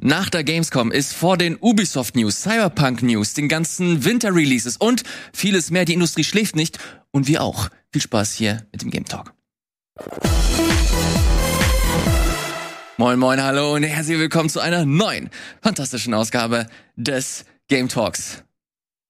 Nach 0.00 0.30
der 0.30 0.44
Gamescom 0.44 0.92
ist 0.92 1.12
vor 1.12 1.36
den 1.36 1.56
Ubisoft 1.60 2.14
News, 2.14 2.42
Cyberpunk 2.42 3.02
News, 3.02 3.34
den 3.34 3.48
ganzen 3.48 4.04
Winter 4.04 4.32
Releases 4.32 4.76
und 4.76 5.02
vieles 5.32 5.72
mehr. 5.72 5.84
Die 5.84 5.94
Industrie 5.94 6.22
schläft 6.22 6.54
nicht 6.54 6.78
und 7.10 7.26
wir 7.26 7.42
auch. 7.42 7.68
Viel 7.90 8.02
Spaß 8.02 8.32
hier 8.34 8.64
mit 8.70 8.82
dem 8.82 8.90
Game 8.92 9.06
Talk. 9.06 9.34
Moin, 12.96 13.18
moin, 13.18 13.42
hallo 13.42 13.74
und 13.74 13.82
herzlich 13.82 14.20
willkommen 14.20 14.48
zu 14.48 14.60
einer 14.60 14.84
neuen, 14.84 15.30
fantastischen 15.62 16.14
Ausgabe 16.14 16.68
des 16.94 17.44
Game 17.66 17.88
Talks. 17.88 18.44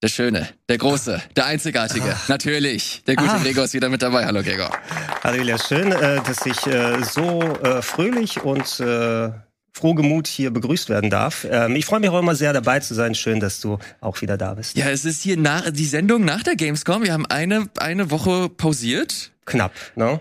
Der 0.03 0.09
Schöne, 0.09 0.49
der 0.71 0.79
Große, 0.79 1.21
der 1.37 1.45
Einzigartige, 1.45 2.15
Ach. 2.17 2.29
natürlich. 2.31 3.03
Der 3.07 3.17
gute 3.17 3.33
Ach. 3.33 3.43
Gregor 3.43 3.65
ist 3.65 3.75
wieder 3.75 3.91
mit 3.91 4.01
dabei. 4.01 4.25
Hallo 4.25 4.43
Gregor. 4.43 4.71
Hallo 5.23 5.37
Ilja, 5.37 5.59
schön, 5.59 5.93
äh, 5.93 6.23
dass 6.23 6.47
ich 6.47 6.67
äh, 6.67 7.03
so 7.03 7.43
äh, 7.43 7.83
fröhlich 7.83 8.41
und 8.43 8.81
frohgemut 9.79 10.27
hier 10.27 10.51
begrüßt 10.51 10.89
werden 10.89 11.11
darf. 11.11 11.47
Ähm, 11.51 11.77
ich 11.77 11.87
freue 11.87 12.01
mich 12.01 12.11
auch 12.11 12.19
immer 12.19 12.35
sehr 12.35 12.53
dabei 12.53 12.81
zu 12.81 12.95
sein. 12.95 13.15
Schön, 13.15 13.41
dass 13.41 13.61
du 13.61 13.79
auch 14.01 14.21
wieder 14.21 14.37
da 14.37 14.55
bist. 14.55 14.77
Ja, 14.77 14.91
es 14.91 15.05
ist 15.05 15.23
hier 15.23 15.37
nach, 15.37 15.71
die 15.71 15.87
Sendung 15.87 16.25
nach 16.25 16.43
der 16.43 16.57
Gamescom. 16.57 17.03
Wir 17.03 17.13
haben 17.13 17.27
eine, 17.27 17.69
eine 17.79 18.11
Woche 18.11 18.49
pausiert. 18.49 19.33
Knapp, 19.47 19.73
ne? 19.97 20.21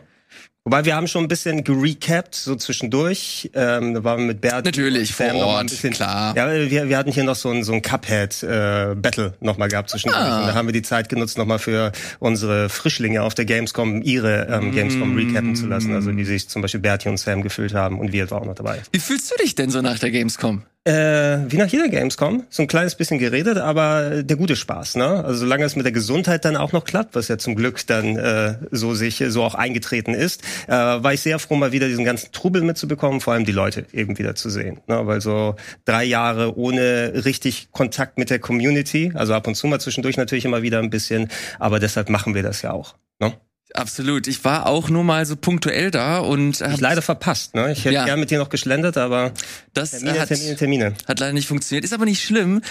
Wobei 0.67 0.84
wir 0.84 0.98
haben 0.98 1.07
schon 1.07 1.23
ein 1.23 1.30
bisschen 1.30 1.63
gerecapt, 1.63 2.35
so 2.35 2.53
zwischendurch. 2.55 3.49
Ähm, 3.53 3.94
da 3.94 4.03
waren 4.03 4.20
wir 4.20 4.26
mit 4.26 4.41
Bert. 4.41 4.66
Natürlich, 4.66 5.13
vor 5.13 5.34
Ort, 5.34 5.70
bisschen, 5.70 5.93
klar. 5.93 6.35
Ja, 6.35 6.52
wir, 6.52 6.90
wir 6.90 6.98
hatten 6.98 7.09
hier 7.09 7.23
noch 7.23 7.38
so 7.38 7.49
ein, 7.49 7.63
so 7.63 7.71
ein 7.71 7.81
Cuphead-Battle 7.81 9.27
äh, 9.27 9.45
nochmal 9.45 9.70
gehabt 9.70 9.91
zwischendurch. 9.91 10.21
Ah. 10.21 10.41
Und 10.41 10.48
da 10.48 10.55
haben 10.55 10.67
wir 10.67 10.73
die 10.73 10.81
Zeit 10.81 11.07
genutzt, 11.07 11.38
nochmal 11.38 11.59
für 11.59 11.93
unsere 12.20 12.67
Frischlinge 12.67 13.23
auf 13.23 13.34
der 13.34 13.45
Gamescom 13.45 14.02
ihre 14.02 14.49
ähm, 14.52 14.73
Gamescom 14.73 15.13
mm. 15.13 15.17
recappen 15.17 15.55
zu 15.55 15.67
lassen. 15.67 15.95
Also 15.95 16.13
wie 16.17 16.26
sich 16.26 16.49
zum 16.49 16.62
Beispiel 16.62 16.81
Bertie 16.81 17.07
und 17.07 17.18
Sam 17.18 17.43
gefühlt 17.43 17.73
haben 17.73 17.98
und 17.98 18.12
wir 18.12 18.29
waren 18.29 18.41
auch 18.41 18.45
noch 18.48 18.55
dabei. 18.55 18.81
Wie 18.91 18.99
fühlst 18.99 19.31
du 19.31 19.41
dich 19.41 19.55
denn 19.55 19.70
so 19.70 19.81
nach 19.81 19.99
der 19.99 20.12
Gamescom? 20.12 20.63
Äh, 20.88 21.52
wie 21.52 21.58
nach 21.58 21.68
jeder 21.68 21.90
Gamescom, 21.90 22.46
so 22.50 22.62
ein 22.62 22.68
kleines 22.70 22.96
bisschen 22.96 23.20
geredet, 23.20 23.58
aber 23.58 24.24
der 24.24 24.38
gute 24.38 24.55
Spaß, 24.55 24.96
ne? 24.96 25.26
Also 25.26 25.40
solange 25.40 25.66
es 25.66 25.76
mit 25.76 25.84
der 25.84 25.91
Gesundheit 25.91 26.46
dann 26.46 26.55
auch 26.55 26.71
noch 26.71 26.85
klappt, 26.85 27.13
was 27.13 27.27
ja 27.27 27.38
zum 27.38 27.55
Glück 27.55 27.85
dann 27.88 28.16
äh, 28.16 28.55
so 28.71 28.93
sich 28.93 29.21
so 29.27 29.43
auch 29.43 29.54
eingetreten 29.54 30.13
ist, 30.13 30.43
äh, 30.68 30.71
war 30.71 31.12
ich 31.12 31.20
sehr 31.20 31.40
froh, 31.40 31.58
mal 31.58 31.74
wieder 31.74 31.90
diesen 31.90 32.05
ganzen 32.05 32.32
Trubel 32.32 32.62
mitzubekommen, 32.62 33.20
vor 33.20 33.34
allem 33.34 33.43
die 33.43 33.52
Leute 33.52 33.85
eben 33.91 34.18
wieder 34.18 34.35
zu 34.35 34.49
sehen. 34.49 34.80
Ne? 34.88 35.05
Weil 35.05 35.20
so 35.20 35.58
drei 35.84 36.05
Jahre 36.05 36.58
ohne 36.58 37.26
richtig 37.26 37.74
Kontakt 37.74 38.18
mit 38.18 38.30
der 38.30 38.40
Community, 38.40 39.12
also 39.13 39.34
ab 39.34 39.46
und 39.46 39.55
zu 39.55 39.68
mal 39.68 39.82
zwischendurch 39.82 40.15
natürlich 40.15 40.46
immer 40.46 40.62
wieder 40.62 40.80
ein 40.80 40.90
bisschen, 40.90 41.27
aber 41.60 41.80
deshalb 41.80 42.10
machen 42.10 42.34
wir 42.34 42.43
das 42.43 42.62
ja 42.62 42.71
auch. 42.71 42.96
Ne? 43.20 43.34
Absolut. 43.73 44.27
Ich 44.27 44.43
war 44.43 44.65
auch 44.68 44.90
nur 44.90 45.04
mal 45.04 45.26
so 45.26 45.35
punktuell 45.35 45.91
da 45.91 46.20
und 46.20 46.62
ich 46.62 46.79
leider 46.79 47.01
verpasst. 47.01 47.54
Ne? 47.54 47.71
Ich 47.71 47.79
hätte 47.85 47.96
ja. 47.96 48.05
gerne 48.05 48.20
mit 48.20 48.32
dir 48.32 48.40
noch 48.40 48.49
geschlendert, 48.49 48.98
aber 48.98 49.34
das 49.74 49.91
Termine, 49.91 50.20
hat, 50.20 50.27
Termine, 50.29 50.55
Termine. 50.55 50.93
hat 51.05 51.20
leider 51.20 51.34
nicht 51.34 51.48
funktioniert. 51.48 51.84
Ist 51.84 51.93
aber 51.93 52.05
nicht 52.05 52.24
schlimm, 52.24 52.62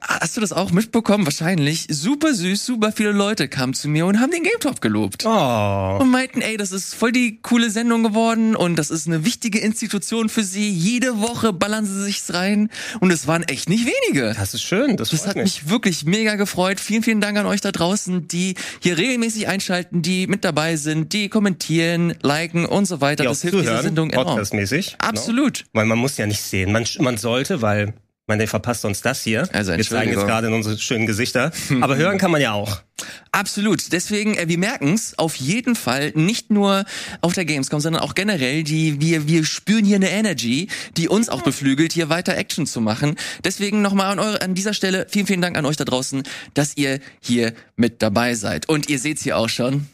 Hast 0.00 0.36
du 0.36 0.40
das 0.40 0.52
auch 0.52 0.70
mitbekommen? 0.70 1.26
Wahrscheinlich. 1.26 1.86
Super 1.90 2.32
süß, 2.32 2.64
super 2.64 2.92
viele 2.92 3.10
Leute 3.10 3.48
kamen 3.48 3.74
zu 3.74 3.88
mir 3.88 4.06
und 4.06 4.20
haben 4.20 4.30
den 4.30 4.44
Game 4.44 4.60
Top 4.60 4.80
gelobt. 4.80 5.24
Oh. 5.26 5.98
Und 6.00 6.10
meinten, 6.10 6.40
ey, 6.40 6.56
das 6.56 6.70
ist 6.70 6.94
voll 6.94 7.10
die 7.10 7.40
coole 7.42 7.68
Sendung 7.70 8.04
geworden 8.04 8.54
und 8.54 8.76
das 8.76 8.90
ist 8.90 9.08
eine 9.08 9.24
wichtige 9.24 9.58
Institution 9.58 10.28
für 10.28 10.44
sie. 10.44 10.70
Jede 10.70 11.20
Woche 11.20 11.52
ballern 11.52 11.84
sie 11.84 12.04
sich's 12.04 12.32
rein 12.32 12.70
und 13.00 13.10
es 13.10 13.26
waren 13.26 13.42
echt 13.42 13.68
nicht 13.68 13.86
wenige. 13.86 14.34
Das 14.34 14.54
ist 14.54 14.62
schön, 14.62 14.96
das, 14.96 15.10
das 15.10 15.26
hat 15.26 15.34
mich. 15.34 15.62
mich 15.62 15.68
wirklich 15.68 16.04
mega 16.04 16.36
gefreut. 16.36 16.78
Vielen, 16.78 17.02
vielen 17.02 17.20
Dank 17.20 17.36
an 17.36 17.46
euch 17.46 17.60
da 17.60 17.72
draußen, 17.72 18.28
die 18.28 18.54
hier 18.80 18.96
regelmäßig 18.96 19.48
einschalten, 19.48 20.00
die 20.00 20.28
mit 20.28 20.44
dabei 20.44 20.76
sind, 20.76 21.12
die 21.12 21.28
kommentieren, 21.28 22.14
liken 22.22 22.66
und 22.66 22.86
so 22.86 23.00
weiter. 23.00 23.24
Die 23.24 23.28
das 23.28 23.42
hilft 23.42 23.58
dieser 23.58 23.82
Sendung 23.82 24.10
enorm. 24.10 24.28
Podcastmäßig. 24.28 24.96
Genau. 24.98 25.10
Absolut. 25.10 25.64
No? 25.66 25.80
Weil 25.80 25.86
man 25.86 25.98
muss 25.98 26.16
ja 26.16 26.26
nicht 26.26 26.40
sehen. 26.40 26.70
Man, 26.70 26.86
man 27.00 27.16
sollte, 27.16 27.62
weil 27.62 27.94
meine, 28.26 28.40
der 28.40 28.48
verpasst 28.48 28.84
uns 28.84 29.02
das 29.02 29.22
hier. 29.22 29.48
Also 29.52 29.76
Wir 29.76 29.84
zeigen 29.84 30.12
jetzt 30.12 30.26
gerade 30.26 30.48
in 30.48 30.52
unsere 30.52 30.78
schönen 30.78 31.06
Gesichter. 31.06 31.52
Aber 31.80 31.96
hören 31.96 32.18
kann 32.18 32.30
man 32.30 32.40
ja 32.40 32.52
auch. 32.52 32.82
Absolut. 33.30 33.92
Deswegen, 33.92 34.36
äh, 34.36 34.48
wir 34.48 34.58
merken's 34.58 35.18
auf 35.18 35.36
jeden 35.36 35.76
Fall 35.76 36.12
nicht 36.14 36.50
nur 36.50 36.84
auf 37.20 37.34
der 37.34 37.44
Gamescom, 37.44 37.80
sondern 37.80 38.02
auch 38.02 38.14
generell. 38.14 38.64
Die 38.64 39.00
wir 39.00 39.28
wir 39.28 39.44
spüren 39.44 39.84
hier 39.84 39.96
eine 39.96 40.10
Energy, 40.10 40.68
die 40.96 41.08
uns 41.08 41.28
auch 41.28 41.42
beflügelt, 41.42 41.92
hier 41.92 42.08
weiter 42.08 42.36
Action 42.36 42.66
zu 42.66 42.80
machen. 42.80 43.16
Deswegen 43.44 43.82
nochmal 43.82 44.12
an, 44.12 44.18
eure, 44.18 44.42
an 44.42 44.54
dieser 44.54 44.74
Stelle 44.74 45.06
vielen 45.08 45.26
vielen 45.26 45.42
Dank 45.42 45.56
an 45.56 45.66
euch 45.66 45.76
da 45.76 45.84
draußen, 45.84 46.22
dass 46.54 46.76
ihr 46.76 47.00
hier 47.20 47.52
mit 47.76 48.02
dabei 48.02 48.34
seid. 48.34 48.68
Und 48.68 48.88
ihr 48.88 48.98
seht's 48.98 49.22
hier 49.22 49.36
auch 49.36 49.48
schon. 49.48 49.86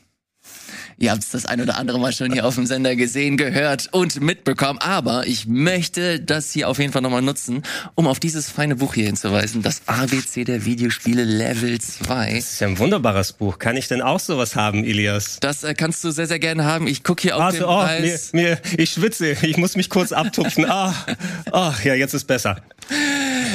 Ihr 1.03 1.11
habt 1.11 1.25
es 1.25 1.31
das 1.31 1.47
ein 1.47 1.61
oder 1.61 1.79
andere 1.79 1.99
Mal 1.99 2.13
schon 2.13 2.33
hier 2.33 2.47
auf 2.47 2.55
dem 2.55 2.65
Sender 2.65 2.95
gesehen, 2.95 3.37
gehört 3.37 3.89
und 3.91 4.21
mitbekommen. 4.21 4.79
Aber 4.79 5.27
ich 5.27 5.49
möchte 5.49 6.21
das 6.21 6.53
hier 6.53 6.69
auf 6.69 6.79
jeden 6.79 6.93
Fall 6.93 7.03
nochmal 7.03 7.23
nutzen, 7.23 7.65
um 7.97 8.07
auf 8.07 8.21
dieses 8.21 8.49
feine 8.49 8.77
Buch 8.77 8.95
hier 8.95 9.07
hinzuweisen. 9.07 9.62
Das 9.62 9.83
ABC 9.87 10.45
der 10.45 10.65
Videospiele 10.65 11.25
Level 11.25 11.81
2. 11.81 12.35
Das 12.37 12.53
ist 12.53 12.61
ja 12.61 12.69
ein 12.69 12.79
wunderbares 12.79 13.33
Buch. 13.33 13.59
Kann 13.59 13.77
ich 13.77 13.89
denn 13.89 14.01
auch 14.01 14.21
sowas 14.21 14.55
haben, 14.55 14.85
Ilias? 14.85 15.39
Das 15.41 15.65
äh, 15.65 15.75
kannst 15.75 16.05
du 16.05 16.12
sehr, 16.12 16.29
sehr 16.29 16.39
gerne 16.39 16.67
haben. 16.67 16.87
Ich 16.87 17.03
gucke 17.03 17.23
hier 17.23 17.37
auf 17.37 17.43
also, 17.43 17.59
den 17.59 17.67
oh, 17.67 17.81
Preis. 17.81 18.33
Mir, 18.33 18.43
mir, 18.43 18.61
ich 18.79 18.91
schwitze. 18.91 19.33
Ich 19.43 19.57
muss 19.57 19.75
mich 19.75 19.91
kurz 19.91 20.12
abtupfen. 20.12 20.71
Ah, 20.71 20.95
ach, 21.51 21.85
ja, 21.85 21.95
jetzt 21.95 22.15
ist 22.15 22.29
besser. 22.29 22.62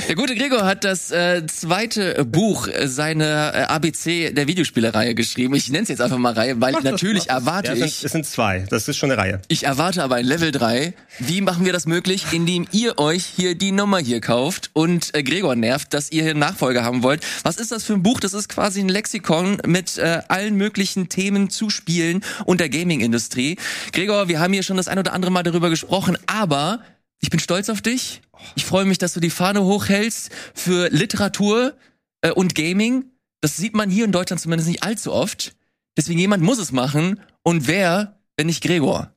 Der 0.08 0.16
gute 0.16 0.36
Gregor 0.36 0.64
hat 0.64 0.86
das 0.86 1.12
äh, 1.12 1.46
zweite 1.48 2.24
Buch 2.24 2.70
äh, 2.70 2.88
seiner 2.88 3.54
äh, 3.54 3.58
ABC 3.64 4.32
der 4.32 4.48
Videospielereihe 4.48 5.14
geschrieben. 5.16 5.54
Ich 5.56 5.70
nenne 5.70 5.84
es 5.84 5.90
jetzt 5.90 6.00
einfach 6.00 6.18
mal 6.18 6.32
Reihe, 6.32 6.62
weil 6.62 6.72
Mach 6.72 6.84
natürlich 6.84 7.26
das, 7.26 7.44
erwarte 7.44 7.74
ja, 7.74 7.86
ich. 7.86 8.06
Es 8.06 8.14
sind 8.14 8.26
zwei. 8.26 8.66
Das 8.70 8.88
ist 8.88 8.96
schon 8.96 9.12
eine 9.12 9.20
Reihe. 9.20 9.42
Ich 9.50 9.66
erwarte 9.66 10.02
aber 10.02 10.16
ein 10.16 10.26
Level 10.26 10.54
3. 10.54 10.94
Wie 11.20 11.42
machen 11.42 11.66
wir 11.66 11.74
das 11.74 11.88
möglich? 11.88 12.28
Indem 12.32 12.68
ihr 12.72 13.00
euch 13.00 13.26
hier 13.26 13.56
die 13.56 13.74
Nummer 13.74 13.98
hier 13.98 14.22
kauft 14.22 14.70
und 14.72 15.14
äh, 15.14 15.24
Gregor 15.24 15.58
nervt, 15.58 15.94
dass 15.94 16.10
ihr 16.10 16.24
hier 16.24 16.36
Nachfolger 16.36 16.86
haben 16.86 17.04
wollt. 17.04 17.22
Was 17.44 17.58
ist 17.58 17.74
das 17.74 17.84
für 17.84 17.92
ein 17.92 18.02
Buch? 18.02 18.22
Das 18.22 18.34
ist 18.34 18.48
quasi 18.48 18.80
ein 18.80 18.88
Lexikon 18.88 19.58
mit 19.66 19.98
äh, 19.98 20.22
allen 20.30 20.56
möglichen 20.56 21.10
Themen 21.10 21.50
zu 21.50 21.70
Spielen 21.70 22.24
und 22.46 22.62
der 22.62 22.70
Gaming-Industrie. 22.70 23.58
Gregor, 23.92 24.30
wir 24.30 24.40
haben 24.40 24.54
hier 24.54 24.64
schon 24.64 24.78
das 24.78 24.88
ein 24.88 25.00
oder 25.00 25.12
andere 25.12 25.32
Mal 25.32 25.44
darüber 25.44 25.70
gesprochen, 25.70 26.18
aber 26.28 26.80
ich 27.20 27.30
bin 27.30 27.40
stolz 27.40 27.70
auf 27.70 27.82
dich. 27.82 28.22
Ich 28.56 28.66
freue 28.66 28.86
mich, 28.86 28.98
dass 28.98 29.14
du 29.14 29.20
die 29.20 29.30
Fahne 29.30 29.64
hochhältst 29.64 30.32
für 30.54 30.90
Literatur 30.90 31.76
äh, 32.22 32.32
und 32.32 32.56
Gaming. 32.56 33.06
Das 33.42 33.58
sieht 33.58 33.76
man 33.76 33.90
hier 33.90 34.06
in 34.06 34.12
Deutschland 34.12 34.40
zumindest 34.42 34.70
nicht 34.70 34.84
allzu 34.84 35.12
oft. 35.12 35.56
Deswegen 35.98 36.20
jemand 36.20 36.44
muss 36.44 36.60
es 36.60 36.72
machen. 36.72 37.20
Und 37.44 37.68
wer, 37.68 38.20
wenn 38.36 38.48
nicht 38.48 38.64
Gregor? 38.64 39.16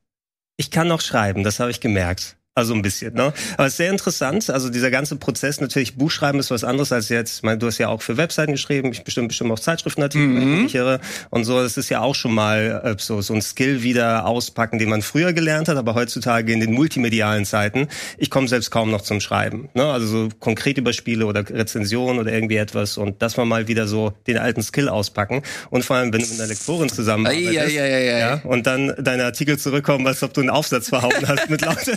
Ich 0.56 0.70
kann 0.70 0.88
noch 0.88 1.00
schreiben, 1.00 1.42
das 1.42 1.60
habe 1.60 1.70
ich 1.70 1.80
gemerkt. 1.80 2.36
Also 2.60 2.74
ein 2.74 2.82
bisschen, 2.82 3.14
ne? 3.14 3.32
Aber 3.56 3.66
es 3.66 3.72
ist 3.72 3.78
sehr 3.78 3.90
interessant. 3.90 4.50
Also 4.50 4.68
dieser 4.68 4.90
ganze 4.90 5.16
Prozess, 5.16 5.62
natürlich 5.62 5.96
Buchschreiben 5.96 6.38
ist 6.38 6.50
was 6.50 6.62
anderes 6.62 6.92
als 6.92 7.08
jetzt, 7.08 7.38
ich 7.38 7.42
meine, 7.42 7.56
du 7.56 7.66
hast 7.66 7.78
ja 7.78 7.88
auch 7.88 8.02
für 8.02 8.18
Webseiten 8.18 8.52
geschrieben, 8.52 8.92
ich 8.92 9.02
bestimmt 9.02 9.28
bestimmt 9.28 9.50
auch 9.50 9.58
Zeitschriftenartikel, 9.58 10.28
mhm. 10.28 10.66
ich 10.66 10.74
irre. 10.74 11.00
Und 11.30 11.44
so, 11.44 11.62
das 11.62 11.78
ist 11.78 11.88
ja 11.88 12.00
auch 12.00 12.14
schon 12.14 12.34
mal 12.34 12.82
äh, 12.84 12.94
so, 12.98 13.22
so 13.22 13.32
ein 13.32 13.40
Skill 13.40 13.82
wieder 13.82 14.26
auspacken, 14.26 14.78
den 14.78 14.90
man 14.90 15.00
früher 15.00 15.32
gelernt 15.32 15.68
hat, 15.68 15.78
aber 15.78 15.94
heutzutage 15.94 16.52
in 16.52 16.60
den 16.60 16.74
multimedialen 16.74 17.46
Zeiten. 17.46 17.88
Ich 18.18 18.28
komme 18.28 18.46
selbst 18.46 18.70
kaum 18.70 18.90
noch 18.90 19.00
zum 19.00 19.20
Schreiben. 19.20 19.70
Ne? 19.72 19.84
Also 19.84 20.06
so 20.06 20.28
konkret 20.38 20.76
über 20.76 20.92
Spiele 20.92 21.24
oder 21.24 21.48
Rezensionen 21.48 22.20
oder 22.20 22.30
irgendwie 22.30 22.56
etwas 22.56 22.98
und 22.98 23.22
das 23.22 23.38
war 23.38 23.46
mal 23.46 23.68
wieder 23.68 23.86
so 23.86 24.12
den 24.26 24.36
alten 24.36 24.62
Skill 24.62 24.90
auspacken. 24.90 25.42
Und 25.70 25.82
vor 25.82 25.96
allem, 25.96 26.12
wenn 26.12 26.20
du 26.20 26.26
mit 26.26 26.38
einer 26.38 26.48
Lektorin 26.48 26.90
zusammenarbeitest 26.90 27.56
ei, 27.56 27.80
ei, 27.80 28.14
ei, 28.14 28.18
ja, 28.18 28.40
und 28.44 28.66
dann 28.66 28.92
deine 28.98 29.24
Artikel 29.24 29.58
zurückkommen, 29.58 30.06
als 30.06 30.22
ob 30.22 30.34
du 30.34 30.42
einen 30.42 30.50
Aufsatz 30.50 30.90
verhauen 30.90 31.26
hast 31.26 31.48
mit 31.48 31.62
lauter 31.62 31.96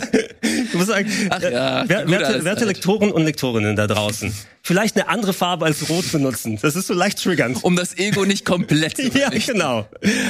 Du 0.72 0.78
musst 0.78 0.88
sagen, 0.88 1.10
Ach 1.30 1.42
ja, 1.42 1.88
werte, 1.88 2.10
werte, 2.10 2.44
werte 2.44 2.64
Lektoren 2.64 3.10
und 3.12 3.24
Lektorinnen 3.24 3.76
da 3.76 3.86
draußen, 3.86 4.32
vielleicht 4.64 4.96
eine 4.96 5.08
andere 5.08 5.34
Farbe 5.34 5.66
als 5.66 5.88
Rot 5.90 6.10
benutzen. 6.10 6.58
Das 6.60 6.74
ist 6.74 6.86
so 6.86 6.94
leicht 6.94 7.22
triggernd. 7.22 7.62
Um 7.62 7.76
das 7.76 7.96
Ego 7.98 8.24
nicht 8.24 8.46
komplett 8.46 8.96
zu 8.96 9.08
Ja, 9.08 9.28
genau. 9.28 9.86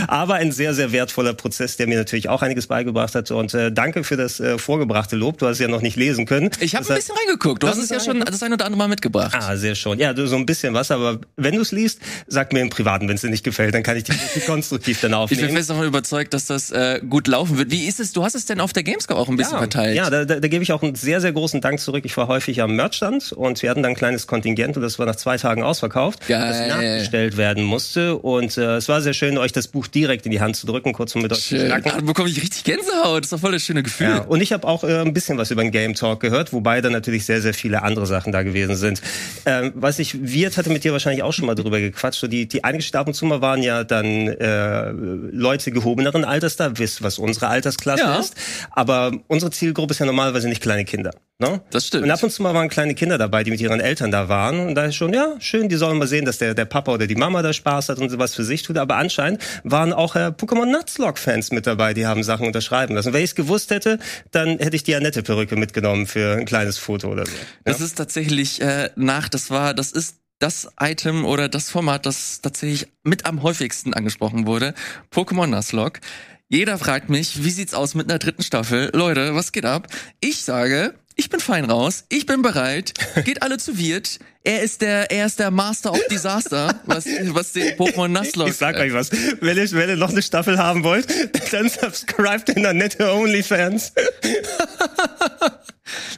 Aber 0.09 0.35
ein 0.35 0.51
sehr, 0.51 0.75
sehr 0.75 0.91
wertvoller 0.91 1.35
Prozess, 1.35 1.77
der 1.77 1.87
mir 1.87 1.97
natürlich 1.97 2.29
auch 2.29 2.43
einiges 2.43 2.67
beigebracht 2.67 3.15
hat. 3.15 3.31
Und 3.31 3.55
äh, 3.55 3.71
danke 3.71 4.03
für 4.03 4.17
das 4.17 4.41
äh, 4.41 4.59
vorgebrachte 4.59 5.15
Lob. 5.15 5.39
Du 5.39 5.47
hast 5.47 5.55
es 5.55 5.59
ja 5.61 5.69
noch 5.69 5.83
nicht 5.83 5.97
lesen 5.97 6.27
können. 6.27 6.51
Ich 6.59 6.75
habe 6.75 6.87
ein 6.87 6.97
bisschen 6.97 7.15
reingeguckt. 7.17 7.63
Du 7.63 7.69
hast 7.69 7.79
es 7.79 7.91
ja 7.91 8.01
schon 8.01 8.21
das 8.21 8.43
ein 8.43 8.53
oder 8.53 8.65
andere 8.65 8.79
Mal 8.79 8.89
mitgebracht. 8.89 9.37
Ah, 9.39 9.57
sehr 9.57 9.77
schon. 9.77 10.01
Ja, 10.01 10.15
so 10.17 10.35
ein 10.35 10.47
bisschen 10.47 10.75
was. 10.75 10.91
Aber 10.91 11.21
wenn 11.37 11.55
du 11.55 11.61
es 11.61 11.71
liest, 11.71 12.01
sag 12.27 12.53
mir 12.53 12.61
im 12.61 12.71
Privaten, 12.71 13.09
wenn 13.09 13.15
es 13.15 13.21
dir 13.21 13.31
nicht 13.31 13.45
gefällt. 13.45 13.73
Dann 13.73 13.85
kann 13.85 13.97
ich 13.97 14.05
dich 14.05 14.17
konstruktiv 14.47 15.01
dann 15.01 15.15
aufnehmen. 15.15 15.43
Ich 15.43 15.47
bin 15.47 15.57
fest 15.57 15.71
davon 15.71 15.87
überzeugt, 15.87 16.35
dass 16.35 16.47
das 16.47 16.73
äh, 16.73 17.01
gut 17.09 17.29
laufen 17.29 17.57
wird. 17.57 17.71
Wie 17.71 17.87
ist 17.87 18.01
es? 18.01 18.13
Du 18.13 18.25
hast 18.25 18.35
es 18.35 18.47
denn 18.47 18.61
auf 18.61 18.73
der 18.73 18.83
Gamescom 18.83 19.17
auch 19.17 19.29
ein 19.29 19.37
bisschen 19.37 19.53
ja, 19.53 19.59
verteilt? 19.59 19.97
Ja, 19.97 20.11
da, 20.11 20.25
da, 20.25 20.41
da 20.41 20.49
gebe 20.49 20.65
ich 20.65 20.73
auch 20.73 20.83
einen 20.83 20.97
sehr, 20.97 21.21
sehr 21.21 21.33
großen 21.33 21.61
Dank 21.61 21.79
zurück. 21.79 22.05
Ich 22.05 22.17
war 22.17 22.27
häufig 22.27 22.61
am 22.61 22.75
Merchstand 22.75 23.33
und 23.33 23.63
wir 23.63 23.71
hatten 23.71 23.85
dann 23.85 23.93
ein 23.93 23.97
kleines 23.97 24.24
Kontingent 24.27 24.77
und 24.77 24.83
das 24.83 24.99
war 24.99 25.07
nach 25.07 25.17
zwei 25.17 25.37
Tagen 25.37 25.63
ausverkauft, 25.63 26.27
Geil. 26.27 26.49
das 26.49 26.69
nachgestellt 26.69 27.37
werden 27.37 27.63
musste. 27.63 28.17
Und 28.17 28.59
äh, 28.59 28.77
es 28.77 28.89
war 28.89 29.01
sehr 29.01 29.15
schön, 29.15 29.39
euch 29.39 29.53
das 29.53 29.69
Buch 29.69 29.87
direkt 29.87 30.27
in 30.27 30.33
die 30.33 30.41
Hand 30.41 30.57
zu 30.57 30.67
drücken, 30.67 30.93
kurz 30.93 31.15
um 31.15 31.23
mit 31.23 31.33
euch 31.33 31.45
schön. 31.45 31.61
zu 31.61 31.67
schnacken. 31.67 31.93
Da 31.95 32.01
bekomme 32.01 32.29
ich 32.29 32.43
richtig 32.43 32.65
Gänsehaut. 32.65 33.19
Das 33.19 33.27
ist 33.27 33.33
doch 33.33 33.41
voll 33.41 33.53
das 33.53 33.63
schöne 33.63 33.83
Gefühl. 33.83 34.09
Ja, 34.09 34.19
und 34.23 34.41
ich 34.41 34.53
habe 34.53 34.67
auch 34.67 34.85
äh, 34.85 35.01
ein 35.01 35.13
bisschen 35.13 35.39
was 35.39 35.51
über 35.51 35.63
den 35.63 35.71
Game 35.71 35.95
Talk 35.95 36.21
gehört, 36.21 36.53
wobei 36.53 36.81
da 36.81 36.91
natürlich 36.91 37.25
sehr, 37.25 37.41
sehr 37.41 37.55
viele 37.55 37.83
andere 37.83 38.07
Sachen 38.07 38.33
da 38.33 38.43
gewesen 38.43 38.77
sind. 38.77 39.01
Ähm, 39.47 39.73
was 39.75 39.99
ich, 39.99 40.15
Wirt 40.21 40.57
hatte 40.57 40.71
mit 40.71 40.85
dir 40.85 40.93
wahrscheinlich 40.93 41.23
auch 41.23 41.33
schon 41.33 41.47
mal 41.47 41.55
drüber 41.55 41.81
gequatscht. 41.81 42.21
So 42.21 42.27
die, 42.27 42.49
die 42.49 42.65
eingestellten 42.65 42.95
ab 42.95 43.07
und 43.07 43.15
zu 43.15 43.25
mal 43.27 43.41
waren 43.41 43.63
ja 43.63 43.85
dann 43.85 44.29
äh, 44.29 44.91
Leute 44.91 45.71
gehobeneren 45.71 46.25
Alters 46.25 46.57
da, 46.57 46.79
wisst, 46.79 47.03
was 47.03 47.19
unsere 47.19 47.49
Altersklasse 47.49 48.03
ja. 48.03 48.19
ist. 48.19 48.35
Aber 48.71 49.13
unsere 49.29 49.51
Zielgruppe 49.51 49.93
ist 49.93 50.01
ja 50.01 50.07
normal 50.07 50.25
normalerweise 50.25 50.49
nicht 50.49 50.63
kleine 50.63 50.85
Kinder. 50.85 51.11
Ne? 51.39 51.61
Das 51.71 51.89
stimmt. 51.89 52.05
Und 52.05 52.11
ab 52.11 52.23
und 52.23 52.31
zu 52.31 52.43
mal 52.43 52.55
waren 52.55 52.69
kleine 52.69 52.95
Kinder 52.95 53.19
dabei, 53.19 53.45
die 53.45 53.51
mit 53.51 53.61
ihren 53.61 53.81
Eltern 53.81 54.11
da 54.15 54.29
waren. 54.29 54.69
Und 54.69 54.75
da 54.77 54.87
ist 54.87 54.95
schon, 54.95 55.13
ja, 55.13 55.35
schön, 55.41 55.69
die 55.69 55.77
sollen 55.77 55.99
mal 55.99 56.07
sehen, 56.07 56.25
dass 56.25 56.39
der, 56.39 56.55
der 56.55 56.65
Papa 56.65 56.93
oder 56.93 57.07
die 57.07 57.17
Mama 57.17 57.43
da 57.43 57.53
Spaß 57.53 57.89
hat 57.89 57.99
und 57.99 58.11
sowas 58.11 58.35
für 58.35 58.45
sich 58.45 58.63
tut. 58.63 58.79
Aber 58.79 58.97
anscheinend 58.97 59.43
waren 59.65 59.93
auch 59.93 60.15
äh, 60.15 60.29
Pokémon 60.29 60.67
Nuzlocke-Fans 60.67 61.51
mit 61.51 61.67
dabei, 61.67 61.95
die 61.95 62.07
haben 62.07 62.23
Sachen 62.23 62.47
unterschreiben 62.47 62.95
lassen. 62.95 63.13
Wenn 63.13 63.25
ich 63.25 63.31
es 63.31 63.35
gewusst 63.35 63.71
hätte, 63.71 63.99
dann 64.31 64.59
hätte 64.59 64.77
ich 64.77 64.85
die 64.85 64.95
Annette-Perücke 64.95 65.57
mitgenommen 65.57 66.07
für 66.07 66.37
ein 66.37 66.47
kleines 66.47 66.79
Foto 66.79 67.09
oder 67.09 67.27
so. 67.27 67.33
Ja? 67.33 67.39
Das 67.65 67.81
ist 67.81 67.97
tatsächlich 67.97 68.61
äh, 68.61 68.91
nach, 68.97 69.29
das 69.29 69.51
war, 69.51 69.75
das 69.75 69.91
ist 69.91 70.17
das 70.39 70.69
Item 70.81 71.25
oder 71.25 71.49
das 71.49 71.71
Format, 71.71 72.07
das 72.07 72.41
tatsächlich 72.41 72.89
mit 73.03 73.27
am 73.27 73.43
häufigsten 73.43 73.95
angesprochen 73.95 74.47
wurde. 74.47 74.75
Pokémon 75.13 75.47
Nuzlocke. 75.47 76.01
Jeder 76.49 76.79
fragt 76.79 77.09
mich, 77.09 77.43
wie 77.43 77.51
sieht's 77.51 77.75
aus 77.75 77.95
mit 77.95 78.11
einer 78.11 78.19
dritten 78.19 78.43
Staffel? 78.43 78.91
Leute, 78.93 79.35
was 79.35 79.51
geht 79.51 79.65
ab? 79.65 79.89
Ich 80.21 80.43
sage, 80.43 80.95
ich 81.17 81.31
bin 81.31 81.41
fein 81.41 81.65
raus, 81.65 82.05
ich 82.09 82.27
bin 82.27 82.43
bereit, 82.43 82.95
geht 83.25 83.43
alle 83.43 83.59
zu 83.59 83.79
Wirt. 83.79 84.19
Er 84.47 84.61
ist 84.63 84.83
der, 84.83 85.11
er 85.11 85.25
ist 85.27 85.39
der 85.39 85.51
Master 85.51 85.93
of 85.93 86.01
Disaster, 86.11 86.79
was, 86.85 87.07
was 87.07 87.53
den 87.53 87.77
Pokémon 87.79 88.09
Nuzlocke. 88.09 88.51
Ich 88.51 88.57
sag 88.59 88.77
euch 88.77 88.93
was, 88.93 89.11
wenn 89.41 89.57
ihr, 89.57 89.73
wenn 89.73 89.89
ihr 89.89 89.97
noch 89.97 90.11
eine 90.11 90.21
Staffel 90.23 90.59
haben 90.59 90.85
wollt, 90.85 91.07
dann 91.53 91.71
subscribt 91.71 92.51
in 92.51 92.63
der 92.63 92.75
nette 92.75 93.11
OnlyFans. 93.13 93.93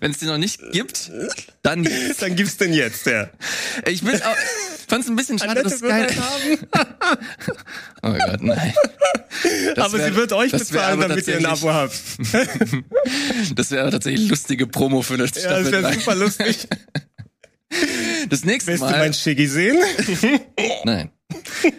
Wenn 0.01 0.13
es 0.13 0.19
den 0.19 0.29
noch 0.29 0.39
nicht 0.39 0.61
gibt, 0.73 1.11
dann 1.63 1.83
jetzt. 1.85 2.23
Dann 2.23 2.37
gibt's 2.37 2.57
den 2.57 2.73
jetzt, 2.73 3.05
ja. 3.07 3.29
Ich 3.87 4.03
bin 4.03 4.15
auch, 4.23 4.37
fand's 4.89 5.09
ein 5.09 5.17
bisschen 5.17 5.39
schade, 5.39 5.63
dass 5.63 5.81
kein, 5.81 6.07
Oh 8.03 8.13
Gott, 8.13 8.43
nein. 8.43 8.73
Das 9.75 9.87
aber 9.87 9.99
wär- 9.99 10.09
sie 10.11 10.15
wird 10.17 10.33
euch 10.33 10.53
bezahlen, 10.53 11.01
damit 11.01 11.27
ihr 11.27 11.39
ein 11.39 11.47
Abo 11.47 11.73
habt. 11.73 11.95
Das 13.55 13.71
wäre 13.71 13.91
tatsächlich 13.91 14.29
lustige 14.29 14.67
Promo 14.67 15.03
für 15.03 15.15
eine 15.15 15.25
Ja, 15.25 15.31
das 15.31 15.43
Staffel 15.43 15.73
wäre 15.73 15.93
super 15.95 16.15
lustig. 16.15 16.69
Das 18.29 18.45
nächste 18.45 18.73
Willst 18.73 18.83
du 18.83 18.87
Mal. 18.89 18.99
mein 18.99 19.15
Shiggy 19.15 19.47
sehen? 19.47 19.79
Nein. 20.85 21.11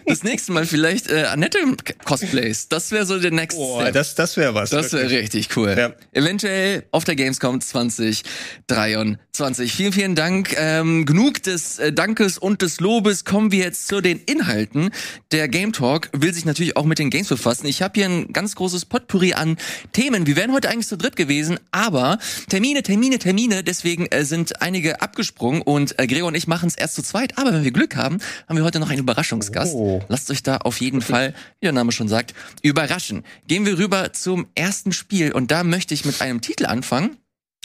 Das 0.06 0.22
nächste 0.22 0.52
Mal 0.52 0.66
vielleicht 0.66 1.10
äh, 1.10 1.24
Annette 1.24 1.58
Cosplays. 2.04 2.68
Das 2.68 2.90
wäre 2.90 3.06
so 3.06 3.18
der 3.18 3.30
Next 3.30 3.56
Boah, 3.56 3.82
Step. 3.82 3.94
das, 3.94 4.14
das 4.14 4.36
wäre 4.36 4.54
was. 4.54 4.70
Das 4.70 4.92
wäre 4.92 5.10
richtig 5.10 5.56
cool. 5.56 5.74
Ja. 5.76 5.92
Eventuell 6.12 6.84
auf 6.90 7.04
der 7.04 7.16
Gamescom 7.16 7.60
2023. 7.60 9.72
Vielen, 9.72 9.92
vielen 9.92 10.14
Dank. 10.14 10.54
Ähm, 10.58 11.06
genug 11.06 11.42
des 11.42 11.78
äh, 11.78 11.92
Dankes 11.92 12.38
und 12.38 12.62
des 12.62 12.80
Lobes. 12.80 13.24
Kommen 13.24 13.52
wir 13.52 13.64
jetzt 13.64 13.88
zu 13.88 14.00
den 14.00 14.18
Inhalten. 14.20 14.90
Der 15.32 15.48
Game 15.48 15.72
Talk 15.72 16.10
will 16.12 16.34
sich 16.34 16.44
natürlich 16.44 16.76
auch 16.76 16.84
mit 16.84 16.98
den 16.98 17.10
Games 17.10 17.28
befassen. 17.28 17.66
Ich 17.66 17.82
habe 17.82 17.94
hier 17.96 18.06
ein 18.06 18.32
ganz 18.32 18.54
großes 18.56 18.86
Potpourri 18.86 19.34
an 19.34 19.56
Themen. 19.92 20.26
Wir 20.26 20.36
wären 20.36 20.52
heute 20.52 20.68
eigentlich 20.68 20.88
zu 20.88 20.98
dritt 20.98 21.16
gewesen, 21.16 21.58
aber 21.70 22.18
Termine, 22.48 22.82
Termine, 22.82 23.18
Termine. 23.18 23.62
Deswegen 23.62 24.06
äh, 24.06 24.24
sind 24.24 24.60
einige 24.60 25.00
abgesprungen 25.00 25.62
und 25.62 25.98
äh, 25.98 26.06
Gregor 26.06 26.28
und 26.28 26.34
ich 26.34 26.46
machen 26.46 26.68
es 26.68 26.74
erst 26.74 26.94
zu 26.94 27.02
zweit. 27.02 27.38
Aber 27.38 27.52
wenn 27.52 27.64
wir 27.64 27.70
Glück 27.70 27.96
haben, 27.96 28.18
haben 28.48 28.56
wir 28.56 28.64
heute 28.64 28.80
noch 28.80 28.90
einen 28.90 28.98
Überraschungsgast. 29.38 29.74
Oh. 29.74 30.02
Lasst 30.08 30.30
euch 30.30 30.42
da 30.42 30.58
auf 30.58 30.80
jeden 30.80 31.00
Fall, 31.00 31.34
wie 31.60 31.66
der 31.66 31.72
Name 31.72 31.92
schon 31.92 32.08
sagt, 32.08 32.34
überraschen. 32.62 33.24
Gehen 33.46 33.64
wir 33.66 33.78
rüber 33.78 34.12
zum 34.12 34.46
ersten 34.54 34.92
Spiel 34.92 35.32
und 35.32 35.50
da 35.50 35.64
möchte 35.64 35.94
ich 35.94 36.04
mit 36.04 36.20
einem 36.20 36.40
Titel 36.40 36.66
anfangen. 36.66 37.16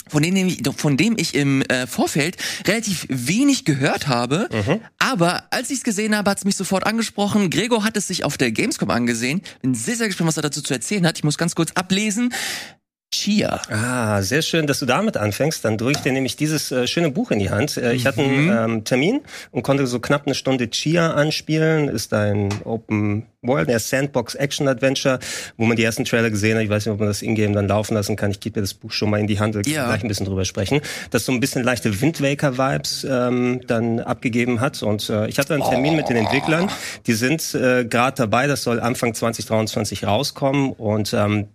Von 0.10 0.22
dem, 0.22 0.36
ich- 0.36 0.62
von 0.76 0.98
dem 0.98 1.16
ich 1.18 1.34
im 1.34 1.62
äh, 1.62 1.88
Vorfeld 1.88 2.36
relativ 2.68 3.06
wenig 3.10 3.64
gehört 3.64 4.08
habe, 4.10 4.50
aber 5.00 5.46
als 5.52 5.70
ich 5.70 5.78
es 5.78 5.84
gesehen 5.86 6.14
habe, 6.18 6.30
hat 6.30 6.40
es 6.40 6.44
mich 6.46 6.58
sofort 6.58 6.86
angesprochen. 6.86 7.50
Gregor 7.50 7.86
hat 7.86 7.96
es 7.96 8.08
sich 8.08 8.26
auf 8.26 8.36
der 8.38 8.52
Gamescom 8.52 8.90
angesehen. 8.90 9.42
Bin 9.62 9.74
sehr, 9.76 9.96
sehr 9.96 10.08
gespannt, 10.08 10.28
was 10.28 10.36
er 10.36 10.44
dazu 10.44 10.62
zu 10.62 10.74
erzählen 10.74 11.06
hat. 11.08 11.18
Ich 11.18 11.24
muss 11.24 11.38
ganz 11.38 11.56
kurz 11.56 11.72
ablesen. 11.72 12.34
Chia. 13.14 13.62
Ah, 13.70 14.22
sehr 14.24 14.42
schön, 14.42 14.66
dass 14.66 14.80
du 14.80 14.86
damit 14.88 15.18
anfängst. 15.18 15.64
Dann 15.64 15.78
drücke 15.78 15.92
ich 15.98 16.04
dir 16.04 16.12
nämlich 16.12 16.36
dieses 16.36 16.72
äh, 16.72 16.88
schöne 16.88 17.12
Buch 17.12 17.30
in 17.32 17.38
die 17.40 17.52
Hand. 17.52 17.78
Äh, 17.78 17.94
ich 17.94 18.06
hatte 18.08 18.22
Mhm. 18.24 18.50
einen 18.50 18.72
ähm, 18.78 18.84
Termin 18.84 19.22
und 19.52 19.62
konnte 19.64 19.86
so 19.86 20.00
knapp 20.00 20.26
eine 20.26 20.34
Stunde 20.36 20.70
Chia 20.70 21.12
anspielen. 21.12 21.90
Ist 21.90 22.12
ein 22.14 22.50
Open 22.64 23.28
World, 23.44 23.68
der 23.70 23.80
Sandbox 23.80 24.36
Action 24.36 24.68
Adventure, 24.70 25.20
wo 25.58 25.66
man 25.66 25.76
die 25.76 25.84
ersten 25.84 26.06
Trailer 26.06 26.30
gesehen 26.30 26.56
hat. 26.58 26.64
Ich 26.64 26.70
weiß 26.70 26.86
nicht, 26.86 26.94
ob 26.94 27.00
man 27.00 27.10
das 27.10 27.22
Ingame 27.22 27.54
dann 27.54 27.68
laufen 27.68 27.94
lassen 27.94 28.16
kann. 28.16 28.32
Ich 28.32 28.40
gebe 28.40 28.54
dir 28.56 28.62
das 28.62 28.74
Buch 28.74 28.92
schon 28.92 29.10
mal 29.10 29.20
in 29.20 29.28
die 29.28 29.40
Hand. 29.40 29.54
Können 29.54 29.66
Ja. 29.70 29.86
gleich 29.88 30.02
ein 30.02 30.08
bisschen 30.08 30.26
drüber 30.26 30.46
sprechen. 30.46 30.80
Das 31.12 31.26
so 31.26 31.32
ein 31.34 31.40
bisschen 31.42 31.62
leichte 31.64 32.02
Wind 32.02 32.22
Waker 32.22 32.58
Vibes 32.58 33.06
ähm, 33.10 33.60
dann 33.68 34.00
abgegeben 34.00 34.62
hat. 34.62 34.82
Und 34.82 35.10
äh, 35.10 35.28
ich 35.28 35.38
hatte 35.40 35.54
einen 35.54 35.64
Termin 35.64 35.96
mit 35.98 36.08
den 36.10 36.16
Entwicklern. 36.16 36.70
Die 37.06 37.14
sind 37.14 37.54
äh, 37.54 37.84
gerade 37.86 38.16
dabei. 38.18 38.48
Das 38.48 38.64
soll 38.64 38.80
Anfang 38.80 39.14
2023 39.14 40.06
rauskommen. 40.06 40.72
Und 40.72 41.14
ähm, 41.14 41.48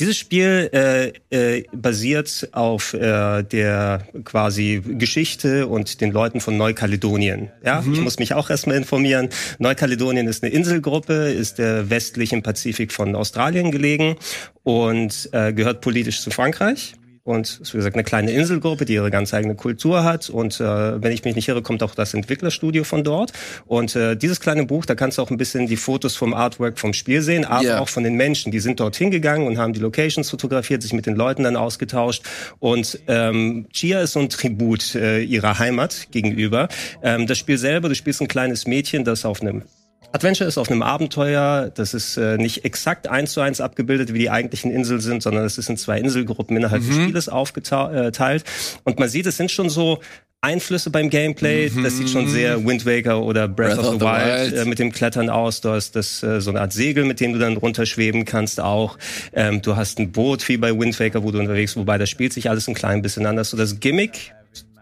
dieses 0.00 0.16
Spiel 0.16 0.68
äh, 0.72 0.97
äh, 1.30 1.62
basiert 1.72 2.48
auf 2.52 2.94
äh, 2.94 3.42
der 3.42 4.06
quasi 4.24 4.82
Geschichte 4.84 5.66
und 5.66 6.00
den 6.00 6.10
Leuten 6.10 6.40
von 6.40 6.56
Neukaledonien. 6.56 7.50
Ja, 7.64 7.84
ich 7.92 8.00
muss 8.00 8.18
mich 8.18 8.34
auch 8.34 8.50
erstmal 8.50 8.76
informieren. 8.76 9.28
Neukaledonien 9.58 10.26
ist 10.26 10.42
eine 10.42 10.52
Inselgruppe, 10.52 11.30
ist 11.30 11.58
der 11.58 11.90
westlichen 11.90 12.42
Pazifik 12.42 12.92
von 12.92 13.14
Australien 13.14 13.70
gelegen 13.70 14.16
und 14.62 15.28
äh, 15.32 15.52
gehört 15.52 15.80
politisch 15.80 16.20
zu 16.20 16.30
Frankreich. 16.30 16.94
Und 17.28 17.60
ist 17.60 17.74
wie 17.74 17.76
gesagt 17.76 17.94
eine 17.94 18.04
kleine 18.04 18.30
Inselgruppe, 18.30 18.86
die 18.86 18.94
ihre 18.94 19.10
ganz 19.10 19.34
eigene 19.34 19.54
Kultur 19.54 20.02
hat. 20.02 20.30
Und 20.30 20.60
äh, 20.60 21.02
wenn 21.02 21.12
ich 21.12 21.24
mich 21.26 21.36
nicht 21.36 21.46
irre, 21.46 21.60
kommt 21.60 21.82
auch 21.82 21.94
das 21.94 22.14
Entwicklerstudio 22.14 22.84
von 22.84 23.04
dort. 23.04 23.32
Und 23.66 23.94
äh, 23.96 24.16
dieses 24.16 24.40
kleine 24.40 24.64
Buch, 24.64 24.86
da 24.86 24.94
kannst 24.94 25.18
du 25.18 25.22
auch 25.22 25.30
ein 25.30 25.36
bisschen 25.36 25.66
die 25.66 25.76
Fotos 25.76 26.16
vom 26.16 26.32
Artwork 26.32 26.78
vom 26.78 26.94
Spiel 26.94 27.20
sehen, 27.20 27.44
aber 27.44 27.62
Ja. 27.64 27.80
auch 27.80 27.90
von 27.90 28.02
den 28.02 28.14
Menschen. 28.14 28.50
Die 28.50 28.60
sind 28.60 28.80
dort 28.80 28.96
hingegangen 28.96 29.46
und 29.46 29.58
haben 29.58 29.74
die 29.74 29.80
Locations 29.80 30.30
fotografiert, 30.30 30.80
sich 30.82 30.94
mit 30.94 31.04
den 31.04 31.16
Leuten 31.16 31.42
dann 31.42 31.56
ausgetauscht. 31.56 32.22
Und 32.60 32.98
ähm, 33.08 33.66
Chia 33.74 34.00
ist 34.00 34.12
so 34.12 34.20
ein 34.20 34.30
Tribut 34.30 34.94
äh, 34.94 35.20
ihrer 35.20 35.58
Heimat 35.58 36.08
gegenüber. 36.10 36.68
Ähm, 37.02 37.26
das 37.26 37.36
Spiel 37.36 37.58
selber, 37.58 37.90
du 37.90 37.94
spielst 37.94 38.22
ein 38.22 38.28
kleines 38.28 38.66
Mädchen, 38.66 39.04
das 39.04 39.26
auf 39.26 39.42
einem 39.42 39.64
Adventure 40.12 40.48
ist 40.48 40.58
auf 40.58 40.70
einem 40.70 40.82
Abenteuer. 40.82 41.70
Das 41.74 41.94
ist 41.94 42.16
äh, 42.16 42.38
nicht 42.38 42.64
exakt 42.64 43.08
eins 43.08 43.32
zu 43.32 43.40
eins 43.40 43.60
abgebildet, 43.60 44.14
wie 44.14 44.18
die 44.18 44.30
eigentlichen 44.30 44.70
Inseln 44.70 45.00
sind, 45.00 45.22
sondern 45.22 45.44
es 45.44 45.58
ist 45.58 45.68
in 45.68 45.76
zwei 45.76 45.98
Inselgruppen 45.98 46.56
innerhalb 46.56 46.82
des 46.86 46.94
Spieles 46.94 47.28
aufgeteilt. 47.28 48.44
Und 48.84 48.98
man 48.98 49.08
sieht, 49.08 49.26
es 49.26 49.36
sind 49.36 49.50
schon 49.50 49.68
so 49.68 50.00
Einflüsse 50.40 50.90
beim 50.90 51.10
Gameplay. 51.10 51.68
Das 51.82 51.96
sieht 51.96 52.10
schon 52.10 52.28
sehr 52.28 52.64
Wind 52.64 52.86
Waker 52.86 53.22
oder 53.22 53.48
Breath, 53.48 53.78
of, 53.78 53.94
the, 53.94 54.00
Wild, 54.00 54.54
Äh, 54.54 54.64
mit 54.66 54.78
dem 54.78 54.92
Klettern 54.92 55.30
aus. 55.30 55.60
Du 55.60 55.70
hast 55.70 55.96
das 55.96 56.22
äh, 56.22 56.40
so 56.40 56.50
eine 56.50 56.60
Art 56.60 56.72
Segel, 56.72 57.04
mit 57.04 57.18
dem 57.20 57.32
du 57.32 57.38
dann 57.40 57.56
runterschweben 57.56 58.24
kannst 58.24 58.60
auch. 58.60 58.98
Ähm, 59.32 59.62
du 59.62 59.74
hast 59.74 59.98
ein 59.98 60.12
Boot 60.12 60.48
wie 60.48 60.56
bei 60.56 60.78
Wind 60.78 60.98
Waker, 61.00 61.24
wo 61.24 61.32
du 61.32 61.40
unterwegs, 61.40 61.76
wobei 61.76 61.98
das 61.98 62.08
spielt 62.08 62.32
sich 62.32 62.48
alles 62.48 62.68
ein 62.68 62.74
klein 62.74 63.02
bisschen 63.02 63.26
anders. 63.26 63.50
So 63.50 63.56
das 63.56 63.80
Gimmick 63.80 64.32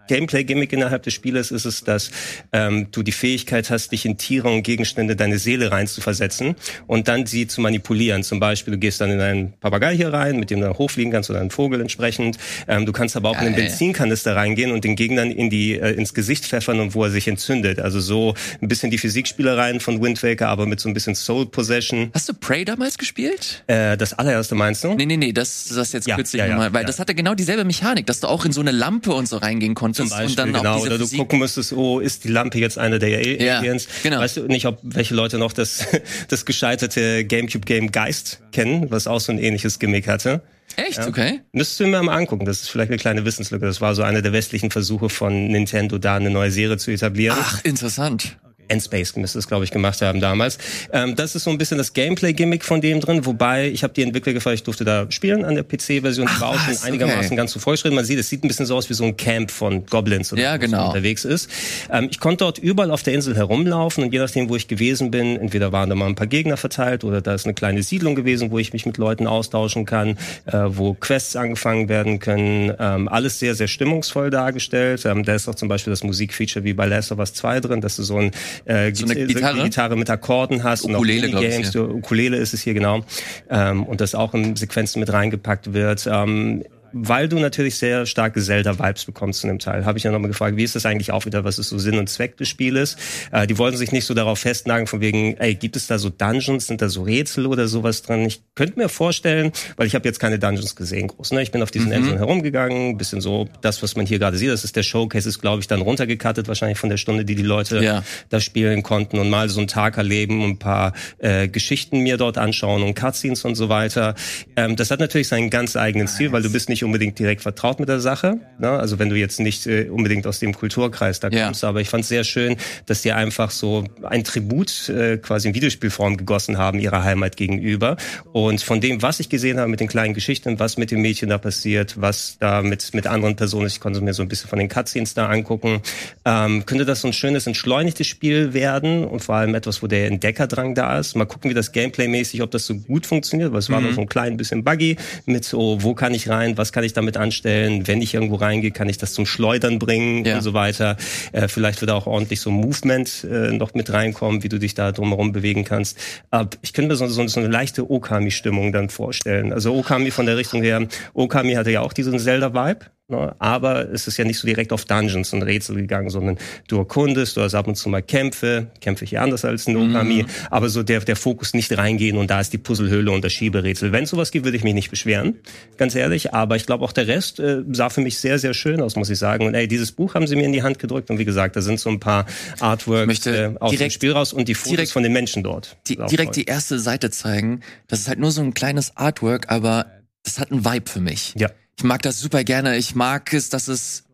Gameplay-Gimmick 0.07 0.73
innerhalb 0.73 1.03
des 1.03 1.13
Spieles 1.13 1.51
ist 1.51 1.65
es, 1.65 1.83
dass 1.83 2.11
ähm, 2.53 2.87
du 2.91 3.03
die 3.03 3.11
Fähigkeit 3.11 3.69
hast, 3.69 3.91
dich 3.91 4.05
in 4.05 4.17
Tiere 4.17 4.49
und 4.49 4.63
Gegenstände 4.63 5.15
deine 5.15 5.39
Seele 5.39 5.71
rein 5.71 5.87
zu 5.87 6.01
versetzen 6.01 6.55
und 6.87 7.07
dann 7.07 7.25
sie 7.25 7.47
zu 7.47 7.61
manipulieren. 7.61 8.23
Zum 8.23 8.39
Beispiel, 8.39 8.73
du 8.73 8.79
gehst 8.79 9.01
dann 9.01 9.11
in 9.11 9.21
einen 9.21 9.53
Papagei 9.59 9.95
hier 9.95 10.13
rein, 10.13 10.37
mit 10.39 10.49
dem 10.49 10.59
du 10.59 10.67
dann 10.67 10.77
hochfliegen 10.77 11.11
kannst 11.11 11.29
oder 11.29 11.39
einen 11.39 11.51
Vogel 11.51 11.81
entsprechend. 11.81 12.37
Ähm, 12.67 12.85
du 12.85 12.91
kannst 12.91 13.15
aber 13.15 13.29
auch 13.29 13.35
in 13.35 13.47
einen 13.47 13.55
Geil. 13.55 13.65
Benzinkanister 13.65 14.35
reingehen 14.35 14.71
und 14.71 14.83
den 14.83 14.95
Gegnern 14.95 15.31
in 15.31 15.49
die 15.49 15.79
äh, 15.79 15.91
ins 15.93 16.13
Gesicht 16.13 16.45
pfeffern 16.45 16.79
und 16.79 16.95
wo 16.95 17.03
er 17.03 17.09
sich 17.09 17.27
entzündet. 17.27 17.79
Also 17.79 17.99
so 17.99 18.33
ein 18.61 18.67
bisschen 18.67 18.91
die 18.91 18.97
Physikspielereien 18.97 19.79
von 19.79 20.01
Wind 20.01 20.21
Waker, 20.23 20.49
aber 20.49 20.65
mit 20.65 20.79
so 20.79 20.89
ein 20.89 20.93
bisschen 20.93 21.15
Soul 21.15 21.45
Possession. 21.47 22.11
Hast 22.13 22.29
du 22.29 22.33
Prey 22.33 22.65
damals 22.65 22.97
gespielt? 22.97 23.63
Äh, 23.67 23.97
das 23.97 24.13
allererste 24.13 24.55
meinst 24.55 24.83
du? 24.83 24.93
Nee, 24.93 25.05
nee, 25.05 25.17
nee, 25.17 25.33
das, 25.33 25.65
das 25.73 25.93
jetzt 25.93 26.07
Ja, 26.07 26.15
kürzlich 26.15 26.39
ja, 26.39 26.45
ja, 26.45 26.53
nochmal, 26.53 26.73
weil 26.73 26.85
das 26.85 26.99
hatte 26.99 27.15
genau 27.15 27.33
dieselbe 27.35 27.63
Mechanik, 27.65 28.05
dass 28.05 28.19
du 28.19 28.27
auch 28.27 28.45
in 28.45 28.51
so 28.51 28.61
eine 28.61 28.71
Lampe 28.71 29.13
und 29.13 29.27
so 29.27 29.37
reingehen 29.37 29.75
konntest 29.75 29.96
Zum 29.97 30.09
Beispiel, 30.09 30.29
und 30.29 30.37
dann 30.39 30.53
genau. 30.53 30.79
Oder 30.81 30.97
du 30.97 31.03
Physik. 31.05 31.19
gucken 31.19 31.39
müsstest, 31.39 31.73
oh, 31.73 31.99
ist 31.99 32.23
die 32.23 32.29
Lampe 32.29 32.57
jetzt 32.59 32.77
eine 32.77 32.99
der 32.99 33.17
A- 33.19 33.21
Ja, 33.43 33.57
Aliens? 33.59 33.87
genau. 34.03 34.19
Weißt 34.19 34.37
du 34.37 34.43
nicht, 34.47 34.65
ob 34.65 34.79
welche 34.83 35.13
Leute 35.15 35.37
noch 35.37 35.53
das, 35.53 35.85
das 36.29 36.45
gescheiterte 36.45 37.25
Gamecube-Game 37.25 37.91
Geist 37.91 38.41
kennen, 38.51 38.89
was 38.91 39.07
auch 39.07 39.19
so 39.19 39.31
ein 39.31 39.39
ähnliches 39.39 39.79
Gimmick 39.79 40.07
hatte? 40.07 40.41
Echt? 40.75 40.99
Okay. 40.99 41.39
Müsstest 41.53 41.79
du 41.79 41.87
mir 41.87 42.03
mal 42.03 42.15
angucken. 42.15 42.45
Das 42.45 42.61
ist 42.61 42.69
vielleicht 42.69 42.91
eine 42.91 42.97
kleine 42.99 43.25
Wissenslücke. 43.25 43.65
Das 43.65 43.81
war 43.81 43.95
so 43.95 44.03
einer 44.03 44.21
der 44.21 44.33
westlichen 44.33 44.69
Versuche 44.69 45.09
von 45.09 45.47
Nintendo, 45.47 45.97
da 45.97 46.15
eine 46.17 46.29
neue 46.29 46.51
Serie 46.51 46.77
zu 46.77 46.91
etablieren. 46.91 47.37
Ach, 47.41 47.63
interessant. 47.63 48.37
Endspace 48.67 49.15
müsste 49.15 49.39
es, 49.39 49.47
glaube 49.47 49.63
ich, 49.65 49.71
gemacht 49.71 50.01
haben 50.01 50.19
damals. 50.19 50.57
Ähm, 50.91 51.15
das 51.15 51.35
ist 51.35 51.43
so 51.43 51.49
ein 51.51 51.57
bisschen 51.57 51.77
das 51.77 51.93
Gameplay-Gimmick 51.93 52.63
von 52.63 52.81
dem 52.81 52.99
drin, 52.99 53.25
wobei 53.25 53.67
ich 53.69 53.83
habe 53.83 53.93
die 53.93 54.03
Entwickler 54.03 54.33
gefragt, 54.33 54.55
ich 54.55 54.63
durfte 54.63 54.83
da 54.85 55.05
spielen 55.09 55.45
an 55.45 55.55
der 55.55 55.63
PC-Version. 55.63 56.27
Die 56.33 56.41
war 56.41 56.49
auch 56.49 56.59
schon 56.59 56.73
was? 56.73 56.83
einigermaßen 56.83 57.25
Okay. 57.27 57.35
ganz 57.35 57.51
so 57.51 57.59
vollgeschrieben. 57.59 57.95
Man 57.95 58.05
sieht, 58.05 58.19
es 58.19 58.29
sieht 58.29 58.43
ein 58.43 58.47
bisschen 58.47 58.65
so 58.65 58.75
aus 58.75 58.89
wie 58.89 58.93
so 58.93 59.03
ein 59.03 59.17
Camp 59.17 59.51
von 59.51 59.85
Goblins 59.85 60.31
oder 60.33 60.41
Ja, 60.41 60.57
genau. 60.57 60.87
unterwegs 60.87 61.25
ist. 61.25 61.49
Ähm, 61.91 62.07
ich 62.11 62.19
konnte 62.19 62.37
dort 62.43 62.57
überall 62.59 62.91
auf 62.91 63.03
der 63.03 63.13
Insel 63.13 63.35
herumlaufen 63.35 64.03
und 64.03 64.13
je 64.13 64.19
nachdem, 64.19 64.49
wo 64.49 64.55
ich 64.55 64.67
gewesen 64.67 65.11
bin, 65.11 65.37
entweder 65.37 65.71
waren 65.71 65.89
da 65.89 65.95
mal 65.95 66.05
ein 66.07 66.15
paar 66.15 66.27
Gegner 66.27 66.57
verteilt 66.57 67.03
oder 67.03 67.21
da 67.21 67.33
ist 67.33 67.45
eine 67.45 67.53
kleine 67.53 67.83
Siedlung 67.83 68.15
gewesen, 68.15 68.51
wo 68.51 68.59
ich 68.59 68.73
mich 68.73 68.85
mit 68.85 68.97
Leuten 68.97 69.27
austauschen 69.27 69.85
kann, 69.85 70.17
äh, 70.45 70.57
wo 70.67 70.93
Quests 70.93 71.35
angefangen 71.35 71.89
werden 71.89 72.19
können. 72.19 72.73
Ähm, 72.79 73.07
alles 73.07 73.39
sehr, 73.39 73.55
sehr 73.55 73.67
stimmungsvoll 73.67 74.29
dargestellt. 74.29 75.05
Ähm, 75.05 75.23
da 75.23 75.35
ist 75.35 75.47
auch 75.47 75.55
zum 75.55 75.67
Beispiel 75.69 75.91
das 75.91 76.03
Musikfeature 76.03 76.63
wie 76.63 76.73
bei 76.73 76.85
Last 76.85 77.11
of 77.11 77.19
Us 77.19 77.33
2 77.33 77.59
drin, 77.61 77.81
dass 77.81 77.95
du 77.97 78.03
so 78.03 78.17
ein 78.17 78.31
äh, 78.65 78.93
So 78.93 79.05
eine 79.05 79.15
Gita- 79.15 79.25
Gitarre? 79.33 79.63
Gitarre 79.63 79.95
mit 79.95 80.09
Akkorden 80.09 80.63
hast 80.63 80.85
Ukulele, 80.85 81.25
und 81.27 81.31
glaub 81.31 81.43
auch 81.43 81.47
ich, 81.47 81.73
ja. 81.73 81.81
Ukulele 81.81 82.37
ist 82.37 82.53
es 82.53 82.61
hier 82.61 82.73
genau. 82.73 83.03
Ähm, 83.49 83.83
und 83.83 84.01
das 84.01 84.15
auch 84.15 84.33
in 84.33 84.55
Sequenzen 84.55 84.99
mit 84.99 85.11
reingepackt 85.11 85.73
wird. 85.73 86.07
Ähm, 86.11 86.63
weil 86.93 87.27
du 87.27 87.39
natürlich 87.39 87.75
sehr 87.75 88.05
starke 88.05 88.41
Zelda-Vibes 88.41 89.05
bekommst 89.05 89.43
in 89.43 89.49
dem 89.49 89.59
Teil, 89.59 89.85
habe 89.85 89.97
ich 89.97 90.03
ja 90.03 90.11
nochmal 90.11 90.29
gefragt, 90.29 90.57
wie 90.57 90.63
ist 90.63 90.75
das 90.75 90.85
eigentlich 90.85 91.11
auch 91.11 91.25
wieder, 91.25 91.43
was 91.43 91.59
ist 91.59 91.69
so 91.69 91.77
Sinn 91.77 91.97
und 91.97 92.09
Zweck 92.09 92.37
des 92.37 92.47
Spieles? 92.47 92.97
Äh, 93.31 93.47
die 93.47 93.57
wollten 93.57 93.77
sich 93.77 93.91
nicht 93.91 94.05
so 94.05 94.13
darauf 94.13 94.39
festnageln, 94.39 94.87
von 94.87 95.01
wegen, 95.01 95.37
ey, 95.37 95.55
gibt 95.55 95.75
es 95.75 95.87
da 95.87 95.97
so 95.97 96.09
Dungeons, 96.09 96.67
sind 96.67 96.81
da 96.81 96.89
so 96.89 97.03
Rätsel 97.03 97.45
oder 97.45 97.67
sowas 97.67 98.01
dran? 98.01 98.21
Ich 98.25 98.41
könnte 98.55 98.79
mir 98.79 98.89
vorstellen, 98.89 99.51
weil 99.75 99.87
ich 99.87 99.95
habe 99.95 100.07
jetzt 100.07 100.19
keine 100.19 100.39
Dungeons 100.39 100.75
gesehen, 100.75 101.07
groß. 101.07 101.31
Ne? 101.31 101.41
Ich 101.41 101.51
bin 101.51 101.61
auf 101.61 101.71
diesen 101.71 101.87
mhm. 101.87 101.93
Inseln 101.93 102.17
herumgegangen, 102.17 102.97
bisschen 102.97 103.21
so 103.21 103.47
das, 103.61 103.81
was 103.83 103.95
man 103.95 104.05
hier 104.05 104.19
gerade 104.19 104.37
sieht, 104.37 104.49
das 104.49 104.63
ist 104.63 104.75
der 104.75 104.83
Showcase, 104.83 105.27
ist 105.27 105.39
glaube 105.39 105.61
ich 105.61 105.67
dann 105.67 105.81
runtergekattet, 105.81 106.47
wahrscheinlich 106.47 106.77
von 106.77 106.89
der 106.89 106.97
Stunde, 106.97 107.25
die 107.25 107.35
die 107.35 107.43
Leute 107.43 107.83
ja. 107.83 108.03
da 108.29 108.39
spielen 108.39 108.83
konnten 108.83 109.19
und 109.19 109.29
mal 109.29 109.49
so 109.49 109.59
einen 109.59 109.67
Tag 109.67 109.97
erleben 109.97 110.43
und 110.43 110.51
ein 110.51 110.59
paar 110.59 110.93
äh, 111.19 111.47
Geschichten 111.47 111.99
mir 112.01 112.17
dort 112.17 112.37
anschauen 112.37 112.83
und 112.83 112.95
Cutscenes 112.95 113.45
und 113.45 113.55
so 113.55 113.69
weiter. 113.69 114.15
Ähm, 114.55 114.75
das 114.75 114.91
hat 114.91 114.99
natürlich 114.99 115.27
seinen 115.27 115.49
ganz 115.49 115.75
eigenen 115.75 116.07
Ziel, 116.07 116.31
weil 116.31 116.41
du 116.41 116.51
bist 116.51 116.69
nicht 116.69 116.76
unbedingt 116.83 117.17
direkt 117.19 117.41
vertraut 117.41 117.79
mit 117.79 117.89
der 117.89 117.99
Sache. 117.99 118.39
Ne? 118.59 118.69
Also 118.69 118.99
wenn 118.99 119.09
du 119.09 119.15
jetzt 119.15 119.39
nicht 119.39 119.67
äh, 119.67 119.89
unbedingt 119.89 120.27
aus 120.27 120.39
dem 120.39 120.53
Kulturkreis 120.53 121.19
da 121.19 121.29
kommst, 121.29 121.63
ja. 121.63 121.69
aber 121.69 121.81
ich 121.81 121.89
fand 121.89 122.03
es 122.03 122.09
sehr 122.09 122.23
schön, 122.23 122.57
dass 122.85 123.01
die 123.01 123.11
einfach 123.11 123.51
so 123.51 123.85
ein 124.03 124.23
Tribut 124.23 124.89
äh, 124.89 125.17
quasi 125.17 125.49
in 125.49 125.55
Videospielform 125.55 126.17
gegossen 126.17 126.57
haben 126.57 126.79
ihrer 126.79 127.03
Heimat 127.03 127.37
gegenüber. 127.37 127.97
Und 128.31 128.61
von 128.61 128.81
dem, 128.81 129.01
was 129.01 129.19
ich 129.19 129.29
gesehen 129.29 129.59
habe 129.59 129.69
mit 129.69 129.79
den 129.79 129.87
kleinen 129.87 130.13
Geschichten, 130.13 130.59
was 130.59 130.77
mit 130.77 130.91
dem 130.91 131.01
Mädchen 131.01 131.29
da 131.29 131.37
passiert, 131.37 131.99
was 131.99 132.37
da 132.39 132.61
mit 132.61 132.93
mit 132.93 133.07
anderen 133.07 133.35
Personen, 133.35 133.67
ich 133.67 133.79
konnte 133.79 134.01
mir 134.01 134.13
so 134.13 134.21
ein 134.21 134.27
bisschen 134.27 134.49
von 134.49 134.59
den 134.59 134.67
Cutscenes 134.67 135.13
da 135.13 135.27
angucken, 135.27 135.81
ähm, 136.25 136.65
könnte 136.65 136.85
das 136.85 137.01
so 137.01 137.07
ein 137.07 137.13
schönes 137.13 137.47
entschleunigtes 137.47 138.07
Spiel 138.07 138.53
werden 138.53 139.05
und 139.05 139.21
vor 139.21 139.35
allem 139.35 139.55
etwas, 139.55 139.81
wo 139.81 139.87
der 139.87 140.07
Entdeckerdrang 140.07 140.75
da 140.75 140.99
ist. 140.99 141.15
Mal 141.15 141.25
gucken, 141.25 141.49
wie 141.49 141.53
das 141.53 141.71
Gameplay-mäßig, 141.71 142.41
ob 142.41 142.51
das 142.51 142.65
so 142.65 142.75
gut 142.75 143.05
funktioniert, 143.05 143.51
weil 143.51 143.59
es 143.59 143.69
war 143.69 143.79
mhm. 143.79 143.87
noch 143.87 143.93
so 143.93 144.01
ein 144.01 144.09
klein 144.09 144.37
bisschen 144.37 144.63
buggy 144.63 144.97
mit 145.25 145.45
so, 145.45 145.77
wo 145.81 145.93
kann 145.93 146.13
ich 146.13 146.29
rein, 146.29 146.57
was 146.57 146.66
kann 146.71 146.83
ich 146.83 146.93
damit 146.93 147.17
anstellen, 147.17 147.87
wenn 147.87 148.01
ich 148.01 148.13
irgendwo 148.13 148.35
reingehe, 148.35 148.71
kann 148.71 148.89
ich 148.89 148.97
das 148.97 149.13
zum 149.13 149.25
Schleudern 149.25 149.79
bringen 149.79 150.25
ja. 150.25 150.35
und 150.35 150.41
so 150.41 150.53
weiter. 150.53 150.97
Äh, 151.31 151.47
vielleicht 151.47 151.81
wird 151.81 151.91
auch 151.91 152.07
ordentlich 152.07 152.41
so 152.41 152.51
Movement 152.51 153.25
äh, 153.29 153.51
noch 153.51 153.73
mit 153.73 153.91
reinkommen, 153.91 154.43
wie 154.43 154.49
du 154.49 154.59
dich 154.59 154.73
da 154.73 154.91
drumherum 154.91 155.31
bewegen 155.31 155.63
kannst. 155.63 155.97
Aber 156.29 156.49
ich 156.61 156.73
könnte 156.73 156.89
mir 156.89 156.95
so, 156.95 157.07
so, 157.07 157.25
so 157.27 157.39
eine 157.39 157.49
leichte 157.49 157.89
Okami-Stimmung 157.89 158.71
dann 158.71 158.89
vorstellen. 158.89 159.53
Also 159.53 159.75
Okami 159.75 160.11
von 160.11 160.25
der 160.25 160.37
Richtung 160.37 160.61
her, 160.61 160.87
Okami 161.13 161.53
hatte 161.53 161.71
ja 161.71 161.81
auch 161.81 161.93
diesen 161.93 162.19
Zelda-Vibe. 162.19 162.85
Ne? 163.09 163.33
Aber 163.39 163.89
es 163.89 164.05
ist 164.05 164.17
ja 164.17 164.25
nicht 164.25 164.37
so 164.37 164.45
direkt 164.45 164.73
auf 164.73 164.83
Dungeons 164.83 165.31
und 165.31 165.41
Rätsel 165.41 165.77
gegangen, 165.77 166.09
sondern 166.09 166.37
du 166.67 166.77
erkundest, 166.77 167.37
du 167.37 167.41
hast 167.41 167.55
ab 167.55 167.65
und 167.65 167.75
zu 167.75 167.87
mal 167.87 168.01
Kämpfe, 168.01 168.67
Kämpfe 168.81 169.05
hier 169.05 169.21
anders 169.21 169.45
als 169.45 169.65
in 169.65 169.77
Okami, 169.77 170.23
mhm. 170.23 170.27
aber 170.51 170.67
so 170.67 170.83
der, 170.83 170.99
der 170.99 171.15
Fokus 171.15 171.53
nicht 171.53 171.77
reingehen 171.77 172.17
und 172.17 172.29
da 172.29 172.41
ist 172.41 172.51
die 172.51 172.57
Puzzlehöhle 172.57 173.09
und 173.11 173.23
das 173.23 173.31
Schieberätsel. 173.31 173.93
Wenn 173.93 174.03
es 174.03 174.09
sowas 174.09 174.31
gibt, 174.31 174.43
würde 174.43 174.57
ich 174.57 174.65
mich 174.65 174.73
nicht 174.73 174.89
beschweren, 174.89 175.39
ganz 175.77 175.95
ehrlich. 175.95 176.33
Aber 176.33 176.57
ich 176.57 176.65
glaube 176.65 176.83
auch 176.83 176.91
der 176.91 177.07
Rest 177.07 177.39
äh, 177.39 177.63
sah 177.71 177.89
für 177.89 178.01
mich 178.01 178.17
sehr, 178.17 178.39
sehr 178.39 178.53
schön 178.53 178.81
aus, 178.81 178.97
muss 178.97 179.09
ich 179.09 179.17
sagen. 179.17 179.45
Und 179.45 179.55
ey, 179.55 179.69
dieses 179.69 179.93
Buch 179.93 180.13
haben 180.13 180.27
sie 180.27 180.35
mir 180.35 180.43
in 180.43 180.51
die 180.51 180.63
Hand 180.63 180.77
gedrückt 180.77 181.09
und 181.09 181.17
wie 181.17 181.25
gesagt, 181.25 181.55
da 181.55 181.61
sind 181.61 181.79
so 181.79 181.89
ein 181.89 182.01
paar 182.01 182.25
Artworks 182.59 183.25
äh, 183.25 183.53
aus 183.61 183.71
direkt, 183.71 183.91
dem 183.91 183.95
Spiel 183.95 184.11
raus 184.11 184.33
und 184.33 184.49
die 184.49 184.53
Fotos 184.53 184.71
direkt, 184.71 184.91
von 184.91 185.03
den 185.03 185.13
Menschen 185.13 185.43
dort. 185.43 185.77
Die, 185.87 185.95
direkt 185.95 186.17
toll. 186.17 186.31
die 186.33 186.45
erste 186.45 186.77
Seite 186.77 187.09
zeigen. 187.09 187.61
Das 187.87 187.99
ist 187.99 188.09
halt 188.09 188.19
nur 188.19 188.31
so 188.31 188.41
ein 188.41 188.53
kleines 188.53 188.97
Artwork, 188.97 189.49
aber 189.49 189.85
das 190.23 190.39
hat 190.39 190.51
einen 190.51 190.65
Vibe 190.65 190.91
für 190.91 190.99
mich. 190.99 191.33
Ja. 191.37 191.49
Ich 191.77 191.83
mag 191.83 192.01
das 192.01 192.19
super 192.19 192.43
gerne. 192.43 192.75
Ich 192.77 192.95
mag 192.95 193.31
es, 193.33 193.49
dass 193.49 193.67
es 193.67 194.05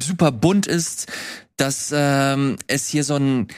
super 0.00 0.30
bunt 0.30 0.66
ist, 0.66 1.06
dass 1.56 1.92
ähm, 1.92 2.56
es 2.68 2.88
hier 2.88 3.02
so 3.02 3.16
einen 3.16 3.48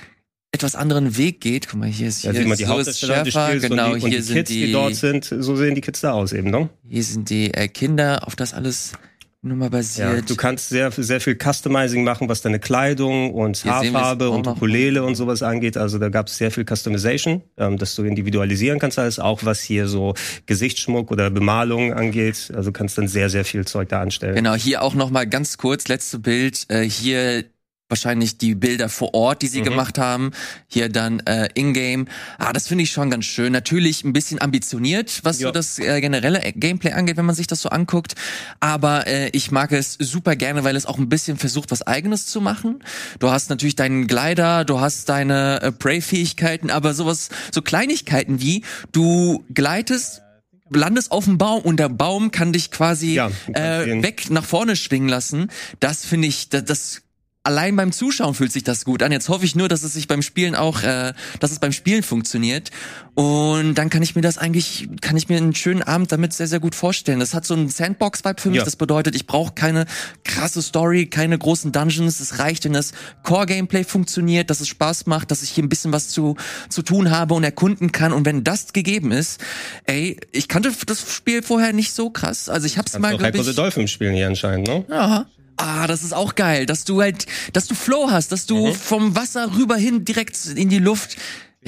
etwas 0.52 0.74
anderen 0.74 1.18
Weg 1.18 1.42
geht. 1.42 1.68
Guck 1.68 1.80
mal, 1.80 1.88
hier 1.88 2.08
ist 2.08 2.22
hier 2.22 2.32
ja, 2.32 2.42
die 2.42 2.64
so 2.64 2.78
ist 2.78 2.98
Schärfer, 2.98 3.58
genau, 3.58 3.92
und 3.92 4.00
die, 4.00 4.04
und 4.04 4.10
hier 4.10 4.18
die 4.20 4.24
sind 4.24 4.36
Kids, 4.36 4.48
die, 4.50 4.66
die 4.66 4.72
dort 4.72 4.94
sind, 4.94 5.24
so 5.24 5.56
sehen 5.56 5.74
die 5.74 5.82
Kids 5.82 6.00
da 6.00 6.12
aus 6.12 6.32
eben, 6.32 6.50
ne? 6.50 6.70
Hier 6.88 7.04
sind 7.04 7.28
die 7.28 7.52
äh, 7.52 7.68
Kinder, 7.68 8.26
auf 8.26 8.36
das 8.36 8.54
alles 8.54 8.92
Nummer 9.40 9.70
basiert. 9.70 10.14
Ja, 10.14 10.20
du 10.20 10.34
kannst 10.34 10.68
sehr, 10.68 10.90
sehr 10.90 11.20
viel 11.20 11.38
Customizing 11.40 12.02
machen, 12.02 12.28
was 12.28 12.42
deine 12.42 12.58
Kleidung 12.58 13.32
und 13.32 13.58
Hier 13.58 13.72
Haarfarbe 13.72 14.30
und 14.30 14.46
Ukulele 14.48 15.04
und 15.04 15.14
sowas 15.14 15.44
angeht. 15.44 15.76
Also 15.76 15.98
da 15.98 16.08
gab 16.08 16.26
es 16.26 16.36
sehr 16.38 16.50
viel 16.50 16.64
Customization, 16.64 17.42
ähm, 17.56 17.78
dass 17.78 17.94
du 17.94 18.02
individualisieren 18.02 18.80
kannst 18.80 18.98
alles, 18.98 19.20
auch 19.20 19.44
was 19.44 19.60
hier 19.60 19.86
so 19.86 20.14
Gesichtsschmuck 20.46 21.12
oder 21.12 21.30
Bemalung 21.30 21.92
angeht. 21.92 22.52
Also 22.54 22.72
kannst 22.72 22.98
dann 22.98 23.06
sehr, 23.06 23.30
sehr 23.30 23.44
viel 23.44 23.64
Zeug 23.64 23.88
da 23.90 24.02
anstellen. 24.02 24.34
Genau, 24.34 24.54
hier 24.54 24.82
auch 24.82 24.94
noch 24.94 25.10
mal 25.10 25.26
ganz 25.26 25.56
kurz, 25.56 25.86
letzte 25.86 26.18
Bild. 26.18 26.66
Äh, 26.68 26.82
hier 26.82 27.44
wahrscheinlich 27.88 28.38
die 28.38 28.54
Bilder 28.54 28.88
vor 28.88 29.14
Ort, 29.14 29.42
die 29.42 29.48
sie 29.48 29.60
mhm. 29.60 29.64
gemacht 29.64 29.98
haben. 29.98 30.32
Hier 30.66 30.88
dann 30.88 31.20
äh, 31.20 31.48
in-game. 31.54 32.06
Ah, 32.38 32.52
das 32.52 32.68
finde 32.68 32.84
ich 32.84 32.90
schon 32.90 33.10
ganz 33.10 33.24
schön. 33.24 33.52
Natürlich 33.52 34.04
ein 34.04 34.12
bisschen 34.12 34.40
ambitioniert, 34.40 35.20
was 35.24 35.40
ja. 35.40 35.48
so 35.48 35.52
das 35.52 35.78
äh, 35.78 36.00
generelle 36.00 36.40
Gameplay 36.52 36.92
angeht, 36.92 37.16
wenn 37.16 37.24
man 37.24 37.34
sich 37.34 37.46
das 37.46 37.62
so 37.62 37.70
anguckt. 37.70 38.14
Aber 38.60 39.06
äh, 39.06 39.30
ich 39.30 39.50
mag 39.50 39.72
es 39.72 39.94
super 39.94 40.36
gerne, 40.36 40.64
weil 40.64 40.76
es 40.76 40.86
auch 40.86 40.98
ein 40.98 41.08
bisschen 41.08 41.38
versucht, 41.38 41.70
was 41.70 41.86
Eigenes 41.86 42.26
zu 42.26 42.40
machen. 42.40 42.82
Du 43.18 43.30
hast 43.30 43.48
natürlich 43.50 43.76
deinen 43.76 44.06
Glider, 44.06 44.64
du 44.64 44.80
hast 44.80 45.08
deine 45.08 45.62
äh, 45.62 45.72
Prey-Fähigkeiten, 45.72 46.70
aber 46.70 46.92
sowas, 46.94 47.30
so 47.52 47.62
Kleinigkeiten 47.62 48.40
wie 48.40 48.64
du 48.92 49.44
gleitest 49.52 50.22
landest 50.70 51.12
auf 51.12 51.24
dem 51.24 51.38
Baum 51.38 51.62
und 51.62 51.78
der 51.80 51.88
Baum 51.88 52.30
kann 52.30 52.52
dich 52.52 52.70
quasi 52.70 53.14
ja, 53.14 53.30
äh, 53.54 54.02
weg 54.02 54.28
nach 54.28 54.44
vorne 54.44 54.76
schwingen 54.76 55.08
lassen. 55.08 55.50
Das 55.80 56.04
finde 56.04 56.28
ich, 56.28 56.50
das, 56.50 56.64
das 56.64 57.02
allein 57.44 57.76
beim 57.76 57.92
Zuschauen 57.92 58.34
fühlt 58.34 58.52
sich 58.52 58.64
das 58.64 58.84
gut 58.84 59.02
an. 59.02 59.12
Jetzt 59.12 59.28
hoffe 59.28 59.44
ich 59.44 59.54
nur, 59.54 59.68
dass 59.68 59.82
es 59.82 59.94
sich 59.94 60.06
beim 60.06 60.22
Spielen 60.22 60.54
auch, 60.54 60.82
äh, 60.82 61.12
dass 61.40 61.50
es 61.50 61.58
beim 61.58 61.72
Spielen 61.72 62.02
funktioniert. 62.02 62.70
Und 63.14 63.74
dann 63.74 63.90
kann 63.90 64.02
ich 64.02 64.14
mir 64.14 64.22
das 64.22 64.38
eigentlich, 64.38 64.88
kann 65.00 65.16
ich 65.16 65.28
mir 65.28 65.38
einen 65.38 65.54
schönen 65.54 65.82
Abend 65.82 66.12
damit 66.12 66.32
sehr, 66.32 66.46
sehr 66.46 66.60
gut 66.60 66.74
vorstellen. 66.74 67.20
Das 67.20 67.34
hat 67.34 67.44
so 67.44 67.54
einen 67.54 67.68
Sandbox-Vibe 67.68 68.40
für 68.40 68.50
mich. 68.50 68.58
Ja. 68.58 68.64
Das 68.64 68.76
bedeutet, 68.76 69.16
ich 69.16 69.26
brauche 69.26 69.54
keine 69.54 69.86
krasse 70.24 70.62
Story, 70.62 71.06
keine 71.06 71.38
großen 71.38 71.72
Dungeons. 71.72 72.20
Es 72.20 72.38
reicht, 72.38 72.64
wenn 72.64 72.74
das 72.74 72.92
Core-Gameplay 73.22 73.84
funktioniert, 73.84 74.50
dass 74.50 74.60
es 74.60 74.68
Spaß 74.68 75.06
macht, 75.06 75.30
dass 75.30 75.42
ich 75.42 75.50
hier 75.50 75.64
ein 75.64 75.68
bisschen 75.68 75.92
was 75.92 76.08
zu, 76.10 76.36
zu 76.68 76.82
tun 76.82 77.10
habe 77.10 77.34
und 77.34 77.44
erkunden 77.44 77.92
kann. 77.92 78.12
Und 78.12 78.24
wenn 78.24 78.44
das 78.44 78.72
gegeben 78.72 79.10
ist, 79.10 79.40
ey, 79.84 80.20
ich 80.32 80.48
kannte 80.48 80.72
das 80.86 81.12
Spiel 81.12 81.42
vorher 81.42 81.72
nicht 81.72 81.92
so 81.92 82.10
krass. 82.10 82.48
Also 82.48 82.66
ich 82.66 82.78
hab's 82.78 82.92
Kannst 82.92 83.02
mal, 83.02 83.16
glaube 83.16 83.36
ich... 83.36 83.44
the 83.44 83.54
Dolphin 83.54 83.88
spielen 83.88 84.14
hier 84.14 84.26
anscheinend, 84.26 84.68
ne? 84.68 84.84
Ja. 84.88 85.26
Ah, 85.58 85.88
das 85.88 86.04
ist 86.04 86.14
auch 86.14 86.36
geil, 86.36 86.66
dass 86.66 86.84
du 86.84 87.02
halt, 87.02 87.26
dass 87.52 87.66
du 87.66 87.74
Flow 87.74 88.10
hast, 88.10 88.30
dass 88.30 88.46
du 88.46 88.68
mhm. 88.68 88.74
vom 88.74 89.16
Wasser 89.16 89.56
rüber 89.56 89.76
hin 89.76 90.04
direkt 90.04 90.46
in 90.46 90.68
die 90.68 90.78
Luft 90.78 91.16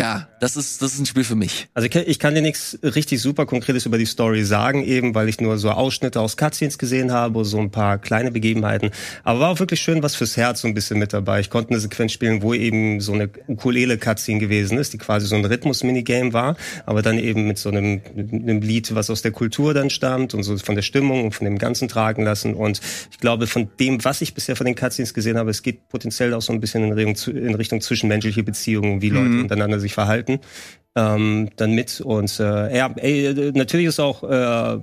ja, 0.01 0.29
das 0.41 0.57
ist, 0.57 0.81
das 0.81 0.95
ist 0.95 1.01
ein 1.01 1.07
Spiel 1.07 1.25
für 1.25 1.35
mich. 1.35 1.69
Also 1.75 1.87
ich, 1.87 1.95
ich 1.95 2.19
kann 2.19 2.35
dir 2.35 2.41
nichts 2.41 2.79
richtig 2.83 3.21
super 3.21 3.45
Konkretes 3.45 3.85
über 3.85 3.99
die 3.99 4.07
Story 4.07 4.45
sagen, 4.45 4.83
eben 4.83 5.15
weil 5.15 5.29
ich 5.29 5.41
nur 5.41 5.59
so 5.59 5.71
Ausschnitte 5.71 6.21
aus 6.21 6.37
Cutscenes 6.37 6.79
gesehen 6.79 7.13
habe, 7.13 7.45
so 7.45 7.59
ein 7.59 7.71
paar 7.71 7.99
kleine 7.99 8.31
Begebenheiten. 8.31 8.91
Aber 9.25 9.41
war 9.41 9.51
auch 9.51 9.59
wirklich 9.59 9.81
schön 9.81 10.03
was 10.03 10.15
fürs 10.15 10.37
Herz 10.37 10.63
so 10.63 10.69
ein 10.69 10.75
bisschen 10.75 10.99
mit 10.99 11.13
dabei. 11.13 11.41
Ich 11.41 11.51
konnte 11.51 11.71
eine 11.71 11.81
Sequenz 11.81 12.13
spielen, 12.13 12.43
wo 12.43 12.55
eben 12.55 13.01
so 13.01 13.13
eine 13.13 13.29
Ukulele-Cutscene 13.49 14.41
gewesen 14.41 14.79
ist, 14.79 14.93
die 14.95 14.99
quasi 14.99 15.27
so 15.27 15.37
ein 15.37 15.45
Rhythmus-Minigame 15.45 16.33
war, 16.33 16.57
aber 16.87 17.03
dann 17.03 17.19
eben 17.19 17.47
mit 17.47 17.59
so 17.59 17.69
einem, 17.69 18.01
einem 18.17 18.63
Lied, 18.63 18.95
was 18.95 19.11
aus 19.11 19.21
der 19.23 19.33
Kultur 19.33 19.75
dann 19.75 19.91
stammt 19.91 20.33
und 20.33 20.43
so 20.43 20.57
von 20.57 20.75
der 20.75 20.83
Stimmung 20.83 21.25
und 21.25 21.35
von 21.35 21.45
dem 21.45 21.59
Ganzen 21.59 21.89
tragen 21.89 22.25
lassen. 22.25 22.55
Und 22.55 22.81
ich 23.11 23.19
glaube, 23.19 23.47
von 23.47 23.69
dem, 23.79 24.03
was 24.05 24.23
ich 24.23 24.35
bisher 24.35 24.57
von 24.57 24.65
den 24.65 24.75
Cutscenes 24.75 25.13
gesehen 25.13 25.37
habe, 25.37 25.51
es 25.51 25.63
geht 25.63 25.89
potenziell 25.89 26.33
auch 26.33 26.43
so 26.43 26.53
ein 26.53 26.61
bisschen 26.61 26.85
in 26.85 26.93
Richtung, 26.93 27.37
in 27.37 27.55
Richtung 27.55 27.81
zwischenmenschliche 27.81 28.43
Beziehungen, 28.43 29.03
wie 29.03 29.11
Leute 29.11 29.29
mhm. 29.29 29.43
untereinander 29.43 29.81
sich 29.81 29.90
verhalten 29.95 30.41
ähm, 30.97 31.51
dann 31.57 31.73
mit. 31.73 32.01
Und 32.01 32.41
äh, 32.41 32.77
ja, 32.77 32.93
ey, 32.97 33.53
natürlich 33.55 33.87
ist 33.87 34.01
auch 34.01 34.25
äh, 34.25 34.81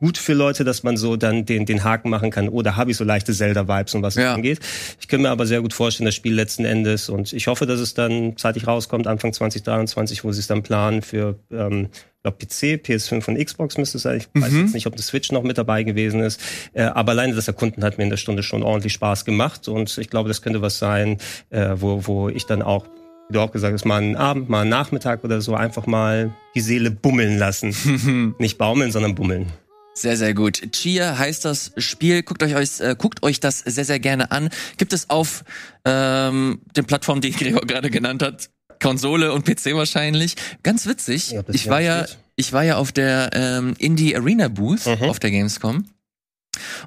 gut 0.00 0.16
für 0.16 0.32
Leute, 0.32 0.64
dass 0.64 0.82
man 0.82 0.96
so 0.96 1.16
dann 1.16 1.44
den, 1.44 1.66
den 1.66 1.84
Haken 1.84 2.08
machen 2.10 2.30
kann, 2.30 2.48
oder 2.48 2.72
oh, 2.72 2.76
habe 2.76 2.90
ich 2.90 2.96
so 2.96 3.04
leichte 3.04 3.32
Zelda-Vibes 3.32 3.94
und 3.94 4.02
was 4.02 4.14
ja. 4.14 4.34
angeht. 4.34 4.60
Ich 5.00 5.08
kann 5.08 5.20
mir 5.20 5.30
aber 5.30 5.46
sehr 5.46 5.60
gut 5.60 5.74
vorstellen, 5.74 6.06
das 6.06 6.14
Spiel 6.14 6.34
letzten 6.34 6.64
Endes 6.64 7.08
und 7.08 7.32
ich 7.32 7.46
hoffe, 7.46 7.66
dass 7.66 7.80
es 7.80 7.94
dann 7.94 8.36
zeitig 8.36 8.66
rauskommt, 8.66 9.06
Anfang 9.06 9.32
2023, 9.32 10.24
wo 10.24 10.32
sie 10.32 10.40
es 10.40 10.46
dann 10.46 10.62
planen 10.62 11.02
für 11.02 11.38
ähm, 11.50 11.88
glaube 12.22 12.38
PC, 12.38 12.80
PS5 12.82 13.28
und 13.28 13.44
Xbox 13.44 13.76
müsste 13.76 13.98
es 13.98 14.02
sein. 14.04 14.16
Ich 14.16 14.28
mhm. 14.32 14.42
weiß 14.42 14.52
jetzt 14.54 14.74
nicht, 14.74 14.86
ob 14.86 14.96
das 14.96 15.08
Switch 15.08 15.30
noch 15.30 15.42
mit 15.42 15.58
dabei 15.58 15.82
gewesen 15.82 16.20
ist. 16.20 16.40
Äh, 16.72 16.84
aber 16.84 17.12
alleine 17.12 17.34
das 17.34 17.48
Erkunden 17.48 17.84
hat 17.84 17.98
mir 17.98 18.04
in 18.04 18.10
der 18.10 18.16
Stunde 18.16 18.42
schon 18.42 18.62
ordentlich 18.62 18.94
Spaß 18.94 19.26
gemacht 19.26 19.68
und 19.68 19.98
ich 19.98 20.08
glaube, 20.08 20.28
das 20.28 20.40
könnte 20.40 20.62
was 20.62 20.78
sein, 20.78 21.18
äh, 21.50 21.72
wo, 21.74 22.06
wo 22.06 22.30
ich 22.30 22.46
dann 22.46 22.62
auch 22.62 22.86
wie 23.28 23.34
du 23.34 23.40
auch 23.40 23.52
gesagt 23.52 23.72
hast, 23.72 23.84
mal 23.84 24.02
einen 24.02 24.16
Abend, 24.16 24.48
mal 24.48 24.62
einen 24.62 24.70
Nachmittag 24.70 25.24
oder 25.24 25.40
so 25.40 25.54
einfach 25.54 25.86
mal 25.86 26.32
die 26.54 26.60
Seele 26.60 26.90
bummeln 26.90 27.38
lassen. 27.38 28.34
Nicht 28.38 28.58
baumeln, 28.58 28.92
sondern 28.92 29.14
bummeln. 29.14 29.46
Sehr, 29.94 30.16
sehr 30.16 30.34
gut. 30.34 30.72
Chia 30.72 31.18
heißt 31.18 31.44
das 31.44 31.72
Spiel. 31.76 32.24
Guckt 32.24 32.42
euch, 32.42 32.80
äh, 32.80 32.96
guckt 32.98 33.22
euch 33.22 33.38
das 33.38 33.60
sehr, 33.60 33.84
sehr 33.84 34.00
gerne 34.00 34.32
an. 34.32 34.50
Gibt 34.76 34.92
es 34.92 35.08
auf 35.08 35.44
ähm, 35.84 36.60
den 36.76 36.84
Plattformen, 36.84 37.20
die 37.20 37.30
Gregor 37.32 37.62
gerade 37.62 37.90
genannt 37.90 38.22
hat, 38.22 38.50
Konsole 38.82 39.32
und 39.32 39.44
PC 39.44 39.74
wahrscheinlich. 39.74 40.34
Ganz 40.64 40.86
witzig. 40.86 41.30
Ja, 41.30 41.42
ich 41.48 41.68
war 41.68 41.80
ja, 41.80 42.06
ich 42.34 42.52
war 42.52 42.64
ja 42.64 42.76
auf 42.76 42.90
der 42.90 43.30
ähm, 43.34 43.74
Indie 43.78 44.16
Arena 44.16 44.48
Booth 44.48 44.86
mhm. 44.86 45.08
auf 45.08 45.20
der 45.20 45.30
Gamescom. 45.30 45.84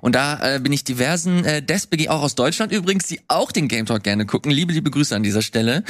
Und 0.01 0.15
da 0.15 0.55
äh, 0.55 0.59
bin 0.59 0.71
ich 0.73 0.83
diversen 0.83 1.43
äh, 1.45 1.61
DesBG, 1.61 2.09
auch 2.09 2.21
aus 2.21 2.35
Deutschland 2.35 2.71
übrigens, 2.71 3.07
die 3.07 3.19
auch 3.27 3.51
den 3.51 3.67
Game 3.67 3.85
Talk 3.85 4.03
gerne 4.03 4.25
gucken. 4.25 4.51
Liebe, 4.51 4.73
liebe 4.73 4.91
Grüße 4.91 5.15
an 5.15 5.23
dieser 5.23 5.41
Stelle. 5.41 5.83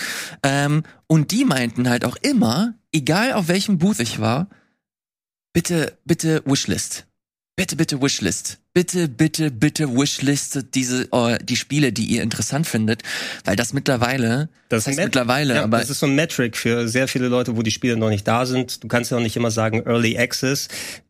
Ähm, 0.44 0.84
und 1.08 1.32
die 1.32 1.46
meinten 1.46 1.90
halt 1.90 2.06
auch 2.06 2.16
immer, 2.18 2.74
egal 2.92 3.34
auf 3.34 3.48
welchem 3.48 3.78
Booth 3.78 4.00
ich 4.00 4.20
war, 4.20 4.48
bitte, 5.54 5.98
bitte 6.06 6.42
Wishlist. 6.46 7.06
Bitte, 7.56 7.76
bitte 7.76 8.00
Wishlist. 8.02 8.60
Bitte, 8.76 9.08
bitte, 9.08 9.50
bitte 9.50 9.92
Wishlistet 9.98 10.76
diese 10.76 11.12
äh, 11.12 11.40
die 11.44 11.56
Spiele, 11.56 11.92
die 11.92 12.06
ihr 12.06 12.22
interessant 12.22 12.68
findet, 12.68 13.02
weil 13.44 13.56
das 13.56 13.74
mittlerweile, 13.74 14.50
Das 14.70 14.86
heißt 14.86 14.98
Met- 14.98 15.06
mittlerweile, 15.08 15.56
ja, 15.56 15.64
aber 15.64 15.80
das 15.80 15.90
ist 15.90 15.98
so 16.00 16.06
ein 16.06 16.14
Metric 16.14 16.56
für 16.56 16.88
sehr 16.88 17.08
viele 17.08 17.28
Leute, 17.28 17.58
wo 17.58 17.64
die 17.64 17.72
Spiele 17.72 17.98
noch 17.98 18.10
nicht 18.10 18.28
da 18.28 18.46
sind. 18.46 18.84
Du 18.84 18.88
kannst 18.88 19.10
ja 19.10 19.18
auch 19.18 19.22
nicht 19.22 19.36
immer 19.36 19.50
sagen 19.50 19.82
Early 19.88 20.20
Access. 20.20 20.68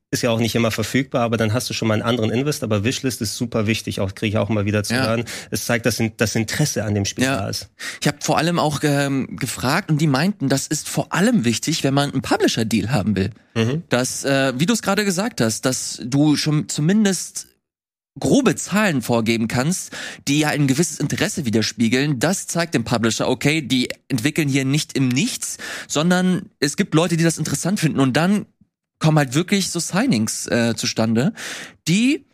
Ist 0.10 0.24
ja 0.24 0.30
auch 0.30 0.40
nicht 0.40 0.56
immer 0.56 0.72
verfügbar, 0.72 1.24
aber 1.24 1.36
dann 1.36 1.52
hast 1.52 1.70
du 1.70 1.74
schon 1.74 1.90
mal 1.90 1.96
einen 1.96 2.04
anderen 2.04 2.32
Invest. 2.32 2.64
Aber 2.64 2.86
Wishlist 2.86 3.22
ist 3.22 3.36
super 3.36 3.68
wichtig, 3.68 4.00
auch 4.00 4.16
kriege 4.16 4.30
ich 4.30 4.38
auch 4.38 4.48
mal 4.48 4.64
wieder 4.64 4.82
zu 4.86 4.94
Ja. 4.94 5.06
hören. 5.06 5.26
Es 5.52 5.66
zeigt, 5.66 5.86
dass 5.86 6.02
das 6.16 6.34
Interesse 6.36 6.86
an 6.86 6.96
dem 6.96 7.04
Spiel 7.04 7.26
Ja. 7.26 7.36
da 7.42 7.50
ist. 7.50 7.68
Ich 8.00 8.08
habe 8.08 8.20
vor 8.22 8.38
allem 8.38 8.58
auch 8.58 8.80
ähm, 8.84 9.36
gefragt 9.36 9.92
und 9.92 10.00
die 10.00 10.08
meinten, 10.08 10.48
das 10.48 10.68
ist 10.68 10.88
vor 10.88 11.12
allem 11.12 11.44
wichtig, 11.44 11.84
wenn 11.84 11.94
man 11.94 12.12
einen 12.12 12.22
Publisher-Deal 12.22 12.90
haben 12.92 13.18
will. 13.18 13.32
Dass, 13.90 14.24
äh, 14.24 14.54
wie 14.58 14.66
du 14.68 14.74
es 14.74 14.82
gerade 14.84 15.04
gesagt 15.04 15.42
hast, 15.42 15.66
dass 15.66 16.00
du 16.06 16.38
schon 16.38 16.70
zumindest 16.70 17.48
grobe 18.20 18.56
Zahlen 18.56 19.02
vorgeben 19.02 19.48
kannst, 19.48 19.92
die 20.28 20.40
ja 20.40 20.50
ein 20.50 20.68
gewisses 20.68 21.00
Interesse 21.00 21.46
widerspiegeln. 21.46 22.20
Das 22.20 22.48
zeigt 22.48 22.76
dem 22.76 22.84
Publisher, 22.84 23.28
okay, 23.28 23.62
die 23.62 23.90
entwickeln 24.08 24.48
hier 24.48 24.64
nicht 24.64 24.96
im 24.96 25.08
Nichts, 25.10 25.58
sondern 25.88 26.44
es 26.60 26.78
gibt 26.78 26.94
Leute, 26.96 27.18
die 27.18 27.24
das 27.24 27.38
interessant 27.40 27.80
finden 27.80 28.00
und 28.00 28.14
dann 28.16 28.46
kommen 29.00 29.18
halt 29.18 29.34
wirklich 29.34 29.70
so 29.70 29.80
Signings 29.80 30.48
äh, 30.48 30.74
zustande, 30.76 31.34
die 31.88 32.26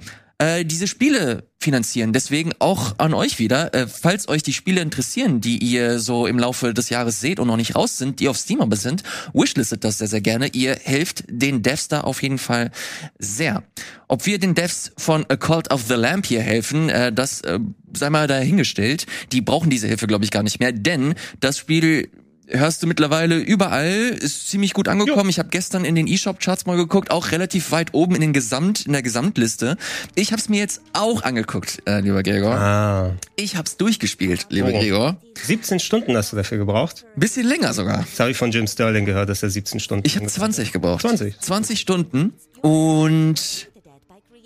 äh, 0.44 0.66
diese 0.66 0.88
Spiele 0.88 1.48
finanzieren. 1.60 2.12
Deswegen 2.12 2.52
auch 2.60 2.96
an 2.98 3.14
euch 3.14 3.40
wieder, 3.40 3.74
äh, 3.74 3.88
falls 3.88 4.28
euch 4.28 4.44
die 4.44 4.52
Spiele 4.52 4.82
interessieren, 4.82 5.40
die 5.40 5.58
ihr 5.60 6.00
so 6.00 6.28
im 6.28 6.38
Laufe 6.38 6.74
des 6.74 6.90
Jahres 6.90 7.22
seht 7.22 7.40
und 7.40 7.48
noch 7.48 7.58
nicht 7.58 7.76
raus 7.76 7.98
sind, 7.98 8.20
die 8.20 8.28
auf 8.28 8.38
Steam 8.38 8.60
aber 8.60 8.76
sind, 8.76 9.04
wishlistet 9.34 9.84
das 9.84 10.00
sehr, 10.00 10.08
sehr 10.08 10.22
gerne. 10.22 10.48
Ihr 10.48 10.76
helft 10.76 11.24
den 11.30 11.62
Devs 11.62 11.88
da 11.88 12.02
auf 12.02 12.22
jeden 12.22 12.40
Fall 12.40 12.72
sehr. 13.20 13.64
Ob 14.08 14.26
wir 14.26 14.40
den 14.40 14.56
Devs 14.56 14.92
von 14.98 15.26
A 15.30 15.38
Cult 15.38 15.72
of 15.72 15.84
the 15.88 15.94
Lamp 15.94 16.26
hier 16.26 16.42
helfen, 16.42 16.90
äh, 16.90 17.14
das 17.14 17.42
äh, 17.42 17.60
sei 17.96 18.10
mal 18.10 18.28
dahingestellt. 18.28 19.06
Die 19.32 19.42
brauchen 19.42 19.70
diese 19.70 19.88
Hilfe, 19.88 20.08
glaube 20.08 20.26
ich, 20.26 20.32
gar 20.32 20.44
nicht 20.44 20.60
mehr, 20.60 20.72
denn 20.74 21.16
das 21.40 21.58
Spiel 21.58 22.10
hörst 22.48 22.84
du 22.84 22.88
mittlerweile 22.88 23.38
überall, 23.38 23.88
ist 24.20 24.50
ziemlich 24.50 24.74
gut 24.74 24.88
angekommen. 24.88 25.30
Ich 25.30 25.40
habe 25.40 25.50
gestern 25.50 25.86
in 25.86 25.96
den 25.96 26.08
eShop-Charts 26.08 26.66
mal 26.66 26.76
geguckt, 26.78 27.12
auch 27.12 27.32
relativ 27.32 27.72
weit 27.72 27.94
oben 27.94 28.16
in 28.16 28.22
den 28.22 28.34
Gesamt, 28.34 28.86
in 28.86 28.94
der 28.94 29.02
Gesamtliste. 29.02 29.78
Ich 30.16 30.32
habe 30.32 30.42
es 30.42 30.50
mir 30.50 30.60
jetzt 30.60 30.82
auch 30.94 31.24
angeguckt, 31.24 31.82
äh, 31.86 32.00
lieber 32.02 32.22
Gregor. 32.24 32.54
Ah. 32.56 33.12
Ich 33.36 33.56
hab's 33.56 33.78
durchgespielt, 33.78 34.48
lieber 34.50 34.70
Oh. 34.74 34.80
Gregor. 34.80 35.18
17 35.42 35.80
Stunden 35.80 36.16
hast 36.16 36.32
du 36.32 36.36
dafür 36.36 36.58
gebraucht. 36.58 37.06
Bisschen 37.16 37.46
länger 37.48 37.74
sogar. 37.74 38.06
Das 38.10 38.20
habe 38.20 38.32
ich 38.32 38.38
von 38.38 38.52
Jim 38.52 38.68
Sterling 38.68 39.06
gehört, 39.06 39.30
dass 39.30 39.42
er 39.44 39.50
17 39.50 39.80
Stunden. 39.80 40.06
Ich 40.06 40.16
habe 40.18 40.28
20 40.28 40.72
gebraucht. 40.72 41.02
20? 41.02 41.40
20 41.40 41.80
Stunden 41.80 42.34
und 42.62 43.68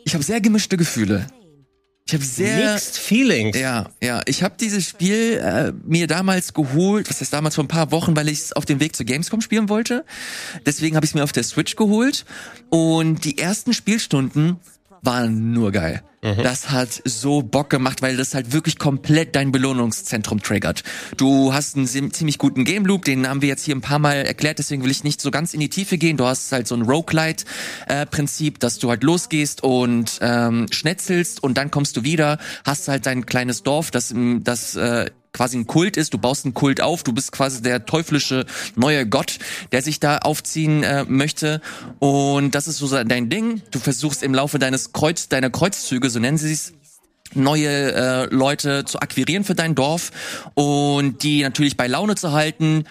ich 0.06 0.14
habe 0.14 0.24
sehr 0.24 0.40
gemischte 0.40 0.78
Gefühle. 0.78 1.28
Ich 2.08 2.14
habe 2.14 2.24
sehr 2.24 2.74
Mixed 2.74 2.98
Feelings. 2.98 3.60
Ja, 3.60 3.90
ja. 4.02 4.22
Ich 4.26 4.42
habe 4.42 4.56
dieses 4.58 4.88
Spiel 4.88 5.42
äh, 5.44 5.74
mir 5.86 6.08
damals 6.08 6.54
geholt, 6.54 7.10
was 7.10 7.20
heißt 7.20 7.34
damals 7.34 7.56
vor 7.56 7.66
ein 7.66 7.68
paar 7.68 7.92
Wochen, 7.92 8.16
weil 8.16 8.30
ich 8.30 8.40
es 8.40 8.54
auf 8.54 8.66
dem 8.66 8.80
Weg 8.80 8.96
zur 8.96 9.06
Gamescom 9.06 9.42
spielen 9.42 9.68
wollte. 9.68 10.06
Deswegen 10.66 10.96
habe 10.96 11.06
ich 11.06 11.12
es 11.12 11.16
mir 11.16 11.24
auf 11.26 11.34
der 11.34 11.44
Switch 11.44 11.76
geholt. 11.76 12.26
Und 12.70 13.26
die 13.26 13.38
ersten 13.38 13.74
Spielstunden 13.74 14.58
waren 15.02 15.52
nur 15.52 15.74
geil. 15.74 16.02
Das 16.36 16.70
hat 16.70 17.02
so 17.06 17.42
Bock 17.42 17.70
gemacht, 17.70 18.02
weil 18.02 18.18
das 18.18 18.34
halt 18.34 18.52
wirklich 18.52 18.78
komplett 18.78 19.36
dein 19.36 19.52
Belohnungszentrum 19.52 20.42
triggert. 20.42 20.84
Du 21.18 21.54
hast 21.54 21.76
einen 21.76 21.88
ziemlich 21.88 22.38
guten 22.38 22.64
Game 22.66 22.86
Loop, 22.86 23.06
den 23.06 23.28
haben 23.28 23.42
wir 23.42 23.50
jetzt 23.50 23.66
hier 23.66 23.76
ein 23.76 23.82
paar 23.82 24.00
Mal 24.00 24.26
erklärt, 24.26 24.60
deswegen 24.60 24.84
will 24.84 24.92
ich 24.92 25.04
nicht 25.04 25.22
so 25.22 25.32
ganz 25.32 25.54
in 25.54 25.60
die 25.60 25.70
Tiefe 25.70 25.98
gehen. 25.98 26.18
Du 26.18 26.26
hast 26.26 26.52
halt 26.52 26.68
so 26.68 26.76
ein 26.76 26.84
Roguelite-Prinzip, 26.84 28.60
dass 28.60 28.80
du 28.80 28.90
halt 28.90 29.04
losgehst 29.04 29.64
und 29.64 30.20
ähm, 30.22 30.68
schnetzelst 30.72 31.44
und 31.44 31.58
dann 31.58 31.72
kommst 31.72 31.98
du 31.98 32.04
wieder, 32.04 32.38
hast 32.66 32.88
halt 32.88 33.06
dein 33.06 33.26
kleines 33.26 33.64
Dorf, 33.64 33.92
das, 33.92 34.14
das 34.16 34.76
äh, 34.76 35.10
quasi 35.38 35.58
ein 35.58 35.68
Kult 35.68 35.98
ist, 35.98 36.14
du 36.14 36.18
baust 36.18 36.46
einen 36.46 36.54
Kult 36.56 36.82
auf, 36.82 37.04
du 37.04 37.14
bist 37.14 37.32
quasi 37.32 37.62
der 37.62 37.86
teuflische 37.86 38.46
neue 38.76 39.08
Gott, 39.08 39.38
der 39.72 39.84
sich 39.84 40.00
da 40.00 40.18
aufziehen 40.18 40.84
äh, 40.84 41.06
möchte 41.08 41.62
und 42.00 42.56
das 42.56 42.68
ist 42.68 42.80
so 42.80 42.88
dein 43.04 43.30
Ding. 43.30 43.62
Du 43.72 43.80
versuchst 43.80 44.24
im 44.24 44.34
Laufe 44.34 44.58
deines 44.58 44.94
Kreuz, 44.94 45.30
deiner 45.30 45.52
Kreuzzüge, 45.52 46.10
so 46.10 46.20
nennen 46.20 46.38
sie 46.38 46.52
es, 46.52 46.74
neue 47.34 47.70
äh, 47.70 48.26
Leute 48.34 48.86
zu 48.86 49.00
akquirieren 49.00 49.44
für 49.44 49.56
dein 49.56 49.76
Dorf 49.76 50.12
und 50.56 51.24
die 51.24 51.44
natürlich 51.44 51.78
bei 51.78 51.88
Laune 51.88 52.16
zu 52.16 52.32
halten. 52.32 52.86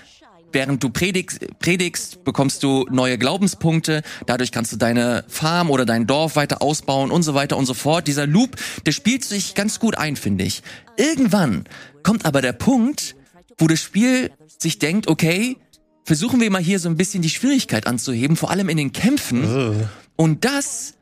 Während 0.53 0.83
du 0.83 0.91
predigst, 0.91 1.41
predigst, 1.59 2.25
bekommst 2.25 2.63
du 2.63 2.87
neue 2.91 3.19
Glaubenspunkte. 3.19 4.03
Dadurch 4.27 4.53
kannst 4.53 4.73
du 4.73 4.77
deine 4.77 5.25
Farm 5.29 5.71
oder 5.71 5.85
dein 5.85 6.07
Dorf 6.07 6.37
weiter 6.37 6.63
ausbauen 6.63 7.11
und 7.11 7.23
so 7.23 7.35
weiter 7.35 7.57
und 7.57 7.67
so 7.67 7.75
fort. 7.75 8.07
Dieser 8.07 8.27
Loop, 8.27 8.57
der 8.87 8.93
spielt 8.93 9.25
sich 9.25 9.55
ganz 9.55 9.79
gut 9.81 9.99
ein, 9.99 10.17
finde 10.17 10.45
ich. 10.45 10.63
Irgendwann 10.97 11.65
kommt 12.03 12.25
aber 12.25 12.41
der 12.41 12.53
Punkt, 12.53 13.17
wo 13.59 13.67
das 13.67 13.81
Spiel 13.81 14.31
sich 14.59 14.79
denkt, 14.79 15.09
okay, 15.09 15.57
versuchen 16.05 16.41
wir 16.41 16.51
mal 16.51 16.63
hier 16.63 16.79
so 16.79 16.89
ein 16.89 16.97
bisschen 16.97 17.23
die 17.23 17.31
Schwierigkeit 17.31 17.87
anzuheben, 17.87 18.37
vor 18.37 18.51
allem 18.51 18.69
in 18.69 18.77
den 18.77 18.93
Kämpfen. 18.93 19.89
Und 20.15 20.45
das 20.45 20.95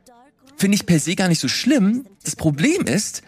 finde 0.57 0.75
ich 0.75 0.85
per 0.85 0.99
se 0.99 1.15
gar 1.15 1.27
nicht 1.27 1.39
so 1.39 1.47
schlimm. 1.47 2.05
Das 2.23 2.35
Problem 2.35 2.83
ist, 2.85 3.21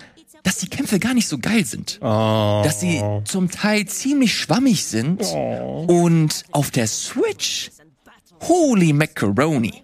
dass 0.47 0.59
die 0.59 0.69
Kämpfe 0.69 0.97
gar 0.97 1.13
nicht 1.13 1.27
so 1.27 1.39
geil 1.39 1.65
sind. 1.65 1.99
Oh. 2.01 2.61
Dass 2.63 2.79
sie 2.79 3.03
zum 3.25 3.51
Teil 3.51 3.85
ziemlich 3.85 4.33
schwammig 4.33 4.85
sind. 4.85 5.21
Und 5.21 6.45
auf 6.51 6.71
der 6.71 6.87
Switch, 6.87 7.69
holy 8.43 8.93
macaroni. 8.93 9.83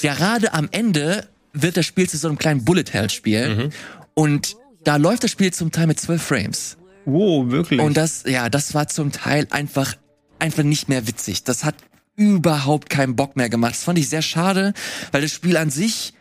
Gerade 0.00 0.54
am 0.54 0.68
Ende 0.70 1.26
wird 1.52 1.76
das 1.76 1.84
Spiel 1.84 2.08
zu 2.08 2.16
so 2.16 2.28
einem 2.28 2.38
kleinen 2.38 2.64
Bullet-Hell-Spiel. 2.64 3.70
Und 4.14 4.56
da 4.84 4.94
läuft 4.94 5.24
das 5.24 5.32
Spiel 5.32 5.52
zum 5.52 5.72
Teil 5.72 5.88
mit 5.88 5.98
12 5.98 6.22
Frames. 6.22 6.76
Wow, 7.04 7.50
wirklich. 7.50 7.80
Und 7.80 7.96
das, 7.96 8.22
ja, 8.24 8.48
das 8.48 8.74
war 8.74 8.86
zum 8.86 9.10
Teil 9.10 9.48
einfach, 9.50 9.96
einfach 10.38 10.62
nicht 10.62 10.88
mehr 10.88 11.08
witzig. 11.08 11.42
Das 11.42 11.64
hat 11.64 11.74
überhaupt 12.14 12.88
keinen 12.88 13.16
Bock 13.16 13.34
mehr 13.34 13.48
gemacht. 13.48 13.72
Das 13.72 13.82
fand 13.82 13.98
ich 13.98 14.08
sehr 14.08 14.22
schade, 14.22 14.74
weil 15.10 15.22
das 15.22 15.32
Spiel 15.32 15.56
an 15.56 15.70
sich 15.70 16.14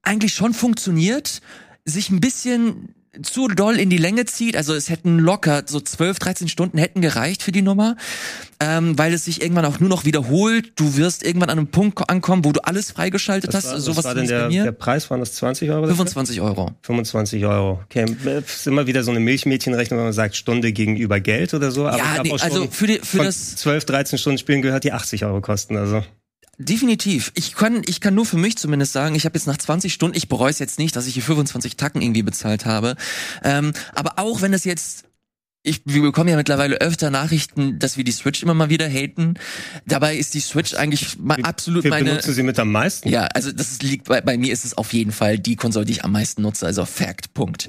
eigentlich 0.00 0.32
schon 0.32 0.54
funktioniert, 0.54 1.42
sich 1.90 2.10
ein 2.10 2.20
bisschen 2.20 2.94
zu 3.22 3.48
doll 3.48 3.76
in 3.80 3.90
die 3.90 3.96
Länge 3.98 4.24
zieht. 4.24 4.56
Also 4.56 4.72
es 4.72 4.88
hätten 4.88 5.18
locker 5.18 5.64
so 5.66 5.80
12, 5.80 6.20
13 6.20 6.46
Stunden 6.48 6.78
hätten 6.78 7.00
gereicht 7.00 7.42
für 7.42 7.50
die 7.50 7.60
Nummer, 7.60 7.96
ähm, 8.60 8.96
weil 8.98 9.12
es 9.12 9.24
sich 9.24 9.42
irgendwann 9.42 9.64
auch 9.64 9.80
nur 9.80 9.88
noch 9.88 10.04
wiederholt. 10.04 10.74
Du 10.76 10.96
wirst 10.96 11.24
irgendwann 11.24 11.50
an 11.50 11.58
einem 11.58 11.66
Punkt 11.66 12.08
ankommen, 12.08 12.44
wo 12.44 12.52
du 12.52 12.60
alles 12.64 12.92
freigeschaltet 12.92 13.48
was 13.52 13.64
hast. 13.64 13.66
war, 13.66 13.74
was 13.78 13.84
Sowas 13.84 14.04
war 14.04 14.14
wie 14.14 14.18
denn 14.20 14.28
der, 14.28 14.40
bei 14.42 14.48
mir. 14.48 14.62
der 14.62 14.72
Preis? 14.72 15.10
Waren 15.10 15.18
das 15.18 15.32
20 15.34 15.68
Euro? 15.70 15.80
dafür? 15.80 15.96
25 15.96 16.40
Euro. 16.40 16.70
25 16.82 17.44
Euro. 17.46 17.80
Okay, 17.86 18.06
das 18.24 18.44
ist 18.58 18.66
immer 18.68 18.86
wieder 18.86 19.02
so 19.02 19.10
eine 19.10 19.18
Milchmädchenrechnung, 19.18 19.98
wenn 19.98 20.04
man 20.06 20.12
sagt 20.12 20.36
Stunde 20.36 20.72
gegenüber 20.72 21.18
Geld 21.18 21.52
oder 21.52 21.72
so. 21.72 21.88
Aber 21.88 21.98
Ja, 21.98 22.22
nee, 22.22 22.30
auch 22.30 22.38
schon 22.38 22.48
also 22.48 22.68
für 22.70 22.86
die- 22.86 23.00
für 23.02 23.24
das- 23.24 23.56
12, 23.56 23.86
13 23.86 24.20
Stunden 24.20 24.38
Spielen 24.38 24.62
gehört, 24.62 24.84
die 24.84 24.92
80 24.92 25.24
Euro 25.24 25.40
kosten. 25.40 25.76
Also 25.76 26.04
Definitiv. 26.62 27.32
Ich 27.36 27.54
kann, 27.54 27.82
ich 27.86 28.02
kann 28.02 28.14
nur 28.14 28.26
für 28.26 28.36
mich 28.36 28.58
zumindest 28.58 28.92
sagen, 28.92 29.14
ich 29.14 29.24
habe 29.24 29.34
jetzt 29.34 29.46
nach 29.46 29.56
20 29.56 29.94
Stunden, 29.94 30.14
ich 30.14 30.28
bereue 30.28 30.50
es 30.50 30.58
jetzt 30.58 30.78
nicht, 30.78 30.94
dass 30.94 31.06
ich 31.06 31.14
hier 31.14 31.22
25 31.22 31.78
Tacken 31.78 32.02
irgendwie 32.02 32.22
bezahlt 32.22 32.66
habe. 32.66 32.96
Ähm, 33.42 33.72
aber 33.94 34.18
auch 34.18 34.42
wenn 34.42 34.52
es 34.52 34.64
jetzt, 34.64 35.04
ich, 35.62 35.82
wir 35.84 36.00
bekommen 36.00 36.28
ja 36.30 36.36
mittlerweile 36.36 36.76
öfter 36.80 37.10
Nachrichten, 37.10 37.78
dass 37.78 37.98
wir 37.98 38.04
die 38.04 38.12
Switch 38.12 38.42
immer 38.42 38.54
mal 38.54 38.70
wieder 38.70 38.88
haten. 38.88 39.34
Dabei 39.86 40.16
ist 40.16 40.32
die 40.32 40.40
Switch 40.40 40.72
eigentlich 40.74 41.18
ma- 41.18 41.34
absolut 41.42 41.84
wir 41.84 41.90
meine. 41.90 42.08
benutzen 42.10 42.32
sie 42.32 42.42
mit 42.42 42.58
am 42.58 42.72
meisten. 42.72 43.10
Ja, 43.10 43.24
also 43.34 43.52
das 43.52 43.82
liegt 43.82 44.08
bei, 44.08 44.22
bei 44.22 44.38
mir 44.38 44.52
ist 44.54 44.64
es 44.64 44.76
auf 44.78 44.94
jeden 44.94 45.12
Fall 45.12 45.38
die 45.38 45.56
Konsole, 45.56 45.84
die 45.84 45.92
ich 45.92 46.04
am 46.04 46.12
meisten 46.12 46.40
nutze, 46.42 46.64
also 46.64 46.86
Fact, 46.86 47.34
Punkt. 47.34 47.68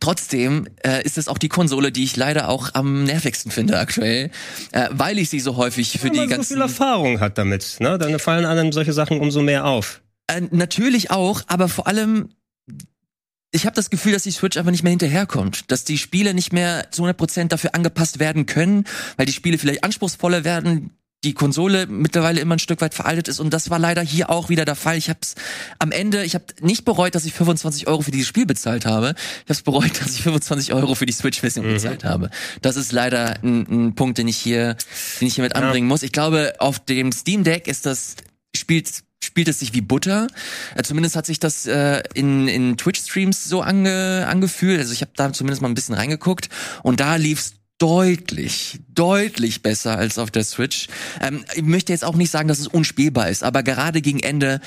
Trotzdem 0.00 0.66
äh, 0.84 1.02
ist 1.04 1.16
es 1.16 1.28
auch 1.28 1.38
die 1.38 1.48
Konsole, 1.48 1.92
die 1.92 2.04
ich 2.04 2.16
leider 2.16 2.48
auch 2.48 2.74
am 2.74 3.04
nervigsten 3.04 3.52
finde 3.52 3.78
aktuell, 3.78 4.30
äh, 4.72 4.88
weil 4.90 5.18
ich 5.18 5.30
sie 5.30 5.40
so 5.40 5.56
häufig 5.56 5.92
für 5.92 6.06
Wenn 6.06 6.14
die 6.14 6.18
man 6.18 6.28
so 6.28 6.34
ganzen 6.34 6.54
viel 6.54 6.62
Erfahrung 6.62 7.20
hat 7.20 7.38
damit, 7.38 7.76
ne? 7.78 7.98
dann 7.98 8.18
fallen 8.18 8.46
einem 8.46 8.72
solche 8.72 8.92
Sachen 8.92 9.20
umso 9.20 9.42
mehr 9.42 9.64
auf. 9.64 10.02
Äh, 10.26 10.42
natürlich 10.50 11.10
auch, 11.10 11.42
aber 11.46 11.68
vor 11.68 11.86
allem, 11.86 12.30
ich 13.50 13.64
habe 13.64 13.74
das 13.74 13.90
Gefühl, 13.90 14.12
dass 14.12 14.24
die 14.24 14.30
Switch 14.30 14.56
einfach 14.56 14.70
nicht 14.70 14.82
mehr 14.82 14.90
hinterherkommt. 14.90 15.70
Dass 15.70 15.84
die 15.84 15.98
Spiele 15.98 16.34
nicht 16.34 16.52
mehr 16.52 16.90
zu 16.90 17.04
100% 17.04 17.48
dafür 17.48 17.74
angepasst 17.74 18.18
werden 18.18 18.46
können, 18.46 18.84
weil 19.16 19.26
die 19.26 19.32
Spiele 19.32 19.58
vielleicht 19.58 19.84
anspruchsvoller 19.84 20.44
werden, 20.44 20.90
die 21.24 21.34
Konsole 21.34 21.86
mittlerweile 21.86 22.40
immer 22.40 22.54
ein 22.56 22.60
Stück 22.60 22.80
weit 22.80 22.94
veraltet 22.94 23.26
ist. 23.26 23.40
Und 23.40 23.52
das 23.52 23.70
war 23.70 23.78
leider 23.78 24.02
hier 24.02 24.30
auch 24.30 24.50
wieder 24.50 24.64
der 24.64 24.76
Fall. 24.76 24.96
Ich 24.96 25.08
habe 25.08 25.18
es 25.22 25.34
am 25.78 25.90
Ende, 25.90 26.24
ich 26.24 26.34
habe 26.34 26.44
nicht 26.60 26.84
bereut, 26.84 27.14
dass 27.14 27.24
ich 27.24 27.32
25 27.32 27.88
Euro 27.88 28.02
für 28.02 28.10
dieses 28.10 28.28
Spiel 28.28 28.46
bezahlt 28.46 28.86
habe. 28.86 29.14
Ich 29.16 29.44
habe 29.44 29.52
es 29.52 29.62
bereut, 29.62 30.00
dass 30.00 30.12
ich 30.12 30.22
25 30.22 30.74
Euro 30.74 30.94
für 30.94 31.06
die 31.06 31.12
Switch-Version 31.12 31.64
bezahlt 31.64 32.04
habe. 32.04 32.30
Das 32.62 32.76
ist 32.76 32.92
leider 32.92 33.42
ein, 33.42 33.66
ein 33.86 33.94
Punkt, 33.94 34.18
den 34.18 34.28
ich 34.28 34.36
hier, 34.36 34.76
den 35.20 35.28
ich 35.28 35.34
hier 35.34 35.44
mit 35.44 35.56
anbringen 35.56 35.88
muss. 35.88 36.02
Ich 36.02 36.12
glaube, 36.12 36.54
auf 36.58 36.78
dem 36.78 37.10
Steam 37.12 37.44
Deck 37.44 37.66
ist 37.66 37.86
das 37.86 38.16
spielt 38.56 39.02
spielt 39.22 39.48
es 39.48 39.60
sich 39.60 39.74
wie 39.74 39.80
Butter. 39.80 40.26
Äh, 40.74 40.82
zumindest 40.82 41.16
hat 41.16 41.26
sich 41.26 41.38
das 41.40 41.66
äh, 41.66 42.02
in, 42.14 42.48
in 42.48 42.76
Twitch-Streams 42.76 43.44
so 43.44 43.62
ange, 43.62 44.26
angefühlt. 44.28 44.78
Also 44.78 44.92
ich 44.92 45.00
habe 45.00 45.12
da 45.16 45.32
zumindest 45.32 45.62
mal 45.62 45.68
ein 45.68 45.74
bisschen 45.74 45.94
reingeguckt 45.94 46.48
und 46.82 47.00
da 47.00 47.16
lief's 47.16 47.54
deutlich, 47.78 48.80
deutlich 48.88 49.62
besser 49.62 49.96
als 49.96 50.18
auf 50.18 50.30
der 50.30 50.44
Switch. 50.44 50.88
Ähm, 51.20 51.44
ich 51.54 51.62
möchte 51.62 51.92
jetzt 51.92 52.04
auch 52.04 52.16
nicht 52.16 52.30
sagen, 52.30 52.48
dass 52.48 52.58
es 52.58 52.66
unspielbar 52.66 53.28
ist, 53.28 53.44
aber 53.44 53.62
gerade 53.62 54.00
gegen 54.02 54.20
Ende 54.20 54.60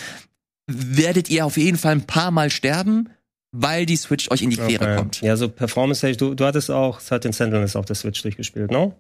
werdet 0.68 1.30
ihr 1.30 1.46
auf 1.46 1.58
jeden 1.58 1.78
Fall 1.78 1.94
ein 1.94 2.08
paar 2.08 2.32
Mal 2.32 2.50
sterben, 2.50 3.10
weil 3.52 3.86
die 3.86 3.98
Switch 3.98 4.32
euch 4.32 4.42
in 4.42 4.50
die 4.50 4.56
Quere 4.58 4.86
Okay. 4.86 4.96
kommt. 4.96 5.22
Ja, 5.22 5.36
so 5.36 5.50
Performance, 5.50 6.10
du, 6.16 6.34
du 6.36 6.46
hattest 6.46 6.72
auch 6.72 7.02
Certain 7.02 7.34
Sentinels 7.34 7.76
auf 7.76 7.86
der 7.86 7.98
Switch 7.98 8.22
durchgespielt, 8.22 8.72
ne? 8.72 8.96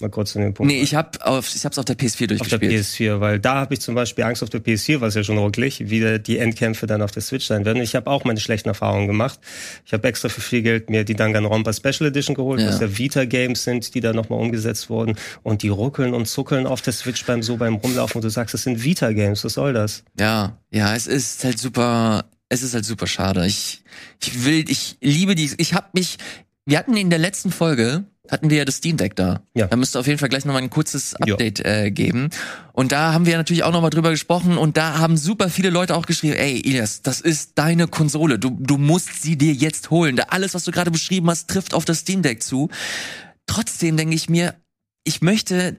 Mal 0.00 0.10
kurz 0.10 0.32
zu 0.32 0.38
den 0.40 0.52
Punkt. 0.52 0.70
Nee, 0.70 0.82
ich 0.82 0.94
hab 0.94 1.22
auf, 1.24 1.54
ich 1.54 1.64
hab's 1.64 1.78
auf 1.78 1.84
der 1.86 1.96
PS4 1.96 2.38
auf 2.40 2.48
der 2.48 2.58
durchgespielt. 2.58 2.72
PS4, 3.16 3.20
weil 3.20 3.38
da 3.40 3.54
habe 3.54 3.72
ich 3.72 3.80
zum 3.80 3.94
Beispiel 3.94 4.24
Angst 4.24 4.42
auf 4.42 4.50
der 4.50 4.60
PS4, 4.62 5.00
was 5.00 5.14
ja 5.14 5.24
schon 5.24 5.38
rucklig, 5.38 5.88
wie 5.88 6.18
die 6.18 6.36
Endkämpfe 6.36 6.86
dann 6.86 7.00
auf 7.00 7.12
der 7.12 7.22
Switch 7.22 7.46
sein 7.46 7.64
werden. 7.64 7.80
Ich 7.80 7.94
habe 7.94 8.10
auch 8.10 8.24
meine 8.24 8.38
schlechten 8.40 8.68
Erfahrungen 8.68 9.06
gemacht. 9.06 9.38
Ich 9.86 9.94
habe 9.94 10.06
extra 10.06 10.28
für 10.28 10.42
viel 10.42 10.60
Geld 10.60 10.90
mir 10.90 11.04
die 11.04 11.14
Danganronpa 11.14 11.72
Special 11.72 12.08
Edition 12.10 12.34
geholt, 12.34 12.60
Ja. 12.60 12.68
was 12.68 12.80
ja 12.80 12.98
Vita-Games 12.98 13.64
sind, 13.64 13.94
die 13.94 14.00
da 14.00 14.12
nochmal 14.12 14.38
umgesetzt 14.40 14.90
wurden. 14.90 15.16
Und 15.42 15.62
die 15.62 15.68
ruckeln 15.68 16.12
und 16.12 16.26
zuckeln 16.26 16.66
auf 16.66 16.82
der 16.82 16.92
Switch 16.92 17.24
beim 17.24 17.42
so 17.42 17.56
beim 17.56 17.76
Rumlaufen 17.76 18.16
und 18.18 18.24
du 18.24 18.28
sagst, 18.28 18.52
das 18.52 18.64
sind 18.64 18.82
Vita-Games, 18.84 19.44
was 19.44 19.54
soll 19.54 19.72
das? 19.72 20.02
Ja, 20.18 20.58
ja, 20.70 20.94
es 20.94 21.06
ist 21.06 21.42
halt 21.42 21.58
super, 21.58 22.26
es 22.50 22.62
ist 22.62 22.74
halt 22.74 22.84
super 22.84 23.06
schade. 23.06 23.46
Ich, 23.46 23.82
ich 24.22 24.44
will, 24.44 24.64
ich 24.68 24.98
liebe 25.00 25.34
die, 25.36 25.50
ich 25.56 25.72
hab 25.72 25.94
mich, 25.94 26.18
wir 26.66 26.76
hatten 26.78 26.96
in 26.98 27.08
der 27.08 27.20
letzten 27.20 27.50
Folge, 27.52 28.04
hatten 28.30 28.50
wir 28.50 28.58
ja 28.58 28.64
das 28.64 28.76
Steam 28.76 28.96
Deck 28.96 29.16
da. 29.16 29.42
Ja. 29.54 29.66
Da 29.66 29.76
müsste 29.76 29.98
auf 29.98 30.06
jeden 30.06 30.18
Fall 30.18 30.28
gleich 30.28 30.44
nochmal 30.44 30.62
ein 30.62 30.70
kurzes 30.70 31.14
Ja. 31.24 31.34
Update 31.34 31.60
äh, 31.60 31.90
geben. 31.90 32.30
Und 32.72 32.92
da 32.92 33.12
haben 33.12 33.26
wir 33.26 33.36
natürlich 33.36 33.62
auch 33.64 33.72
nochmal 33.72 33.90
drüber 33.90 34.10
gesprochen 34.10 34.58
und 34.58 34.76
da 34.76 34.98
haben 34.98 35.16
super 35.16 35.48
viele 35.48 35.70
Leute 35.70 35.96
auch 35.96 36.06
geschrieben, 36.06 36.34
ey, 36.34 36.60
Elias, 36.64 37.02
das 37.02 37.20
ist 37.20 37.52
deine 37.56 37.88
Konsole. 37.88 38.38
Du, 38.38 38.50
du 38.50 38.76
musst 38.78 39.22
sie 39.22 39.36
dir 39.36 39.52
jetzt 39.52 39.90
holen. 39.90 40.16
Da 40.16 40.24
alles, 40.28 40.54
was 40.54 40.64
du 40.64 40.72
gerade 40.72 40.90
beschrieben 40.90 41.28
hast, 41.30 41.48
trifft 41.48 41.74
auf 41.74 41.84
das 41.84 42.00
Steam 42.00 42.22
Deck 42.22 42.42
zu. 42.42 42.68
Trotzdem 43.46 43.96
denke 43.96 44.14
ich 44.14 44.28
mir, 44.28 44.54
ich 45.04 45.22
möchte 45.22 45.76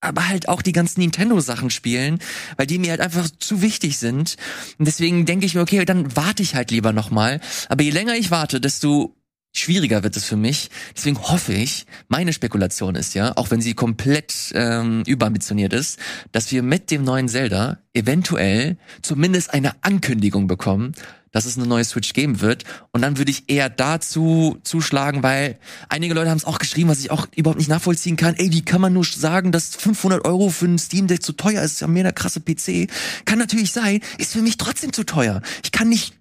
aber 0.00 0.28
halt 0.28 0.48
auch 0.48 0.62
die 0.62 0.72
ganzen 0.72 1.00
Nintendo-Sachen 1.00 1.70
spielen, 1.70 2.20
weil 2.56 2.66
die 2.66 2.78
mir 2.78 2.90
halt 2.90 3.00
einfach 3.00 3.28
zu 3.40 3.62
wichtig 3.62 3.98
sind. 3.98 4.36
Und 4.78 4.86
deswegen 4.86 5.26
denke 5.26 5.44
ich 5.44 5.56
mir, 5.56 5.60
okay, 5.60 5.84
dann 5.84 6.14
warte 6.14 6.42
ich 6.42 6.54
halt 6.54 6.70
lieber 6.70 6.92
nochmal. 6.92 7.40
Aber 7.68 7.82
je 7.82 7.90
länger 7.90 8.14
ich 8.14 8.30
warte, 8.30 8.60
desto 8.60 9.16
schwieriger 9.58 10.02
wird 10.02 10.16
es 10.16 10.24
für 10.24 10.36
mich. 10.36 10.70
Deswegen 10.96 11.20
hoffe 11.20 11.52
ich, 11.52 11.86
meine 12.08 12.32
Spekulation 12.32 12.94
ist 12.94 13.14
ja, 13.14 13.36
auch 13.36 13.50
wenn 13.50 13.60
sie 13.60 13.74
komplett 13.74 14.52
ähm, 14.54 15.02
überambitioniert 15.06 15.72
ist, 15.72 15.98
dass 16.32 16.50
wir 16.50 16.62
mit 16.62 16.90
dem 16.90 17.04
neuen 17.04 17.28
Zelda 17.28 17.78
eventuell 17.94 18.78
zumindest 19.02 19.52
eine 19.52 19.72
Ankündigung 19.82 20.46
bekommen, 20.46 20.92
dass 21.30 21.44
es 21.44 21.56
eine 21.56 21.66
neue 21.66 21.84
Switch 21.84 22.12
geben 22.12 22.40
wird. 22.40 22.64
Und 22.92 23.02
dann 23.02 23.18
würde 23.18 23.30
ich 23.30 23.50
eher 23.50 23.68
dazu 23.68 24.58
zuschlagen, 24.62 25.22
weil 25.22 25.58
einige 25.88 26.14
Leute 26.14 26.30
haben 26.30 26.38
es 26.38 26.44
auch 26.44 26.58
geschrieben, 26.58 26.88
was 26.88 27.00
ich 27.00 27.10
auch 27.10 27.26
überhaupt 27.36 27.58
nicht 27.58 27.68
nachvollziehen 27.68 28.16
kann. 28.16 28.34
Ey, 28.36 28.52
wie 28.52 28.64
kann 28.64 28.80
man 28.80 28.92
nur 28.92 29.04
sagen, 29.04 29.52
dass 29.52 29.76
500 29.76 30.24
Euro 30.24 30.48
für 30.48 30.66
ein 30.66 30.78
Steam 30.78 31.06
Deck 31.06 31.22
zu 31.22 31.32
teuer 31.32 31.62
ist? 31.62 31.72
Ist 31.72 31.80
ja 31.80 31.86
mehr 31.86 32.04
der 32.04 32.12
krasse 32.12 32.40
PC. 32.40 32.90
Kann 33.24 33.38
natürlich 33.38 33.72
sein, 33.72 34.00
ist 34.18 34.32
für 34.32 34.42
mich 34.42 34.56
trotzdem 34.56 34.92
zu 34.92 35.04
teuer. 35.04 35.42
Ich 35.62 35.72
kann 35.72 35.88
nicht 35.88 36.17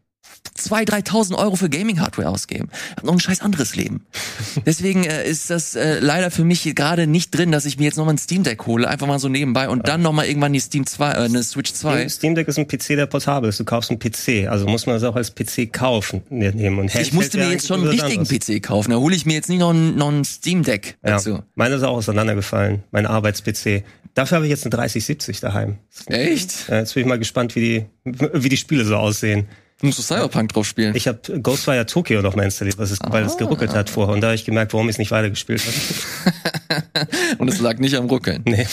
2.000, 0.57 1.07
3.000 1.07 1.35
Euro 1.35 1.55
für 1.55 1.69
Gaming-Hardware 1.69 2.29
ausgeben. 2.29 2.69
Hab 2.95 3.03
noch 3.03 3.13
ein 3.13 3.19
scheiß 3.19 3.41
anderes 3.41 3.75
Leben. 3.75 4.05
Deswegen 4.65 5.03
äh, 5.03 5.27
ist 5.27 5.49
das 5.49 5.75
äh, 5.75 5.99
leider 5.99 6.31
für 6.31 6.43
mich 6.43 6.63
gerade 6.75 7.07
nicht 7.07 7.31
drin, 7.35 7.51
dass 7.51 7.65
ich 7.65 7.77
mir 7.77 7.85
jetzt 7.85 7.97
nochmal 7.97 8.15
ein 8.15 8.17
Steam 8.17 8.43
Deck 8.43 8.65
hole, 8.65 8.87
einfach 8.87 9.07
mal 9.07 9.19
so 9.19 9.29
nebenbei 9.29 9.69
und 9.69 9.87
dann 9.87 10.01
nochmal 10.01 10.25
irgendwann 10.27 10.53
die 10.53 10.59
Steam 10.59 10.85
2, 10.85 11.11
äh, 11.11 11.15
eine 11.15 11.43
Switch 11.43 11.73
2. 11.73 12.07
Steam 12.09 12.35
Deck 12.35 12.47
ist 12.47 12.57
ein 12.59 12.67
PC, 12.67 12.89
der 12.95 13.05
portabel 13.05 13.49
ist. 13.49 13.59
Du 13.59 13.65
kaufst 13.65 13.89
einen 13.89 13.99
PC, 13.99 14.47
also 14.49 14.67
muss 14.67 14.85
man 14.85 14.95
das 14.95 15.03
auch 15.03 15.15
als 15.15 15.33
PC 15.33 15.71
kaufen 15.71 16.21
ne- 16.29 16.51
nehmen. 16.51 16.79
Und 16.79 16.93
Ich 16.95 17.13
musste 17.13 17.37
mir 17.37 17.49
jetzt 17.51 17.67
schon 17.67 17.81
einen 17.81 17.89
richtigen. 17.89 18.25
PC 18.25 18.61
kaufen. 18.63 18.91
Da 18.91 18.97
hole 18.97 19.15
ich 19.15 19.25
mir 19.25 19.33
jetzt 19.33 19.49
nicht 19.49 19.59
noch 19.59 19.71
ein, 19.71 19.95
noch 19.95 20.09
ein 20.09 20.23
Steam 20.25 20.63
Deck 20.63 20.97
Ja, 21.03 21.11
dazu. 21.11 21.39
meiner 21.55 21.75
ist 21.77 21.83
auch 21.83 21.95
auseinandergefallen, 21.97 22.83
mein 22.91 23.05
Arbeits-PC. 23.05 23.83
Dafür 24.13 24.37
habe 24.37 24.45
ich 24.47 24.49
jetzt 24.49 24.63
eine 24.65 24.71
3070 24.71 25.39
daheim. 25.41 25.77
Echt? 26.07 26.67
Ja, 26.69 26.77
jetzt 26.79 26.93
bin 26.95 27.01
ich 27.03 27.07
mal 27.07 27.19
gespannt, 27.19 27.55
wie 27.55 27.85
die, 28.03 28.21
wie 28.33 28.49
die 28.49 28.57
Spiele 28.57 28.83
so 28.83 28.95
aussehen. 28.95 29.47
Du 29.79 29.85
musst 29.85 30.01
Cyberpunk 30.01 30.53
drauf 30.53 30.65
spielen. 30.65 30.95
Ich 30.95 31.07
habe 31.07 31.39
Ghostwire 31.39 31.85
Tokyo 31.85 32.21
noch 32.23 32.35
mal 32.35 32.43
installiert, 32.43 32.79
ist, 32.79 32.99
weil 33.11 33.23
es 33.23 33.37
geruckelt 33.37 33.75
hat 33.75 33.91
vorher. 33.91 34.15
Und 34.15 34.21
da 34.21 34.27
habe 34.27 34.35
ich 34.35 34.43
gemerkt, 34.43 34.73
warum 34.73 34.89
ich 34.89 34.95
es 34.95 34.99
nicht 34.99 35.11
weitergespielt 35.11 35.61
habe. 35.63 37.07
Und 37.37 37.47
es 37.47 37.59
lag 37.59 37.77
nicht 37.77 37.95
am 37.95 38.05
Ruckeln. 38.05 38.41
nee. 38.45 38.65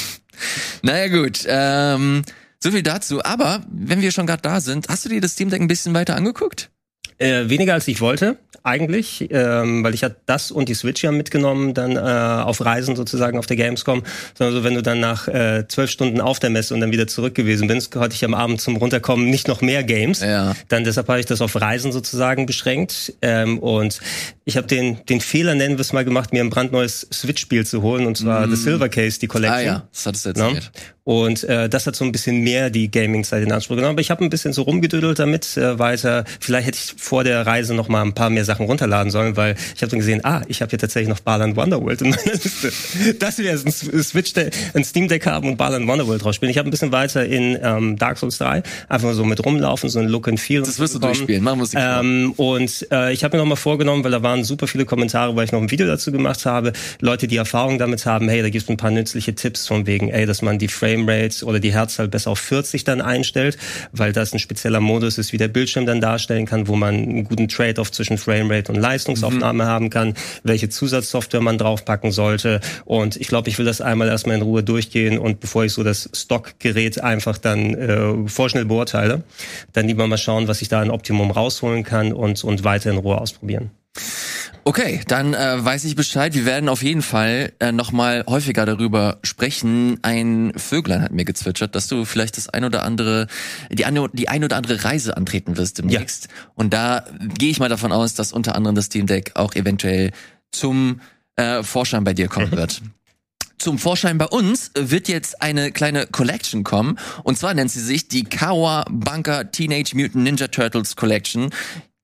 Naja 0.82 1.08
gut, 1.08 1.44
ähm, 1.46 2.22
so 2.58 2.70
viel 2.70 2.82
dazu. 2.82 3.22
Aber 3.22 3.62
wenn 3.70 4.00
wir 4.00 4.12
schon 4.12 4.26
gerade 4.26 4.42
da 4.42 4.60
sind, 4.60 4.88
hast 4.88 5.04
du 5.04 5.10
dir 5.10 5.20
das 5.20 5.32
Steam 5.32 5.50
Deck 5.50 5.60
ein 5.60 5.68
bisschen 5.68 5.92
weiter 5.92 6.16
angeguckt? 6.16 6.70
Äh, 7.18 7.48
weniger 7.48 7.74
als 7.74 7.87
ich 7.88 8.00
wollte, 8.00 8.37
eigentlich, 8.64 9.29
ähm, 9.31 9.85
weil 9.85 9.94
ich 9.94 10.03
hatte 10.03 10.16
das 10.27 10.50
und 10.50 10.68
die 10.68 10.74
Switch 10.74 11.05
ja 11.05 11.12
mitgenommen, 11.12 11.74
dann 11.74 11.96
äh, 11.96 12.00
auf 12.00 12.64
Reisen 12.64 12.96
sozusagen 12.96 13.38
auf 13.38 13.46
der 13.46 13.57
Gamescom. 13.57 14.03
Sondern 14.37 14.55
so, 14.57 14.64
wenn 14.64 14.74
du 14.74 14.83
dann 14.83 15.00
nach 15.00 15.29
äh, 15.29 15.64
zwölf 15.68 15.90
Stunden 15.90 16.20
auf 16.20 16.38
der 16.38 16.50
Messe 16.50 16.72
und 16.74 16.81
dann 16.81 16.90
wieder 16.90 17.07
zurück 17.07 17.35
gewesen 17.35 17.68
bist, 17.68 17.94
hatte 17.96 18.14
ich 18.14 18.24
am 18.24 18.35
Abend 18.35 18.61
zum 18.61 18.77
Runterkommen 18.77 19.29
nicht 19.29 19.48
noch 19.48 19.61
mehr 19.61 19.85
Games. 19.85 20.20
Ja. 20.20 20.57
Dann 20.68 20.85
deshalb 20.85 21.09
habe 21.09 21.20
ich 21.20 21.27
das 21.27 21.40
auf 21.42 21.61
Reisen 21.61 21.92
sozusagen 21.92 22.46
beschränkt. 22.46 23.12
Ähm, 23.22 23.59
und 23.59 24.00
ich 24.44 24.57
habe 24.57 24.66
den, 24.66 24.98
den 25.09 25.20
Fehler, 25.20 25.55
nennen 25.55 25.77
wir 25.77 25.83
es 25.83 25.92
mal, 25.92 26.05
gemacht, 26.05 26.33
mir 26.33 26.42
ein 26.42 26.50
brandneues 26.50 27.07
Switch-Spiel 27.12 27.66
zu 27.66 27.83
holen, 27.83 28.07
und 28.07 28.16
zwar 28.16 28.48
The 28.48 28.57
Silver 28.57 28.88
Case, 28.88 29.18
die 29.20 29.27
Collection. 29.27 29.59
Ah 29.59 29.62
ja, 29.62 29.88
das 29.92 30.07
hattest 30.07 30.27
du 30.27 30.31
Ne? 30.31 30.44
erzählt. 30.44 30.70
Und 31.04 31.44
äh, 31.44 31.68
das 31.68 31.86
hat 31.86 31.96
so 31.96 32.04
ein 32.04 32.12
bisschen 32.12 32.40
mehr 32.40 32.70
die 32.70 32.90
Gaming-Zeit 32.90 33.42
in 33.42 33.52
Anspruch 33.52 33.76
genommen. 33.76 33.92
Aber 33.92 34.00
ich 34.00 34.10
habe 34.10 34.24
ein 34.24 34.30
bisschen 34.30 34.54
so 34.54 34.62
rumgedüdelt 34.62 35.18
damit 35.18 35.56
äh, 35.56 35.78
weiter. 35.78 36.24
Vielleicht 36.40 36.66
hätte 36.66 36.78
ich 36.82 36.94
vor 36.96 37.24
der 37.24 37.46
Reise 37.46 37.74
noch 37.74 37.88
mal 37.88 38.02
ein 38.02 38.14
paar 38.14 38.30
mehr 38.30 38.44
Sachen 38.44 38.64
runterladen 38.66 39.10
sollen, 39.10 39.36
weil 39.36 39.54
ich 39.74 39.82
habe 39.82 39.90
dann 39.90 39.98
gesehen, 39.98 40.24
ah, 40.24 40.42
ich 40.48 40.62
habe 40.62 40.70
hier 40.70 40.78
tatsächlich 40.78 41.10
noch 41.10 41.20
Balan 41.20 41.56
Wonderworld 41.56 42.00
in 42.00 42.10
meiner 42.10 42.22
Liste. 42.32 42.72
Das 43.18 43.38
wäre 43.38 43.58
ein 43.58 43.70
Switch, 43.70 44.32
ein 44.72 44.84
Steam 44.84 45.08
Deck 45.08 45.26
haben 45.26 45.48
und 45.48 45.56
Balan 45.58 45.86
Wonderworld 45.86 46.24
drauf 46.24 46.34
spielen. 46.34 46.50
Ich 46.50 46.58
habe 46.58 46.68
ein 46.68 46.70
bisschen 46.70 46.92
weiter 46.92 47.24
in 47.24 47.58
ähm, 47.62 47.96
Dark 47.98 48.16
Souls 48.18 48.38
3 48.38 48.62
einfach 48.88 49.08
mal 49.08 49.14
so 49.14 49.24
mit 49.24 49.44
rumlaufen, 49.44 49.90
so 49.90 49.98
ein 49.98 50.08
Look 50.08 50.28
and 50.28 50.40
Feel. 50.40 50.62
Das 50.62 50.78
wirst 50.78 50.94
du 50.94 50.98
durchspielen. 50.98 51.44
Machen 51.44 51.60
wir. 51.60 51.68
Ähm, 51.74 52.32
und 52.36 52.86
äh, 52.90 53.12
ich 53.12 53.24
habe 53.24 53.36
mir 53.36 53.42
noch 53.42 53.48
mal 53.48 53.56
vorgenommen, 53.56 54.04
weil 54.04 54.10
da 54.10 54.22
waren 54.22 54.42
super 54.42 54.66
viele 54.66 54.86
Kommentare, 54.86 55.36
weil 55.36 55.44
ich 55.44 55.52
noch 55.52 55.60
ein 55.60 55.70
Video 55.70 55.86
dazu 55.86 56.12
gemacht 56.12 56.46
habe, 56.46 56.72
Leute, 57.00 57.28
die 57.28 57.36
Erfahrung 57.36 57.78
damit 57.78 58.06
haben, 58.06 58.28
hey, 58.28 58.40
da 58.40 58.48
gibt 58.48 58.64
es 58.64 58.70
ein 58.70 58.78
paar 58.78 58.90
nützliche 58.90 59.34
Tipps 59.34 59.66
von 59.66 59.86
wegen, 59.86 60.08
ey, 60.08 60.24
dass 60.24 60.40
man 60.40 60.58
die 60.58 60.68
Framerate 60.94 61.44
oder 61.44 61.61
die 61.61 61.72
Herzzahl 61.72 62.09
besser 62.09 62.30
auf 62.30 62.38
40 62.38 62.85
dann 62.85 63.00
einstellt, 63.00 63.59
weil 63.92 64.12
das 64.12 64.33
ein 64.33 64.38
spezieller 64.38 64.80
Modus 64.80 65.18
ist, 65.18 65.33
wie 65.33 65.37
der 65.37 65.48
Bildschirm 65.48 65.87
dann 65.87 66.00
darstellen 66.00 66.46
kann, 66.46 66.68
wo 66.68 66.76
man 66.76 66.94
einen 66.94 67.24
guten 67.24 67.48
Trade-off 67.48 67.90
zwischen 67.92 68.18
Framerate 68.18 68.72
und 68.72 68.78
Leistungsaufnahme 68.78 69.66
haben 69.66 69.90
kann, 69.90 70.14
welche 70.42 70.68
Zusatzsoftware 70.68 71.40
man 71.40 71.59
draufpacken 71.59 72.12
sollte. 72.12 72.61
Und 72.85 73.16
ich 73.16 73.28
glaube, 73.28 73.48
ich 73.48 73.59
will 73.59 73.66
das 73.66 73.80
einmal 73.80 74.09
erstmal 74.09 74.37
in 74.37 74.42
Ruhe 74.42 74.62
durchgehen 74.62 75.18
und 75.18 75.40
bevor 75.40 75.64
ich 75.64 75.72
so 75.72 75.83
das 75.83 76.11
Stockgerät 76.14 77.00
einfach 77.02 77.38
dann 77.38 77.74
äh, 77.74 78.28
vorschnell 78.28 78.64
beurteile, 78.64 79.22
dann 79.72 79.88
lieber 79.88 80.07
mal 80.07 80.18
schauen, 80.18 80.48
was 80.48 80.62
ich 80.62 80.68
da 80.68 80.80
ein 80.80 80.90
Optimum 80.90 81.30
rausholen 81.30 81.85
kann 81.85 82.12
und, 82.12 82.42
und 82.44 82.64
weiter 82.64 82.90
in 82.90 82.98
Ruhe 82.98 83.20
ausprobieren. 83.20 83.70
Okay, 84.66 85.03
dann 85.07 85.35
äh, 85.35 85.62
weiß 85.62 85.85
ich 85.85 85.94
Bescheid. 85.94 86.33
Wir 86.33 86.46
werden 86.46 86.70
auf 86.70 86.83
jeden 86.83 87.03
Fall 87.03 87.53
äh, 87.59 87.70
noch 87.70 87.92
mal 87.92 88.24
häufiger 88.27 88.64
darüber 88.64 89.18
sprechen. 89.22 89.98
Ein 90.00 90.55
Vöglein 90.57 91.03
hat 91.03 91.12
mir 91.12 91.27
gezwitschert, 91.27 91.74
dass 91.74 91.87
du 91.87 92.07
vielleicht 92.07 92.38
das 92.38 92.48
ein 92.48 92.64
oder 92.64 92.83
andere, 92.83 93.27
die 93.70 93.85
eine, 93.85 94.09
die 94.14 94.31
ein 94.31 94.42
oder 94.42 94.57
andere 94.57 94.83
Reise 94.83 95.18
antreten 95.18 95.59
wirst 95.59 95.79
demnächst. 95.79 96.29
Und 96.55 96.72
da 96.72 97.05
gehe 97.38 97.50
ich 97.50 97.61
mal 97.61 97.68
davon 97.68 97.92
aus, 97.92 98.14
dass 98.14 98.33
unter 98.33 98.55
anderem 98.57 98.74
das 98.74 98.87
Steam 98.87 99.07
Deck 99.07 99.33
auch 99.35 99.55
eventuell 99.55 100.12
zum 100.50 101.03
äh, 101.37 101.62
Vorschein 101.62 102.05
bei 102.05 102.14
dir 102.14 102.29
kommen 102.29 102.50
wird. 102.57 102.81
Zum 103.59 103.79
Vorschein 103.79 104.16
bei 104.16 104.27
uns 104.27 104.70
wird 104.74 105.09
jetzt 105.09 105.42
eine 105.42 105.72
kleine 105.72 106.07
Collection 106.07 106.64
kommen. 106.64 106.98
Und 107.22 107.37
zwar 107.37 107.53
nennt 107.53 107.70
sie 107.70 107.81
sich 107.81 108.09
die 108.09 108.24
Kawa 108.24 108.87
Bunker 108.90 109.50
Teenage 109.50 109.94
Mutant 109.94 110.24
Ninja 110.24 110.48
Turtles 110.48 110.96
Collection. 110.96 111.50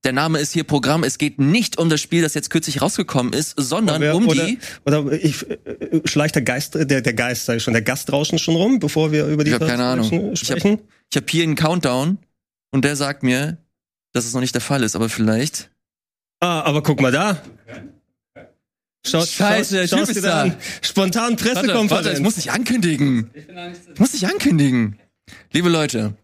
Der 0.03 0.13
Name 0.13 0.39
ist 0.39 0.51
hier 0.51 0.63
Programm. 0.63 1.03
Es 1.03 1.17
geht 1.19 1.37
nicht 1.39 1.77
um 1.77 1.89
das 1.89 2.01
Spiel, 2.01 2.23
das 2.23 2.33
jetzt 2.33 2.49
kürzlich 2.49 2.81
rausgekommen 2.81 3.33
ist, 3.33 3.53
sondern 3.57 4.01
um 4.13 4.27
oder, 4.27 4.45
die. 4.45 4.57
oder 4.85 5.11
ich 5.11 5.47
äh, 5.47 5.57
schleicht 6.05 6.33
der 6.35 6.41
Geist, 6.41 6.73
der, 6.73 7.01
der 7.01 7.13
Geist, 7.13 7.45
sag 7.45 7.57
ich 7.57 7.63
schon, 7.63 7.73
der 7.73 7.83
Gast 7.83 8.09
draußen 8.09 8.39
schon 8.39 8.55
rum, 8.55 8.79
bevor 8.79 9.11
wir 9.11 9.27
über 9.27 9.43
die 9.43 9.49
Ich 9.51 9.55
habe 9.55 9.67
keine 9.67 9.83
Ahnung. 9.83 10.09
Collection 10.09 10.33
Ich 10.33 10.49
habe 10.49 10.59
sprechen. 10.59 10.81
ich 11.11 11.17
hab 11.17 11.29
hier 11.29 11.43
einen 11.43 11.55
Countdown 11.55 12.17
und 12.71 12.83
der 12.83 12.95
sagt 12.95 13.21
mir, 13.21 13.57
dass 14.13 14.25
es 14.25 14.33
noch 14.33 14.41
nicht 14.41 14.55
der 14.55 14.61
Fall 14.61 14.81
ist, 14.81 14.95
aber 14.95 15.07
vielleicht. 15.07 15.69
Ah, 16.39 16.61
aber 16.61 16.81
guck 16.81 16.99
mal 16.99 17.11
da. 17.11 17.39
Schau, 19.05 19.23
Scheiße, 19.25 19.75
der 19.75 19.87
Typ 19.87 19.99
schau's 19.99 20.07
dir 20.09 20.15
ist 20.15 20.25
da 20.25 20.41
an. 20.43 20.55
Spontan 20.81 21.31
Warte, 21.31 21.43
Pressekonferenz. 21.43 21.91
warte, 21.91 22.11
ich 22.13 22.19
muss 22.19 22.35
dich 22.35 22.51
ankündigen. 22.51 23.29
Ich 23.93 23.99
muss 23.99 24.11
dich 24.11 24.27
ankündigen. 24.27 24.97
Liebe 25.51 25.69
Leute, 25.69 26.15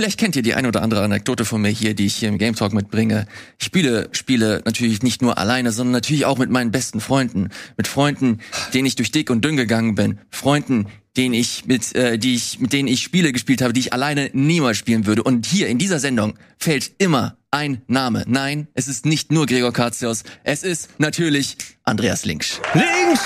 vielleicht 0.00 0.18
kennt 0.18 0.34
ihr 0.34 0.40
die 0.40 0.54
ein 0.54 0.64
oder 0.64 0.80
andere 0.80 1.02
Anekdote 1.02 1.44
von 1.44 1.60
mir 1.60 1.68
hier, 1.68 1.92
die 1.92 2.06
ich 2.06 2.16
hier 2.16 2.30
im 2.30 2.38
Game 2.38 2.54
Talk 2.54 2.72
mitbringe. 2.72 3.26
Ich 3.58 3.66
spiele 3.66 4.08
Spiele 4.12 4.62
natürlich 4.64 5.02
nicht 5.02 5.20
nur 5.20 5.36
alleine, 5.36 5.72
sondern 5.72 5.92
natürlich 5.92 6.24
auch 6.24 6.38
mit 6.38 6.48
meinen 6.48 6.70
besten 6.70 7.02
Freunden. 7.02 7.50
Mit 7.76 7.86
Freunden, 7.86 8.38
denen 8.72 8.86
ich 8.86 8.96
durch 8.96 9.12
dick 9.12 9.28
und 9.28 9.44
dünn 9.44 9.58
gegangen 9.58 9.96
bin. 9.96 10.18
Freunden, 10.30 10.86
denen 11.18 11.34
ich 11.34 11.66
mit, 11.66 11.94
äh, 11.94 12.16
die 12.16 12.34
ich, 12.34 12.60
mit 12.60 12.72
denen 12.72 12.88
ich 12.88 13.02
Spiele 13.02 13.30
gespielt 13.30 13.60
habe, 13.60 13.74
die 13.74 13.80
ich 13.80 13.92
alleine 13.92 14.30
niemals 14.32 14.78
spielen 14.78 15.04
würde. 15.04 15.22
Und 15.22 15.44
hier 15.44 15.68
in 15.68 15.76
dieser 15.76 15.98
Sendung 15.98 16.32
fällt 16.56 16.92
immer 16.96 17.36
ein 17.50 17.82
Name. 17.86 18.24
Nein, 18.26 18.68
es 18.72 18.88
ist 18.88 19.04
nicht 19.04 19.30
nur 19.30 19.44
Gregor 19.44 19.74
Katzios, 19.74 20.22
es 20.44 20.62
ist 20.62 20.88
natürlich 20.96 21.58
Andreas 21.84 22.24
Linksch. 22.24 22.52
Links! 22.72 23.20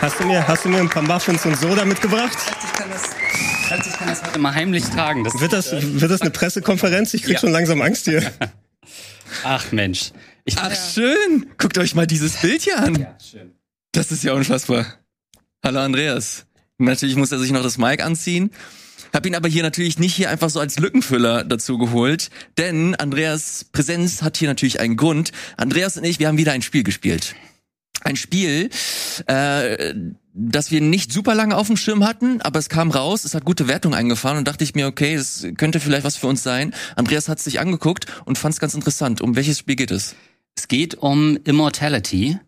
Hast 0.00 0.18
du 0.18 0.26
mir, 0.26 0.48
hast 0.48 0.64
du 0.64 0.68
mir 0.68 0.80
ein 0.80 0.88
paar 0.88 1.02
Muffins 1.02 1.46
und 1.46 1.56
Soda 1.56 1.84
mitgebracht? 1.84 2.36
Ich 2.64 2.72
kann 2.72 2.90
das 2.90 3.17
heute 3.70 4.38
mal 4.38 4.54
heimlich 4.54 4.84
tragen. 4.84 5.24
Das 5.24 5.40
Wird 5.40 5.52
das, 5.52 5.72
wird 5.72 6.10
das 6.10 6.20
eine 6.22 6.30
Pressekonferenz? 6.30 7.14
Ich 7.14 7.22
krieg 7.22 7.34
Ja. 7.34 7.40
schon 7.40 7.50
langsam 7.52 7.80
Angst 7.82 8.04
hier. 8.06 8.22
Ach 9.44 9.72
Mensch. 9.72 10.12
Ich 10.44 10.56
Ach, 10.58 10.74
schön. 10.74 11.46
Guckt 11.58 11.76
euch 11.78 11.94
mal 11.94 12.06
dieses 12.06 12.36
Bild 12.40 12.62
hier 12.62 12.78
an. 12.78 12.94
Ja, 12.94 13.16
schön. 13.20 13.52
Das 13.92 14.10
ist 14.10 14.24
ja 14.24 14.32
unfassbar. 14.32 14.86
Hallo 15.62 15.80
Andreas. 15.80 16.46
Natürlich 16.78 17.16
muss 17.16 17.32
er 17.32 17.38
sich 17.38 17.50
noch 17.50 17.62
das 17.62 17.76
Mic 17.76 18.02
anziehen. 18.02 18.50
Hab 19.12 19.26
ihn 19.26 19.34
aber 19.34 19.48
hier 19.48 19.62
natürlich 19.62 19.98
nicht 19.98 20.14
hier 20.14 20.30
einfach 20.30 20.50
so 20.50 20.60
als 20.60 20.78
Lückenfüller 20.78 21.42
dazu 21.44 21.78
geholt, 21.78 22.30
denn 22.58 22.94
Andreas 22.94 23.64
Präsenz 23.72 24.22
hat 24.22 24.36
hier 24.36 24.48
natürlich 24.48 24.80
einen 24.80 24.96
Grund. 24.96 25.32
Andreas 25.56 25.96
und 25.96 26.04
ich, 26.04 26.18
wir 26.18 26.28
haben 26.28 26.38
wieder 26.38 26.52
ein 26.52 26.62
Spiel 26.62 26.84
gespielt. 26.84 27.34
Ein 28.02 28.16
Spiel, 28.16 28.70
äh, 29.26 29.94
das 30.38 30.70
wir 30.70 30.80
nicht 30.80 31.12
super 31.12 31.34
lange 31.34 31.56
auf 31.56 31.66
dem 31.66 31.76
Schirm 31.76 32.06
hatten, 32.06 32.40
aber 32.42 32.60
es 32.60 32.68
kam 32.68 32.90
raus, 32.90 33.24
es 33.24 33.34
hat 33.34 33.44
gute 33.44 33.66
Wertung 33.66 33.94
eingefahren 33.94 34.38
und 34.38 34.46
dachte 34.46 34.62
ich 34.62 34.74
mir, 34.74 34.86
okay, 34.86 35.14
es 35.14 35.46
könnte 35.56 35.80
vielleicht 35.80 36.04
was 36.04 36.16
für 36.16 36.28
uns 36.28 36.42
sein. 36.42 36.72
Andreas 36.94 37.28
hat 37.28 37.38
es 37.38 37.44
sich 37.44 37.58
angeguckt 37.58 38.06
und 38.24 38.38
fand 38.38 38.54
es 38.54 38.60
ganz 38.60 38.74
interessant. 38.74 39.20
Um 39.20 39.34
welches 39.34 39.58
Spiel 39.58 39.76
geht 39.76 39.90
es? 39.90 40.14
Es 40.56 40.68
geht 40.68 40.94
um 40.94 41.38
Immortality. 41.44 42.38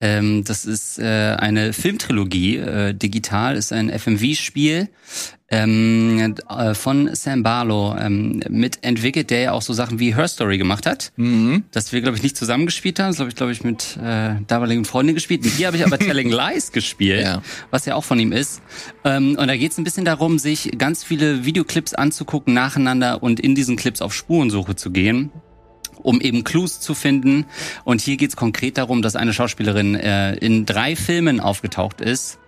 Ähm, 0.00 0.44
das 0.44 0.64
ist 0.64 0.98
äh, 0.98 1.34
eine 1.38 1.72
Filmtrilogie. 1.72 2.56
Äh, 2.56 2.94
digital 2.94 3.56
ist 3.56 3.72
ein 3.72 3.90
FMV-Spiel 3.90 4.88
ähm, 5.50 6.36
äh, 6.48 6.74
von 6.74 7.10
Sam 7.14 7.42
Barlow 7.42 7.96
ähm, 7.98 8.40
mitentwickelt, 8.48 9.30
der 9.30 9.40
ja 9.40 9.52
auch 9.52 9.62
so 9.62 9.72
Sachen 9.72 9.98
wie 9.98 10.14
Her 10.14 10.28
Story 10.28 10.58
gemacht 10.58 10.86
hat. 10.86 11.12
Mhm. 11.16 11.64
Das 11.72 11.92
wir, 11.92 12.00
glaube 12.00 12.16
ich, 12.16 12.22
nicht 12.22 12.36
zusammengespielt 12.36 13.00
haben. 13.00 13.08
Das 13.10 13.18
habe 13.18 13.30
ich, 13.30 13.34
glaube 13.34 13.50
ich, 13.52 13.64
mit 13.64 13.96
äh, 14.02 14.36
damaligen 14.46 14.84
Freundin 14.84 15.14
gespielt. 15.16 15.44
Hier 15.44 15.66
habe 15.68 15.76
ich 15.76 15.84
aber 15.84 15.98
Telling 15.98 16.30
Lies 16.30 16.70
gespielt, 16.70 17.22
Ja. 17.22 17.42
was 17.70 17.86
ja 17.86 17.94
auch 17.96 18.04
von 18.04 18.20
ihm 18.20 18.30
ist. 18.32 18.62
Ähm, 19.04 19.36
und 19.36 19.48
da 19.48 19.56
geht 19.56 19.72
es 19.72 19.78
ein 19.78 19.84
bisschen 19.84 20.04
darum, 20.04 20.38
sich 20.38 20.70
ganz 20.78 21.02
viele 21.02 21.44
Videoclips 21.44 21.94
anzugucken 21.94 22.54
nacheinander 22.54 23.22
und 23.22 23.40
in 23.40 23.54
diesen 23.54 23.76
Clips 23.76 24.00
auf 24.02 24.14
Spurensuche 24.14 24.76
zu 24.76 24.90
gehen 24.90 25.32
um 26.02 26.20
eben 26.20 26.44
Clues 26.44 26.80
zu 26.80 26.94
finden. 26.94 27.46
Und 27.84 28.00
hier 28.00 28.16
geht 28.16 28.30
es 28.30 28.36
konkret 28.36 28.78
darum, 28.78 29.02
dass 29.02 29.16
eine 29.16 29.32
Schauspielerin 29.32 29.94
äh, 29.94 30.34
in 30.36 30.66
drei 30.66 30.96
Filmen 30.96 31.40
aufgetaucht 31.40 32.00
ist. 32.00 32.38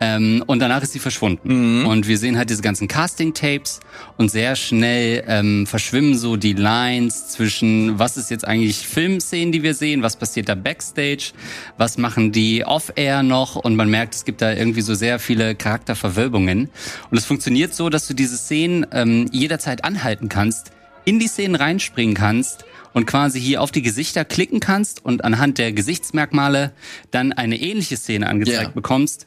Ähm, 0.00 0.42
und 0.46 0.58
danach 0.58 0.82
ist 0.82 0.92
sie 0.92 0.98
verschwunden. 0.98 1.86
Und 1.86 2.08
wir 2.08 2.18
sehen 2.18 2.36
halt 2.36 2.50
diese 2.50 2.62
ganzen 2.62 2.88
Casting-Tapes 2.88 3.80
und 4.16 4.30
sehr 4.30 4.56
schnell 4.56 5.24
ähm, 5.26 5.66
verschwimmen 5.66 6.16
so 6.16 6.36
die 6.36 6.52
Lines 6.52 7.28
zwischen, 7.28 7.98
was 7.98 8.16
ist 8.16 8.30
jetzt 8.30 8.46
eigentlich 8.46 8.86
Filmszenen, 8.86 9.52
die 9.52 9.62
wir 9.62 9.74
sehen, 9.74 10.02
was 10.02 10.16
passiert 10.16 10.48
da 10.48 10.56
backstage, 10.56 11.32
was 11.78 11.96
machen 11.96 12.32
die 12.32 12.64
off-air 12.64 13.22
noch 13.22 13.56
und 13.56 13.76
man 13.76 13.88
merkt, 13.88 14.14
es 14.14 14.24
gibt 14.24 14.42
da 14.42 14.52
irgendwie 14.52 14.80
so 14.80 14.94
sehr 14.94 15.18
viele 15.18 15.54
Charakterverwölbungen. 15.54 16.70
Und 17.10 17.16
es 17.16 17.24
funktioniert 17.24 17.74
so, 17.74 17.88
dass 17.88 18.06
du 18.08 18.14
diese 18.14 18.36
Szenen 18.36 18.86
ähm, 18.92 19.28
jederzeit 19.30 19.84
anhalten 19.84 20.28
kannst, 20.28 20.72
in 21.04 21.18
die 21.18 21.28
Szenen 21.28 21.54
reinspringen 21.54 22.14
kannst 22.14 22.64
und 22.94 23.06
quasi 23.06 23.40
hier 23.40 23.60
auf 23.60 23.70
die 23.70 23.82
Gesichter 23.82 24.24
klicken 24.24 24.60
kannst 24.60 25.04
und 25.04 25.24
anhand 25.24 25.58
der 25.58 25.72
Gesichtsmerkmale 25.72 26.72
dann 27.10 27.32
eine 27.32 27.60
ähnliche 27.60 27.96
Szene 27.98 28.26
angezeigt 28.28 28.62
Ja. 28.62 28.68
bekommst, 28.68 29.26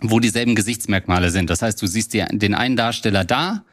wo 0.00 0.20
dieselben 0.20 0.54
Gesichtsmerkmale 0.54 1.30
sind. 1.30 1.50
Das 1.50 1.60
heißt, 1.62 1.82
du 1.82 1.86
siehst 1.88 2.12
dir 2.12 2.26
den 2.30 2.54
einen 2.54 2.76
Darsteller 2.76 3.24
da, 3.24 3.64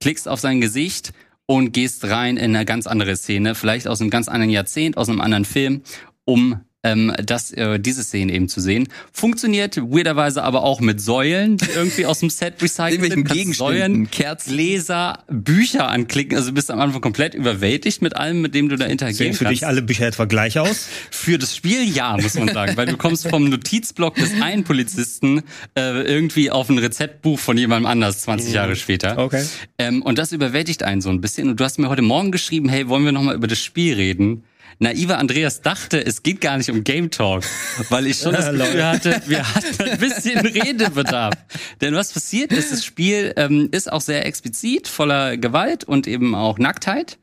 klickst 0.00 0.28
auf 0.28 0.38
sein 0.38 0.60
Gesicht 0.60 1.12
und 1.46 1.72
gehst 1.72 2.04
rein 2.04 2.36
in 2.36 2.54
eine 2.54 2.64
ganz 2.64 2.86
andere 2.86 3.16
Szene, 3.16 3.54
vielleicht 3.54 3.88
aus 3.88 4.00
einem 4.00 4.10
ganz 4.10 4.28
anderen 4.28 4.50
Jahrzehnt, 4.50 4.96
aus 4.96 5.08
einem 5.08 5.20
anderen 5.20 5.44
Film, 5.44 5.82
um 6.24 6.60
ähm, 6.84 7.12
das, 7.24 7.50
äh, 7.52 7.80
diese 7.80 8.04
Szene 8.04 8.32
eben 8.32 8.48
zu 8.48 8.60
sehen. 8.60 8.88
Funktioniert 9.12 9.76
weirderweise 9.76 10.44
aber 10.44 10.62
auch 10.62 10.80
mit 10.80 11.00
Säulen, 11.00 11.56
die 11.56 11.70
irgendwie 11.74 12.06
aus 12.06 12.20
dem 12.20 12.30
Set 12.30 12.62
recycelt 12.62 13.02
Gegenständen, 13.02 13.54
Säulen, 13.54 14.10
Kerzen. 14.10 14.52
Gläser, 14.52 15.24
Bücher 15.28 15.88
anklicken. 15.88 16.36
Also 16.36 16.50
du 16.50 16.54
bist 16.54 16.70
am 16.70 16.80
Anfang 16.80 17.00
komplett 17.00 17.34
überwältigt 17.34 18.02
mit 18.02 18.14
allem, 18.16 18.42
mit 18.42 18.54
dem 18.54 18.68
du 18.68 18.76
da 18.76 18.84
interagieren 18.84 19.32
Sehen 19.32 19.34
für 19.34 19.44
kannst. 19.44 19.62
dich 19.62 19.66
alle 19.66 19.82
Bücher 19.82 20.06
etwa 20.06 20.26
gleich 20.26 20.58
aus? 20.58 20.88
Für 21.10 21.38
das 21.38 21.56
Spiel 21.56 21.84
ja, 21.84 22.16
muss 22.20 22.34
man 22.34 22.48
sagen, 22.48 22.76
weil 22.76 22.86
du 22.86 22.96
kommst 22.96 23.28
vom 23.28 23.48
Notizblock 23.48 24.14
des 24.16 24.30
einen 24.42 24.64
Polizisten 24.64 25.42
äh, 25.74 26.02
irgendwie 26.02 26.50
auf 26.50 26.68
ein 26.68 26.78
Rezeptbuch 26.78 27.38
von 27.38 27.56
jemandem 27.56 27.86
anders 27.86 28.20
20 28.22 28.52
Jahre 28.52 28.76
später. 28.76 29.16
Okay. 29.18 29.44
Ähm, 29.78 30.02
und 30.02 30.18
das 30.18 30.32
überwältigt 30.32 30.82
einen 30.82 31.00
so 31.00 31.08
ein 31.08 31.20
bisschen. 31.20 31.48
Und 31.48 31.60
du 31.60 31.64
hast 31.64 31.78
mir 31.78 31.88
heute 31.88 32.02
Morgen 32.02 32.30
geschrieben, 32.30 32.68
hey, 32.68 32.88
wollen 32.88 33.04
wir 33.04 33.12
noch 33.12 33.22
mal 33.22 33.34
über 33.34 33.46
das 33.46 33.58
Spiel 33.58 33.94
reden? 33.94 34.44
Naiver 34.78 35.18
Andreas 35.18 35.62
dachte, 35.62 36.04
es 36.04 36.22
geht 36.22 36.40
gar 36.40 36.58
nicht 36.58 36.70
um 36.70 36.84
Game 36.84 37.10
Talk, 37.10 37.44
weil 37.90 38.06
ich 38.06 38.18
schon 38.18 38.32
das 38.32 38.50
Gefühl 38.56 38.84
hatte, 38.84 39.22
wir 39.26 39.54
hatten 39.54 39.82
ein 39.82 39.98
bisschen 39.98 40.38
Redebedarf. 40.46 41.34
Denn 41.80 41.94
was 41.94 42.12
passiert 42.12 42.52
ist, 42.52 42.72
das 42.72 42.84
Spiel 42.84 43.32
ähm, 43.36 43.68
ist 43.72 43.92
auch 43.92 44.00
sehr 44.00 44.26
explizit, 44.26 44.88
voller 44.88 45.36
Gewalt 45.36 45.84
und 45.84 46.06
eben 46.06 46.34
auch 46.34 46.58
Nacktheit. 46.58 47.18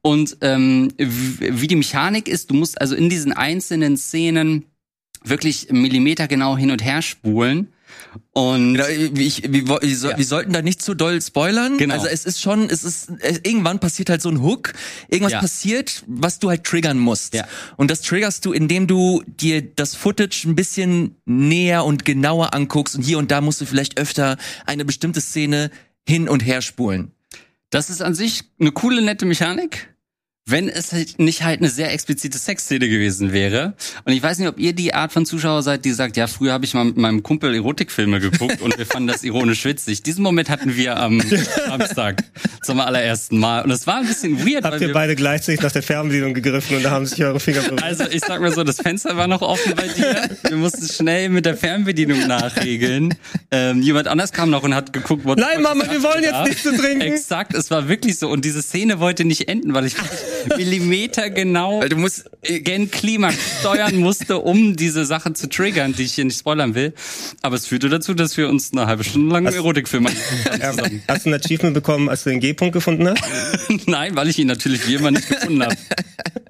Und 0.00 0.38
ähm, 0.40 0.92
wie 0.96 1.66
die 1.66 1.76
Mechanik 1.76 2.28
ist, 2.28 2.50
du 2.50 2.54
musst 2.54 2.80
also 2.80 2.94
in 2.94 3.08
diesen 3.08 3.32
einzelnen 3.32 3.96
Szenen 3.96 4.66
wirklich 5.24 5.68
millimetergenau 5.70 6.56
hin 6.56 6.70
und 6.70 6.82
her 6.82 7.02
spulen. 7.02 7.72
Und 8.32 8.74
Genau, 8.74 8.86
wie, 9.16 9.26
ich, 9.26 9.42
wie, 9.52 9.94
so, 9.94 10.10
Ja. 10.10 10.18
wir 10.18 10.24
sollten 10.24 10.52
da 10.52 10.62
nicht 10.62 10.82
zu 10.82 10.94
doll 10.94 11.20
spoilern. 11.20 11.78
Genau. 11.78 11.94
Also 11.94 12.06
es 12.06 12.24
ist 12.24 12.40
schon, 12.40 12.68
es 12.70 12.84
ist 12.84 13.10
irgendwann 13.42 13.78
passiert 13.78 14.10
halt 14.10 14.22
so 14.22 14.28
ein 14.30 14.42
Hook, 14.42 14.72
irgendwas 15.08 15.32
Ja. 15.32 15.40
passiert, 15.40 16.02
was 16.06 16.38
du 16.38 16.48
halt 16.48 16.64
triggern 16.64 16.98
musst. 16.98 17.34
Ja. 17.34 17.46
Und 17.76 17.90
das 17.90 18.02
triggerst 18.02 18.44
du, 18.44 18.52
indem 18.52 18.86
du 18.86 19.22
dir 19.26 19.62
das 19.62 19.94
Footage 19.94 20.44
ein 20.46 20.54
bisschen 20.54 21.16
näher 21.26 21.84
und 21.84 22.04
genauer 22.04 22.54
anguckst 22.54 22.96
und 22.96 23.02
hier 23.02 23.18
und 23.18 23.30
da 23.30 23.40
musst 23.40 23.60
du 23.60 23.66
vielleicht 23.66 23.98
öfter 23.98 24.36
eine 24.66 24.84
bestimmte 24.84 25.20
Szene 25.20 25.70
hin 26.08 26.28
und 26.28 26.40
her 26.40 26.62
spulen. 26.62 27.12
Das 27.70 27.88
ist 27.90 28.02
an 28.02 28.14
sich 28.14 28.42
eine 28.60 28.72
coole, 28.72 29.00
nette 29.02 29.24
Mechanik. 29.24 29.91
Wenn 30.44 30.68
es 30.68 30.92
halt 30.92 31.20
nicht 31.20 31.44
halt 31.44 31.60
eine 31.60 31.70
sehr 31.70 31.92
explizite 31.92 32.36
Sexszene 32.36 32.88
gewesen 32.88 33.32
wäre. 33.32 33.74
Und 34.04 34.12
ich 34.12 34.20
weiß 34.20 34.38
nicht, 34.38 34.48
ob 34.48 34.58
ihr 34.58 34.72
die 34.72 34.92
Art 34.92 35.12
von 35.12 35.24
Zuschauer 35.24 35.62
seid, 35.62 35.84
die 35.84 35.92
sagt, 35.92 36.16
ja, 36.16 36.26
früher 36.26 36.52
habe 36.52 36.64
ich 36.64 36.74
mal 36.74 36.84
mit 36.84 36.96
meinem 36.96 37.22
Kumpel 37.22 37.54
Erotikfilme 37.54 38.18
geguckt 38.18 38.60
und 38.60 38.76
wir 38.76 38.84
fanden 38.84 39.06
das 39.06 39.22
ironisch 39.22 39.64
witzig. 39.64 40.02
Diesen 40.02 40.24
Moment 40.24 40.50
hatten 40.50 40.76
wir 40.76 40.96
am 40.96 41.20
Samstag 41.68 42.24
zum 42.64 42.80
allerersten 42.80 43.38
Mal. 43.38 43.62
Und 43.62 43.70
es 43.70 43.86
war 43.86 43.98
ein 43.98 44.06
bisschen 44.06 44.44
weird, 44.44 44.64
Habt 44.64 44.80
ihr 44.80 44.92
beide 44.92 45.14
gleichzeitig 45.14 45.60
nach 45.60 45.70
der 45.70 45.82
Fernbedienung 45.84 46.34
gegriffen 46.34 46.76
und 46.76 46.82
da 46.82 46.90
haben 46.90 47.06
sich 47.06 47.22
eure 47.22 47.38
Finger 47.38 47.62
berührt? 47.62 47.84
Also 47.84 48.04
ich 48.10 48.22
sag 48.26 48.40
mal 48.40 48.52
so, 48.52 48.64
das 48.64 48.80
Fenster 48.80 49.16
war 49.16 49.28
noch 49.28 49.42
offen 49.42 49.74
bei 49.76 49.86
dir. 49.86 50.28
Wir 50.48 50.56
mussten 50.56 50.88
schnell 50.88 51.28
mit 51.28 51.46
der 51.46 51.56
Fernbedienung 51.56 52.26
nachregeln. 52.26 53.14
Ähm, 53.52 53.80
jemand 53.80 54.08
anders 54.08 54.32
kam 54.32 54.50
noch 54.50 54.64
und 54.64 54.74
hat 54.74 54.92
geguckt, 54.92 55.24
Nein, 55.24 55.62
Mama, 55.62 55.84
wir 55.88 56.02
wollen 56.02 56.24
jetzt 56.24 56.48
nichts 56.48 56.62
zu 56.64 56.76
trinken. 56.76 57.02
Exakt, 57.02 57.54
es 57.54 57.70
war 57.70 57.88
wirklich 57.88 58.18
so. 58.18 58.28
Und 58.28 58.44
diese 58.44 58.60
Szene 58.60 58.98
wollte 58.98 59.24
nicht 59.24 59.48
enden, 59.48 59.72
weil 59.72 59.86
ich 59.86 59.94
Millimeter 60.56 61.30
genau 61.30 61.80
Weil 61.80 61.88
du 61.88 61.96
musst 61.96 62.30
gen 62.42 62.90
Klimax 62.90 63.36
steuern 63.60 63.96
musste, 63.96 64.38
um 64.38 64.76
diese 64.76 65.04
Sache 65.04 65.32
zu 65.32 65.48
triggern, 65.48 65.94
die 65.94 66.02
ich 66.02 66.14
hier 66.14 66.24
nicht 66.24 66.38
spoilern 66.38 66.74
will. 66.74 66.92
Aber 67.42 67.56
es 67.56 67.66
führte 67.66 67.88
dazu, 67.88 68.14
dass 68.14 68.36
wir 68.36 68.48
uns 68.48 68.72
eine 68.72 68.86
halbe 68.86 69.04
Stunde 69.04 69.32
lang 69.32 69.46
einen 69.46 69.56
Erotikfilm 69.56 70.06
haben. 70.06 70.16
Hast 71.08 71.26
du 71.26 71.30
ein 71.30 71.34
Achievement 71.34 71.74
bekommen, 71.74 72.08
als 72.08 72.24
du 72.24 72.30
den 72.30 72.40
G-Punkt 72.40 72.72
gefunden 72.72 73.08
hast? 73.08 73.22
Nein, 73.86 74.16
weil 74.16 74.28
ich 74.28 74.38
ihn 74.38 74.46
natürlich 74.48 74.86
wie 74.86 74.94
immer 74.94 75.10
nicht 75.10 75.28
gefunden 75.28 75.62
habe. 75.62 75.76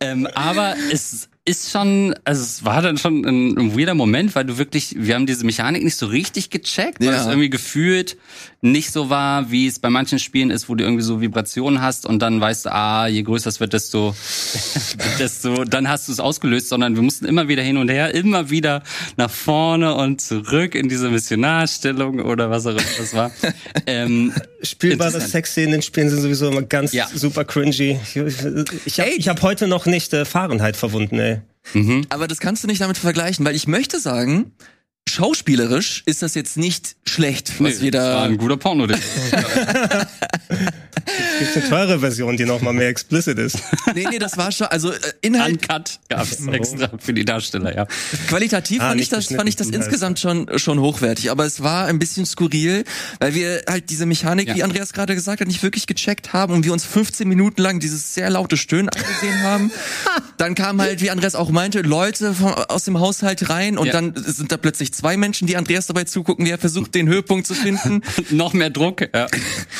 ähm, 0.00 0.26
aber 0.34 0.74
es 0.92 1.28
ist 1.44 1.72
schon, 1.72 2.14
also 2.24 2.40
es 2.40 2.64
war 2.64 2.82
dann 2.82 2.98
schon 2.98 3.24
ein, 3.24 3.58
ein 3.58 3.76
weirder 3.76 3.94
Moment, 3.94 4.36
weil 4.36 4.44
du 4.44 4.58
wirklich, 4.58 4.94
wir 4.96 5.16
haben 5.16 5.26
diese 5.26 5.44
Mechanik 5.44 5.82
nicht 5.82 5.96
so 5.96 6.06
richtig 6.06 6.50
gecheckt, 6.50 7.00
weil 7.00 7.08
Ja. 7.08 7.20
es 7.20 7.26
irgendwie 7.26 7.50
gefühlt 7.50 8.16
nicht 8.60 8.92
so 8.92 9.10
war, 9.10 9.50
wie 9.50 9.66
es 9.66 9.80
bei 9.80 9.90
manchen 9.90 10.20
Spielen 10.20 10.52
ist, 10.52 10.68
wo 10.68 10.76
du 10.76 10.84
irgendwie 10.84 11.02
so 11.02 11.20
Vibrationen 11.20 11.82
hast 11.82 12.06
und 12.06 12.20
dann 12.20 12.40
weißt 12.40 12.66
du, 12.66 12.72
ah, 12.72 13.08
je 13.08 13.22
größer 13.24 13.48
es 13.48 13.58
wird, 13.58 13.72
desto, 13.72 14.14
desto, 15.18 15.64
dann 15.64 15.88
hast 15.88 16.06
du 16.06 16.12
es 16.12 16.20
ausgelöst, 16.20 16.68
sondern 16.68 16.94
wir 16.94 17.02
mussten 17.02 17.24
immer 17.24 17.48
wieder 17.48 17.64
hin 17.64 17.76
und 17.76 17.88
her, 17.90 18.14
immer 18.14 18.50
wieder 18.50 18.84
nach 19.16 19.30
vorne 19.30 19.96
und 19.96 20.20
zurück 20.20 20.76
in 20.76 20.88
diese 20.88 21.08
Missionarstellung 21.10 22.20
oder 22.20 22.50
was 22.50 22.66
auch 22.66 22.70
immer 22.70 22.82
das 22.98 23.14
war. 23.14 23.32
ähm, 23.88 24.32
Spielbare. 24.62 25.20
Sexszenen 25.20 25.74
in 25.74 25.82
Spielen 25.82 26.08
sind 26.08 26.20
sowieso 26.20 26.48
immer 26.50 26.62
ganz 26.62 26.92
Ja. 26.92 27.08
super 27.12 27.44
cringy. 27.44 27.98
Ich, 28.04 28.16
ich 28.86 28.98
habe 29.00 29.10
hab 29.10 29.41
heute 29.42 29.66
noch 29.66 29.86
nicht 29.86 30.12
äh, 30.12 30.24
Fahrenheit 30.24 30.76
verwunden, 30.76 31.18
ey. 31.18 31.40
Aber 32.08 32.26
das 32.26 32.40
kannst 32.40 32.64
du 32.64 32.68
nicht 32.68 32.80
damit 32.80 32.98
vergleichen, 32.98 33.44
weil 33.44 33.54
ich 33.54 33.66
möchte 33.66 34.00
sagen, 34.00 34.52
schauspielerisch 35.08 36.02
ist 36.06 36.22
das 36.22 36.34
jetzt 36.34 36.56
nicht 36.56 36.96
schlecht, 37.06 37.60
was 37.60 37.80
wir 37.80 37.90
das 37.90 38.04
war 38.04 38.14
da. 38.14 38.22
ein 38.24 38.38
guter 38.38 38.56
Porno. 38.56 38.86
der- 41.06 41.38
Gibt 41.46 41.56
eine 41.56 41.68
teure 41.68 41.98
Version, 42.00 42.36
die 42.36 42.44
noch 42.44 42.60
mal 42.62 42.72
mehr 42.72 42.88
explicit 42.88 43.38
ist. 43.38 43.58
Nee, 43.94 44.06
nee, 44.10 44.18
das 44.18 44.36
war 44.36 44.52
schon, 44.52 44.66
also 44.68 44.92
äh, 44.92 44.96
Inhalt, 45.22 45.52
Uncut 45.62 45.98
gab's 46.08 46.46
extra 46.46 46.90
für 46.98 47.12
die 47.14 47.24
Darsteller, 47.24 47.74
ja. 47.74 47.86
qualitativ 48.28 48.80
Ah, 48.80 48.88
fand 48.90 49.00
ich 49.00 49.08
das, 49.08 49.26
fand 49.26 49.48
ich 49.48 49.56
das 49.56 49.66
geschnitten, 49.68 49.84
insgesamt 49.84 50.18
schon, 50.20 50.58
schon 50.58 50.80
hochwertig, 50.80 51.30
aber 51.30 51.44
es 51.44 51.62
war 51.62 51.86
ein 51.86 51.98
bisschen 51.98 52.26
skurril, 52.26 52.84
weil 53.20 53.34
wir 53.34 53.62
halt 53.68 53.90
diese 53.90 54.06
Mechanik, 54.06 54.48
Ja. 54.48 54.54
wie 54.56 54.62
Andreas 54.62 54.92
gerade 54.92 55.14
gesagt 55.14 55.40
hat, 55.40 55.48
nicht 55.48 55.62
wirklich 55.62 55.86
gecheckt 55.86 56.32
haben 56.32 56.52
und 56.54 56.64
wir 56.64 56.72
uns 56.72 56.84
15 56.84 57.28
Minuten 57.28 57.60
lang 57.60 57.80
dieses 57.80 58.14
sehr 58.14 58.30
laute 58.30 58.56
Stöhnen 58.56 58.88
angesehen 58.88 59.42
haben. 59.42 59.70
Dann 60.38 60.54
kamen 60.54 60.80
halt, 60.80 61.00
wie 61.00 61.10
Andreas 61.10 61.34
auch 61.34 61.50
meinte, 61.50 61.82
Leute 61.82 62.34
von, 62.34 62.52
aus 62.54 62.84
dem 62.84 62.98
Haushalt 63.00 63.48
rein 63.48 63.78
und 63.78 63.86
Ja. 63.86 63.92
dann 63.92 64.14
sind 64.16 64.50
da 64.50 64.56
plötzlich 64.56 64.92
zwei 64.92 65.16
Menschen, 65.16 65.46
die 65.46 65.56
Andreas 65.56 65.86
dabei 65.86 66.04
zugucken, 66.04 66.44
wie 66.46 66.50
er 66.50 66.58
versucht, 66.58 66.94
den 66.94 67.08
Höhepunkt 67.08 67.46
zu 67.46 67.54
finden. 67.54 68.02
Noch 68.30 68.52
mehr 68.52 68.70
Druck, 68.70 69.02
ja. 69.14 69.26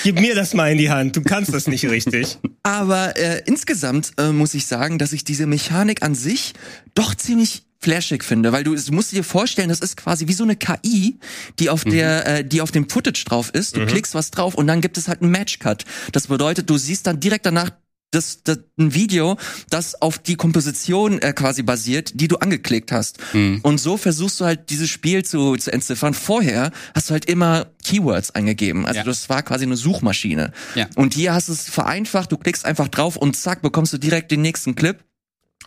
Gib 0.05 0.21
mir 0.21 0.35
das 0.35 0.55
mal 0.55 0.71
in 0.71 0.79
die 0.79 0.91
Hand. 0.91 1.12
Du 1.13 1.23
kannst 1.23 1.53
das 1.55 1.67
nicht 1.67 1.89
richtig. 1.89 2.39
Aber 2.63 3.17
äh, 3.17 3.43
insgesamt 3.47 4.13
äh, 4.19 4.31
muss 4.31 4.55
ich 4.55 4.67
sagen, 4.67 4.99
dass 4.99 5.13
ich 5.13 5.25
diese 5.25 5.47
Mechanik 5.47 6.03
an 6.03 6.15
sich 6.15 6.55
doch 6.95 7.15
ziemlich 7.15 7.65
flashig 7.83 8.23
finde, 8.23 8.53
weil 8.53 8.63
du, 8.63 8.75
du 8.75 8.93
musst 8.93 9.13
dir 9.13 9.25
vorstellen, 9.25 9.69
das 9.69 9.81
ist 9.81 9.97
quasi 9.97 10.29
wie 10.29 10.33
so 10.33 10.45
eine 10.45 10.55
KI, 10.57 11.19
die 11.59 11.69
auf 11.69 11.85
der, 11.85 12.27
äh, 12.27 12.45
die 12.45 12.61
auf 12.61 12.71
dem 12.71 12.89
Footage 12.89 13.25
drauf 13.25 13.51
ist. 13.51 13.77
Du 13.77 13.85
klickst 13.87 14.15
was 14.15 14.31
drauf 14.31 14.55
und 14.55 14.69
dann 14.69 14.81
gibt 14.81 14.97
es 14.99 15.09
halt 15.09 15.21
einen 15.21 15.33
Matchcut. 15.33 15.85
Das 16.13 16.29
bedeutet, 16.29 16.71
du 16.71 16.79
siehst 16.79 17.07
dann 17.09 17.19
direkt 17.19 17.45
danach 17.45 17.71
das, 18.13 18.43
das 18.45 18.59
ein 18.79 18.95
Video, 18.95 19.37
das 19.71 20.01
auf 20.01 20.19
die 20.19 20.37
Komposition 20.37 21.19
äh, 21.21 21.33
quasi 21.33 21.63
basiert, 21.63 22.13
die 22.15 22.29
du 22.29 22.37
angeklickt 22.37 22.93
hast. 22.93 23.19
Und 23.35 23.79
so 23.81 23.97
versuchst 23.97 24.41
du 24.41 24.45
halt 24.45 24.71
dieses 24.71 24.89
Spiel 24.89 25.25
zu, 25.25 25.57
zu 25.57 25.73
entziffern. 25.73 26.15
Vorher 26.15 26.71
hast 26.95 27.09
du 27.11 27.13
halt 27.13 27.25
immer 27.25 27.67
Keywords 27.85 28.31
eingegeben. 28.31 28.87
Also 28.87 28.99
Ja. 28.99 29.05
das 29.05 29.29
war 29.29 29.43
quasi 29.43 29.65
eine 29.65 29.77
Suchmaschine. 29.77 30.53
Ja. 30.77 30.87
Und 30.95 31.15
hier 31.15 31.35
hast 31.35 31.49
du 31.49 31.53
es 31.53 31.63
vereinfacht, 31.69 32.31
du 32.31 32.37
klickst 32.37 32.65
einfach 32.65 32.89
drauf 32.89 33.17
und 33.17 33.37
zack, 33.37 33.63
bekommst 33.63 33.93
du 33.93 33.99
direkt 33.99 34.31
den 34.31 34.43
nächsten 34.43 34.75
Clip. 34.75 35.03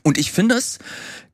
Und 0.03 0.17
ich 0.17 0.31
finde 0.31 0.55
es 0.55 0.79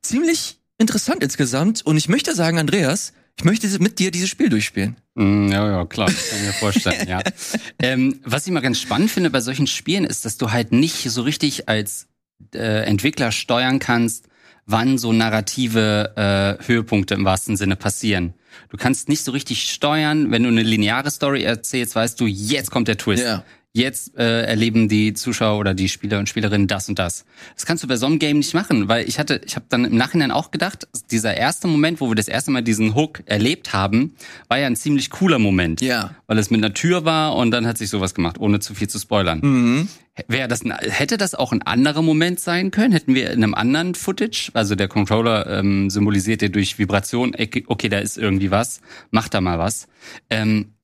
ziemlich 0.00 0.58
interessant 0.78 1.22
insgesamt. 1.22 1.84
Und 1.84 1.96
ich 1.96 2.08
möchte 2.08 2.34
sagen, 2.34 2.58
Andreas, 2.58 3.12
ich 3.38 3.44
möchte 3.44 3.66
mit 3.80 3.98
dir 3.98 4.10
dieses 4.10 4.28
Spiel 4.28 4.48
durchspielen. 4.48 4.96
Mm, 5.14 5.48
Ja, 5.50 5.66
ja, 5.68 5.84
klar, 5.86 6.06
das 6.08 6.30
kann 6.30 6.38
ich 6.40 6.46
mir 6.46 6.52
vorstellen, 6.52 7.08
ja. 7.08 7.20
Ähm, 7.82 8.20
was 8.24 8.46
ich 8.46 8.52
mal 8.52 8.60
ganz 8.60 8.80
spannend 8.80 9.10
finde 9.10 9.30
bei 9.30 9.40
solchen 9.40 9.66
Spielen 9.66 10.04
ist, 10.04 10.24
dass 10.24 10.36
du 10.36 10.52
halt 10.52 10.72
nicht 10.72 11.10
so 11.10 11.22
richtig 11.22 11.68
als 11.68 12.06
äh, 12.54 12.84
Entwickler 12.84 13.32
steuern 13.32 13.78
kannst, 13.78 14.26
wann 14.66 14.98
so 14.98 15.12
narrative 15.12 16.58
äh, 16.60 16.64
Höhepunkte 16.66 17.14
im 17.14 17.24
wahrsten 17.24 17.56
Sinne 17.56 17.74
passieren. 17.76 18.34
Du 18.68 18.76
kannst 18.76 19.08
nicht 19.08 19.24
so 19.24 19.32
richtig 19.32 19.70
steuern, 19.70 20.30
wenn 20.30 20.42
du 20.42 20.48
eine 20.48 20.62
lineare 20.62 21.10
Story 21.10 21.42
erzählst, 21.42 21.94
weißt 21.96 22.20
du, 22.20 22.26
jetzt 22.26 22.70
kommt 22.70 22.86
der 22.88 22.98
Twist. 22.98 23.24
Ja. 23.24 23.44
Jetzt 23.74 24.18
äh, 24.18 24.42
erleben 24.42 24.90
die 24.90 25.14
Zuschauer 25.14 25.58
oder 25.58 25.72
die 25.72 25.88
Spieler 25.88 26.18
und 26.18 26.28
Spielerinnen 26.28 26.68
das 26.68 26.90
und 26.90 26.98
das. 26.98 27.24
Das 27.54 27.64
kannst 27.64 27.82
du 27.82 27.88
bei 27.88 27.96
so 27.96 28.04
einem 28.04 28.18
Game 28.18 28.36
nicht 28.36 28.52
machen, 28.52 28.88
weil 28.88 29.08
ich 29.08 29.18
hatte, 29.18 29.40
ich 29.46 29.56
habe 29.56 29.64
dann 29.70 29.86
im 29.86 29.96
Nachhinein 29.96 30.30
auch 30.30 30.50
gedacht, 30.50 30.86
dieser 31.10 31.34
erste 31.34 31.68
Moment, 31.68 32.02
wo 32.02 32.10
wir 32.10 32.14
das 32.14 32.28
erste 32.28 32.50
Mal 32.50 32.60
diesen 32.60 32.94
Hook 32.94 33.22
erlebt 33.24 33.72
haben, 33.72 34.14
war 34.48 34.58
ja 34.58 34.66
ein 34.66 34.76
ziemlich 34.76 35.08
cooler 35.08 35.38
Moment. 35.38 35.80
Ja. 35.80 36.14
Weil 36.26 36.36
es 36.36 36.50
mit 36.50 36.62
einer 36.62 36.74
Tür 36.74 37.06
war 37.06 37.34
und 37.34 37.50
dann 37.50 37.66
hat 37.66 37.78
sich 37.78 37.88
sowas 37.88 38.14
gemacht, 38.14 38.38
ohne 38.38 38.60
zu 38.60 38.74
viel 38.74 38.88
zu 38.88 38.98
spoilern. 38.98 39.40
Mhm. 39.42 39.88
Wäre 40.28 40.48
das 40.48 40.62
ein, 40.62 40.72
hätte 40.72 41.16
das 41.16 41.34
auch 41.34 41.52
ein 41.52 41.62
anderer 41.62 42.02
Moment 42.02 42.40
sein 42.40 42.72
können? 42.72 42.92
Hätten 42.92 43.14
wir 43.14 43.30
in 43.30 43.42
einem 43.42 43.54
anderen 43.54 43.94
Footage, 43.94 44.50
also 44.52 44.74
der 44.74 44.88
Controller 44.88 45.46
ähm, 45.46 45.88
symbolisiert 45.88 46.42
ja 46.42 46.48
durch 46.48 46.78
Vibration, 46.78 47.34
okay, 47.66 47.88
da 47.88 47.98
ist 48.00 48.18
irgendwie 48.18 48.50
was, 48.50 48.82
macht 49.10 49.32
da 49.32 49.40
mal 49.40 49.58
was. 49.58 49.88
Ähm, 50.28 50.74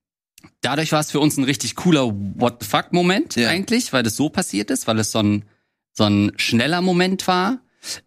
dadurch 0.60 0.92
war 0.92 1.00
es 1.00 1.10
für 1.10 1.20
uns 1.20 1.36
ein 1.36 1.44
richtig 1.44 1.76
cooler 1.76 2.06
What 2.10 2.58
the 2.62 2.68
fuck 2.68 2.92
Moment 2.92 3.36
Ja. 3.36 3.48
eigentlich, 3.48 3.92
weil 3.92 4.02
das 4.02 4.16
so 4.16 4.28
passiert 4.28 4.70
ist, 4.70 4.86
weil 4.86 4.98
es 4.98 5.12
so 5.12 5.20
ein 5.20 5.44
so 5.92 6.04
ein 6.04 6.32
schneller 6.36 6.80
Moment 6.80 7.26
war. 7.26 7.58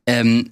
Ähm, 0.06 0.52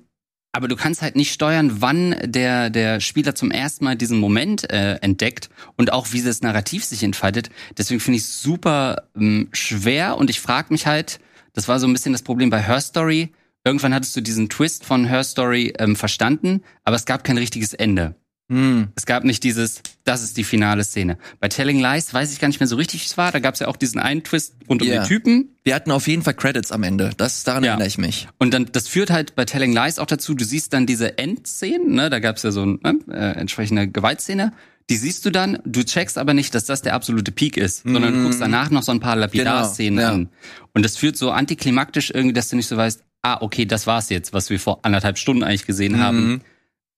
aber 0.51 0.67
du 0.67 0.75
kannst 0.75 1.01
halt 1.01 1.15
nicht 1.15 1.31
steuern, 1.31 1.81
wann 1.81 2.15
der 2.23 2.69
der 2.69 2.99
Spieler 2.99 3.35
zum 3.35 3.51
ersten 3.51 3.85
Mal 3.85 3.95
diesen 3.95 4.19
Moment 4.19 4.69
äh, 4.71 4.95
entdeckt 4.95 5.49
und 5.77 5.93
auch 5.93 6.11
wie 6.11 6.21
das 6.21 6.41
Narrativ 6.41 6.83
sich 6.83 7.03
entfaltet. 7.03 7.49
Deswegen 7.77 7.99
finde 7.99 8.17
ich 8.17 8.23
es 8.23 8.41
super 8.41 9.03
ähm, 9.15 9.47
schwer 9.51 10.17
und 10.17 10.29
ich 10.29 10.39
frage 10.41 10.73
mich 10.73 10.87
halt, 10.87 11.19
das 11.53 11.67
war 11.67 11.79
so 11.79 11.87
ein 11.87 11.93
bisschen 11.93 12.13
das 12.13 12.23
Problem 12.23 12.49
bei 12.49 12.61
Her 12.61 12.81
Story. 12.81 13.31
Irgendwann 13.63 13.93
hattest 13.93 14.15
du 14.15 14.21
diesen 14.21 14.49
Twist 14.49 14.85
von 14.85 15.05
Her 15.05 15.23
Story 15.23 15.73
ähm, 15.77 15.95
verstanden, 15.95 16.63
aber 16.83 16.95
es 16.95 17.05
gab 17.05 17.23
kein 17.23 17.37
richtiges 17.37 17.73
Ende. 17.73 18.15
Hm. 18.49 18.87
Es 18.95 19.05
gab 19.05 19.23
nicht 19.23 19.43
dieses, 19.43 19.81
das 20.05 20.23
ist 20.23 20.35
die 20.37 20.43
finale 20.43 20.83
Szene. 20.83 21.17
Bei 21.39 21.47
Telling 21.49 21.79
Lies 21.79 22.13
weiß 22.13 22.33
ich 22.33 22.39
gar 22.39 22.47
nicht 22.47 22.59
mehr 22.59 22.67
so 22.67 22.75
richtig, 22.77 23.01
wie 23.01 23.05
es 23.05 23.15
war. 23.17 23.31
Da 23.31 23.39
gab 23.39 23.53
es 23.53 23.59
ja 23.59 23.67
auch 23.67 23.75
diesen 23.77 23.99
einen 23.99 24.23
Twist 24.23 24.55
rund 24.67 24.81
um 24.81 24.87
Ja. 24.87 25.03
den 25.03 25.07
Typen. 25.07 25.55
Wir 25.63 25.75
hatten 25.75 25.91
auf 25.91 26.07
jeden 26.07 26.23
Fall 26.23 26.33
Credits 26.33 26.71
am 26.71 26.81
Ende. 26.83 27.11
Das, 27.17 27.43
daran 27.43 27.63
Ja. 27.63 27.71
erinnere 27.71 27.87
ich 27.87 27.99
mich. 27.99 28.27
Und 28.39 28.53
dann, 28.53 28.65
das 28.71 28.87
führt 28.87 29.11
halt 29.11 29.35
bei 29.35 29.45
Telling 29.45 29.71
Lies 29.73 29.99
auch 29.99 30.07
dazu, 30.07 30.33
du 30.33 30.43
siehst 30.43 30.73
dann 30.73 30.87
diese 30.87 31.17
Endszenen, 31.19 31.93
ne? 31.93 32.09
da 32.09 32.17
gab 32.19 32.37
es 32.37 32.43
ja 32.43 32.51
so 32.51 32.63
eine 32.63 32.77
ne? 32.81 32.99
äh, 33.11 33.39
entsprechende 33.39 33.87
Gewaltszene. 33.87 34.51
Die 34.89 34.97
siehst 34.97 35.23
du 35.23 35.29
dann, 35.29 35.59
du 35.65 35.83
checkst 35.83 36.17
aber 36.17 36.33
nicht, 36.33 36.55
dass 36.55 36.65
das 36.65 36.81
der 36.81 36.95
absolute 36.95 37.31
Peak 37.31 37.57
ist, 37.57 37.83
sondern 37.83 38.11
du 38.11 38.23
guckst 38.23 38.41
danach 38.41 38.71
noch 38.71 38.81
so 38.81 38.91
ein 38.91 38.99
paar 38.99 39.15
Lapidar-Szenen 39.15 39.97
Genau, 39.97 40.07
ja. 40.09 40.13
an. 40.15 40.29
Und 40.73 40.83
das 40.83 40.97
führt 40.97 41.15
so 41.15 41.29
antiklimaktisch 41.29 42.09
irgendwie, 42.09 42.33
dass 42.33 42.49
du 42.49 42.55
nicht 42.55 42.65
so 42.65 42.75
weißt, 42.75 43.03
ah, 43.21 43.37
okay, 43.41 43.65
das 43.65 43.85
war's 43.85 44.09
jetzt, 44.09 44.33
was 44.33 44.49
wir 44.49 44.59
vor 44.59 44.79
anderthalb 44.81 45.19
Stunden 45.19 45.43
eigentlich 45.43 45.67
gesehen 45.67 45.99
haben, 45.99 46.41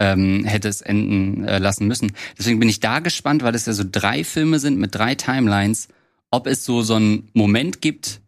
ähm, 0.01 0.43
hätte 0.45 0.67
es 0.67 0.81
enden 0.81 1.45
äh, 1.45 1.59
lassen 1.59 1.85
müssen. 1.85 2.13
Deswegen 2.37 2.59
bin 2.59 2.67
ich 2.67 2.79
da 2.79 2.99
gespannt, 2.99 3.43
weil 3.43 3.53
es 3.53 3.67
ja 3.67 3.73
so 3.73 3.83
drei 3.89 4.23
Filme 4.23 4.57
sind 4.57 4.79
mit 4.79 4.95
drei 4.95 5.13
Timelines, 5.13 5.89
ob 6.31 6.47
es 6.47 6.65
so 6.65 6.81
so 6.81 6.95
einen 6.95 7.29
Moment 7.33 7.81
gibt, 7.81 8.19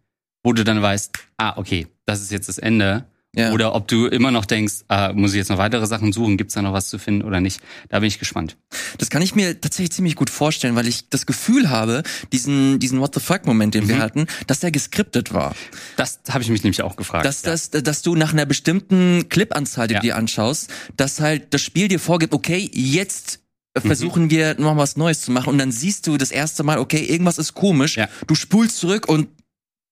wo 0.43 0.53
du 0.53 0.63
dann 0.63 0.81
weißt, 0.81 1.11
ah, 1.37 1.57
okay, 1.57 1.87
das 2.05 2.21
ist 2.21 2.31
jetzt 2.31 2.47
das 2.47 2.59
Ende. 2.59 3.05
Ja. 3.35 3.51
Oder 3.51 3.73
ob 3.73 3.87
du 3.87 4.05
immer 4.05 4.29
noch 4.29 4.45
denkst, 4.45 4.83
ah, 4.89 5.11
muss 5.13 5.31
ich 5.31 5.37
jetzt 5.37 5.49
noch 5.49 5.57
weitere 5.57 5.87
Sachen 5.87 6.13
suchen, 6.13 6.37
gibt's 6.37 6.53
da 6.53 6.61
noch 6.61 6.73
was 6.73 6.89
zu 6.89 6.99
finden 6.99 7.23
oder 7.23 7.41
nicht? 7.41 7.61
Da 7.89 7.99
bin 7.99 8.07
ich 8.07 8.19
gespannt. 8.19 8.57
Das 8.99 9.09
kann 9.09 9.23
ich 9.23 9.33
mir 9.33 9.59
tatsächlich 9.59 9.91
ziemlich 9.91 10.15
gut 10.15 10.29
vorstellen, 10.29 10.75
weil 10.75 10.87
ich 10.87 11.09
das 11.09 11.25
Gefühl 11.25 11.71
habe, 11.71 12.03
diesen, 12.31 12.77
diesen 12.77 12.99
What 12.99 13.15
the 13.15 13.19
fuck-Moment, 13.19 13.73
den 13.73 13.87
wir 13.87 13.97
hatten, 13.97 14.27
dass 14.45 14.59
der 14.59 14.69
geskriptet 14.69 15.33
war. 15.33 15.55
Das 15.97 16.19
habe 16.29 16.43
ich 16.43 16.49
mich 16.51 16.61
nämlich 16.63 16.83
auch 16.83 16.95
gefragt. 16.95 17.25
Dass, 17.25 17.41
dass, 17.41 17.71
dass 17.71 18.03
du 18.03 18.15
nach 18.15 18.33
einer 18.33 18.45
bestimmten 18.45 19.27
Clip-Anzahl, 19.29 19.87
die 19.87 19.95
Ja. 19.95 19.99
du 19.99 20.05
dir 20.05 20.15
anschaust, 20.15 20.69
dass 20.95 21.19
halt 21.19 21.55
das 21.55 21.61
Spiel 21.63 21.87
dir 21.87 21.99
vorgibt, 21.99 22.33
okay, 22.35 22.69
jetzt 22.71 23.39
versuchen 23.75 24.29
wir 24.29 24.59
noch 24.59 24.77
was 24.77 24.95
Neues 24.95 25.21
zu 25.21 25.31
machen 25.31 25.49
und 25.49 25.57
dann 25.57 25.71
siehst 25.71 26.05
du 26.05 26.17
das 26.17 26.29
erste 26.29 26.61
Mal, 26.61 26.77
okay, 26.77 27.03
irgendwas 27.03 27.39
ist 27.39 27.55
komisch, 27.55 27.97
Ja. 27.97 28.07
du 28.27 28.35
spulst 28.35 28.77
zurück 28.77 29.09
und 29.09 29.27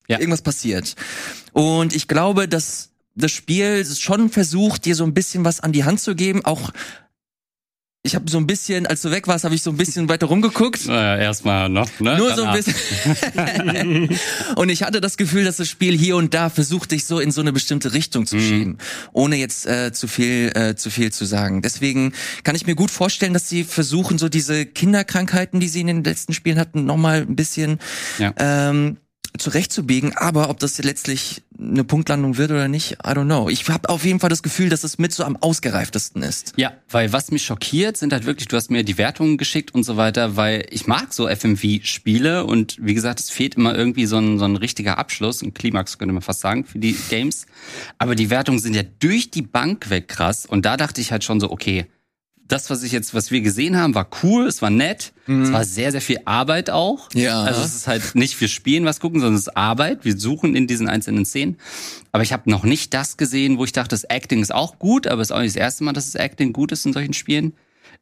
Ja. 0.08 0.20
irgendwas 0.20 0.44
passiert. 0.44 0.96
Und 1.54 1.96
ich 1.96 2.08
glaube, 2.08 2.48
dass 2.48 2.91
das 3.16 3.32
Spiel 3.32 3.86
schon 3.86 4.30
versucht, 4.30 4.86
dir 4.86 4.96
so 4.96 5.04
ein 5.04 5.14
bisschen 5.14 5.44
was 5.46 5.60
an 5.60 5.72
die 5.72 5.84
Hand 5.84 6.00
zu 6.00 6.16
geben, 6.16 6.46
auch 6.46 6.72
ich 8.04 8.16
habe 8.16 8.28
so 8.32 8.40
ein 8.40 8.48
bisschen, 8.48 8.88
als 8.88 9.04
du 9.04 9.12
weg 9.12 9.28
warst, 9.28 9.44
habe 9.44 9.54
ich 9.54 9.62
so 9.62 9.70
ein 9.70 9.78
bisschen 9.78 10.10
weiter 10.10 10.26
rumgeguckt. 10.26 10.88
Naja, 10.88 11.22
erstmal 11.22 11.70
noch, 11.70 11.88
ne? 12.00 12.18
Nur 12.18 12.34
so 12.34 12.42
ein 12.46 12.48
Danach. 12.48 12.56
bisschen. 12.56 14.10
und 14.56 14.70
ich 14.70 14.82
hatte 14.82 15.02
das 15.02 15.18
Gefühl, 15.18 15.44
dass 15.44 15.58
das 15.58 15.70
Spiel 15.70 15.96
hier 15.96 16.16
und 16.16 16.34
da 16.34 16.50
versucht, 16.50 16.94
dich 16.94 17.06
so 17.06 17.20
in 17.20 17.30
so 17.30 17.42
eine 17.42 17.54
bestimmte 17.54 17.94
Richtung 17.94 18.24
Mhm. 18.24 18.26
zu 18.26 18.40
schieben, 18.40 18.78
ohne 19.14 19.36
jetzt 19.36 19.68
äh, 19.68 19.92
zu 19.94 20.08
viel 20.08 20.52
äh, 20.56 20.74
zu 20.76 20.90
viel 20.90 21.12
zu 21.12 21.26
sagen. 21.26 21.62
Deswegen 21.62 22.14
kann 22.44 22.56
ich 22.56 22.66
mir 22.66 22.74
gut 22.74 22.90
vorstellen, 22.90 23.34
dass 23.34 23.48
sie 23.50 23.64
versuchen, 23.64 24.18
so 24.18 24.30
diese 24.30 24.66
Kinderkrankheiten, 24.66 25.60
die 25.60 25.68
sie 25.68 25.82
in 25.82 25.88
den 25.88 26.04
letzten 26.04 26.34
Spielen 26.34 26.58
hatten, 26.58 26.86
noch 26.86 26.98
mal 26.98 27.22
ein 27.22 27.36
bisschen 27.36 27.78
Ja. 28.18 28.34
ähm, 28.40 28.98
zurechtzubiegen. 29.38 30.16
Aber 30.16 30.50
ob 30.50 30.60
das 30.60 30.78
letztlich 30.80 31.44
eine 31.60 31.84
Punktlandung 31.84 32.38
wird 32.38 32.52
oder 32.52 32.68
nicht, 32.68 32.94
I 33.06 33.12
don't 33.12 33.26
know. 33.26 33.50
Ich 33.50 33.68
habe 33.70 33.90
auf 33.90 34.04
jeden 34.04 34.20
Fall 34.20 34.30
das 34.30 34.44
Gefühl, 34.44 34.70
dass 34.70 34.84
es 34.84 34.98
mit 34.98 35.14
so 35.14 35.24
am 35.24 35.38
ausgereiftesten 35.38 36.24
ist. 36.24 36.54
Ja, 36.58 36.74
weil 36.90 37.14
was 37.14 37.32
mich 37.32 37.44
schockiert, 37.44 37.98
sind 37.98 38.14
halt 38.14 38.26
wirklich, 38.26 38.48
du 38.48 38.56
hast 38.56 38.72
mir 38.72 38.84
die 38.84 38.98
Wertungen 38.98 39.38
geschickt 39.38 39.74
und 39.74 39.84
so 39.84 39.98
weiter, 39.98 40.36
weil 40.36 40.66
ich 40.72 40.88
mag 40.88 41.14
so 41.14 41.28
FMV-Spiele 41.28 42.46
und 42.46 42.78
wie 42.80 42.94
gesagt, 42.94 43.20
es 43.20 43.30
fehlt 43.30 43.56
immer 43.56 43.76
irgendwie 43.76 44.06
so 44.06 44.18
ein, 44.18 44.40
so 44.40 44.46
ein 44.46 44.56
richtiger 44.56 44.98
Abschluss, 44.98 45.42
ein 45.42 45.54
Klimax 45.54 45.98
könnte 45.98 46.14
man 46.14 46.22
fast 46.22 46.42
sagen, 46.42 46.66
für 46.66 46.80
die 46.80 46.96
Games. 47.10 47.46
Aber 47.98 48.16
die 48.16 48.30
Wertungen 48.30 48.60
sind 48.60 48.76
ja 48.76 48.84
durch 49.00 49.32
die 49.32 49.44
Bank 49.44 49.90
weg 49.90 50.08
krass 50.08 50.46
und 50.46 50.66
da 50.66 50.78
dachte 50.78 51.02
ich 51.02 51.12
halt 51.12 51.24
schon 51.24 51.40
so, 51.40 51.52
okay, 51.52 51.86
das, 52.48 52.70
was 52.70 52.84
ich 52.84 52.92
jetzt, 52.92 53.14
was 53.14 53.32
wir 53.32 53.42
gesehen 53.42 53.78
haben, 53.78 53.96
war 53.96 54.10
cool, 54.24 54.46
es 54.46 54.62
war 54.62 54.70
nett, 54.70 55.14
es 55.26 55.54
war 55.54 55.64
sehr, 55.64 55.92
sehr 55.92 56.02
viel 56.02 56.20
Arbeit 56.26 56.70
auch. 56.70 57.08
Ja. 57.14 57.44
Also 57.44 57.62
es 57.62 57.74
ist 57.76 57.88
halt 57.88 58.16
nicht 58.16 58.40
wir 58.42 58.50
spielen 58.50 58.84
was 58.84 59.00
gucken, 59.00 59.22
sondern 59.22 59.36
es 59.36 59.48
ist 59.48 59.56
Arbeit. 59.56 60.04
Wir 60.04 60.18
suchen 60.18 60.56
in 60.56 60.68
diesen 60.68 60.90
einzelnen 60.90 61.26
Szenen. 61.26 61.58
Aber 62.12 62.24
ich 62.24 62.34
habe 62.34 62.50
noch 62.50 62.64
nicht 62.64 62.94
das 62.94 63.16
gesehen, 63.16 63.58
wo 63.58 63.64
ich 63.64 63.72
dachte, 63.72 63.90
das 63.90 64.04
Acting 64.04 64.42
ist 64.42 64.54
auch 64.54 64.80
gut, 64.80 65.08
aber 65.08 65.22
es 65.22 65.30
ist 65.30 65.32
auch 65.32 65.40
nicht 65.40 65.56
das 65.56 65.62
erste 65.62 65.84
Mal, 65.86 65.94
dass 65.94 66.12
das 66.12 66.16
Acting 66.16 66.52
gut 66.52 66.74
ist 66.74 66.86
in 66.86 66.92
solchen 66.92 67.14
Spielen, 67.14 67.54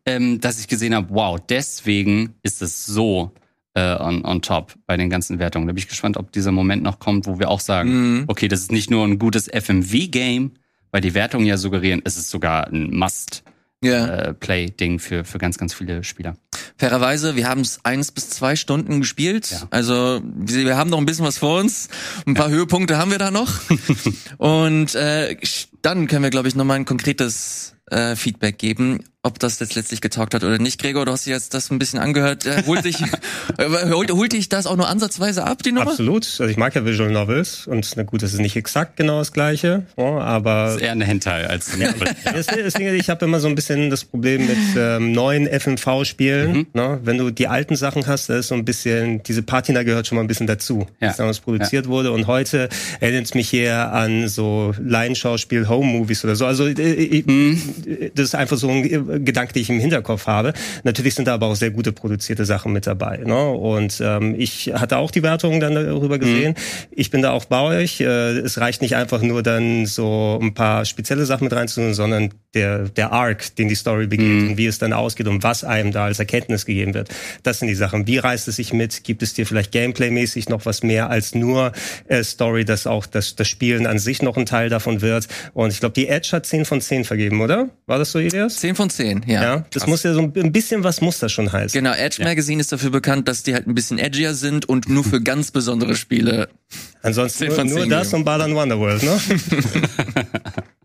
ähm, 0.05 0.39
dass 0.39 0.59
ich 0.59 0.67
gesehen 0.67 0.95
habe, 0.95 1.07
wow, 1.11 1.39
deswegen 1.47 2.33
ist 2.41 2.63
es 2.63 2.85
so 2.85 3.33
äh, 3.75 3.95
on, 3.99 4.25
on 4.25 4.41
top 4.41 4.73
bei 4.87 4.97
den 4.97 5.09
ganzen 5.11 5.37
Wertungen. 5.37 5.67
Da 5.67 5.73
bin 5.73 5.79
ich 5.79 5.87
gespannt, 5.87 6.17
ob 6.17 6.31
dieser 6.31 6.51
Moment 6.51 6.81
noch 6.81 6.99
kommt, 6.99 7.27
wo 7.27 7.37
wir 7.37 7.49
auch 7.49 7.59
sagen, 7.59 8.23
okay, 8.27 8.47
das 8.47 8.61
ist 8.61 8.71
nicht 8.71 8.89
nur 8.89 9.05
ein 9.05 9.19
gutes 9.19 9.47
FMV-Game, 9.47 10.53
weil 10.91 11.01
die 11.01 11.13
Wertungen 11.13 11.45
ja 11.45 11.57
suggerieren, 11.57 12.01
es 12.03 12.17
ist 12.17 12.29
sogar 12.29 12.67
ein 12.67 12.95
Must 12.95 13.43
Ja. 13.81 14.07
äh, 14.07 14.33
Play-Ding 14.33 14.99
für, 14.99 15.23
für 15.23 15.37
ganz, 15.37 15.57
ganz 15.57 15.73
viele 15.73 16.03
Spieler. 16.03 16.35
Fairerweise, 16.77 17.35
wir 17.37 17.47
haben 17.47 17.61
es 17.61 17.79
eins 17.83 18.11
bis 18.11 18.29
zwei 18.29 18.55
Stunden 18.57 18.99
gespielt. 18.99 19.51
Ja. 19.51 19.67
Also 19.69 20.21
wir, 20.23 20.65
wir 20.65 20.77
haben 20.77 20.89
noch 20.89 20.97
ein 20.97 21.05
bisschen 21.05 21.25
was 21.25 21.37
vor 21.37 21.59
uns. 21.59 21.87
Ein 22.25 22.33
paar 22.33 22.49
Höhepunkte 22.49 22.97
haben 22.97 23.11
wir 23.11 23.19
da 23.19 23.31
noch. 23.31 23.59
Und 24.37 24.95
äh, 24.95 25.37
dann 25.81 26.07
können 26.07 26.23
wir, 26.23 26.29
glaube 26.29 26.49
ich, 26.49 26.55
nochmal 26.55 26.77
ein 26.77 26.85
konkretes 26.85 27.75
äh, 27.89 28.15
Feedback 28.15 28.57
geben, 28.57 29.03
ob 29.21 29.37
das 29.37 29.59
jetzt 29.59 29.75
letztlich 29.75 29.99
getaugt 29.99 30.33
hat 30.33 30.45
oder 30.45 30.59
nicht. 30.59 30.81
Gregor, 30.81 31.05
du 31.05 31.11
hast 31.11 31.25
dir 31.25 31.31
jetzt 31.31 31.53
das 31.53 31.69
ein 31.71 31.77
bisschen 31.79 31.99
angehört. 31.99 32.45
Äh, 32.45 32.63
holt, 32.65 32.85
dich, 32.85 33.01
äh, 33.57 33.91
holt, 33.91 34.09
holt 34.11 34.31
dich 34.31 34.47
das 34.47 34.65
auch 34.65 34.77
nur 34.77 34.87
ansatzweise 34.87 35.43
ab, 35.43 35.61
die 35.61 35.73
Nummer? 35.73 35.91
Absolut. 35.91 36.23
Also 36.25 36.45
ich 36.45 36.55
mag 36.55 36.73
ja 36.73 36.85
Visual 36.85 37.11
Novels 37.11 37.67
und 37.67 37.91
na 37.97 38.03
gut, 38.03 38.23
das 38.23 38.31
ist 38.33 38.39
nicht 38.39 38.55
exakt 38.55 38.95
genau 38.95 39.19
das 39.19 39.33
gleiche, 39.33 39.83
ja, 39.97 40.05
aber 40.19 40.65
Das 40.67 40.75
ist 40.77 40.81
eher 40.83 40.91
eine 40.93 41.03
Hentai 41.05 41.47
als 41.47 41.73
ein 41.73 41.79
Deswegen, 42.33 42.63
deswegen, 42.63 42.95
ich 42.95 43.09
habe 43.09 43.25
immer 43.25 43.41
so 43.41 43.49
ein 43.49 43.55
bisschen 43.55 43.89
das 43.89 44.05
Problem 44.05 44.47
mit 44.47 44.57
ähm, 44.77 45.11
neuen 45.11 45.47
FMV-Spielen. 45.47 46.51
Mhm. 46.53 46.67
Ne? 46.73 46.99
Wenn 47.03 47.17
du 47.17 47.29
die 47.29 47.49
alten 47.49 47.75
Sachen 47.75 48.07
hast, 48.07 48.29
da 48.29 48.37
ist 48.37 48.47
so 48.47 48.55
ein 48.55 48.63
bisschen, 48.63 49.21
diese 49.23 49.43
Patina 49.43 49.83
gehört 49.83 50.07
schon 50.07 50.15
mal 50.15 50.21
ein 50.23 50.27
bisschen 50.27 50.47
dazu, 50.47 50.87
Ja. 51.01 51.07
dass 51.09 51.17
damals 51.17 51.39
produziert 51.41 51.87
wurde. 51.89 52.13
Und 52.13 52.27
heute 52.27 52.69
erinnert 53.01 53.25
es 53.25 53.33
mich 53.33 53.53
eher 53.53 53.91
an 53.91 54.29
so 54.29 54.73
Laienschauspiel, 54.81 55.67
Home-Movies 55.67 56.23
oder 56.23 56.37
so. 56.37 56.45
Also 56.45 56.67
äh, 56.67 56.93
ich, 56.93 57.25
Mhm. 57.25 57.61
das 58.15 58.25
ist 58.27 58.35
einfach 58.35 58.57
so 58.57 58.69
ein 58.69 59.08
Gedanke, 59.19 59.53
den 59.53 59.61
ich 59.63 59.69
im 59.69 59.79
Hinterkopf 59.79 60.27
habe. 60.27 60.53
Natürlich 60.83 61.15
sind 61.15 61.27
da 61.27 61.33
aber 61.33 61.47
auch 61.47 61.55
sehr 61.55 61.71
gute 61.71 61.91
produzierte 61.91 62.45
Sachen 62.45 62.71
mit 62.73 62.85
dabei. 62.87 63.17
Ne? 63.17 63.49
Und 63.49 64.01
ähm, 64.03 64.35
ich 64.37 64.71
hatte 64.73 64.97
auch 64.97 65.11
die 65.11 65.23
Wertungen 65.23 65.59
dann 65.59 65.75
darüber 65.75 66.15
Mhm. 66.17 66.19
gesehen. 66.19 66.55
Ich 66.91 67.09
bin 67.11 67.21
da 67.21 67.31
auch 67.31 67.45
bei 67.45 67.61
euch. 67.61 68.01
Äh, 68.01 68.05
es 68.39 68.59
reicht 68.59 68.81
nicht 68.81 68.95
einfach 68.95 69.21
nur 69.21 69.41
dann 69.43 69.85
so 69.85 70.37
ein 70.41 70.53
paar 70.53 70.85
spezielle 70.85 71.25
Sachen 71.25 71.45
mit 71.45 71.53
reinzunehmen, 71.53 71.93
sondern 71.93 72.29
der, 72.55 72.89
der 72.89 73.11
Arc, 73.11 73.55
den 73.57 73.67
die 73.67 73.75
Story 73.75 74.07
begeht 74.07 74.27
Mhm. 74.27 74.47
und 74.49 74.57
wie 74.57 74.65
es 74.65 74.79
dann 74.79 74.91
ausgeht 74.91 75.27
und 75.27 75.43
was 75.43 75.63
einem 75.63 75.91
da 75.91 76.05
als 76.05 76.17
Erkenntnis 76.17 76.65
gegeben 76.65 76.93
wird. 76.95 77.09
Das 77.43 77.59
sind 77.59 77.67
die 77.67 77.75
Sachen. 77.75 78.07
Wie 78.07 78.17
reißt 78.17 78.47
es 78.47 78.55
sich 78.55 78.73
mit? 78.73 79.03
Gibt 79.03 79.21
es 79.21 79.33
dir 79.35 79.45
vielleicht 79.45 79.71
Gameplay-mäßig 79.71 80.49
noch 80.49 80.65
was 80.65 80.81
mehr 80.81 81.09
als 81.11 81.35
nur 81.35 81.73
äh, 82.07 82.23
Story, 82.23 82.65
dass 82.65 82.87
auch 82.87 83.05
das, 83.05 83.35
das 83.35 83.47
Spielen 83.47 83.85
an 83.85 83.99
sich 83.99 84.21
noch 84.23 84.35
ein 84.35 84.47
Teil 84.47 84.69
davon 84.69 85.01
wird? 85.01 85.27
Und 85.53 85.71
ich 85.71 85.79
glaube, 85.79 85.93
die 85.93 86.07
Edge 86.07 86.29
hat 86.31 86.45
10 86.47 86.65
von 86.65 86.81
10 86.81 87.05
vergeben, 87.05 87.39
oder? 87.41 87.69
War 87.85 87.99
das 87.99 88.11
so, 88.11 88.19
Elias? 88.19 88.57
10 88.57 88.75
von 88.75 88.89
10, 88.89 89.25
ja. 89.27 89.43
Ja, 89.43 89.65
das 89.71 89.85
muss 89.85 90.01
ja 90.03 90.13
so 90.13 90.21
ein 90.21 90.51
bisschen 90.51 90.83
was 90.83 91.01
muss 91.01 91.19
das 91.19 91.31
schon 91.31 91.51
heißen. 91.51 91.79
Genau, 91.79 91.93
Edge 91.95 92.23
Magazine 92.23 92.59
ist 92.61 92.71
dafür 92.71 92.89
bekannt, 92.89 93.27
dass 93.27 93.43
die 93.43 93.53
halt 93.53 93.67
ein 93.67 93.75
bisschen 93.75 93.99
edgier 93.99 94.33
sind 94.33 94.67
und 94.67 94.89
nur 94.89 95.03
für 95.03 95.21
ganz 95.21 95.51
besondere 95.51 95.95
Spiele. 95.95 96.49
Ansonsten 97.03 97.49
10 97.51 97.55
nur, 97.55 97.65
nur 97.65 97.79
10 97.81 97.89
das 97.89 98.13
und 98.13 98.23
Balan 98.23 98.55
Wonderworld, 98.55 99.03
ne? 99.03 99.19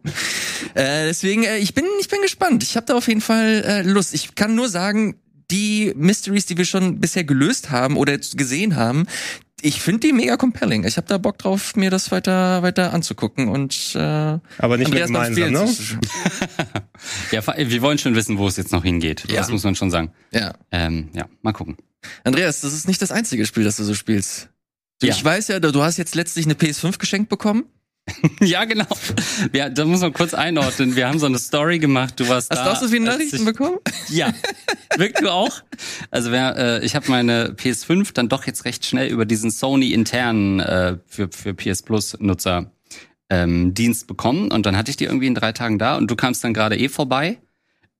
Äh, 0.75 1.07
deswegen, 1.07 1.45
äh, 1.45 1.59
ich 1.59 1.75
bin, 1.75 1.85
ich 2.01 2.09
bin 2.09 2.21
gespannt. 2.23 2.63
Ich 2.63 2.77
habe 2.77 2.87
da 2.87 2.95
auf 2.95 3.09
jeden 3.09 3.21
Fall 3.21 3.65
äh, 3.67 3.83
Lust. 3.83 4.15
Ich 4.15 4.35
kann 4.35 4.55
nur 4.55 4.69
sagen, 4.69 5.17
die 5.51 5.93
Mysteries, 5.97 6.47
die 6.47 6.57
wir 6.57 6.65
schon 6.65 7.01
bisher 7.01 7.25
gelöst 7.25 7.71
haben 7.71 7.97
oder 7.97 8.17
gesehen 8.19 8.77
haben, 8.77 9.07
ich 9.65 9.81
finde 9.81 10.01
die 10.01 10.13
mega 10.13 10.37
compelling. 10.37 10.85
Ich 10.85 10.99
habe 10.99 11.07
da 11.07 11.17
Bock 11.17 11.39
drauf, 11.39 11.75
mir 11.75 11.91
das 11.91 12.11
weiter, 12.11 12.63
weiter 12.63 12.93
anzugucken 12.93 13.49
und 13.49 13.95
äh, 13.95 13.99
Aber 13.99 14.77
nicht 14.77 14.91
mit 14.91 15.07
gemeinsam, 15.07 15.33
Spielen 15.33 15.53
ne? 15.53 15.67
Ja, 17.33 17.43
wir 17.57 17.83
wollen 17.83 17.97
schon 17.97 18.15
wissen, 18.15 18.37
wo 18.37 18.47
es 18.47 18.57
jetzt 18.59 18.73
noch 18.73 18.85
hingeht. 18.85 19.25
Ja. 19.29 19.37
Das 19.37 19.51
muss 19.51 19.65
man 19.65 19.75
schon 19.75 19.91
sagen. 19.91 20.13
Ja. 20.33 20.53
Ähm, 20.71 21.09
ja, 21.15 21.27
mal 21.41 21.53
gucken. 21.53 21.77
Andreas, 22.25 22.61
das 22.61 22.75
ist 22.75 22.87
nicht 22.87 23.01
das 23.01 23.11
einzige 23.11 23.47
Spiel, 23.47 23.65
das 23.65 23.77
du 23.77 23.85
so 23.85 23.95
spielst. 23.95 24.51
Du, 25.01 25.07
Ja. 25.07 25.15
Ich 25.15 25.25
weiß 25.25 25.49
ja, 25.49 25.61
du 25.61 25.73
du 25.73 25.83
hast 25.83 25.97
jetzt 25.97 26.15
letztlich 26.15 26.45
eine 26.45 26.55
PS5 26.55 26.99
geschenkt 26.99 27.31
bekommen. 27.31 27.65
Ja, 28.41 28.65
genau. 28.65 28.87
Ja, 29.53 29.69
da 29.71 29.85
muss 29.85 30.01
man 30.01 30.13
kurz 30.13 30.35
einordnen. 30.35 30.95
Wir 30.97 31.09
haben 31.09 31.19
so 31.19 31.27
eine 31.27 31.39
Story 31.39 31.79
gemacht. 31.79 32.19
Du 32.21 32.29
warst 32.29 32.51
Hast 32.51 32.59
da. 32.59 32.65
du 32.65 32.71
auch 32.73 32.81
so 32.81 32.89
viele 32.89 33.05
Nachrichten 33.05 33.37
ich- 33.37 33.45
bekommen? 33.45 33.79
Ja, 34.09 34.33
wirklich 34.97 35.21
du 35.23 35.31
auch. 35.31 35.63
Also 36.11 36.31
wer, 36.31 36.57
äh, 36.57 36.85
ich 36.85 36.95
habe 36.95 37.11
meine 37.11 37.55
PS5 37.55 38.13
dann 38.13 38.29
doch 38.29 38.47
jetzt 38.47 38.65
recht 38.67 38.85
schnell 38.85 39.09
über 39.11 39.25
diesen 39.25 39.51
Sony 39.51 39.93
internen 39.93 40.61
äh, 40.61 40.99
für 41.07 41.29
für 41.33 41.55
PS 41.55 41.83
Plus 41.83 42.17
Nutzer 42.21 42.71
ähm, 43.31 43.73
Dienst 43.73 44.07
bekommen 44.07 44.51
und 44.53 44.67
dann 44.67 44.77
hatte 44.77 44.91
ich 44.91 44.97
die 44.99 45.05
irgendwie 45.05 45.27
in 45.27 45.35
drei 45.35 45.53
Tagen 45.53 45.79
da 45.79 45.97
und 45.97 46.11
du 46.11 46.17
kamst 46.17 46.45
dann 46.45 46.53
gerade 46.53 46.77
eh 46.79 46.89
vorbei. 46.91 47.39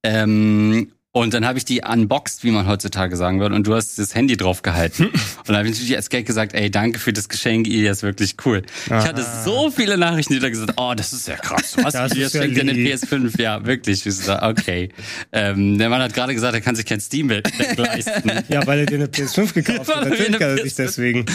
Ähm, 0.03 0.93
und 1.17 1.33
dann 1.33 1.47
habe 1.47 1.59
ich 1.59 1.65
die 1.65 1.81
unboxed, 1.81 2.43
wie 2.43 2.51
man 2.51 2.67
heutzutage 2.67 3.17
sagen 3.17 3.39
würde, 3.39 3.55
und 3.55 3.69
du 3.69 3.75
hast 3.77 4.01
das 4.01 4.17
Handy 4.17 4.37
drauf 4.37 4.63
gehalten. 4.63 5.05
Und 5.47 5.49
dann 5.49 5.59
habe 5.59 5.69
ich 5.69 5.75
natürlich 5.75 5.95
als 5.97 6.09
Gag 6.09 6.27
gesagt, 6.27 6.55
ey, 6.55 6.71
danke 6.71 6.99
für 6.99 7.13
das 7.13 7.29
Geschenk, 7.29 7.69
Ilias, 7.69 8.03
wirklich 8.03 8.35
cool. 8.45 8.63
Ich 8.87 8.91
hatte 8.93 9.25
so 9.45 9.71
viele 9.71 9.97
Nachrichten, 9.97 10.33
die 10.33 10.41
da 10.41 10.49
gesagt, 10.49 10.73
oh, 10.77 10.95
das 10.97 11.13
ist 11.13 11.29
ja 11.29 11.37
krass. 11.37 11.77
Was 11.83 11.93
Das 11.93 12.13
ist 12.13 12.19
ja 12.35 12.41
schenkt 12.43 12.59
eine 12.59 12.73
lieb. 12.73 12.95
PS5? 12.95 13.41
Ja, 13.41 13.65
wirklich. 13.65 14.05
Ich 14.07 14.17
so, 14.17 14.35
okay. 14.37 14.89
Ähm, 15.33 15.79
der 15.79 15.89
Mann 15.91 16.01
hat 16.03 16.15
gerade 16.15 16.35
gesagt, 16.35 16.55
er 16.55 16.61
kann 16.63 16.75
sich 16.75 16.87
kein 16.87 17.01
Steam 17.01 17.29
leisten. 17.29 18.33
Ja, 18.49 18.67
weil 18.67 18.81
er 18.81 18.87
dir 18.87 18.97
eine 18.97 19.07
PS5 19.07 19.53
gekauft 19.53 19.89
hat. 19.95 20.09
Natürlich 20.09 20.33
kann 20.39 20.57
er 20.57 20.63
sich 20.63 20.73
PS5 20.73 20.77
deswegen. 20.79 21.27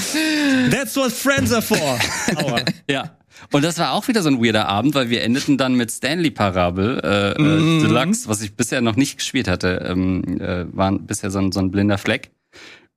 That's 0.71 0.95
what 0.97 1.11
friends 1.11 1.53
are 1.53 1.61
for. 1.61 1.97
Aua. 2.35 2.61
Ja. 2.89 3.15
Und 3.51 3.63
das 3.63 3.77
war 3.79 3.93
auch 3.93 4.07
wieder 4.07 4.21
so 4.21 4.29
ein 4.29 4.43
weirder 4.43 4.67
Abend, 4.67 4.95
weil 4.95 5.09
wir 5.09 5.23
endeten 5.23 5.57
dann 5.57 5.75
mit 5.75 5.91
Stanley 5.91 6.31
Parabel 6.31 6.99
äh, 7.03 7.41
Mhm. 7.41 7.79
äh, 7.79 7.81
Deluxe, 7.87 8.27
was 8.27 8.41
ich 8.41 8.53
bisher 8.55 8.81
noch 8.81 8.95
nicht 8.95 9.17
gespielt 9.17 9.47
hatte, 9.47 9.85
ähm, 9.89 10.39
äh, 10.41 10.65
war 10.75 10.91
bisher 10.97 11.31
so 11.31 11.39
ein, 11.39 11.51
so 11.51 11.59
ein 11.59 11.71
blinder 11.71 11.97
Fleck. 11.97 12.31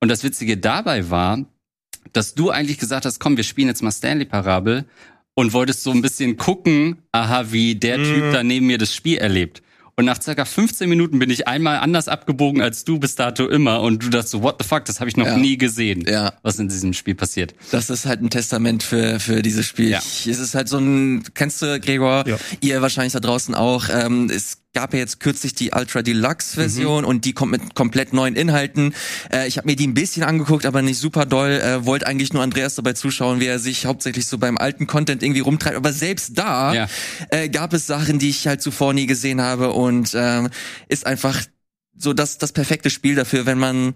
Und 0.01 0.09
das 0.09 0.25
Witzige 0.25 0.57
dabei 0.57 1.11
war, 1.11 1.45
dass 2.13 2.35
du 2.35 2.51
eigentlich 2.51 2.79
gesagt 2.79 3.05
hast, 3.07 3.21
komm, 3.21 3.37
wir 3.37 3.45
spielen 3.45 3.69
jetzt 3.69 3.83
mal 3.83 3.93
Stanley 3.93 4.25
Parabel 4.25 4.85
und 5.35 5.53
wolltest 5.53 5.83
so 5.83 5.93
ein 5.93 6.03
bisschen 6.03 6.37
gucken, 6.37 6.99
aha, 7.13 7.47
wie 7.53 7.75
der 7.77 7.99
Mhm. 7.99 8.05
Typ 8.05 8.33
da 8.33 8.43
neben 8.43 8.67
mir 8.67 8.79
das 8.79 8.95
Spiel 8.95 9.19
erlebt. 9.19 9.63
Und 10.03 10.07
nach 10.07 10.21
circa 10.21 10.45
15 10.45 10.89
Minuten 10.89 11.21
bin 11.21 11.31
ich 11.31 11.47
einmal 11.47 11.79
anders 11.79 12.09
abgebogen 12.09 12.61
als 12.61 12.83
du 12.85 12.99
bis 12.99 13.15
dato 13.15 13.47
immer 13.47 13.81
und 13.83 14.03
du 14.03 14.09
dachtest 14.11 14.33
so, 14.33 14.43
what 14.43 14.57
the 14.61 14.67
fuck, 14.69 14.85
das 14.85 14.99
habe 14.99 15.09
ich 15.09 15.17
noch 15.17 15.27
Ja. 15.27 15.37
nie 15.37 15.57
gesehen, 15.57 16.05
Ja. 16.09 16.33
was 16.43 16.59
in 16.59 16.69
diesem 16.69 16.93
Spiel 16.93 17.15
passiert. 17.15 17.55
Das 17.71 17.89
ist 17.89 18.05
halt 18.05 18.21
ein 18.21 18.29
Testament 18.29 18.83
für, 18.83 19.21
für 19.21 19.43
dieses 19.43 19.65
Spiel. 19.65 19.91
Ja. 19.91 20.01
Ich, 20.01 20.27
es 20.27 20.41
ist 20.41 20.57
halt 20.57 20.69
so 20.69 20.79
ein, 20.79 21.23
kennst 21.35 21.63
du, 21.63 21.79
Gregor? 21.79 22.25
Ja. 22.27 22.37
Ihr 22.61 22.83
wahrscheinlich 22.83 23.13
da 23.13 23.21
draußen 23.21 23.55
auch. 23.55 23.85
Ähm, 23.93 24.29
es 24.29 24.59
gab 24.75 24.93
ja 24.95 25.01
jetzt 25.01 25.21
kürzlich 25.21 25.55
die 25.55 25.71
Ultra 25.75 26.03
Deluxe 26.03 26.55
Version 26.55 27.05
und 27.05 27.25
die 27.25 27.33
kommt 27.35 27.53
mit 27.53 27.75
komplett 27.75 28.13
neuen 28.13 28.35
Inhalten. 28.37 28.95
Äh, 29.33 29.47
ich 29.47 29.59
habe 29.59 29.67
mir 29.69 29.77
die 29.77 29.87
ein 29.87 29.95
bisschen 29.95 30.23
angeguckt, 30.23 30.65
aber 30.67 30.81
nicht 30.83 30.99
super 30.99 31.27
doll. 31.27 31.51
Äh, 31.51 31.85
wollte 31.85 32.07
eigentlich 32.07 32.33
nur 32.33 32.43
Andreas 32.43 32.75
dabei 32.75 32.95
zuschauen, 32.95 33.41
wie 33.41 33.47
er 33.47 33.59
sich 33.59 33.85
hauptsächlich 33.87 34.27
so 34.27 34.39
beim 34.39 34.57
alten 34.59 34.87
Content 34.87 35.23
irgendwie 35.23 35.41
rumtreibt. 35.41 35.77
Aber 35.77 35.93
selbst 35.93 36.39
da 36.39 36.73
Ja. 36.75 36.89
äh, 37.31 37.49
gab 37.49 37.73
es 37.75 37.87
Sachen, 37.87 38.19
die 38.19 38.31
ich 38.31 38.47
halt 38.47 38.63
zuvor 38.63 38.95
nie 38.95 39.07
gesehen 39.07 39.41
habe 39.43 39.73
und 39.73 40.13
ähm, 40.15 40.49
ist 40.89 41.07
einfach 41.07 41.41
so 41.97 42.13
das, 42.15 42.39
das 42.39 42.53
perfekte 42.53 42.89
Spiel 42.91 43.15
dafür, 43.15 43.45
wenn 43.47 43.59
man 43.59 43.95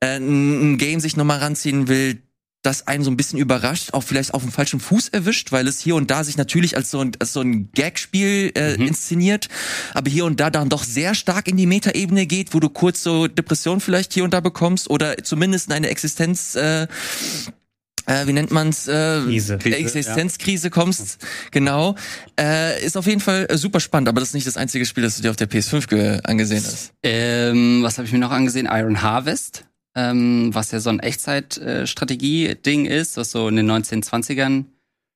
äh, 0.00 0.16
ein 0.18 0.72
ein 0.74 0.78
Game 0.78 1.00
sich 1.00 1.16
nochmal 1.16 1.38
ranziehen 1.38 1.88
will, 1.88 2.22
das 2.62 2.86
einen 2.86 3.02
so 3.02 3.10
ein 3.10 3.16
bisschen 3.16 3.38
überrascht, 3.38 3.92
auch 3.92 4.02
vielleicht 4.02 4.34
auf 4.34 4.42
dem 4.42 4.52
falschen 4.52 4.80
Fuß 4.80 5.08
erwischt, 5.08 5.52
weil 5.52 5.66
es 5.66 5.80
hier 5.80 5.96
und 5.96 6.10
da 6.10 6.24
sich 6.24 6.36
natürlich 6.36 6.76
als 6.76 6.90
so 6.90 7.00
ein, 7.00 7.12
als 7.18 7.32
so 7.32 7.40
ein 7.40 7.70
Gagspiel 7.72 8.52
äh, 8.56 8.74
inszeniert, 8.74 9.48
aber 9.94 10.10
hier 10.10 10.24
und 10.24 10.38
da 10.38 10.50
dann 10.50 10.68
doch 10.68 10.84
sehr 10.84 11.14
stark 11.14 11.48
in 11.48 11.56
die 11.56 11.66
Metaebene 11.66 12.26
geht, 12.26 12.54
wo 12.54 12.60
du 12.60 12.68
kurz 12.68 13.02
so 13.02 13.26
Depression 13.26 13.80
vielleicht 13.80 14.12
hier 14.12 14.24
und 14.24 14.32
da 14.32 14.40
bekommst 14.40 14.88
oder 14.88 15.18
zumindest 15.18 15.68
in 15.68 15.74
eine 15.74 15.88
Existenz 15.88 16.54
äh, 16.54 16.86
äh, 18.06 18.26
wie 18.26 18.32
nennt 18.32 18.50
man's? 18.50 18.88
Äh, 18.88 19.20
Krise. 19.24 19.58
Krise, 19.58 19.76
Existenzkrise 19.76 20.70
kommst, 20.70 21.18
genau. 21.50 21.94
Äh, 22.38 22.84
ist 22.84 22.96
auf 22.96 23.06
jeden 23.06 23.20
Fall 23.20 23.46
äh, 23.48 23.56
super 23.56 23.80
spannend, 23.80 24.08
aber 24.08 24.20
das 24.20 24.30
ist 24.30 24.34
nicht 24.34 24.46
das 24.46 24.56
einzige 24.56 24.86
Spiel, 24.86 25.04
das 25.04 25.16
du 25.16 25.22
dir 25.22 25.30
auf 25.30 25.36
der 25.36 25.48
PS5 25.48 25.88
ge 25.88 26.20
angesehen 26.24 26.64
hast. 26.64 26.92
Ähm, 27.02 27.82
was 27.82 27.98
habe 27.98 28.06
ich 28.06 28.12
mir 28.12 28.18
noch 28.18 28.32
angesehen? 28.32 28.68
Iron 28.70 29.02
Harvest, 29.02 29.66
ähm, 29.94 30.54
was 30.54 30.70
ja 30.70 30.80
so 30.80 30.90
ein 30.90 31.00
Echtzeit-Strategie-Ding 31.00 32.86
ist, 32.86 33.16
was 33.16 33.30
so 33.30 33.48
in 33.48 33.56
den 33.56 33.70
1920ern 33.70 34.64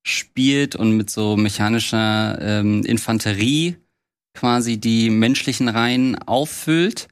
spielt 0.02 0.76
und 0.76 0.96
mit 0.96 1.10
so 1.10 1.36
mechanischer 1.36 2.38
ähm, 2.40 2.84
Infanterie 2.84 3.76
quasi 4.34 4.78
die 4.78 5.10
menschlichen 5.10 5.68
Reihen 5.68 6.16
auffüllt. 6.16 7.08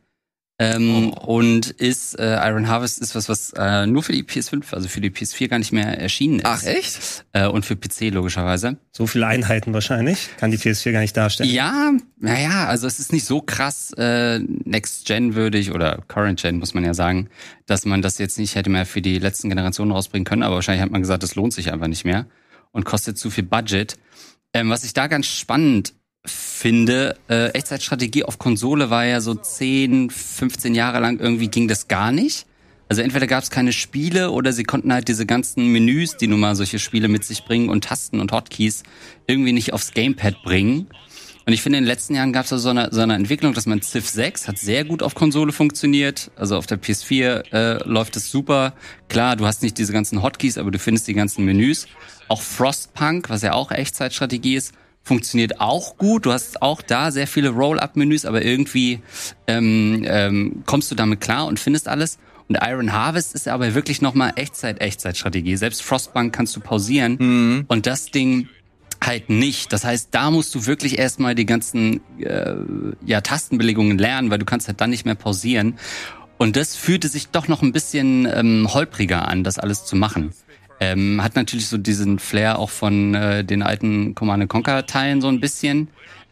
Ähm, 0.56 1.12
Und 1.12 1.70
ist 1.70 2.16
äh, 2.16 2.36
Iron 2.48 2.68
Harvest 2.68 3.00
ist 3.00 3.16
was, 3.16 3.28
was 3.28 3.52
äh, 3.56 3.86
nur 3.88 4.04
für 4.04 4.12
die 4.12 4.22
PS5, 4.22 4.72
also 4.72 4.88
für 4.88 5.00
die 5.00 5.10
PS4 5.10 5.48
gar 5.48 5.58
nicht 5.58 5.72
mehr 5.72 5.98
erschienen 6.00 6.38
ist. 6.38 6.46
Ach 6.46 6.62
echt? 6.62 7.24
Äh, 7.32 7.48
und 7.48 7.66
für 7.66 7.74
PC 7.74 8.12
logischerweise. 8.12 8.76
So 8.92 9.08
viele 9.08 9.26
Einheiten 9.26 9.74
wahrscheinlich. 9.74 10.30
Kann 10.36 10.52
die 10.52 10.58
PS4 10.58 10.92
gar 10.92 11.00
nicht 11.00 11.16
darstellen. 11.16 11.50
Ja, 11.50 11.92
naja, 12.18 12.66
also 12.68 12.86
es 12.86 13.00
ist 13.00 13.12
nicht 13.12 13.24
so 13.24 13.40
krass 13.40 13.92
äh, 13.98 14.38
Next-Gen 14.38 15.34
würdig 15.34 15.72
oder 15.72 16.04
Current-Gen, 16.06 16.58
muss 16.58 16.72
man 16.72 16.84
ja 16.84 16.94
sagen, 16.94 17.30
dass 17.66 17.84
man 17.84 18.00
das 18.00 18.18
jetzt 18.18 18.38
nicht 18.38 18.54
hätte 18.54 18.70
mehr 18.70 18.86
für 18.86 19.02
die 19.02 19.18
letzten 19.18 19.48
Generationen 19.48 19.90
rausbringen 19.90 20.24
können, 20.24 20.44
aber 20.44 20.54
wahrscheinlich 20.54 20.82
hat 20.82 20.92
man 20.92 21.00
gesagt, 21.00 21.24
das 21.24 21.34
lohnt 21.34 21.52
sich 21.52 21.72
einfach 21.72 21.88
nicht 21.88 22.04
mehr 22.04 22.26
und 22.70 22.84
kostet 22.84 23.18
zu 23.18 23.28
viel 23.30 23.44
Budget. 23.44 23.96
Ähm, 24.52 24.70
was 24.70 24.84
ich 24.84 24.92
da 24.92 25.08
ganz 25.08 25.26
spannend 25.26 25.94
finde, 26.64 27.18
äh, 27.28 27.48
Echtzeitstrategie 27.48 28.24
auf 28.24 28.38
Konsole 28.38 28.88
war 28.88 29.04
ja 29.04 29.20
so 29.20 29.34
10, 29.34 30.08
15 30.08 30.74
Jahre 30.74 30.98
lang 30.98 31.20
irgendwie 31.20 31.48
ging 31.48 31.68
das 31.68 31.88
gar 31.88 32.10
nicht. 32.10 32.46
Also 32.88 33.02
entweder 33.02 33.26
gab 33.26 33.42
es 33.42 33.50
keine 33.50 33.70
Spiele 33.74 34.30
oder 34.30 34.50
sie 34.50 34.64
konnten 34.64 34.90
halt 34.90 35.08
diese 35.08 35.26
ganzen 35.26 35.66
Menüs, 35.66 36.16
die 36.16 36.26
nun 36.26 36.40
mal 36.40 36.56
solche 36.56 36.78
Spiele 36.78 37.08
mit 37.08 37.22
sich 37.22 37.44
bringen 37.44 37.68
und 37.68 37.84
Tasten 37.84 38.18
und 38.18 38.32
Hotkeys 38.32 38.82
irgendwie 39.26 39.52
nicht 39.52 39.74
aufs 39.74 39.92
Gamepad 39.92 40.42
bringen. 40.42 40.86
Und 41.44 41.52
ich 41.52 41.60
finde, 41.60 41.76
in 41.76 41.84
den 41.84 41.88
letzten 41.88 42.14
Jahren 42.14 42.32
gab 42.32 42.50
es 42.50 42.62
so 42.62 42.70
eine, 42.70 42.88
so 42.90 43.02
eine 43.02 43.14
Entwicklung, 43.14 43.52
dass 43.52 43.66
man 43.66 43.82
Civ 43.82 44.08
6 44.08 44.48
hat 44.48 44.56
sehr 44.58 44.86
gut 44.86 45.02
auf 45.02 45.14
Konsole 45.14 45.52
funktioniert. 45.52 46.30
Also 46.34 46.56
auf 46.56 46.64
der 46.64 46.80
PS4 46.80 47.52
äh, 47.52 47.86
läuft 47.86 48.16
es 48.16 48.30
super. 48.30 48.72
Klar, 49.10 49.36
du 49.36 49.44
hast 49.44 49.62
nicht 49.62 49.76
diese 49.76 49.92
ganzen 49.92 50.22
Hotkeys, 50.22 50.56
aber 50.56 50.70
du 50.70 50.78
findest 50.78 51.08
die 51.08 51.14
ganzen 51.14 51.44
Menüs. 51.44 51.88
Auch 52.28 52.40
Frostpunk, 52.40 53.28
was 53.28 53.42
ja 53.42 53.52
auch 53.52 53.70
Echtzeitstrategie 53.70 54.54
ist, 54.54 54.72
funktioniert 55.04 55.60
auch 55.60 55.96
gut. 55.96 56.26
Du 56.26 56.32
hast 56.32 56.62
auch 56.62 56.82
da 56.82 57.10
sehr 57.10 57.26
viele 57.26 57.50
Roll-Up-Menüs, 57.50 58.24
aber 58.24 58.42
irgendwie 58.44 59.00
ähm, 59.46 60.02
ähm, 60.06 60.62
kommst 60.66 60.90
du 60.90 60.94
damit 60.94 61.20
klar 61.20 61.46
und 61.46 61.60
findest 61.60 61.88
alles. 61.88 62.18
Und 62.48 62.58
Iron 62.62 62.92
Harvest 62.92 63.34
ist 63.34 63.48
aber 63.48 63.74
wirklich 63.74 64.02
nochmal 64.02 64.32
Echtzeit-Echtzeitstrategie. 64.36 65.56
Selbst 65.56 65.82
Frostbank 65.82 66.34
kannst 66.34 66.56
du 66.56 66.60
pausieren. 66.60 67.16
Mhm. 67.18 67.64
Und 67.68 67.86
das 67.86 68.06
Ding 68.06 68.48
halt 69.02 69.28
nicht. 69.28 69.72
Das 69.72 69.84
heißt, 69.84 70.08
da 70.10 70.30
musst 70.30 70.54
du 70.54 70.66
wirklich 70.66 70.98
erstmal 70.98 71.34
die 71.34 71.46
ganzen 71.46 72.00
äh, 72.18 72.54
ja, 73.04 73.20
Tastenbelegungen 73.20 73.98
lernen, 73.98 74.30
weil 74.30 74.38
du 74.38 74.44
kannst 74.44 74.68
halt 74.68 74.80
dann 74.80 74.90
nicht 74.90 75.04
mehr 75.04 75.14
pausieren. 75.14 75.78
Und 76.36 76.56
das 76.56 76.76
fühlte 76.76 77.08
sich 77.08 77.28
doch 77.28 77.48
noch 77.48 77.62
ein 77.62 77.72
bisschen 77.72 78.28
ähm, 78.32 78.68
holpriger 78.72 79.28
an, 79.28 79.44
das 79.44 79.58
alles 79.58 79.84
zu 79.84 79.96
machen. 79.96 80.32
Ähm, 80.80 81.22
hat 81.22 81.36
natürlich 81.36 81.68
so 81.68 81.78
diesen 81.78 82.18
Flair 82.18 82.58
auch 82.58 82.70
von 82.70 83.14
äh, 83.14 83.44
den 83.44 83.62
alten 83.62 84.14
Command 84.14 84.48
Conquer 84.48 84.86
Teilen 84.86 85.20
so 85.20 85.28
ein 85.28 85.40
bisschen. 85.40 85.88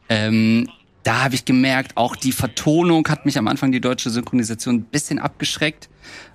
Ähm, 0.09 0.69
da 1.05 1.25
habe 1.25 1.35
ich 1.35 1.45
gemerkt, 1.45 1.97
auch 1.97 2.17
die 2.17 2.33
Vertonung 2.33 3.07
hat 3.09 3.27
mich 3.27 3.39
am 3.39 3.49
Anfang 3.49 3.73
die 3.73 3.81
deutsche 3.81 4.11
Synchronisation 4.11 4.77
ein 4.77 4.83
bisschen 4.85 5.19
abgeschreckt, 5.19 5.89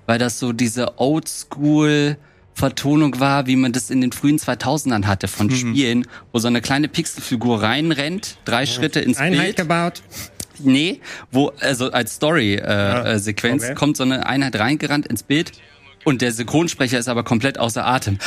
weil 0.05 0.19
das 0.19 0.39
so 0.39 0.51
diese 0.53 0.99
Oldschool 0.99 2.17
Vertonung 2.57 3.19
war, 3.19 3.45
wie 3.45 3.55
man 3.55 3.71
das 3.71 3.91
in 3.91 4.01
den 4.01 4.11
frühen 4.11 4.39
2000ern 4.39 5.05
hatte 5.05 5.27
von 5.27 5.51
Spielen, 5.51 6.07
wo 6.31 6.39
so 6.39 6.47
eine 6.47 6.59
kleine 6.59 6.87
Pixelfigur 6.87 7.61
reinrennt, 7.61 8.39
drei 8.45 8.65
Schritte 8.65 8.99
ins 8.99 9.19
Einheit 9.19 9.43
Bild. 9.43 9.57
gebaut. 9.57 10.01
Nee, 10.59 11.01
wo 11.31 11.51
also 11.59 11.91
als 11.91 12.15
Story-Sequenz 12.15 13.05
äh, 13.05 13.13
äh, 13.13 13.19
Sequenz 13.19 13.63
okay. 13.63 13.75
kommt 13.75 13.95
so 13.95 14.03
eine 14.03 14.25
Einheit 14.25 14.55
reingerannt 14.55 15.05
ins 15.05 15.21
Bild 15.21 15.51
und 16.07 16.21
der 16.21 16.31
Synchronsprecher 16.31 16.97
ist 16.97 17.09
aber 17.09 17.25
komplett 17.25 17.59
außer 17.59 17.85
Atem. 17.85 18.17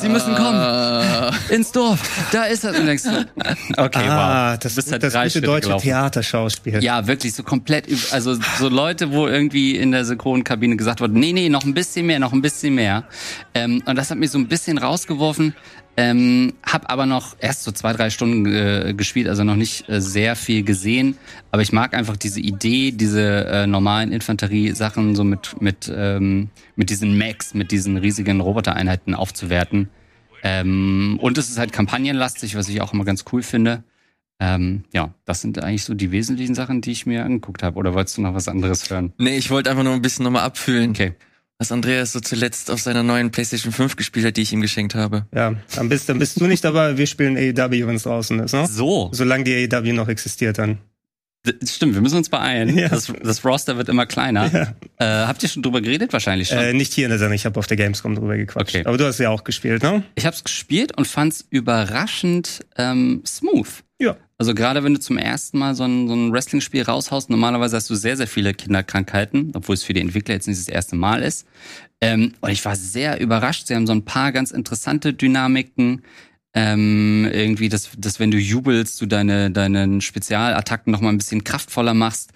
Sie 0.00 0.08
müssen 0.08 0.32
kommen 0.36 1.34
ins 1.48 1.72
Dorf. 1.72 1.98
Da 2.30 2.44
ist 2.44 2.62
er. 2.62 2.78
Und 2.78 2.86
denkst, 2.86 3.02
okay, 3.76 4.06
ah, 4.08 4.52
wow. 4.52 4.58
das, 4.60 4.76
Bist 4.76 4.92
halt 4.92 5.02
das 5.02 5.12
drei 5.12 5.22
gute 5.22 5.32
Schritte 5.32 5.46
deutsche 5.46 5.66
gelaufen. 5.66 5.82
Theaterschauspiel. 5.82 6.84
Ja, 6.84 7.08
wirklich 7.08 7.34
so 7.34 7.42
komplett, 7.42 7.88
also 8.12 8.38
so 8.60 8.68
Leute, 8.68 9.10
wo 9.10 9.26
irgendwie 9.26 9.76
in 9.76 9.90
der 9.90 10.04
Synchronkabine 10.04 10.76
gesagt 10.76 11.00
wurde, 11.00 11.18
nee, 11.18 11.32
nee, 11.32 11.48
noch 11.48 11.64
ein 11.64 11.74
bisschen 11.74 12.06
mehr, 12.06 12.20
noch 12.20 12.32
ein 12.32 12.42
bisschen 12.42 12.76
mehr. 12.76 13.02
Ähm, 13.54 13.82
und 13.86 13.98
das 13.98 14.12
hat 14.12 14.18
mich 14.18 14.30
so 14.30 14.38
ein 14.38 14.46
bisschen 14.46 14.78
rausgeworfen. 14.78 15.56
Ähm, 16.00 16.54
hab 16.62 16.90
aber 16.90 17.04
noch 17.04 17.36
erst 17.40 17.62
so 17.62 17.72
zwei, 17.72 17.92
drei 17.92 18.08
Stunden 18.08 18.46
äh, 18.46 18.94
gespielt, 18.96 19.28
also 19.28 19.44
noch 19.44 19.54
nicht 19.54 19.86
äh, 19.90 20.00
sehr 20.00 20.34
viel 20.34 20.62
gesehen. 20.62 21.18
Aber 21.50 21.60
ich 21.60 21.72
mag 21.72 21.92
einfach 21.92 22.16
diese 22.16 22.40
Idee, 22.40 22.90
diese 22.90 23.44
äh, 23.44 23.66
normalen 23.66 24.10
Infanterie-Sachen 24.10 25.14
so 25.14 25.24
mit, 25.24 25.60
mit, 25.60 25.92
ähm, 25.94 26.48
mit 26.74 26.88
diesen 26.88 27.18
Mechs, 27.18 27.52
mit 27.52 27.70
diesen 27.70 27.98
riesigen 27.98 28.40
Robotereinheiten 28.40 29.14
aufzuwerten. 29.14 29.90
Ähm, 30.42 31.18
und 31.20 31.36
es 31.36 31.50
ist 31.50 31.58
halt 31.58 31.74
kampagnenlastig, 31.74 32.56
was 32.56 32.70
ich 32.70 32.80
auch 32.80 32.94
immer 32.94 33.04
ganz 33.04 33.26
cool 33.30 33.42
finde. 33.42 33.84
Ähm, 34.38 34.84
ja, 34.94 35.12
das 35.26 35.42
sind 35.42 35.62
eigentlich 35.62 35.84
so 35.84 35.92
die 35.92 36.12
wesentlichen 36.12 36.54
Sachen, 36.54 36.80
die 36.80 36.92
ich 36.92 37.04
mir 37.04 37.26
angeguckt 37.26 37.62
habe. 37.62 37.76
Oder 37.76 37.92
wolltest 37.92 38.16
du 38.16 38.22
noch 38.22 38.32
was 38.32 38.48
anderes 38.48 38.88
hören? 38.88 39.12
Nee, 39.18 39.36
ich 39.36 39.50
wollte 39.50 39.68
einfach 39.68 39.84
nur 39.84 39.92
ein 39.92 40.00
bisschen 40.00 40.24
nochmal 40.24 40.44
abfühlen, 40.44 40.92
Okay. 40.92 41.12
Was 41.60 41.70
Andreas 41.70 42.12
so 42.12 42.20
zuletzt 42.20 42.70
auf 42.70 42.80
seiner 42.80 43.02
neuen 43.02 43.30
PlayStation 43.30 43.70
5 43.72 43.94
gespielt 43.94 44.24
hat, 44.26 44.36
die 44.36 44.42
ich 44.42 44.52
ihm 44.52 44.62
geschenkt 44.62 44.94
habe. 44.94 45.26
Ja, 45.34 45.54
dann 45.76 45.88
bist, 45.90 46.08
dann 46.08 46.18
bist 46.18 46.40
du 46.40 46.46
nicht 46.46 46.64
dabei. 46.64 46.96
Wir 46.96 47.06
spielen 47.06 47.36
AEW, 47.36 47.86
wenn 47.86 47.94
es 47.96 48.04
draußen 48.04 48.40
ist. 48.40 48.52
Ne? 48.54 48.66
So, 48.66 49.10
Solange 49.12 49.44
die 49.44 49.68
AEW 49.72 49.92
noch 49.92 50.08
existiert 50.08 50.58
dann. 50.58 50.78
d- 51.46 51.54
stimmt, 51.66 51.94
wir 51.94 52.00
müssen 52.00 52.16
uns 52.16 52.30
beeilen. 52.30 52.76
Ja. 52.78 52.88
Das, 52.88 53.12
das 53.22 53.44
Roster 53.44 53.76
wird 53.76 53.88
immer 53.90 54.06
kleiner. 54.06 54.50
Ja. 54.50 54.74
Äh, 55.22 55.26
habt 55.26 55.42
ihr 55.42 55.48
schon 55.50 55.62
drüber 55.62 55.80
geredet? 55.82 56.12
Wahrscheinlich 56.14 56.48
schon. 56.48 56.58
Äh, 56.58 56.72
nicht 56.72 56.92
hier 56.94 57.04
in 57.04 57.10
der 57.10 57.18
Sendung, 57.18 57.34
ich 57.34 57.44
habe 57.46 57.58
auf 57.58 57.66
der 57.66 57.76
Gamescom 57.76 58.14
drüber 58.14 58.36
gequatscht. 58.38 58.74
Okay. 58.76 58.86
Aber 58.86 58.96
du 58.96 59.04
hast 59.06 59.18
ja 59.18 59.28
auch 59.30 59.44
gespielt, 59.44 59.82
ne? 59.82 60.02
Ich 60.14 60.24
habe 60.26 60.34
es 60.34 60.42
gespielt 60.44 60.96
und 60.96 61.06
fand 61.06 61.34
es 61.34 61.46
überraschend 61.50 62.60
ähm, 62.76 63.22
smooth. 63.26 63.68
Also 64.40 64.54
gerade 64.54 64.82
wenn 64.82 64.94
du 64.94 65.00
zum 65.00 65.18
ersten 65.18 65.58
Mal 65.58 65.74
so 65.74 65.84
ein, 65.84 66.08
so 66.08 66.14
ein 66.14 66.32
Wrestling-Spiel 66.32 66.84
raushaust, 66.84 67.28
normalerweise 67.28 67.76
hast 67.76 67.90
du 67.90 67.94
sehr, 67.94 68.16
sehr 68.16 68.26
viele 68.26 68.54
Kinderkrankheiten, 68.54 69.52
obwohl 69.54 69.74
es 69.74 69.82
für 69.82 69.92
die 69.92 70.00
Entwickler 70.00 70.34
jetzt 70.34 70.48
nicht 70.48 70.58
das 70.58 70.68
erste 70.68 70.96
Mal 70.96 71.22
ist. 71.22 71.46
Ähm, 72.00 72.32
und 72.40 72.50
ich 72.50 72.64
war 72.64 72.74
sehr 72.74 73.20
überrascht. 73.20 73.66
Sie 73.66 73.74
haben 73.74 73.86
so 73.86 73.92
ein 73.92 74.06
paar 74.06 74.32
ganz 74.32 74.50
interessante 74.50 75.12
Dynamiken. 75.12 76.04
Ähm, 76.54 77.28
irgendwie, 77.30 77.68
dass, 77.68 77.90
dass 77.98 78.18
wenn 78.18 78.30
du 78.30 78.38
jubelst, 78.38 78.98
du 79.02 79.04
deine, 79.04 79.50
deinen 79.50 80.00
Spezialattacken 80.00 80.90
noch 80.90 81.02
mal 81.02 81.10
ein 81.10 81.18
bisschen 81.18 81.44
kraftvoller 81.44 81.92
machst. 81.92 82.30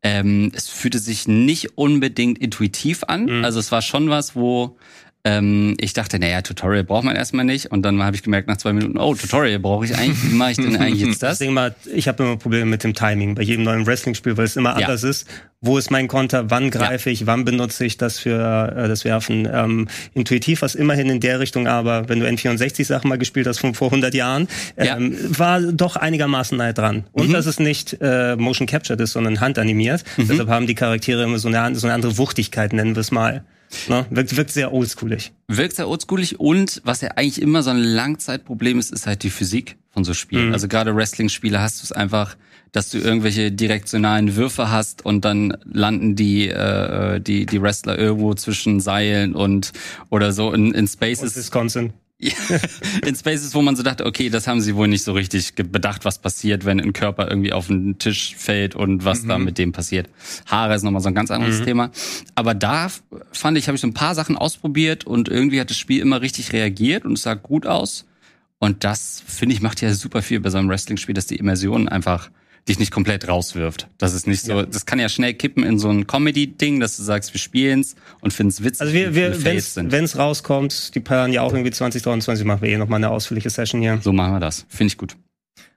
Ähm, 0.00 0.52
es 0.54 0.68
fühlte 0.68 1.00
sich 1.00 1.26
nicht 1.26 1.76
unbedingt 1.76 2.38
intuitiv 2.38 3.02
an. 3.02 3.44
Also 3.44 3.58
es 3.58 3.72
war 3.72 3.82
schon 3.82 4.10
was, 4.10 4.36
wo 4.36 4.78
ähm, 5.24 5.74
ich 5.80 5.92
dachte, 5.92 6.18
naja, 6.18 6.42
Tutorial 6.42 6.84
braucht 6.84 7.04
man 7.04 7.16
erstmal 7.16 7.44
nicht. 7.44 7.66
Und 7.66 7.82
dann 7.82 8.02
habe 8.02 8.16
ich 8.16 8.22
gemerkt 8.22 8.48
nach 8.48 8.56
zwei 8.56 8.72
Minuten, 8.72 8.98
oh, 8.98 9.14
Tutorial 9.14 9.58
brauche 9.58 9.84
ich 9.84 9.96
eigentlich. 9.96 10.30
Wie 10.30 10.34
mache 10.34 10.52
ich 10.52 10.56
denn 10.58 10.76
eigentlich 10.76 11.06
jetzt 11.06 11.22
das? 11.22 11.38
Deswegen 11.38 11.54
mal, 11.54 11.74
ich 11.92 12.06
habe 12.08 12.22
immer 12.22 12.36
Probleme 12.36 12.66
mit 12.66 12.84
dem 12.84 12.94
Timing 12.94 13.34
bei 13.34 13.42
jedem 13.42 13.64
neuen 13.64 13.86
Wrestling-Spiel, 13.86 14.36
weil 14.36 14.44
es 14.44 14.56
immer 14.56 14.78
Ja. 14.78 14.86
anders 14.86 15.02
ist. 15.02 15.26
Wo 15.60 15.76
ist 15.76 15.90
mein 15.90 16.06
Konter? 16.06 16.50
Wann 16.50 16.70
greife 16.70 17.10
ich? 17.10 17.26
Wann 17.26 17.44
benutze 17.44 17.84
ich 17.84 17.96
das 17.96 18.20
für 18.20 18.72
äh, 18.76 18.86
das 18.86 19.04
Werfen? 19.04 19.48
Ähm, 19.52 19.88
intuitiv 20.14 20.62
was 20.62 20.76
immerhin 20.76 21.10
in 21.10 21.18
der 21.18 21.40
Richtung, 21.40 21.66
aber 21.66 22.08
wenn 22.08 22.20
du 22.20 22.26
N64-Sachen 22.26 23.08
mal 23.08 23.18
gespielt 23.18 23.48
hast 23.48 23.58
von 23.58 23.74
vor 23.74 23.88
100 23.88 24.14
Jahren, 24.14 24.46
ähm, 24.76 25.16
war 25.36 25.60
doch 25.60 25.96
einigermaßen 25.96 26.56
nahe 26.56 26.74
dran. 26.74 27.04
Und 27.10 27.32
dass 27.32 27.46
es 27.46 27.58
nicht 27.58 27.96
äh, 28.00 28.36
Motion 28.36 28.68
Captured 28.68 29.00
ist, 29.00 29.12
sondern 29.14 29.40
handanimiert. 29.40 30.04
Deshalb 30.16 30.48
haben 30.48 30.68
die 30.68 30.76
Charaktere 30.76 31.24
immer 31.24 31.40
so 31.40 31.48
eine, 31.48 31.74
so 31.74 31.88
eine 31.88 31.94
andere 31.94 32.18
Wuchtigkeit, 32.18 32.72
nennen 32.72 32.94
wir 32.94 33.00
es 33.00 33.10
mal. 33.10 33.42
Ne? 33.88 34.06
Wirkt, 34.10 34.36
wirkt 34.36 34.50
sehr 34.50 34.72
oldschoolig. 34.72 35.32
Wirkt 35.48 35.76
sehr 35.76 35.88
oldschoolig 35.88 36.40
und 36.40 36.80
was 36.84 37.00
ja 37.00 37.10
eigentlich 37.16 37.40
immer 37.40 37.62
so 37.62 37.70
ein 37.70 37.78
Langzeitproblem 37.78 38.78
ist, 38.78 38.92
ist 38.92 39.06
halt 39.06 39.22
die 39.22 39.30
Physik 39.30 39.76
von 39.90 40.04
so 40.04 40.14
Spielen. 40.14 40.52
Also 40.52 40.68
gerade 40.68 40.94
Wrestling-Spiele 40.94 41.60
hast 41.60 41.80
du 41.80 41.84
es 41.84 41.92
einfach, 41.92 42.36
dass 42.72 42.90
du 42.90 42.98
irgendwelche 42.98 43.50
direktionalen 43.50 44.36
Würfe 44.36 44.70
hast 44.70 45.04
und 45.04 45.24
dann 45.24 45.56
landen 45.64 46.16
die 46.16 46.48
äh, 46.48 47.20
die 47.20 47.46
die 47.46 47.62
Wrestler 47.62 47.98
irgendwo 47.98 48.34
zwischen 48.34 48.80
Seilen 48.80 49.34
und 49.34 49.72
oder 50.10 50.32
so 50.32 50.52
in, 50.52 50.72
in 50.72 50.86
Spaces 50.86 51.36
Wisconsin. 51.36 51.92
In 52.18 53.14
Spaces, 53.14 53.54
wo 53.54 53.62
man 53.62 53.76
so 53.76 53.84
dachte, 53.84 54.04
okay, 54.04 54.28
das 54.28 54.48
haben 54.48 54.60
sie 54.60 54.74
wohl 54.74 54.88
nicht 54.88 55.04
so 55.04 55.12
richtig 55.12 55.54
bedacht, 55.54 56.04
was 56.04 56.18
passiert, 56.18 56.64
wenn 56.64 56.80
ein 56.80 56.92
Körper 56.92 57.28
irgendwie 57.28 57.52
auf 57.52 57.68
den 57.68 57.98
Tisch 57.98 58.34
fällt 58.36 58.74
und 58.74 59.04
was 59.04 59.24
da 59.24 59.38
mit 59.38 59.56
dem 59.56 59.70
passiert. 59.70 60.08
Haare 60.46 60.74
ist 60.74 60.82
nochmal 60.82 61.00
so 61.00 61.08
ein 61.08 61.14
ganz 61.14 61.30
anderes 61.30 61.62
Thema. 61.62 61.92
Aber 62.34 62.54
da 62.54 62.90
fand 63.30 63.56
ich, 63.56 63.68
habe 63.68 63.76
ich 63.76 63.80
so 63.80 63.86
ein 63.86 63.94
paar 63.94 64.16
Sachen 64.16 64.36
ausprobiert 64.36 65.06
und 65.06 65.28
irgendwie 65.28 65.60
hat 65.60 65.70
das 65.70 65.76
Spiel 65.76 66.00
immer 66.00 66.20
richtig 66.20 66.52
reagiert 66.52 67.04
und 67.04 67.12
es 67.12 67.22
sah 67.22 67.34
gut 67.34 67.66
aus. 67.66 68.04
Und 68.58 68.82
das, 68.82 69.22
finde 69.24 69.54
ich, 69.54 69.62
macht 69.62 69.80
ja 69.80 69.94
super 69.94 70.20
viel 70.20 70.40
bei 70.40 70.50
so 70.50 70.58
einem 70.58 70.68
Wrestling-Spiel, 70.68 71.14
dass 71.14 71.26
die 71.26 71.36
Immersion 71.36 71.88
einfach 71.88 72.30
dich 72.68 72.78
nicht 72.78 72.90
komplett 72.90 73.28
rauswirft. 73.28 73.88
Das 73.98 74.14
ist 74.14 74.26
nicht 74.26 74.42
so, 74.42 74.62
das 74.62 74.86
kann 74.86 74.98
ja 74.98 75.08
schnell 75.08 75.34
kippen 75.34 75.64
in 75.64 75.78
so 75.78 75.88
ein 75.88 76.06
Comedy-Ding, 76.06 76.80
dass 76.80 76.96
du 76.96 77.02
sagst, 77.02 77.34
wir 77.34 77.40
spielen's 77.40 77.96
und 78.20 78.32
finden's 78.32 78.62
witzig. 78.62 78.80
Also 78.80 78.92
wir, 78.92 79.14
wir 79.14 79.34
Fails 79.34 79.76
wenn's, 79.76 80.16
rauskommt, 80.16 80.94
die 80.94 81.00
planen 81.00 81.32
ja 81.32 81.42
auch 81.42 81.52
irgendwie 81.52 81.70
2023, 81.70 82.44
machen 82.44 82.62
wir 82.62 82.70
eh 82.70 82.78
noch 82.78 82.88
mal 82.88 82.96
eine 82.96 83.10
ausführliche 83.10 83.50
Session 83.50 83.80
hier. 83.80 83.98
So 84.02 84.12
machen 84.12 84.34
wir 84.34 84.40
das. 84.40 84.66
Finde 84.68 84.92
ich 84.92 84.98
gut. 84.98 85.16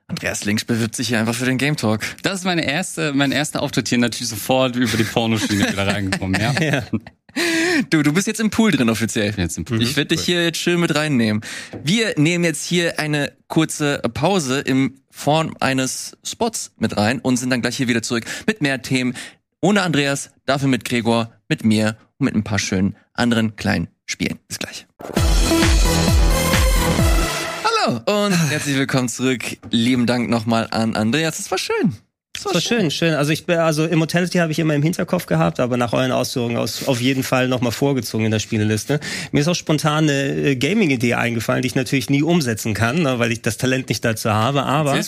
Andreas 0.08 0.44
Links 0.44 0.64
bewirbt 0.64 0.94
sich 0.94 1.08
hier 1.08 1.18
einfach 1.18 1.34
für 1.34 1.46
den 1.46 1.58
Game 1.58 1.76
Talk. 1.76 2.02
Das 2.22 2.40
ist 2.40 2.44
meine 2.44 2.66
erste, 2.66 3.14
mein 3.14 3.32
erster 3.32 3.62
Auftritt 3.62 3.88
hier 3.88 3.98
natürlich 3.98 4.28
sofort 4.28 4.76
über 4.76 4.96
die 4.96 5.04
Pornoschiene 5.04 5.70
wieder 5.70 5.86
reingekommen, 5.86 6.40
ja. 6.40 6.52
Ja. 6.60 6.84
Du, 7.90 8.02
du 8.02 8.12
bist 8.12 8.26
jetzt 8.26 8.40
im 8.40 8.50
Pool 8.50 8.70
drin 8.70 8.90
offiziell. 8.90 9.30
Ich 9.30 9.36
bin 9.36 9.44
jetzt 9.44 9.56
im 9.56 9.64
Pool. 9.64 9.82
Ich 9.82 9.96
werde 9.96 10.14
dich 10.14 10.24
hier 10.24 10.44
jetzt 10.44 10.58
schön 10.58 10.80
mit 10.80 10.94
reinnehmen. 10.94 11.42
Wir 11.82 12.14
nehmen 12.16 12.44
jetzt 12.44 12.64
hier 12.64 12.98
eine 12.98 13.32
kurze 13.48 14.00
Pause 14.14 14.60
in 14.60 15.00
Form 15.10 15.56
eines 15.60 16.16
Spots 16.24 16.72
mit 16.78 16.96
rein 16.96 17.20
und 17.20 17.36
sind 17.36 17.50
dann 17.50 17.62
gleich 17.62 17.76
hier 17.76 17.88
wieder 17.88 18.02
zurück 18.02 18.24
mit 18.46 18.62
mehr 18.62 18.82
Themen. 18.82 19.14
Ohne 19.60 19.82
Andreas, 19.82 20.30
dafür 20.46 20.68
mit 20.68 20.84
Gregor, 20.84 21.32
mit 21.48 21.64
mir 21.64 21.96
und 22.18 22.24
mit 22.26 22.34
ein 22.34 22.44
paar 22.44 22.58
schönen 22.58 22.96
anderen 23.14 23.56
kleinen 23.56 23.88
Spielen. 24.06 24.38
Bis 24.48 24.58
gleich. 24.58 24.86
Hallo 27.64 28.24
und 28.24 28.32
herzlich 28.50 28.76
willkommen 28.76 29.08
zurück. 29.08 29.42
Lieben 29.70 30.06
Dank 30.06 30.28
nochmal 30.28 30.68
an 30.70 30.96
Andreas. 30.96 31.36
Das 31.36 31.50
war 31.50 31.58
schön. 31.58 31.96
Das 32.44 32.52
Das 32.52 32.70
war 32.70 32.78
schön, 32.78 32.90
schön. 32.90 33.14
Also 33.14 33.32
ich 33.32 33.46
bin, 33.46 33.58
also 33.58 33.84
Immortality 33.84 34.38
habe 34.38 34.52
ich 34.52 34.58
immer 34.58 34.74
im 34.74 34.82
Hinterkopf 34.82 35.26
gehabt, 35.26 35.60
aber 35.60 35.76
nach 35.76 35.92
euren 35.92 36.12
Ausführungen 36.12 36.56
aus, 36.56 36.86
auf 36.88 37.00
jeden 37.00 37.22
Fall 37.22 37.48
nochmal 37.48 37.72
vorgezogen 37.72 38.24
in 38.24 38.30
der 38.30 38.38
Spieleliste. 38.38 39.00
Mir 39.30 39.40
ist 39.40 39.48
auch 39.48 39.54
spontan 39.54 40.04
eine 40.04 40.34
äh, 40.50 40.56
Gaming-Idee 40.56 41.14
eingefallen, 41.14 41.62
die 41.62 41.68
ich 41.68 41.74
natürlich 41.74 42.10
nie 42.10 42.22
umsetzen 42.22 42.74
kann, 42.74 43.02
ne, 43.02 43.18
weil 43.18 43.32
ich 43.32 43.42
das 43.42 43.56
Talent 43.56 43.88
nicht 43.88 44.04
dazu 44.04 44.30
habe. 44.30 44.64
Aber 44.64 44.98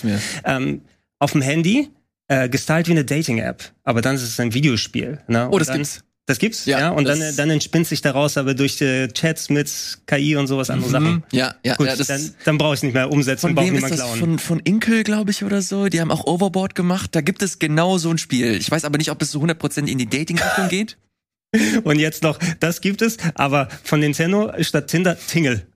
ähm, 0.44 0.82
auf 1.18 1.32
dem 1.32 1.42
Handy 1.42 1.90
äh, 2.28 2.48
gestylt 2.48 2.88
wie 2.88 2.92
eine 2.92 3.04
Dating-App, 3.04 3.64
aber 3.82 4.00
dann 4.00 4.14
ist 4.14 4.22
es 4.22 4.40
ein 4.40 4.54
Videospiel. 4.54 5.20
Ne? 5.28 5.48
Oh, 5.50 5.58
das 5.58 5.68
dann, 5.68 5.78
gibt's. 5.78 6.04
Das 6.26 6.38
gibt's, 6.38 6.64
Ja, 6.64 6.78
ja. 6.80 6.90
und 6.90 7.04
dann, 7.04 7.20
dann 7.36 7.50
entspinnt 7.50 7.86
sich 7.86 8.00
daraus 8.00 8.38
aber 8.38 8.54
durch 8.54 8.80
äh, 8.80 9.08
Chats 9.08 9.50
mit 9.50 9.70
KI 10.06 10.36
und 10.36 10.46
sowas 10.46 10.70
andere 10.70 10.88
Sachen. 10.88 11.22
Ja, 11.32 11.54
ja, 11.62 11.74
Gut, 11.76 11.86
ja, 11.86 11.96
dann, 11.96 12.34
dann 12.44 12.56
brauche 12.56 12.74
ich 12.74 12.82
nicht 12.82 12.94
mehr 12.94 13.10
umsetzen, 13.10 13.54
brauche 13.54 13.66
ist 13.66 13.72
niemand 13.72 13.92
das? 13.92 14.00
klauen. 14.00 14.18
Von, 14.18 14.38
von 14.38 14.60
Inkel, 14.60 15.04
glaube 15.04 15.32
ich, 15.32 15.44
oder 15.44 15.60
so. 15.60 15.88
Die 15.88 16.00
haben 16.00 16.10
auch 16.10 16.24
Overboard 16.26 16.74
gemacht. 16.74 17.14
Da 17.14 17.20
gibt 17.20 17.42
es 17.42 17.58
genau 17.58 17.98
so 17.98 18.10
ein 18.10 18.16
Spiel. 18.16 18.54
Ich 18.54 18.70
weiß 18.70 18.86
aber 18.86 18.96
nicht, 18.96 19.10
ob 19.10 19.20
es 19.20 19.32
so 19.32 19.40
100% 19.42 19.86
in 19.86 19.98
die 19.98 20.08
Dating-Richtung 20.08 20.68
geht. 20.68 20.96
Und 21.84 21.98
jetzt 21.98 22.22
noch, 22.22 22.38
das 22.58 22.80
gibt 22.80 23.02
es, 23.02 23.18
aber 23.34 23.68
von 23.82 24.00
Nintendo 24.00 24.50
statt 24.60 24.88
Tinder 24.88 25.18
Tingle. 25.18 25.66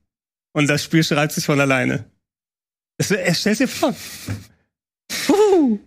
Und 0.53 0.66
das 0.68 0.82
Spiel 0.82 1.05
schreibt 1.05 1.32
sich 1.32 1.44
von 1.44 1.61
alleine. 1.61 2.07
Es, 2.96 3.11
es 3.11 3.40
stellt 3.40 3.61
dir 3.61 3.68
vor. 3.68 3.94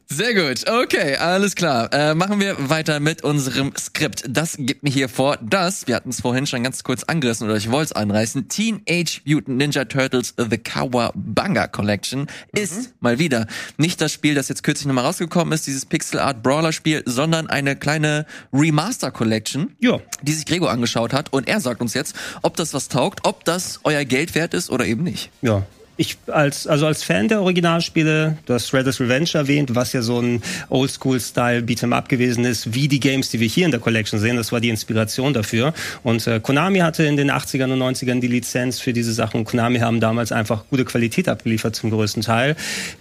Sehr 0.08 0.34
gut, 0.34 0.70
okay, 0.70 1.16
alles 1.16 1.56
klar. 1.56 1.92
Äh, 1.94 2.16
machen 2.16 2.40
wir 2.40 2.70
weiter 2.70 3.00
mit 3.00 3.24
unserem 3.24 3.74
Skript. 3.78 4.24
Das 4.28 4.56
gibt 4.58 4.84
mir 4.84 4.90
hier 4.90 5.10
vor, 5.10 5.38
dass, 5.38 5.88
wir 5.88 5.96
hatten 5.96 6.10
es 6.10 6.22
vorhin 6.22 6.46
schon 6.46 6.64
ganz 6.64 6.84
kurz 6.84 7.04
angerissen 7.04 7.48
oder 7.48 7.58
ich 7.58 7.72
wollte 7.72 7.86
es 7.86 7.92
anreißen, 7.94 8.48
Teenage 8.50 9.22
Mutant 9.26 9.58
Ninja 9.58 9.86
Turtles 9.86 10.34
The 10.38 10.58
Kawabanga 10.58 11.68
Collection 11.68 12.28
ist 12.54 12.94
mal 13.00 13.20
wieder 13.20 13.48
nicht 13.78 14.02
das 14.02 14.12
Spiel, 14.12 14.36
das 14.36 14.50
jetzt 14.50 14.64
kürzlich 14.64 14.88
nochmal 14.88 15.06
rausgekommen 15.06 15.54
ist, 15.54 15.68
dieses 15.68 15.86
Pixel 15.86 16.20
Art 16.20 16.44
Brawler 16.44 16.74
Spiel, 16.74 17.04
sondern 17.06 17.48
eine 17.48 17.76
kleine 17.76 18.26
Remaster 18.54 19.12
Collection. 19.12 19.76
Ja. 19.80 20.00
die 20.22 20.34
sich 20.34 20.46
Gregor 20.46 20.72
angeschaut 20.72 21.14
hat 21.14 21.32
und 21.34 21.48
er 21.48 21.60
sagt 21.60 21.82
uns 21.82 21.94
jetzt, 21.94 22.16
ob 22.42 22.56
das 22.58 22.74
was 22.74 22.88
taugt, 22.88 23.22
ob 23.24 23.46
das 23.46 23.80
euer 23.84 24.06
Geld 24.06 24.36
wert 24.36 24.54
ist 24.54 24.70
oder 24.70 24.86
eben 24.86 25.04
nicht. 25.04 25.30
Ja. 25.42 25.66
Ich 26.02 26.18
als, 26.26 26.66
also 26.66 26.88
als 26.88 27.04
Fan 27.04 27.28
der 27.28 27.44
Originalspiele, 27.44 28.36
du 28.48 28.54
hast 28.56 28.74
Red 28.74 28.88
Dead 28.88 29.00
Revenge 29.02 29.30
erwähnt, 29.36 29.76
was 29.76 29.94
ja 29.94 30.02
so 30.02 30.20
ein 30.20 30.42
Oldschool-Style 30.70 31.62
Beat'em 31.62 31.94
Up 31.94 32.10
gewesen 32.10 32.44
ist, 32.44 32.74
wie 32.74 32.88
die 32.88 33.00
Games, 33.00 33.30
die 33.30 33.40
wir 33.40 33.48
hier 33.48 33.66
in 33.66 33.72
der 33.72 33.80
Collection 33.80 34.20
sehen. 34.20 34.36
Das 34.36 34.52
war 34.52 34.60
die 34.60 34.70
Inspiration 34.70 35.32
dafür. 35.32 35.76
Und 36.02 36.26
äh, 36.26 36.40
Konami 36.40 36.80
hatte 36.80 37.04
in 37.04 37.18
den 37.18 37.30
80ern 37.30 37.72
und 37.72 37.80
90ern 37.84 38.20
die 38.20 38.30
Lizenz 38.30 38.80
für 38.80 38.94
diese 38.94 39.14
Sachen. 39.14 39.46
Konami 39.46 39.78
haben 39.78 40.00
damals 40.00 40.32
einfach 40.32 40.64
gute 40.72 40.86
Qualität 40.86 41.30
abgeliefert 41.30 41.76
zum 41.76 41.92
größten 41.92 42.24
Teil. 42.24 42.56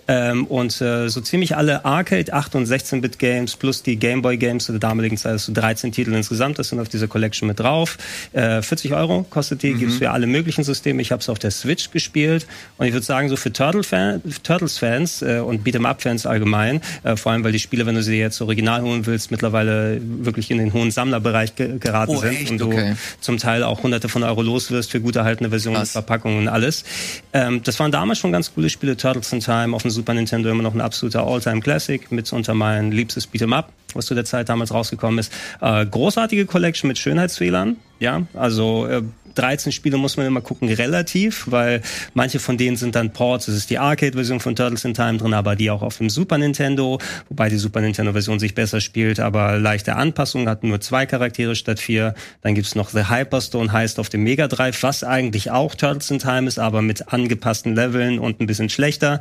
Ähm, 0.06 0.44
und 0.44 0.78
äh, 0.82 1.08
so 1.08 1.22
ziemlich 1.22 1.56
alle 1.56 1.86
Arcade, 1.86 2.34
8 2.34 2.54
und 2.56 2.68
16-Bit-Games 2.68 3.56
plus 3.56 3.82
die 3.82 3.96
Gameboy-Games 3.96 4.66
zu 4.66 4.72
der 4.72 4.80
damaligen 4.80 5.16
Zeit, 5.16 5.32
also 5.32 5.54
13 5.54 5.92
Titel 5.92 6.12
insgesamt, 6.12 6.58
das 6.58 6.68
sind 6.68 6.78
auf 6.78 6.90
dieser 6.90 7.08
Collection 7.08 7.48
mit 7.48 7.60
drauf. 7.60 7.96
Äh, 8.34 8.60
40 8.60 8.92
Euro 8.92 9.24
kostet 9.30 9.62
die, 9.62 9.72
gibt's 9.72 9.96
für 9.96 10.10
alle 10.10 10.26
möglichen 10.26 10.64
Systeme. 10.64 11.00
Ich 11.00 11.12
habe 11.12 11.20
es 11.20 11.30
auf 11.30 11.38
der 11.38 11.50
Switch 11.50 11.90
gespielt 11.92 12.46
und 12.76 12.89
ich 12.90 12.94
würde 12.94 13.06
sagen, 13.06 13.28
so 13.28 13.36
für 13.36 13.52
Turtle 13.52 13.80
-Fan, 13.82 14.20
Turtles-Fans 14.42 15.22
äh, 15.22 15.38
und 15.38 15.64
Beat'em-Up-Fans 15.66 16.26
allgemein, 16.26 16.80
äh, 17.04 17.16
vor 17.16 17.32
allem, 17.32 17.44
weil 17.44 17.52
die 17.52 17.58
Spiele, 17.58 17.86
wenn 17.86 17.94
du 17.94 18.02
sie 18.02 18.18
jetzt 18.18 18.40
original 18.40 18.82
holen 18.82 19.06
willst, 19.06 19.30
mittlerweile 19.30 20.00
wirklich 20.02 20.50
in 20.50 20.58
den 20.58 20.72
hohen 20.72 20.90
Sammlerbereich 20.90 21.54
ge 21.56 21.78
geraten 21.78 22.12
Oh, 22.16 22.20
sind 22.20 22.32
echt? 22.32 22.50
und 22.50 22.58
du 22.60 22.66
Okay. 22.66 22.94
zum 23.20 23.38
Teil 23.38 23.62
auch 23.62 23.82
hunderte 23.82 24.08
von 24.08 24.22
Euro 24.22 24.42
los 24.42 24.70
wirst 24.70 24.90
für 24.90 25.00
gut 25.00 25.16
erhaltene 25.16 25.50
Versionen, 25.50 25.76
Krass. 25.78 25.92
Verpackungen 25.92 26.38
und 26.40 26.48
alles. 26.48 26.84
Ähm, 27.32 27.62
das 27.64 27.78
waren 27.80 27.92
damals 27.92 28.18
schon 28.18 28.32
ganz 28.32 28.52
coole 28.54 28.68
Spiele. 28.68 28.96
Turtles 28.96 29.32
in 29.32 29.40
Time 29.40 29.74
auf 29.74 29.82
dem 29.82 29.90
Super 29.90 30.14
Nintendo 30.14 30.50
immer 30.50 30.62
noch 30.62 30.74
ein 30.74 30.80
absoluter 30.80 31.26
All-Time-Classic, 31.26 32.10
mitunter 32.12 32.54
mein 32.54 32.90
liebstes 32.92 33.28
Beat'em-Up, 33.32 33.72
was 33.94 34.06
zu 34.06 34.14
der 34.14 34.24
Zeit 34.24 34.48
damals 34.48 34.72
rausgekommen 34.74 35.18
ist. 35.20 35.32
Äh, 35.60 35.86
großartige 35.86 36.46
Collection 36.46 36.88
mit 36.88 36.98
Schönheitsfehlern, 36.98 37.76
ja, 38.00 38.22
also 38.34 38.86
äh, 38.86 39.02
13 39.34 39.72
Spiele 39.72 39.96
muss 39.96 40.16
man 40.16 40.26
immer 40.26 40.40
gucken, 40.40 40.68
relativ, 40.68 41.50
weil 41.50 41.82
manche 42.14 42.38
von 42.38 42.56
denen 42.56 42.76
sind 42.76 42.94
dann 42.94 43.12
Ports. 43.12 43.48
Es 43.48 43.56
ist 43.56 43.70
die 43.70 43.78
Arcade-Version 43.78 44.40
von 44.40 44.56
Turtles 44.56 44.84
in 44.84 44.94
Time 44.94 45.18
drin, 45.18 45.34
aber 45.34 45.56
die 45.56 45.70
auch 45.70 45.82
auf 45.82 45.98
dem 45.98 46.10
Super 46.10 46.38
Nintendo, 46.38 46.98
wobei 47.28 47.48
die 47.48 47.56
Super 47.56 47.80
Nintendo-Version 47.80 48.38
sich 48.38 48.54
besser 48.54 48.80
spielt, 48.80 49.20
aber 49.20 49.58
leichte 49.58 49.96
Anpassungen, 49.96 50.48
hat 50.48 50.64
nur 50.64 50.80
zwei 50.80 51.06
Charaktere 51.06 51.54
statt 51.54 51.80
vier. 51.80 52.14
Dann 52.42 52.54
gibt's 52.54 52.74
noch 52.74 52.90
The 52.90 53.08
Hyperstone, 53.08 53.72
heißt 53.72 53.98
auf 53.98 54.08
dem 54.08 54.22
Mega 54.22 54.48
Drive, 54.48 54.82
was 54.82 55.04
eigentlich 55.04 55.50
auch 55.50 55.74
Turtles 55.74 56.10
in 56.10 56.18
Time 56.18 56.48
ist, 56.48 56.58
aber 56.58 56.82
mit 56.82 57.12
angepassten 57.12 57.74
Leveln 57.74 58.18
und 58.18 58.40
ein 58.40 58.46
bisschen 58.46 58.68
schlechter. 58.68 59.20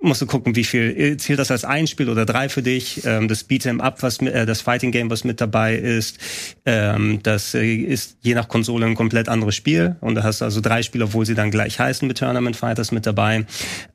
Musst 0.00 0.20
du 0.20 0.26
gucken, 0.26 0.54
wie 0.56 0.64
viel, 0.64 0.94
äh, 0.98 1.16
zählt 1.16 1.38
das 1.38 1.50
als 1.50 1.64
ein 1.64 1.86
Spiel 1.86 2.10
oder 2.10 2.26
drei 2.26 2.48
für 2.48 2.62
dich? 2.62 3.02
Ähm, 3.06 3.28
das 3.28 3.48
Beat'em 3.48 3.80
Up, 3.80 4.02
was 4.02 4.18
äh, 4.18 4.44
das 4.46 4.60
Fighting 4.60 4.90
Game, 4.90 5.10
was 5.10 5.24
mit 5.24 5.40
dabei 5.40 5.76
ist, 5.76 6.18
ähm, 6.66 7.20
das 7.22 7.54
äh, 7.54 7.74
ist 7.74 8.18
je 8.22 8.34
nach 8.34 8.48
Konsole 8.48 8.86
ein 8.86 8.94
komplett 8.94 9.28
anderes 9.28 9.43
Spiel. 9.52 9.96
Und 10.00 10.14
da 10.14 10.22
hast 10.22 10.40
du 10.40 10.44
also 10.44 10.60
drei 10.60 10.82
Spiele, 10.82 11.04
obwohl 11.04 11.26
sie 11.26 11.34
dann 11.34 11.50
gleich 11.50 11.78
heißen 11.78 12.06
mit 12.06 12.18
Tournament 12.18 12.56
Fighters 12.56 12.92
mit 12.92 13.06
dabei. 13.06 13.46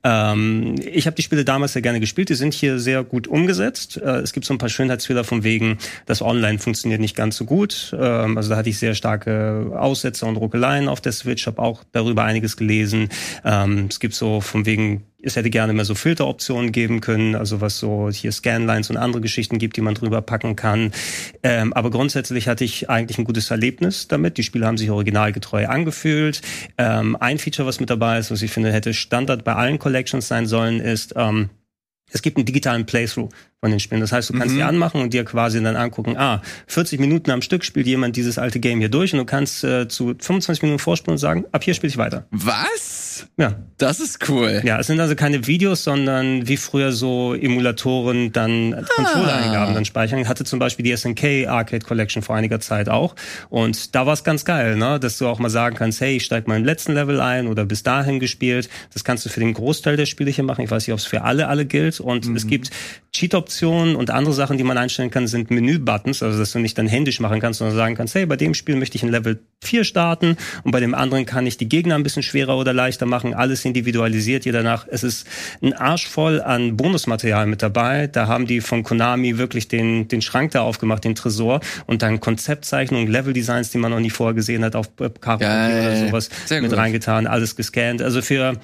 Ähm, 0.03 0.75
ich 0.83 1.05
habe 1.05 1.15
die 1.15 1.21
Spiele 1.21 1.45
damals 1.45 1.73
sehr 1.73 1.81
gerne 1.81 1.99
gespielt. 1.99 2.29
Die 2.29 2.35
sind 2.35 2.53
hier 2.53 2.79
sehr 2.79 3.03
gut 3.03 3.27
umgesetzt. 3.27 3.97
Äh, 3.97 4.19
es 4.19 4.33
gibt 4.33 4.45
so 4.45 4.53
ein 4.53 4.57
paar 4.57 4.69
Schönheitsfehler 4.69 5.23
von 5.23 5.43
wegen, 5.43 5.77
das 6.05 6.21
Online 6.21 6.59
funktioniert 6.59 7.01
nicht 7.01 7.15
ganz 7.15 7.37
so 7.37 7.45
gut. 7.45 7.95
Ähm, 7.97 8.37
also 8.37 8.49
da 8.49 8.57
hatte 8.57 8.69
ich 8.69 8.79
sehr 8.79 8.95
starke 8.95 9.71
Aussetzer 9.77 10.27
und 10.27 10.37
Ruckeleien 10.37 10.87
auf 10.87 11.01
der 11.01 11.11
Switch. 11.11 11.47
Habe 11.47 11.61
auch 11.61 11.83
darüber 11.91 12.23
einiges 12.23 12.57
gelesen. 12.57 13.09
Ähm, 13.43 13.87
es 13.89 13.99
gibt 13.99 14.13
so 14.13 14.41
von 14.41 14.65
wegen 14.65 15.03
es 15.21 15.35
hätte 15.35 15.49
gerne 15.49 15.73
mehr 15.73 15.85
so 15.85 15.95
Filteroptionen 15.95 16.71
geben 16.71 17.01
können, 17.01 17.35
also 17.35 17.61
was 17.61 17.77
so 17.77 18.09
hier 18.09 18.31
Scanlines 18.31 18.89
und 18.89 18.97
andere 18.97 19.21
Geschichten 19.21 19.57
gibt, 19.57 19.75
die 19.77 19.81
man 19.81 19.95
drüber 19.95 20.21
packen 20.21 20.55
kann. 20.55 20.91
Ähm, 21.43 21.73
aber 21.73 21.91
grundsätzlich 21.91 22.47
hatte 22.47 22.63
ich 22.63 22.89
eigentlich 22.89 23.17
ein 23.17 23.25
gutes 23.25 23.51
Erlebnis 23.51 24.07
damit. 24.07 24.37
Die 24.37 24.43
Spiele 24.43 24.65
haben 24.65 24.77
sich 24.77 24.89
originalgetreu 24.89 25.67
angefühlt. 25.67 26.41
Ähm, 26.77 27.17
ein 27.19 27.37
Feature, 27.37 27.67
was 27.67 27.79
mit 27.79 27.89
dabei 27.89 28.19
ist, 28.19 28.31
was 28.31 28.41
ich 28.41 28.51
finde, 28.51 28.71
hätte 28.71 28.93
Standard 28.93 29.43
bei 29.43 29.55
allen 29.55 29.79
Collections 29.79 30.27
sein 30.27 30.45
sollen, 30.45 30.79
ist, 30.79 31.13
ähm, 31.15 31.49
es 32.11 32.21
gibt 32.21 32.37
einen 32.37 32.45
digitalen 32.45 32.85
Playthrough 32.85 33.29
von 33.59 33.71
den 33.71 33.79
Spielen. 33.79 34.01
Das 34.01 34.11
heißt, 34.11 34.29
du 34.29 34.33
kannst 34.33 34.55
die 34.55 34.63
anmachen 34.63 35.01
und 35.01 35.13
dir 35.13 35.23
quasi 35.25 35.61
dann 35.61 35.75
angucken, 35.75 36.17
ah, 36.17 36.41
40 36.67 36.99
Minuten 36.99 37.29
am 37.29 37.41
Stück 37.41 37.63
spielt 37.63 37.87
jemand 37.87 38.15
dieses 38.15 38.37
alte 38.37 38.59
Game 38.59 38.79
hier 38.79 38.89
durch 38.89 39.13
und 39.13 39.19
du 39.19 39.25
kannst 39.25 39.63
äh, 39.63 39.87
zu 39.87 40.15
25 40.17 40.63
Minuten 40.63 40.79
vorspulen 40.79 41.15
und 41.15 41.19
sagen, 41.19 41.45
ab 41.51 41.63
hier 41.63 41.73
spiele 41.73 41.89
ich 41.89 41.97
weiter. 41.97 42.25
Was? 42.31 43.08
Ja, 43.37 43.55
Das 43.77 43.99
ist 43.99 44.29
cool. 44.29 44.61
ja, 44.63 44.79
es 44.79 44.87
sind 44.87 44.99
also 44.99 45.15
keine 45.15 45.47
Videos, 45.47 45.83
sondern 45.83 46.47
wie 46.47 46.57
früher 46.57 46.91
so 46.91 47.33
Emulatoren 47.33 48.31
dann 48.31 48.85
Controller-Eingaben 48.95 49.73
dann 49.73 49.85
speichern. 49.85 50.27
Hatte 50.27 50.43
zum 50.43 50.59
Beispiel 50.59 50.83
die 50.83 50.95
SNK 50.95 51.47
Arcade 51.47 51.85
Collection 51.85 52.21
vor 52.21 52.35
einiger 52.35 52.59
Zeit 52.59 52.89
auch. 52.89 53.15
Und 53.49 53.95
da 53.95 54.05
war 54.05 54.13
es 54.13 54.23
ganz 54.23 54.45
geil, 54.45 54.75
ne? 54.75 54.99
dass 54.99 55.17
du 55.17 55.27
auch 55.27 55.39
mal 55.39 55.49
sagen 55.49 55.75
kannst, 55.75 56.01
hey, 56.01 56.17
ich 56.17 56.25
steig 56.25 56.47
mal 56.47 56.57
im 56.57 56.65
letzten 56.65 56.93
Level 56.93 57.19
ein 57.21 57.47
oder 57.47 57.65
bis 57.65 57.83
dahin 57.83 58.19
gespielt. 58.19 58.69
Das 58.93 59.03
kannst 59.03 59.25
du 59.25 59.29
für 59.29 59.39
den 59.39 59.53
Großteil 59.53 59.97
der 59.97 60.05
Spiele 60.05 60.31
hier 60.31 60.43
machen. 60.43 60.63
Ich 60.63 60.71
weiß 60.71 60.87
nicht, 60.87 60.93
ob 60.93 60.99
es 60.99 61.05
für 61.05 61.23
alle 61.23 61.47
alle 61.47 61.65
gilt. 61.65 61.99
Und 61.99 62.25
es 62.35 62.47
gibt 62.47 62.69
Cheat-Optionen 63.11 63.95
und 63.95 64.11
andere 64.11 64.33
Sachen, 64.33 64.57
die 64.57 64.63
man 64.63 64.77
einstellen 64.77 65.09
kann, 65.11 65.27
sind 65.27 65.49
Menü-Buttons, 65.51 66.21
also 66.23 66.37
dass 66.37 66.51
du 66.51 66.59
nicht 66.59 66.77
dann 66.77 66.87
händisch 66.87 67.19
machen 67.19 67.39
kannst, 67.39 67.59
sondern 67.59 67.75
sagen 67.75 67.95
kannst, 67.95 68.15
hey, 68.15 68.25
bei 68.25 68.35
dem 68.35 68.53
Spiel 68.53 68.75
möchte 68.75 68.95
ich 68.97 69.03
in 69.03 69.09
Level 69.09 69.39
4 69.61 69.83
starten 69.83 70.37
und 70.63 70.71
bei 70.71 70.79
dem 70.79 70.93
anderen 70.93 71.25
kann 71.25 71.45
ich 71.45 71.57
die 71.57 71.67
Gegner 71.67 71.95
ein 71.95 72.03
bisschen 72.03 72.23
schwerer 72.23 72.57
oder 72.57 72.71
leichter 72.73 73.05
machen, 73.09 73.33
alles 73.33 73.65
individualisiert 73.65 74.45
ihr 74.45 74.53
danach. 74.53 74.87
Es 74.89 75.03
ist 75.03 75.27
ein 75.61 75.73
Arsch 75.73 76.07
voll 76.07 76.41
an 76.41 76.77
Bonusmaterial 76.77 77.45
mit 77.47 77.61
dabei. 77.61 78.07
Da 78.07 78.27
haben 78.27 78.47
die 78.47 78.61
von 78.61 78.83
Konami 78.83 79.37
wirklich 79.37 79.67
den, 79.67 80.07
den 80.07 80.21
Schrank 80.21 80.51
da 80.51 80.61
aufgemacht, 80.61 81.03
den 81.03 81.15
Tresor 81.15 81.59
und 81.87 82.01
dann 82.01 82.19
Konzeptzeichnungen, 82.19 83.07
Level-Designs, 83.07 83.71
die 83.71 83.77
man 83.77 83.91
noch 83.91 83.99
nie 83.99 84.09
vorher 84.09 84.33
gesehen 84.33 84.63
hat, 84.63 84.75
auf 84.75 84.89
Karo 85.19 85.37
oder 85.39 86.07
sowas 86.07 86.29
mit 86.49 86.75
reingetan, 86.75 87.27
alles 87.27 87.55
gescannt. 87.55 88.01
Also 88.01 88.21
für 88.21 88.57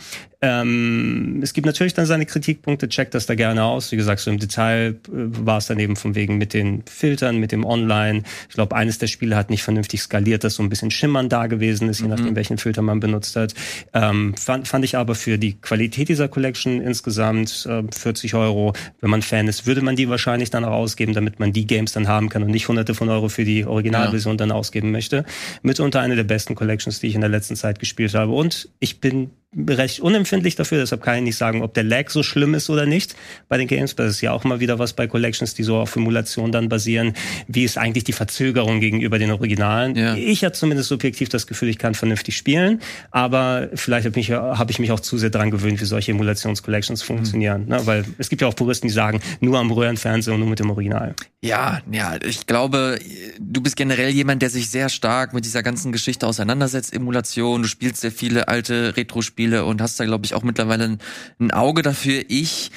ähm, 0.46 1.40
es 1.42 1.54
gibt 1.54 1.66
natürlich 1.66 1.94
dann 1.94 2.06
seine 2.06 2.26
Kritikpunkte, 2.26 2.88
checkt 2.88 3.16
das 3.16 3.26
da 3.26 3.36
gerne 3.36 3.64
aus. 3.64 3.92
Wie 3.92 3.96
gesagt, 3.96 4.20
so 4.20 4.30
im 4.30 4.38
Detail 4.38 4.90
äh, 4.90 4.96
war 5.08 5.58
es 5.58 5.68
dann 5.68 5.80
eben 5.80 5.96
von 5.96 6.14
wegen 6.14 6.38
mit 6.38 6.54
den 6.54 6.84
Filtern, 6.86 7.38
mit 7.38 7.52
dem 7.52 7.66
Online. 7.66 8.22
Ich 8.50 8.56
glaube, 8.56 8.76
eines 8.76 9.00
der 9.00 9.08
Spiele 9.08 9.36
hat 9.36 9.50
nicht 9.50 9.64
vernünftig 9.64 10.02
skaliert, 10.02 10.44
dass 10.44 10.56
so 10.56 10.64
ein 10.64 10.70
bisschen 10.70 10.92
Schimmern 10.92 11.30
da 11.30 11.48
gewesen 11.48 11.90
ist, 11.90 12.02
je 12.02 12.08
nachdem, 12.08 12.36
welchen 12.36 12.58
Filter 12.58 12.84
man 12.84 13.00
benutzt 13.00 13.36
hat. 13.36 13.54
Ähm, 13.94 14.35
fand, 14.40 14.68
fand 14.68 14.86
ich 14.86 14.98
aber 14.98 15.16
für 15.16 15.38
die 15.38 15.54
Qualität 15.54 16.10
dieser 16.10 16.28
Collection 16.28 16.82
insgesamt 16.82 17.68
äh, 17.70 17.84
40 17.92 18.36
Euro. 18.36 18.74
Wenn 19.02 19.10
man 19.10 19.22
Fan 19.22 19.48
ist, 19.48 19.66
würde 19.66 19.82
man 19.82 19.96
die 19.96 20.10
wahrscheinlich 20.10 20.50
dann 20.50 20.66
auch 20.66 20.74
ausgeben, 20.74 21.14
damit 21.14 21.40
man 21.40 21.54
die 21.54 21.68
Games 21.68 21.92
dann 21.92 22.08
haben 22.08 22.30
kann 22.30 22.44
und 22.44 22.52
nicht 22.52 22.68
hunderte 22.68 22.94
von 22.94 23.10
Euro 23.10 23.30
für 23.30 23.46
die 23.46 23.66
Originalversion 23.66 24.38
dann 24.38 24.52
ausgeben 24.52 24.92
möchte. 24.92 25.26
Mitunter 25.62 26.02
eine 26.02 26.16
der 26.16 26.24
besten 26.24 26.56
Collections, 26.56 27.00
die 27.00 27.08
ich 27.08 27.16
in 27.16 27.22
der 27.22 27.30
letzten 27.30 27.56
Zeit 27.56 27.80
gespielt 27.80 28.14
habe. 28.14 28.32
Und 28.32 28.70
ich 28.80 29.00
bin 29.00 29.32
recht 29.68 30.02
unempfindlich 30.02 30.56
dafür, 30.56 30.80
deshalb 30.80 31.02
kann 31.02 31.18
ich 31.18 31.24
nicht 31.24 31.38
sagen, 31.38 31.62
ob 31.62 31.74
der 31.74 31.84
Lag 31.84 32.10
so 32.10 32.24
schlimm 32.24 32.54
ist 32.54 32.70
oder 32.70 32.86
nicht 32.86 33.16
bei 33.48 33.58
den 33.58 33.68
Games. 33.68 33.96
Das 33.96 34.12
ist 34.12 34.22
ja 34.22 34.32
auch 34.32 34.44
mal 34.44 34.60
wieder 34.60 34.80
was 34.80 34.94
bei 34.94 35.08
Collections, 35.08 35.54
die 35.54 35.64
so 35.64 35.78
auf 35.78 35.96
Emulation 35.96 36.52
dann 36.52 36.68
basieren. 36.68 37.14
Wie 37.48 37.64
ist 37.64 37.78
eigentlich 37.78 38.04
die 38.04 38.14
Verzögerung 38.14 38.80
gegenüber 38.80 39.18
den 39.18 39.32
Originalen? 39.32 39.96
Ja. 39.96 40.16
Ich 40.16 40.44
hatte 40.44 40.58
zumindest 40.58 40.90
subjektiv 40.90 41.30
das 41.30 41.48
Gefühl, 41.48 41.70
ich 41.70 41.78
kann 41.78 41.96
vernünftig 41.96 42.36
spielen, 42.36 42.82
aber 43.12 43.70
vielleicht 43.76 44.06
habe 44.06 44.20
ich, 44.20 44.25
hab 44.32 44.70
ich 44.70 44.80
mich 44.80 44.92
auch 44.92 45.00
zu 45.00 45.18
sehr 45.18 45.30
dran 45.30 45.52
gewöhnt, 45.52 45.80
wie 45.82 45.86
solche 45.86 46.12
Emulations-Collections 46.12 47.02
funktionieren. 47.02 47.68
Ne? 47.68 47.86
Weil 47.86 48.06
es 48.18 48.30
gibt 48.30 48.42
ja 48.42 48.48
auch 48.48 48.56
Puristen, 48.56 48.88
die 48.88 48.94
sagen, 48.94 49.22
nur 49.40 49.60
am 49.60 49.72
Röhrenfernseher 49.72 50.34
und 50.34 50.40
nur 50.40 50.50
mit 50.50 50.60
dem 50.60 50.70
Original. 50.70 51.16
Ja, 51.42 51.82
ja, 51.92 52.16
ich 52.24 52.48
glaube, 52.48 53.00
du 53.40 53.62
bist 53.62 53.76
generell 53.76 54.10
jemand, 54.10 54.42
der 54.42 54.50
sich 54.50 54.70
sehr 54.70 54.90
stark 54.90 55.34
mit 55.34 55.46
dieser 55.46 55.64
ganzen 55.64 55.92
Geschichte 55.92 56.28
auseinandersetzt, 56.28 56.94
Emulation, 56.94 57.64
du 57.64 57.68
spielst 57.68 58.02
sehr 58.02 58.12
viele 58.12 58.48
alte 58.48 58.96
Retro-Spiele 58.98 59.66
und 59.66 59.82
hast 59.82 60.00
da, 60.00 60.06
glaube 60.06 60.26
ich, 60.26 60.34
auch 60.34 60.44
mittlerweile 60.44 60.86
ein, 60.86 60.98
ein 61.40 61.52
Auge 61.52 61.82
dafür. 61.82 62.24
Ich 62.28 62.72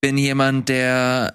bin 0.00 0.18
jemand, 0.18 0.68
der 0.68 1.32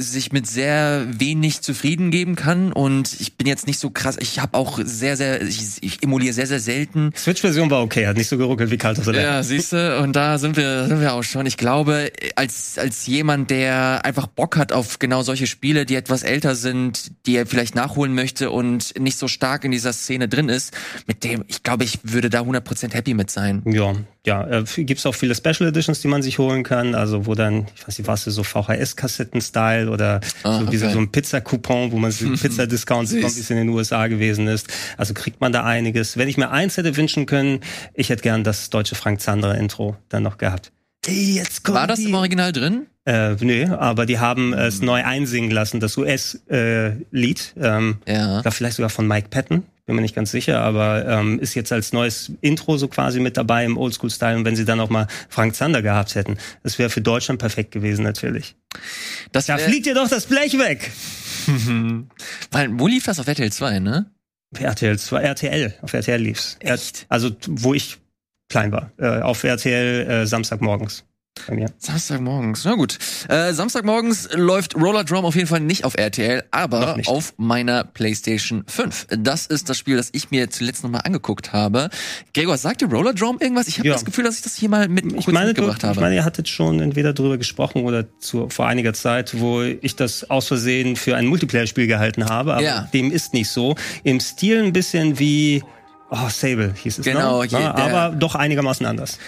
sich 0.00 0.30
mit 0.30 0.46
sehr 0.46 1.06
wenig 1.10 1.60
zufrieden 1.60 2.12
geben 2.12 2.36
kann 2.36 2.72
und 2.72 3.20
ich 3.20 3.36
bin 3.36 3.48
jetzt 3.48 3.66
nicht 3.66 3.80
so 3.80 3.90
krass, 3.90 4.16
ich 4.20 4.38
habe 4.38 4.56
auch 4.56 4.78
sehr, 4.80 5.16
sehr, 5.16 5.42
ich, 5.42 5.82
ich 5.82 6.02
emuliere 6.04 6.32
sehr, 6.32 6.46
sehr 6.46 6.60
selten. 6.60 7.10
Switch-Version 7.16 7.68
war 7.68 7.82
okay, 7.82 8.06
hat 8.06 8.16
nicht 8.16 8.28
so 8.28 8.38
geruckelt 8.38 8.70
wie 8.70 8.76
Kalt 8.76 9.04
Ja, 9.06 9.42
siehst 9.42 9.72
du, 9.72 9.98
und 10.00 10.14
da 10.14 10.38
sind 10.38 10.56
wir, 10.56 10.86
sind 10.86 11.00
wir 11.00 11.14
auch 11.14 11.24
schon. 11.24 11.46
Ich 11.46 11.56
glaube, 11.56 12.12
als, 12.36 12.78
als 12.78 13.08
jemand, 13.08 13.50
der 13.50 14.04
einfach 14.04 14.28
Bock 14.28 14.56
hat 14.56 14.72
auf 14.72 15.00
genau 15.00 15.22
solche 15.22 15.48
Spiele, 15.48 15.84
die 15.84 15.96
etwas 15.96 16.22
älter 16.22 16.54
sind, 16.54 17.10
die 17.26 17.34
er 17.34 17.46
vielleicht 17.46 17.74
nachholen 17.74 18.14
möchte 18.14 18.52
und 18.52 18.96
nicht 19.00 19.18
so 19.18 19.26
stark 19.26 19.64
in 19.64 19.72
dieser 19.72 19.92
Szene 19.92 20.28
drin 20.28 20.48
ist, 20.48 20.72
mit 21.08 21.24
dem, 21.24 21.44
ich 21.48 21.64
glaube, 21.64 21.82
ich 21.82 21.98
würde 22.04 22.30
da 22.30 22.42
100% 22.42 22.94
happy 22.94 23.14
mit 23.14 23.30
sein. 23.30 23.62
Ja, 23.66 23.94
ja, 24.28 24.46
äh, 24.46 24.64
gibt's 24.84 25.06
auch 25.06 25.14
viele 25.14 25.34
Special 25.34 25.68
Editions, 25.68 26.00
die 26.02 26.08
man 26.08 26.22
sich 26.22 26.38
holen 26.38 26.62
kann, 26.62 26.94
also 26.94 27.26
wo 27.26 27.34
dann, 27.34 27.66
ich 27.74 27.88
weiß 27.88 27.98
nicht, 27.98 28.06
was 28.06 28.24
so 28.24 28.42
VHS-Kassetten-Style 28.42 29.87
oder 29.88 30.20
ah, 30.42 30.60
so, 30.60 30.66
okay. 30.66 30.76
so 30.76 30.98
ein 30.98 31.10
Pizza-Coupon, 31.10 31.92
wo 31.92 31.98
man 31.98 32.10
so 32.10 32.28
Pizza-Discounts 32.36 33.12
bekommt, 33.12 33.36
wie 33.36 33.40
es 33.40 33.50
in 33.50 33.56
den 33.56 33.68
USA 33.68 34.06
gewesen 34.06 34.46
ist. 34.46 34.68
Also 34.96 35.14
kriegt 35.14 35.40
man 35.40 35.52
da 35.52 35.64
einiges. 35.64 36.16
Wenn 36.16 36.28
ich 36.28 36.36
mir 36.36 36.50
eins 36.50 36.76
hätte 36.76 36.96
wünschen 36.96 37.26
können, 37.26 37.60
ich 37.94 38.10
hätte 38.10 38.22
gern 38.22 38.44
das 38.44 38.70
deutsche 38.70 38.94
Frank 38.94 39.20
Zander 39.20 39.56
Intro 39.56 39.96
dann 40.08 40.22
noch 40.22 40.38
gehabt. 40.38 40.72
Hey, 41.06 41.34
jetzt 41.36 41.64
kommt 41.64 41.78
War 41.78 41.86
das 41.86 42.00
im 42.00 42.14
Original 42.14 42.52
drin? 42.52 42.86
Äh, 43.04 43.34
nee, 43.40 43.64
aber 43.64 44.04
die 44.04 44.18
haben 44.18 44.52
hm. 44.52 44.58
es 44.58 44.82
neu 44.82 45.02
einsingen 45.02 45.50
lassen, 45.50 45.80
das 45.80 45.96
US-Lied. 45.96 47.54
Äh, 47.56 47.66
ähm, 47.66 47.98
ja. 48.06 48.42
Vielleicht 48.50 48.76
sogar 48.76 48.90
von 48.90 49.06
Mike 49.06 49.28
Patton 49.30 49.62
bin 49.88 49.96
mir 49.96 50.02
nicht 50.02 50.14
ganz 50.14 50.30
sicher, 50.30 50.60
aber 50.60 51.06
ähm, 51.06 51.40
ist 51.40 51.54
jetzt 51.54 51.72
als 51.72 51.94
neues 51.94 52.30
Intro 52.42 52.76
so 52.76 52.88
quasi 52.88 53.20
mit 53.20 53.38
dabei 53.38 53.64
im 53.64 53.78
Oldschool-Style. 53.78 54.36
Und 54.36 54.44
wenn 54.44 54.54
sie 54.54 54.66
dann 54.66 54.80
auch 54.80 54.90
mal 54.90 55.06
Frank 55.30 55.54
Zander 55.54 55.80
gehabt 55.80 56.14
hätten, 56.14 56.36
das 56.62 56.78
wäre 56.78 56.90
für 56.90 57.00
Deutschland 57.00 57.40
perfekt 57.40 57.70
gewesen 57.70 58.02
natürlich. 58.04 58.54
Das 59.32 59.46
da 59.46 59.56
fliegt 59.56 59.86
ihr 59.86 59.94
doch 59.94 60.08
das 60.08 60.26
Blech 60.26 60.58
weg. 60.58 60.90
Weil, 62.50 62.78
wo 62.78 62.86
lief 62.86 63.06
das 63.06 63.18
auf 63.18 63.26
RTL 63.26 63.50
2, 63.50 63.78
ne? 63.78 64.10
RTL 64.58 64.98
2, 64.98 65.22
RTL, 65.22 65.74
auf 65.80 65.94
RTL 65.94 66.20
lief's. 66.20 66.58
Echt? 66.60 67.06
Also, 67.08 67.30
wo 67.46 67.72
ich 67.72 67.96
klein 68.50 68.70
war, 68.70 68.92
äh, 68.98 69.22
auf 69.22 69.42
RTL 69.42 70.06
äh, 70.06 70.26
Samstagmorgens 70.26 71.04
bei 71.46 71.54
mir. 71.54 71.70
Samstagmorgens, 71.78 72.64
na 72.64 72.74
gut. 72.74 72.98
Äh, 73.28 73.52
Samstagmorgens 73.52 74.28
läuft 74.34 74.74
Roller 74.76 75.04
Drum 75.04 75.24
auf 75.24 75.34
jeden 75.34 75.46
Fall 75.46 75.60
nicht 75.60 75.84
auf 75.84 75.96
RTL, 75.96 76.44
aber 76.50 76.98
auf 77.06 77.34
meiner 77.36 77.84
PlayStation 77.84 78.64
5. 78.66 79.08
Das 79.18 79.46
ist 79.46 79.68
das 79.68 79.78
Spiel, 79.78 79.96
das 79.96 80.10
ich 80.12 80.30
mir 80.30 80.50
zuletzt 80.50 80.82
nochmal 80.82 81.02
angeguckt 81.04 81.52
habe. 81.52 81.90
Gregor, 82.34 82.56
sagt 82.56 82.80
dir 82.80 82.88
Roller 82.88 83.14
Drum 83.14 83.38
irgendwas? 83.40 83.68
Ich 83.68 83.78
habe 83.78 83.88
ja. 83.88 83.94
das 83.94 84.04
Gefühl, 84.04 84.24
dass 84.24 84.36
ich 84.36 84.42
das 84.42 84.54
hier 84.54 84.68
mal 84.68 84.88
mit 84.88 85.04
ich 85.12 85.26
meine, 85.28 85.48
mitgebracht 85.48 85.82
du, 85.82 85.86
habe. 85.88 85.96
Ich 85.96 86.00
meine, 86.00 86.14
ihr 86.14 86.24
hattet 86.24 86.48
schon 86.48 86.80
entweder 86.80 87.12
drüber 87.12 87.38
gesprochen 87.38 87.84
oder 87.84 88.04
zu, 88.18 88.48
vor 88.48 88.66
einiger 88.66 88.94
Zeit, 88.94 89.38
wo 89.40 89.62
ich 89.62 89.96
das 89.96 90.28
aus 90.30 90.48
Versehen 90.48 90.96
für 90.96 91.16
ein 91.16 91.26
Multiplayer-Spiel 91.26 91.86
gehalten 91.86 92.28
habe, 92.28 92.54
aber 92.54 92.62
ja. 92.62 92.88
dem 92.92 93.10
ist 93.10 93.34
nicht 93.34 93.48
so. 93.48 93.76
Im 94.04 94.20
Stil 94.20 94.62
ein 94.62 94.72
bisschen 94.72 95.18
wie 95.18 95.62
Oh, 96.10 96.28
Sable 96.30 96.72
hieß 96.74 96.98
es. 97.00 97.04
Genau, 97.04 97.42
ne? 97.42 97.48
ja, 97.48 97.74
aber 97.74 98.16
doch 98.16 98.34
einigermaßen 98.34 98.86
anders 98.86 99.18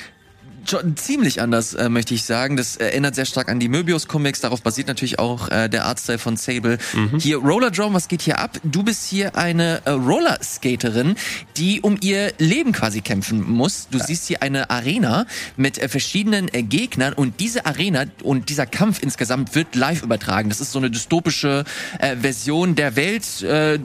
ziemlich 0.97 1.41
anders, 1.41 1.75
äh, 1.75 1.89
möchte 1.89 2.15
ich 2.15 2.25
sagen. 2.25 2.57
Das 2.57 2.77
erinnert 2.77 3.15
sehr 3.15 3.25
stark 3.27 3.49
an 3.49 3.61
die 3.61 3.69
Möbius-Comics. 3.69 4.41
Darauf 4.41 4.63
basiert 4.63 4.89
natürlich 4.89 5.19
auch 5.19 5.49
äh, 5.49 5.69
der 5.69 5.85
Artstyle 5.87 6.19
von 6.19 6.37
Sable. 6.37 6.79
Mhm. 6.93 7.19
Hier 7.19 7.39
Roller 7.39 7.71
Drum, 7.71 7.95
was 7.95 8.09
geht 8.09 8.23
hier 8.23 8.39
ab? 8.39 8.59
Du 8.65 8.83
bist 8.83 9.07
hier 9.07 9.37
eine 9.37 9.83
äh, 9.85 9.91
Rollerskaterin, 9.91 11.17
die 11.57 11.81
um 11.81 11.97
ihr 12.01 12.33
Leben 12.39 12.73
quasi 12.73 13.01
kämpfen 13.01 13.49
muss. 13.49 13.89
Du 13.91 13.99
ja. 13.99 14.05
siehst 14.05 14.27
hier 14.27 14.43
eine 14.43 14.71
Arena 14.71 15.27
mit 15.57 15.79
äh, 15.79 15.89
verschiedenen 15.89 16.53
äh, 16.53 16.63
Gegnern 16.63 17.13
und 17.13 17.41
diese 17.41 17.67
Arena 17.67 18.05
und 18.23 18.49
dieser 18.49 18.67
Kampf 18.67 19.03
insgesamt 19.03 19.55
wird 19.55 19.75
live 19.75 20.03
übertragen. 20.03 20.49
Das 20.49 20.61
ist 20.61 20.73
so 20.73 20.79
eine 20.79 20.91
dystopische 20.91 21.65
äh, 21.99 22.17
Version 22.17 22.75
der 22.75 22.97
Welt. 22.97 23.43
Äh, 23.43 23.79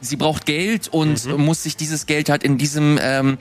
sie 0.00 0.16
braucht 0.16 0.46
Geld 0.46 0.88
und 0.88 1.26
mhm. 1.26 1.44
muss 1.44 1.62
sich 1.62 1.76
dieses 1.76 2.06
Geld 2.06 2.28
halt 2.28 2.42
in 2.42 2.58
diesem 2.58 2.98
ähm, 3.02 3.38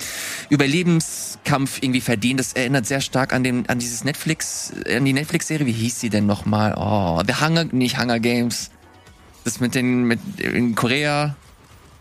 Überlebenskampf 0.49 1.81
irgendwie 1.81 2.01
verdienen. 2.01 2.37
Das 2.37 2.53
erinnert 2.53 2.85
sehr 2.85 3.01
stark 3.01 3.33
an 3.33 3.43
den 3.43 3.67
an 3.67 3.79
dieses 3.79 4.03
Netflix 4.03 4.73
an 4.89 5.05
die 5.05 5.13
Netflix 5.13 5.47
Serie. 5.47 5.65
Wie 5.65 5.71
hieß 5.71 5.99
sie 5.99 6.09
denn 6.09 6.25
nochmal? 6.25 6.75
Oh, 6.77 7.21
The 7.25 7.35
Hunger 7.43 7.65
nicht 7.65 7.99
Hunger 7.99 8.19
Games. 8.19 8.71
Das 9.43 9.59
mit 9.59 9.75
den 9.75 10.03
mit 10.03 10.19
in 10.39 10.75
Korea. 10.75 11.35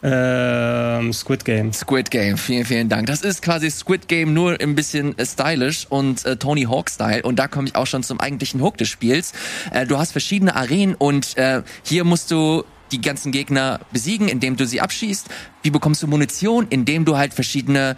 Ähm, 0.00 1.12
Squid 1.12 1.44
Game. 1.44 1.72
Squid 1.72 2.10
Game, 2.12 2.38
vielen, 2.38 2.64
vielen 2.64 2.88
Dank. 2.88 3.06
Das 3.06 3.22
ist 3.22 3.42
quasi 3.42 3.68
Squid 3.68 4.06
Game 4.06 4.32
nur 4.32 4.60
ein 4.60 4.76
bisschen 4.76 5.18
äh, 5.18 5.26
stylish 5.26 5.86
und 5.88 6.24
äh, 6.24 6.36
Tony 6.36 6.62
Hawk 6.62 6.88
Style. 6.88 7.22
Und 7.22 7.40
da 7.40 7.48
komme 7.48 7.66
ich 7.66 7.74
auch 7.74 7.86
schon 7.86 8.04
zum 8.04 8.20
eigentlichen 8.20 8.62
Hook 8.62 8.76
des 8.76 8.88
Spiels. 8.88 9.32
Äh, 9.72 9.86
du 9.86 9.98
hast 9.98 10.12
verschiedene 10.12 10.54
Arenen 10.54 10.94
und 10.94 11.36
äh, 11.36 11.62
hier 11.82 12.04
musst 12.04 12.30
du 12.30 12.62
die 12.92 13.00
ganzen 13.00 13.32
Gegner 13.32 13.80
besiegen, 13.92 14.28
indem 14.28 14.56
du 14.56 14.66
sie 14.66 14.80
abschießt? 14.80 15.28
Wie 15.62 15.70
bekommst 15.70 16.02
du 16.02 16.06
Munition, 16.06 16.66
indem 16.70 17.04
du 17.04 17.16
halt 17.16 17.34
verschiedene 17.34 17.96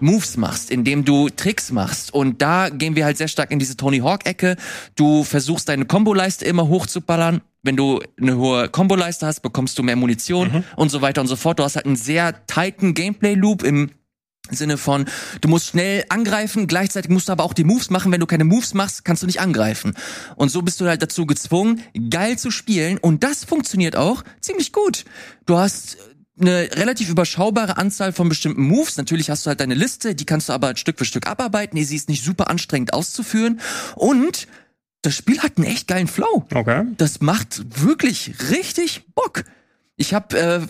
Moves 0.00 0.36
machst, 0.36 0.70
indem 0.70 1.04
du 1.04 1.28
Tricks 1.28 1.72
machst. 1.72 2.14
Und 2.14 2.40
da 2.42 2.68
gehen 2.68 2.96
wir 2.96 3.04
halt 3.04 3.16
sehr 3.16 3.28
stark 3.28 3.50
in 3.50 3.58
diese 3.58 3.76
Tony 3.76 3.98
Hawk-Ecke. 3.98 4.56
Du 4.94 5.24
versuchst 5.24 5.68
deine 5.68 5.84
Komboleiste 5.86 6.44
immer 6.44 6.68
hochzuballern. 6.68 7.40
Wenn 7.62 7.76
du 7.76 8.00
eine 8.20 8.36
hohe 8.36 8.68
Komboleiste 8.68 9.26
hast, 9.26 9.40
bekommst 9.40 9.78
du 9.78 9.82
mehr 9.82 9.96
Munition 9.96 10.48
mhm. 10.52 10.64
und 10.76 10.90
so 10.90 11.02
weiter 11.02 11.20
und 11.20 11.26
so 11.26 11.36
fort. 11.36 11.58
Du 11.58 11.64
hast 11.64 11.76
halt 11.76 11.86
einen 11.86 11.96
sehr 11.96 12.46
tighten 12.46 12.94
Gameplay-Loop 12.94 13.64
im 13.64 13.90
Sinne 14.56 14.78
von, 14.78 15.06
du 15.40 15.48
musst 15.48 15.68
schnell 15.68 16.04
angreifen, 16.08 16.66
gleichzeitig 16.66 17.10
musst 17.10 17.28
du 17.28 17.32
aber 17.32 17.44
auch 17.44 17.54
die 17.54 17.64
Moves 17.64 17.90
machen. 17.90 18.12
Wenn 18.12 18.20
du 18.20 18.26
keine 18.26 18.44
Moves 18.44 18.74
machst, 18.74 19.04
kannst 19.04 19.22
du 19.22 19.26
nicht 19.26 19.40
angreifen. 19.40 19.94
Und 20.36 20.50
so 20.50 20.62
bist 20.62 20.80
du 20.80 20.86
halt 20.86 21.02
dazu 21.02 21.26
gezwungen, 21.26 21.82
geil 22.10 22.38
zu 22.38 22.50
spielen. 22.50 22.98
Und 22.98 23.24
das 23.24 23.44
funktioniert 23.44 23.96
auch 23.96 24.24
ziemlich 24.40 24.72
gut. 24.72 25.04
Du 25.46 25.56
hast 25.56 25.98
eine 26.40 26.68
relativ 26.74 27.08
überschaubare 27.08 27.76
Anzahl 27.76 28.12
von 28.12 28.28
bestimmten 28.28 28.62
Moves. 28.62 28.96
Natürlich 28.96 29.30
hast 29.30 29.44
du 29.44 29.48
halt 29.48 29.60
deine 29.60 29.74
Liste, 29.74 30.14
die 30.14 30.24
kannst 30.24 30.48
du 30.48 30.52
aber 30.52 30.76
Stück 30.76 30.98
für 30.98 31.04
Stück 31.04 31.26
abarbeiten. 31.26 31.82
Sie 31.84 31.96
ist 31.96 32.08
nicht 32.08 32.24
super 32.24 32.48
anstrengend 32.48 32.92
auszuführen. 32.92 33.60
Und 33.96 34.46
das 35.02 35.14
Spiel 35.14 35.40
hat 35.40 35.56
einen 35.56 35.66
echt 35.66 35.88
geilen 35.88 36.08
Flow. 36.08 36.46
Okay. 36.52 36.84
Das 36.96 37.20
macht 37.20 37.82
wirklich 37.84 38.34
richtig 38.50 39.04
Bock. 39.14 39.44
Ich 40.00 40.14
habe 40.14 40.38
äh, 40.38 40.60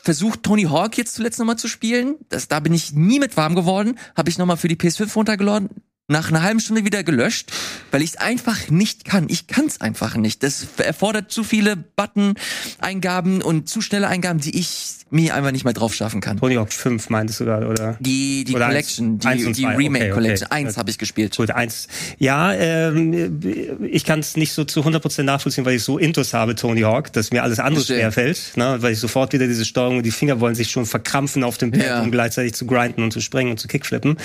versucht, 0.00 0.42
Tony 0.42 0.62
Hawk 0.62 0.96
jetzt 0.96 1.14
zuletzt 1.14 1.38
nochmal 1.38 1.58
zu 1.58 1.68
spielen. 1.68 2.16
Das, 2.30 2.48
da 2.48 2.58
bin 2.58 2.72
ich 2.72 2.92
nie 2.92 3.20
mit 3.20 3.36
warm 3.36 3.54
geworden. 3.54 3.98
Habe 4.16 4.30
ich 4.30 4.38
nochmal 4.38 4.56
für 4.56 4.68
die 4.68 4.76
PS5 4.76 5.14
runtergeladen. 5.14 5.68
Nach 6.08 6.30
einer 6.30 6.42
halben 6.42 6.58
Stunde 6.58 6.84
wieder 6.84 7.04
gelöscht, 7.04 7.52
weil 7.90 8.02
ich 8.02 8.10
es 8.10 8.16
einfach 8.16 8.70
nicht 8.70 9.04
kann. 9.04 9.28
Ich 9.28 9.46
kann 9.46 9.66
es 9.66 9.80
einfach 9.82 10.16
nicht. 10.16 10.42
Das 10.42 10.66
erfordert 10.78 11.30
zu 11.30 11.44
viele 11.44 11.76
Button-Eingaben 11.76 13.42
und 13.42 13.68
zu 13.68 13.82
schnelle 13.82 14.08
Eingaben, 14.08 14.40
die 14.40 14.58
ich 14.58 15.01
mir 15.12 15.34
einfach 15.34 15.52
nicht 15.52 15.64
mehr 15.64 15.74
drauf 15.74 15.94
schaffen 15.94 16.20
kann. 16.20 16.38
Tony 16.38 16.54
Hawk 16.54 16.72
5 16.72 17.10
meintest 17.10 17.40
du 17.40 17.44
gerade, 17.44 17.66
oder? 17.66 17.96
Die, 18.00 18.44
die 18.44 18.54
oder 18.54 18.66
Collection, 18.66 19.20
eins, 19.24 19.44
die, 19.44 19.52
die 19.52 19.66
Remake 19.66 20.06
okay, 20.06 20.12
Collection. 20.12 20.46
Okay. 20.46 20.56
Eins 20.56 20.76
habe 20.76 20.90
ich 20.90 20.98
gespielt. 20.98 21.36
Gut, 21.36 21.50
eins. 21.50 21.86
Ja, 22.18 22.52
ähm, 22.52 23.40
ich 23.82 24.04
kann 24.04 24.20
es 24.20 24.36
nicht 24.36 24.52
so 24.52 24.64
zu 24.64 24.80
100% 24.80 25.22
nachvollziehen, 25.22 25.64
weil 25.64 25.76
ich 25.76 25.84
so 25.84 25.98
Intus 25.98 26.32
habe, 26.32 26.54
Tony 26.54 26.80
Hawk, 26.80 27.12
dass 27.12 27.30
mir 27.30 27.42
alles 27.42 27.58
andere 27.58 27.84
schwerfällt, 27.84 28.52
ne? 28.56 28.78
weil 28.80 28.92
ich 28.92 29.00
sofort 29.00 29.32
wieder 29.32 29.46
diese 29.46 29.64
Steuerung 29.64 29.98
und 29.98 30.06
die 30.06 30.10
Finger 30.10 30.40
wollen 30.40 30.54
sich 30.54 30.70
schon 30.70 30.86
verkrampfen 30.86 31.44
auf 31.44 31.58
dem 31.58 31.70
Pad, 31.70 31.84
ja. 31.84 32.02
um 32.02 32.10
gleichzeitig 32.10 32.54
zu 32.54 32.66
grinden 32.66 33.02
und 33.02 33.12
zu 33.12 33.20
springen 33.20 33.50
und 33.50 33.58
zu 33.58 33.68
kickflippen. 33.68 34.16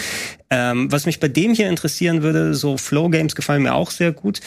Ähm, 0.50 0.92
was 0.92 1.06
mich 1.06 1.20
bei 1.20 1.28
dem 1.28 1.54
hier 1.54 1.70
interessieren 1.70 2.24
würde, 2.24 2.54
so 2.54 2.78
Flow 2.78 3.10
Games 3.10 3.36
gefallen 3.36 3.64
mir 3.64 3.74
auch 3.74 3.92
sehr 3.92 4.14
gut. 4.14 4.40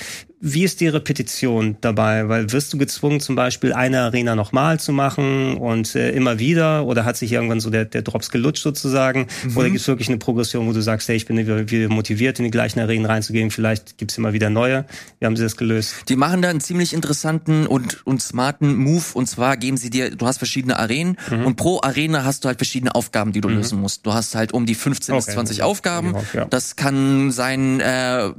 Wie 0.43 0.65
ist 0.65 0.81
die 0.81 0.89
Repetition 0.89 1.77
dabei? 1.83 2.27
Weil 2.31 2.51
wirst 2.51 2.73
du 2.73 2.79
gezwungen, 2.79 3.21
zum 3.21 3.37
Beispiel 3.37 3.75
eine 3.75 4.01
Arena 4.01 4.35
nochmal 4.35 4.81
zu 4.81 4.91
machen 4.91 5.59
und 5.59 5.95
äh, 5.95 6.13
immer 6.13 6.39
wieder? 6.39 6.87
Oder 6.87 7.05
hat 7.05 7.19
sich 7.19 7.31
irgendwann 7.31 7.61
so 7.61 7.69
der, 7.69 7.85
der 7.85 8.01
Drops 8.01 8.31
gelutscht 8.31 8.63
sozusagen? 8.63 9.27
Mhm. 9.45 9.57
Oder 9.59 9.69
gibt 9.69 9.81
es 9.81 9.87
wirklich 9.87 10.09
eine 10.09 10.17
Progression, 10.17 10.67
wo 10.67 10.73
du 10.73 10.81
sagst, 10.81 11.09
hey, 11.09 11.17
ich 11.17 11.27
bin 11.27 11.37
wieder 11.37 11.89
motiviert, 11.91 12.39
in 12.39 12.47
die 12.47 12.51
gleichen 12.51 12.81
Arenen 12.81 13.05
reinzugehen, 13.05 13.51
vielleicht 13.51 13.99
gibt 13.99 14.13
es 14.13 14.19
immer 14.19 14.33
wieder 14.33 14.49
neue? 14.49 14.87
Wie 15.19 15.27
haben 15.27 15.37
sie 15.37 15.43
das 15.43 15.59
gelöst? 15.59 15.95
Die 16.09 16.17
machen 16.17 16.41
da 16.41 16.49
einen 16.49 16.61
ziemlich 16.61 16.95
interessanten 16.95 17.67
und, 17.67 18.07
und 18.07 18.23
smarten 18.23 18.77
Move. 18.77 19.05
Und 19.13 19.27
zwar 19.27 19.59
geben 19.59 19.77
sie 19.77 19.91
dir, 19.91 20.17
du 20.17 20.27
hast 20.27 20.39
verschiedene 20.39 20.79
Arenen 20.79 21.19
mhm. 21.31 21.45
und 21.45 21.57
pro 21.57 21.83
Arena 21.83 22.25
hast 22.25 22.45
du 22.45 22.49
halt 22.49 22.57
verschiedene 22.57 22.95
Aufgaben, 22.95 23.33
die 23.33 23.43
du 23.43 23.51
mhm. 23.51 23.57
lösen 23.57 23.79
musst. 23.79 24.07
Du 24.07 24.15
hast 24.15 24.35
halt 24.35 24.53
um 24.53 24.65
die 24.65 24.75
15 24.75 25.15
okay. 25.15 25.23
bis 25.23 25.35
20 25.35 25.63
Aufgaben. 25.63 26.15
Ja. 26.33 26.47
Das 26.47 26.77
kann 26.77 27.31
sein, 27.31 27.81
äh, 27.81 28.31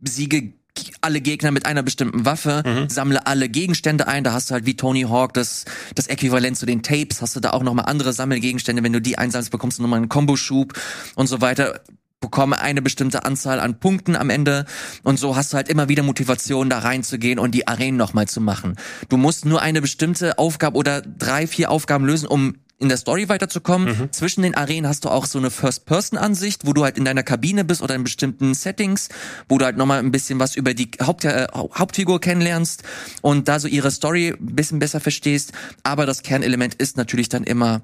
besiege 0.00 0.52
alle 1.00 1.20
Gegner 1.20 1.50
mit 1.50 1.66
einer 1.66 1.82
bestimmten 1.82 2.24
Waffe, 2.24 2.62
mhm. 2.64 2.88
sammle 2.88 3.26
alle 3.26 3.48
Gegenstände 3.48 4.06
ein. 4.08 4.24
Da 4.24 4.32
hast 4.32 4.50
du 4.50 4.54
halt 4.54 4.66
wie 4.66 4.76
Tony 4.76 5.02
Hawk 5.02 5.34
das, 5.34 5.64
das 5.94 6.06
Äquivalent 6.06 6.56
zu 6.56 6.66
den 6.66 6.82
Tapes. 6.82 7.22
Hast 7.22 7.36
du 7.36 7.40
da 7.40 7.50
auch 7.50 7.62
nochmal 7.62 7.86
andere 7.86 8.12
Sammelgegenstände. 8.12 8.82
Wenn 8.82 8.92
du 8.92 9.00
die 9.00 9.18
einsammelst, 9.18 9.50
bekommst 9.50 9.78
du 9.78 9.82
nochmal 9.82 9.98
einen 9.98 10.08
Komboschub 10.08 10.74
und 11.14 11.26
so 11.26 11.40
weiter. 11.40 11.80
Bekomme 12.20 12.60
eine 12.60 12.82
bestimmte 12.82 13.24
Anzahl 13.24 13.60
an 13.60 13.80
Punkten 13.80 14.14
am 14.14 14.28
Ende. 14.28 14.66
Und 15.02 15.18
so 15.18 15.36
hast 15.36 15.52
du 15.52 15.56
halt 15.56 15.70
immer 15.70 15.88
wieder 15.88 16.02
Motivation, 16.02 16.68
da 16.68 16.80
reinzugehen 16.80 17.38
und 17.38 17.54
die 17.54 17.66
Arenen 17.66 17.96
nochmal 17.96 18.28
zu 18.28 18.42
machen. 18.42 18.76
Du 19.08 19.16
musst 19.16 19.46
nur 19.46 19.62
eine 19.62 19.80
bestimmte 19.80 20.38
Aufgabe 20.38 20.76
oder 20.76 21.00
drei, 21.00 21.46
vier 21.46 21.70
Aufgaben 21.70 22.04
lösen, 22.04 22.26
um 22.26 22.56
in 22.80 22.88
der 22.88 22.96
Story 22.96 23.28
weiterzukommen. 23.28 24.08
Zwischen 24.12 24.42
den 24.42 24.54
Arenen 24.54 24.88
hast 24.88 25.04
du 25.04 25.10
auch 25.10 25.26
so 25.26 25.38
eine 25.38 25.50
First-Person-Ansicht, 25.50 26.66
wo 26.66 26.72
du 26.72 26.82
halt 26.82 26.98
in 26.98 27.04
deiner 27.04 27.22
Kabine 27.22 27.64
bist 27.64 27.82
oder 27.82 27.94
in 27.94 28.02
bestimmten 28.02 28.54
Settings, 28.54 29.08
wo 29.48 29.58
du 29.58 29.66
halt 29.66 29.76
nochmal 29.76 29.98
ein 29.98 30.10
bisschen 30.10 30.40
was 30.40 30.56
über 30.56 30.74
die 30.74 30.90
Haupt 31.02 31.24
äh, 31.24 31.46
Hauptfigur 31.54 32.20
kennenlernst 32.20 32.82
und 33.22 33.48
da 33.48 33.60
so 33.60 33.68
ihre 33.68 33.90
Story 33.90 34.30
ein 34.30 34.56
bisschen 34.56 34.78
besser 34.78 35.00
verstehst. 35.00 35.52
Aber 35.82 36.06
das 36.06 36.22
Kernelement 36.22 36.74
ist 36.74 36.96
natürlich 36.96 37.28
dann 37.28 37.44
immer 37.44 37.82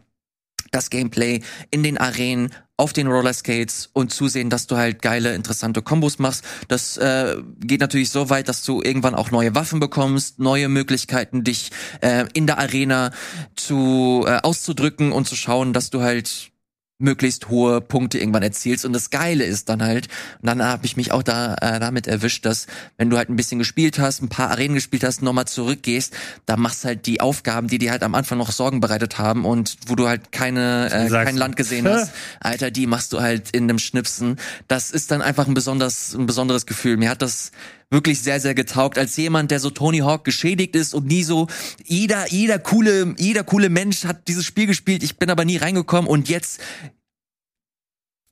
das 0.72 0.90
Gameplay 0.90 1.42
in 1.70 1.82
den 1.82 1.98
Arenen, 1.98 2.50
auf 2.78 2.92
den 2.92 3.06
Rollerskates 3.06 3.88
und 3.92 4.12
zusehen, 4.12 4.50
dass 4.50 4.66
du 4.66 4.76
halt 4.76 5.00
geile, 5.00 5.34
interessante 5.34 5.80
Kombos 5.80 6.18
machst. 6.18 6.44
Das 6.68 6.96
äh, 6.98 7.36
geht 7.60 7.80
natürlich 7.80 8.10
so 8.10 8.28
weit, 8.28 8.48
dass 8.48 8.62
du 8.62 8.82
irgendwann 8.82 9.14
auch 9.14 9.30
neue 9.30 9.54
Waffen 9.54 9.80
bekommst, 9.80 10.38
neue 10.38 10.68
Möglichkeiten, 10.68 11.42
dich 11.42 11.70
äh, 12.02 12.26
in 12.34 12.46
der 12.46 12.58
Arena 12.58 13.12
zu 13.54 14.24
äh, 14.26 14.40
auszudrücken 14.42 15.12
und 15.12 15.26
zu 15.26 15.36
schauen, 15.36 15.72
dass 15.72 15.90
du 15.90 16.02
halt 16.02 16.52
möglichst 16.98 17.48
hohe 17.48 17.80
Punkte 17.80 18.18
irgendwann 18.18 18.42
erzielst. 18.42 18.84
Und 18.84 18.92
das 18.92 19.10
Geile 19.10 19.44
ist 19.44 19.68
dann 19.68 19.82
halt, 19.82 20.08
und 20.40 20.46
dann 20.46 20.62
habe 20.62 20.86
ich 20.86 20.96
mich 20.96 21.12
auch 21.12 21.22
da 21.22 21.54
äh, 21.60 21.78
damit 21.78 22.06
erwischt, 22.06 22.46
dass 22.46 22.66
wenn 22.96 23.10
du 23.10 23.18
halt 23.18 23.28
ein 23.28 23.36
bisschen 23.36 23.58
gespielt 23.58 23.98
hast, 23.98 24.22
ein 24.22 24.28
paar 24.28 24.50
Arenen 24.50 24.74
gespielt 24.74 25.04
hast, 25.04 25.22
nochmal 25.22 25.46
zurückgehst, 25.46 26.14
da 26.46 26.56
machst 26.56 26.84
halt 26.84 27.06
die 27.06 27.20
Aufgaben, 27.20 27.68
die 27.68 27.78
dir 27.78 27.90
halt 27.90 28.02
am 28.02 28.14
Anfang 28.14 28.38
noch 28.38 28.50
Sorgen 28.50 28.80
bereitet 28.80 29.18
haben 29.18 29.44
und 29.44 29.76
wo 29.86 29.94
du 29.94 30.08
halt 30.08 30.32
keine 30.32 30.90
äh, 30.90 31.08
Sagst 31.08 31.26
kein. 31.26 31.36
Land 31.36 31.56
gesehen 31.56 31.86
hast, 31.86 32.12
Alter, 32.40 32.70
die 32.70 32.86
machst 32.86 33.12
du 33.12 33.20
halt 33.20 33.50
in 33.50 33.64
einem 33.64 33.78
Schnipsen. 33.78 34.36
Das 34.68 34.90
ist 34.90 35.10
dann 35.10 35.20
einfach 35.20 35.46
ein 35.46 35.54
besonders 35.54 36.14
ein 36.14 36.26
besonderes 36.26 36.66
Gefühl. 36.66 36.96
Mir 36.96 37.10
hat 37.10 37.20
das 37.20 37.52
wirklich 37.90 38.20
sehr 38.20 38.40
sehr 38.40 38.54
getaugt 38.54 38.98
als 38.98 39.16
jemand, 39.16 39.50
der 39.50 39.60
so 39.60 39.70
Tony 39.70 39.98
Hawk 39.98 40.24
geschädigt 40.24 40.74
ist 40.74 40.94
und 40.94 41.06
nie 41.06 41.22
so 41.22 41.46
jeder 41.84 42.26
jeder 42.30 42.58
coole 42.58 43.14
jeder 43.18 43.44
coole 43.44 43.68
Mensch 43.68 44.04
hat 44.04 44.28
dieses 44.28 44.44
Spiel 44.44 44.66
gespielt. 44.66 45.02
Ich 45.02 45.18
bin 45.18 45.30
aber 45.30 45.44
nie 45.44 45.56
reingekommen 45.56 46.10
und 46.10 46.28
jetzt 46.28 46.60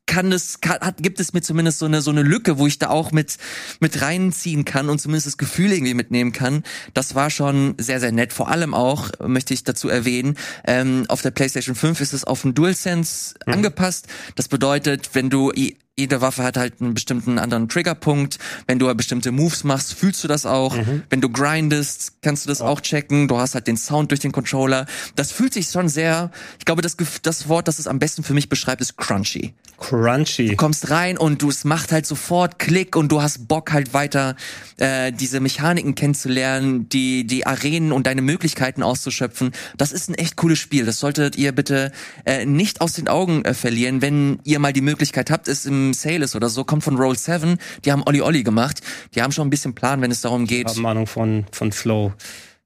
kann 0.06 0.32
es 0.32 0.60
kann, 0.60 0.80
hat, 0.80 0.98
gibt 0.98 1.18
es 1.20 1.32
mir 1.32 1.40
zumindest 1.40 1.78
so 1.78 1.86
eine 1.86 2.02
so 2.02 2.10
eine 2.10 2.22
Lücke, 2.22 2.58
wo 2.58 2.66
ich 2.66 2.78
da 2.78 2.90
auch 2.90 3.12
mit 3.12 3.38
mit 3.80 4.02
reinziehen 4.02 4.64
kann 4.64 4.88
und 4.88 5.00
zumindest 5.00 5.26
das 5.26 5.38
Gefühl 5.38 5.72
irgendwie 5.72 5.94
mitnehmen 5.94 6.32
kann. 6.32 6.62
Das 6.92 7.14
war 7.14 7.30
schon 7.30 7.74
sehr 7.78 8.00
sehr 8.00 8.12
nett. 8.12 8.32
Vor 8.32 8.48
allem 8.48 8.74
auch 8.74 9.10
möchte 9.26 9.54
ich 9.54 9.64
dazu 9.64 9.88
erwähnen, 9.88 10.36
ähm, 10.66 11.04
auf 11.08 11.22
der 11.22 11.30
PlayStation 11.30 11.74
5 11.74 12.00
ist 12.00 12.12
es 12.12 12.24
auf 12.24 12.42
den 12.42 12.54
DualSense 12.54 13.34
angepasst. 13.46 14.08
Das 14.34 14.48
bedeutet, 14.48 15.10
wenn 15.14 15.30
du 15.30 15.52
jede 15.96 16.20
Waffe 16.20 16.42
hat 16.42 16.56
halt 16.56 16.80
einen 16.80 16.94
bestimmten 16.94 17.38
anderen 17.38 17.68
Triggerpunkt. 17.68 18.38
Wenn 18.66 18.78
du 18.78 18.88
halt 18.88 18.96
bestimmte 18.96 19.30
Moves 19.30 19.62
machst, 19.62 19.94
fühlst 19.94 20.24
du 20.24 20.28
das 20.28 20.44
auch. 20.44 20.76
Wenn 21.08 21.20
du 21.20 21.28
grindest, 21.28 22.14
kannst 22.20 22.44
du 22.44 22.48
das 22.48 22.60
auch 22.60 22.80
checken. 22.80 23.28
Du 23.28 23.38
hast 23.38 23.54
halt 23.54 23.68
den 23.68 23.76
Sound 23.76 24.10
durch 24.10 24.20
den 24.20 24.32
Controller. 24.32 24.86
Das 25.14 25.30
fühlt 25.30 25.54
sich 25.54 25.68
schon 25.68 25.88
sehr, 25.88 26.32
ich 26.58 26.64
glaube, 26.64 26.82
das, 26.82 26.96
das 27.22 27.48
Wort, 27.48 27.68
das 27.68 27.78
es 27.78 27.86
am 27.86 28.00
besten 28.00 28.24
für 28.24 28.34
mich 28.34 28.48
beschreibt, 28.48 28.80
ist 28.80 28.96
crunchy 28.96 29.54
Crunchy. 29.78 30.48
du 30.48 30.56
kommst 30.56 30.90
rein 30.90 31.18
und 31.18 31.42
du 31.42 31.50
es 31.50 31.64
macht 31.64 31.92
halt 31.92 32.06
sofort 32.06 32.58
Klick 32.58 32.96
und 32.96 33.10
du 33.10 33.22
hast 33.22 33.48
Bock 33.48 33.72
halt 33.72 33.92
weiter 33.92 34.36
äh, 34.76 35.12
diese 35.12 35.40
Mechaniken 35.40 35.94
kennenzulernen, 35.94 36.88
die 36.88 37.26
die 37.26 37.46
Arenen 37.46 37.92
und 37.92 38.06
deine 38.06 38.22
Möglichkeiten 38.22 38.82
auszuschöpfen. 38.82 39.52
Das 39.76 39.92
ist 39.92 40.08
ein 40.08 40.14
echt 40.14 40.36
cooles 40.36 40.58
Spiel. 40.58 40.86
Das 40.86 41.00
solltet 41.00 41.36
ihr 41.36 41.52
bitte 41.52 41.92
äh, 42.24 42.46
nicht 42.46 42.80
aus 42.80 42.92
den 42.94 43.08
Augen 43.08 43.44
äh, 43.44 43.52
verlieren, 43.52 44.00
wenn 44.00 44.38
ihr 44.44 44.58
mal 44.58 44.72
die 44.72 44.80
Möglichkeit 44.80 45.30
habt, 45.30 45.48
es 45.48 45.66
im 45.66 45.83
Sale 45.92 46.24
ist 46.24 46.34
oder 46.36 46.48
so. 46.48 46.64
Kommt 46.64 46.84
von 46.84 46.96
Roll 46.96 47.18
7, 47.18 47.58
die 47.84 47.92
haben 47.92 48.02
Olli 48.06 48.22
Olli 48.22 48.42
gemacht. 48.42 48.80
Die 49.14 49.22
haben 49.22 49.32
schon 49.32 49.46
ein 49.46 49.50
bisschen 49.50 49.74
Plan, 49.74 50.00
wenn 50.00 50.10
es 50.10 50.20
darum 50.20 50.46
geht. 50.46 50.68
haben 50.68 50.86
Ahnung 50.86 51.06
von, 51.06 51.44
von 51.52 51.72
Flow. 51.72 52.12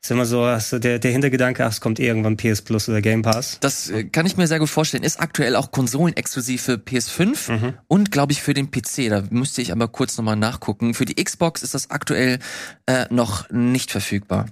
Ist 0.00 0.12
immer 0.12 0.26
so, 0.26 0.46
hast 0.46 0.72
du 0.72 0.78
der, 0.78 1.00
der 1.00 1.10
Hintergedanke, 1.10 1.64
ach, 1.64 1.72
es 1.72 1.80
kommt 1.80 1.98
irgendwann 1.98 2.36
PS 2.36 2.62
Plus 2.62 2.88
oder 2.88 3.02
Game 3.02 3.22
Pass. 3.22 3.58
Das 3.60 3.90
äh, 3.90 4.04
kann 4.04 4.26
ich 4.26 4.36
mir 4.36 4.46
sehr 4.46 4.60
gut 4.60 4.68
vorstellen. 4.68 5.02
Ist 5.02 5.20
aktuell 5.20 5.56
auch 5.56 5.72
konsolenexklusiv 5.72 6.62
für 6.62 6.74
PS5 6.74 7.74
und 7.88 8.12
glaube 8.12 8.32
ich 8.32 8.40
für 8.40 8.54
den 8.54 8.70
PC. 8.70 9.08
Da 9.08 9.24
müsste 9.30 9.60
ich 9.60 9.72
aber 9.72 9.88
kurz 9.88 10.16
nochmal 10.16 10.36
nachgucken. 10.36 10.94
Für 10.94 11.04
die 11.04 11.22
Xbox 11.22 11.64
ist 11.64 11.74
das 11.74 11.90
aktuell 11.90 12.38
äh, 12.86 13.06
noch 13.10 13.50
nicht 13.50 13.90
verfügbar, 13.90 14.46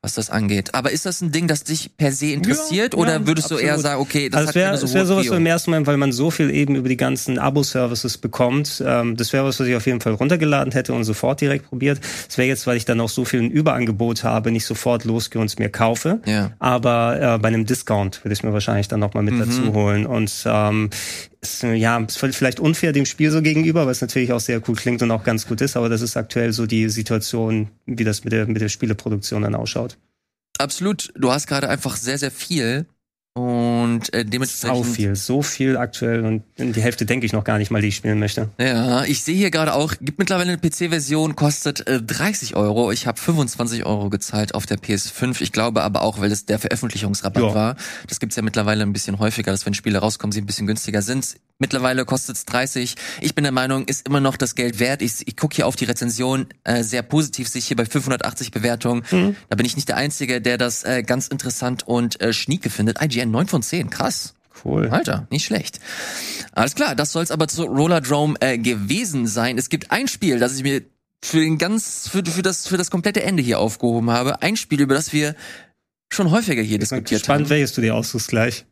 was 0.00 0.14
das 0.14 0.30
angeht. 0.30 0.74
Aber 0.74 0.92
ist 0.92 1.06
das 1.06 1.20
ein 1.22 1.32
Ding, 1.32 1.48
das 1.48 1.64
dich 1.64 1.90
per 1.96 2.12
se 2.12 2.26
interessiert 2.26 2.94
Ja, 2.94 3.00
oder 3.00 3.12
ja, 3.14 3.26
würdest 3.26 3.50
du 3.50 3.56
eher 3.56 3.72
absolut. 3.74 3.82
sagen, 3.82 4.00
okay, 4.00 4.28
das 4.28 4.36
Also 4.38 4.48
hat 4.48 4.50
es 4.50 4.54
wäre 4.54 4.66
keine 4.68 4.78
so 4.78 4.86
es 4.86 4.94
wär 4.94 5.00
hohe 5.02 5.06
sowas 5.24 5.26
im 5.38 5.46
ersten 5.46 5.70
Moment, 5.72 5.86
weil 5.88 5.96
man 5.96 6.12
so 6.12 6.30
viel 6.30 6.50
eben 6.50 6.76
über 6.76 6.88
die 6.88 6.96
ganzen 6.96 7.38
Abo-Services 7.40 8.18
bekommt. 8.18 8.80
Ähm, 8.86 9.16
das 9.16 9.32
wäre 9.32 9.44
was, 9.44 9.58
was 9.58 9.66
ich 9.66 9.74
auf 9.74 9.86
jeden 9.86 10.00
Fall 10.00 10.12
runtergeladen 10.14 10.72
hätte 10.72 10.92
und 10.92 11.02
sofort 11.02 11.40
direkt 11.40 11.66
probiert. 11.68 12.00
Es 12.28 12.38
wäre 12.38 12.46
jetzt, 12.46 12.66
weil 12.68 12.76
ich 12.76 12.84
dann 12.84 13.00
auch 13.00 13.08
so 13.08 13.24
viel 13.24 13.40
ein 13.42 13.50
Überangebot 13.50 14.22
habe, 14.22 14.52
nicht 14.52 14.66
sofort 14.66 15.04
losgehe 15.04 15.40
und 15.40 15.46
es 15.48 15.58
mir 15.58 15.68
kaufe. 15.68 16.20
Ja. 16.26 16.52
Aber 16.60 17.20
äh, 17.34 17.38
bei 17.38 17.48
einem 17.48 17.66
Discount 17.66 18.22
würde 18.24 18.32
ich 18.34 18.38
es 18.38 18.42
mir 18.44 18.52
wahrscheinlich 18.52 18.86
dann 18.86 19.00
nochmal 19.00 19.24
mit 19.24 19.34
Mhm. 19.34 19.40
dazu 19.40 19.72
holen. 19.74 20.06
Und 20.06 20.32
ähm, 20.46 20.90
ist, 21.40 21.62
ja, 21.62 21.98
ist 21.98 22.18
vielleicht 22.18 22.60
unfair 22.60 22.92
dem 22.92 23.06
Spiel 23.06 23.30
so 23.30 23.42
gegenüber, 23.42 23.86
es 23.86 24.00
natürlich 24.00 24.32
auch 24.32 24.40
sehr 24.40 24.60
cool 24.68 24.74
klingt 24.74 25.02
und 25.02 25.10
auch 25.10 25.24
ganz 25.24 25.46
gut 25.46 25.60
ist, 25.60 25.76
aber 25.76 25.88
das 25.88 26.00
ist 26.00 26.16
aktuell 26.16 26.52
so 26.52 26.66
die 26.66 26.88
Situation, 26.88 27.68
wie 27.86 28.04
das 28.04 28.24
mit 28.24 28.32
der, 28.32 28.46
mit 28.46 28.60
der 28.60 28.68
Spieleproduktion 28.68 29.42
dann 29.42 29.54
ausschaut. 29.54 29.96
Absolut. 30.58 31.12
Du 31.16 31.30
hast 31.30 31.46
gerade 31.46 31.68
einfach 31.68 31.96
sehr, 31.96 32.18
sehr 32.18 32.32
viel 32.32 32.86
und 33.38 34.12
äh, 34.12 34.24
dementsprechend 34.24 34.86
viel, 34.86 35.14
so 35.16 35.42
viel 35.42 35.76
aktuell 35.76 36.24
und 36.24 36.42
die 36.58 36.80
Hälfte 36.82 37.06
denke 37.06 37.24
ich 37.26 37.32
noch 37.32 37.44
gar 37.44 37.58
nicht 37.58 37.70
mal, 37.70 37.80
die 37.80 37.88
ich 37.88 37.96
spielen 37.96 38.18
möchte. 38.18 38.48
Ja, 38.58 39.04
ich 39.04 39.22
sehe 39.22 39.36
hier 39.36 39.50
gerade 39.50 39.74
auch, 39.74 39.94
gibt 40.00 40.18
mittlerweile 40.18 40.50
eine 40.52 40.58
PC-Version, 40.58 41.36
kostet 41.36 41.86
äh, 41.86 42.02
30 42.02 42.56
Euro. 42.56 42.90
Ich 42.92 43.06
habe 43.06 43.18
25 43.20 43.86
Euro 43.86 44.10
gezahlt 44.10 44.54
auf 44.54 44.66
der 44.66 44.78
PS5. 44.78 45.40
Ich 45.40 45.52
glaube 45.52 45.82
aber 45.82 46.02
auch, 46.02 46.20
weil 46.20 46.32
es 46.32 46.46
der 46.46 46.58
Veröffentlichungsrabatt 46.58 47.42
Ja. 47.42 47.54
war. 47.54 47.76
Das 48.08 48.18
gibt's 48.20 48.36
ja 48.36 48.42
mittlerweile 48.42 48.82
ein 48.82 48.92
bisschen 48.92 49.18
häufiger, 49.18 49.52
dass 49.52 49.64
wenn 49.66 49.74
Spiele 49.74 49.98
rauskommen, 49.98 50.32
sie 50.32 50.40
ein 50.40 50.46
bisschen 50.46 50.66
günstiger 50.66 51.02
sind. 51.02 51.36
Mittlerweile 51.60 52.04
kostet's 52.04 52.44
30. 52.44 52.94
Ich 53.20 53.34
bin 53.34 53.42
der 53.42 53.52
Meinung, 53.52 53.84
ist 53.86 54.06
immer 54.06 54.20
noch 54.20 54.36
das 54.36 54.54
Geld 54.54 54.78
wert. 54.78 55.02
Ich, 55.02 55.26
ich 55.26 55.36
gucke 55.36 55.56
hier 55.56 55.66
auf 55.66 55.74
die 55.74 55.86
Rezension, 55.86 56.46
äh, 56.64 56.84
sehr 56.84 57.02
positiv 57.02 57.48
sich 57.48 57.66
hier 57.66 57.76
bei 57.76 57.84
580 57.84 58.52
Bewertungen. 58.52 59.02
Da 59.48 59.56
bin 59.56 59.66
ich 59.66 59.74
nicht 59.74 59.88
der 59.88 59.96
Einzige, 59.96 60.40
der 60.40 60.56
das 60.56 60.84
äh, 60.84 61.02
ganz 61.02 61.26
interessant 61.26 61.86
und 61.86 62.20
äh, 62.20 62.32
schnieke 62.32 62.70
findet. 62.70 63.02
IGN 63.02 63.27
9 63.30 63.46
von 63.46 63.62
10, 63.62 63.90
krass. 63.90 64.34
Cool. 64.64 64.88
Alter, 64.88 65.26
nicht 65.30 65.44
schlecht. 65.44 65.78
Alles 66.52 66.74
klar, 66.74 66.96
das 66.96 67.12
soll's 67.12 67.30
aber 67.30 67.46
zu 67.48 67.64
Rollerdrome 67.64 68.36
äh, 68.40 68.58
gewesen 68.58 69.26
sein. 69.26 69.56
Es 69.56 69.68
gibt 69.68 69.90
ein 69.92 70.08
Spiel, 70.08 70.38
das 70.38 70.56
ich 70.56 70.62
mir 70.62 70.82
für 71.22 71.40
den 71.40 71.58
ganz 71.58 72.08
für, 72.08 72.24
für 72.24 72.42
das 72.42 72.66
für 72.66 72.76
das 72.76 72.90
komplette 72.90 73.22
Ende 73.22 73.42
hier 73.42 73.60
aufgehoben 73.60 74.10
habe. 74.10 74.42
Ein 74.42 74.56
Spiel, 74.56 74.80
über 74.80 74.94
das 74.94 75.12
wir 75.12 75.34
schon 76.10 76.30
häufiger 76.30 76.62
hier 76.62 76.74
Ich 76.74 76.80
diskutiert 76.80 77.20
gespannt, 77.20 77.44
haben. 77.44 77.50
welches 77.50 77.74
du 77.74 77.80
dir 77.80 77.94
aussuchst 77.94 78.28
gleich. 78.28 78.64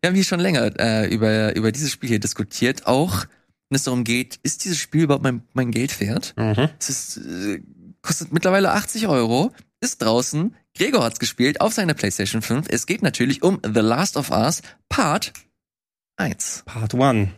Wir 0.00 0.08
haben 0.08 0.14
hier 0.14 0.24
schon 0.24 0.40
länger 0.40 0.72
äh, 0.78 1.12
über 1.12 1.54
über 1.54 1.70
dieses 1.72 1.90
Spiel 1.92 2.08
hier 2.08 2.20
diskutiert, 2.20 2.86
auch 2.86 3.26
wenn 3.68 3.76
es 3.76 3.84
darum 3.84 4.04
geht, 4.04 4.38
ist 4.42 4.64
dieses 4.64 4.78
Spiel 4.78 5.02
überhaupt 5.02 5.24
mein, 5.24 5.42
mein 5.52 5.70
Geld 5.70 6.00
wert? 6.00 6.34
Mhm. 6.36 6.70
Es 6.78 6.88
ist, 6.88 7.16
äh, 7.18 7.60
kostet 8.00 8.32
mittlerweile 8.32 8.72
80 8.72 9.08
Euro, 9.08 9.52
ist 9.80 10.00
draußen. 10.00 10.54
Gregor 10.78 11.02
hat's 11.02 11.18
gespielt 11.18 11.60
auf 11.60 11.74
seiner 11.74 11.94
PlayStation 11.94 12.40
5. 12.40 12.66
Es 12.70 12.86
geht 12.86 13.02
natürlich 13.02 13.42
um 13.42 13.60
The 13.64 13.80
Last 13.80 14.16
of 14.16 14.30
Us 14.30 14.62
Part 14.88 15.32
1. 16.16 16.62
Part 16.66 16.94
1. 16.94 17.30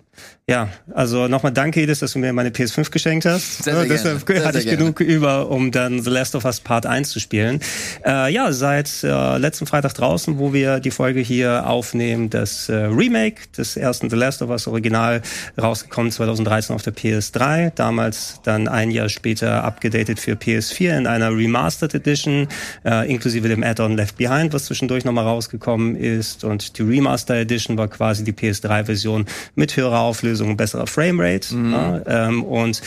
Ja, 0.50 0.68
also 0.92 1.28
nochmal 1.28 1.52
danke, 1.52 1.80
Edith, 1.80 2.00
dass 2.00 2.12
du 2.12 2.18
mir 2.18 2.32
meine 2.32 2.48
PS5 2.48 2.90
geschenkt 2.90 3.24
hast. 3.24 3.62
Sehr, 3.62 3.72
sehr 3.72 3.84
Deshalb 3.84 4.26
gerne. 4.26 4.40
Sehr, 4.40 4.48
hatte 4.48 4.58
ich 4.58 4.64
sehr 4.64 4.76
genug 4.76 4.98
über, 4.98 5.48
um 5.48 5.70
dann 5.70 6.02
The 6.02 6.10
Last 6.10 6.34
of 6.34 6.44
Us 6.44 6.58
Part 6.58 6.86
1 6.86 7.08
zu 7.08 7.20
spielen. 7.20 7.60
Äh, 8.04 8.32
ja, 8.32 8.50
seit 8.50 9.04
äh, 9.04 9.38
letzten 9.38 9.66
Freitag 9.66 9.94
draußen, 9.94 10.40
wo 10.40 10.52
wir 10.52 10.80
die 10.80 10.90
Folge 10.90 11.20
hier 11.20 11.68
aufnehmen, 11.68 12.30
das 12.30 12.68
äh, 12.68 12.74
Remake 12.74 13.42
des 13.56 13.76
ersten 13.76 14.10
The 14.10 14.16
Last 14.16 14.42
of 14.42 14.50
Us 14.50 14.66
Original 14.66 15.22
rausgekommen 15.56 16.10
2013 16.10 16.74
auf 16.74 16.82
der 16.82 16.94
PS3. 16.94 17.70
Damals 17.76 18.40
dann 18.42 18.66
ein 18.66 18.90
Jahr 18.90 19.08
später 19.08 19.62
abgedatet 19.62 20.18
für 20.18 20.32
PS4 20.32 20.98
in 20.98 21.06
einer 21.06 21.30
Remastered 21.30 21.94
Edition, 21.94 22.48
äh, 22.84 23.08
inklusive 23.08 23.48
dem 23.48 23.62
Add-on 23.62 23.96
Left 23.96 24.16
Behind, 24.16 24.52
was 24.52 24.64
zwischendurch 24.64 25.04
nochmal 25.04 25.26
rausgekommen 25.26 25.94
ist. 25.94 26.42
Und 26.42 26.76
die 26.76 26.82
Remaster 26.82 27.36
Edition 27.36 27.78
war 27.78 27.86
quasi 27.86 28.24
die 28.24 28.32
PS3-Version 28.32 29.26
mit 29.54 29.76
höherer 29.76 30.00
Auflösung 30.00 30.39
und 30.48 30.56
besserer 30.56 30.86
Framerate. 30.86 31.54
Ja, 31.54 32.02
ähm, 32.06 32.44
und 32.44 32.80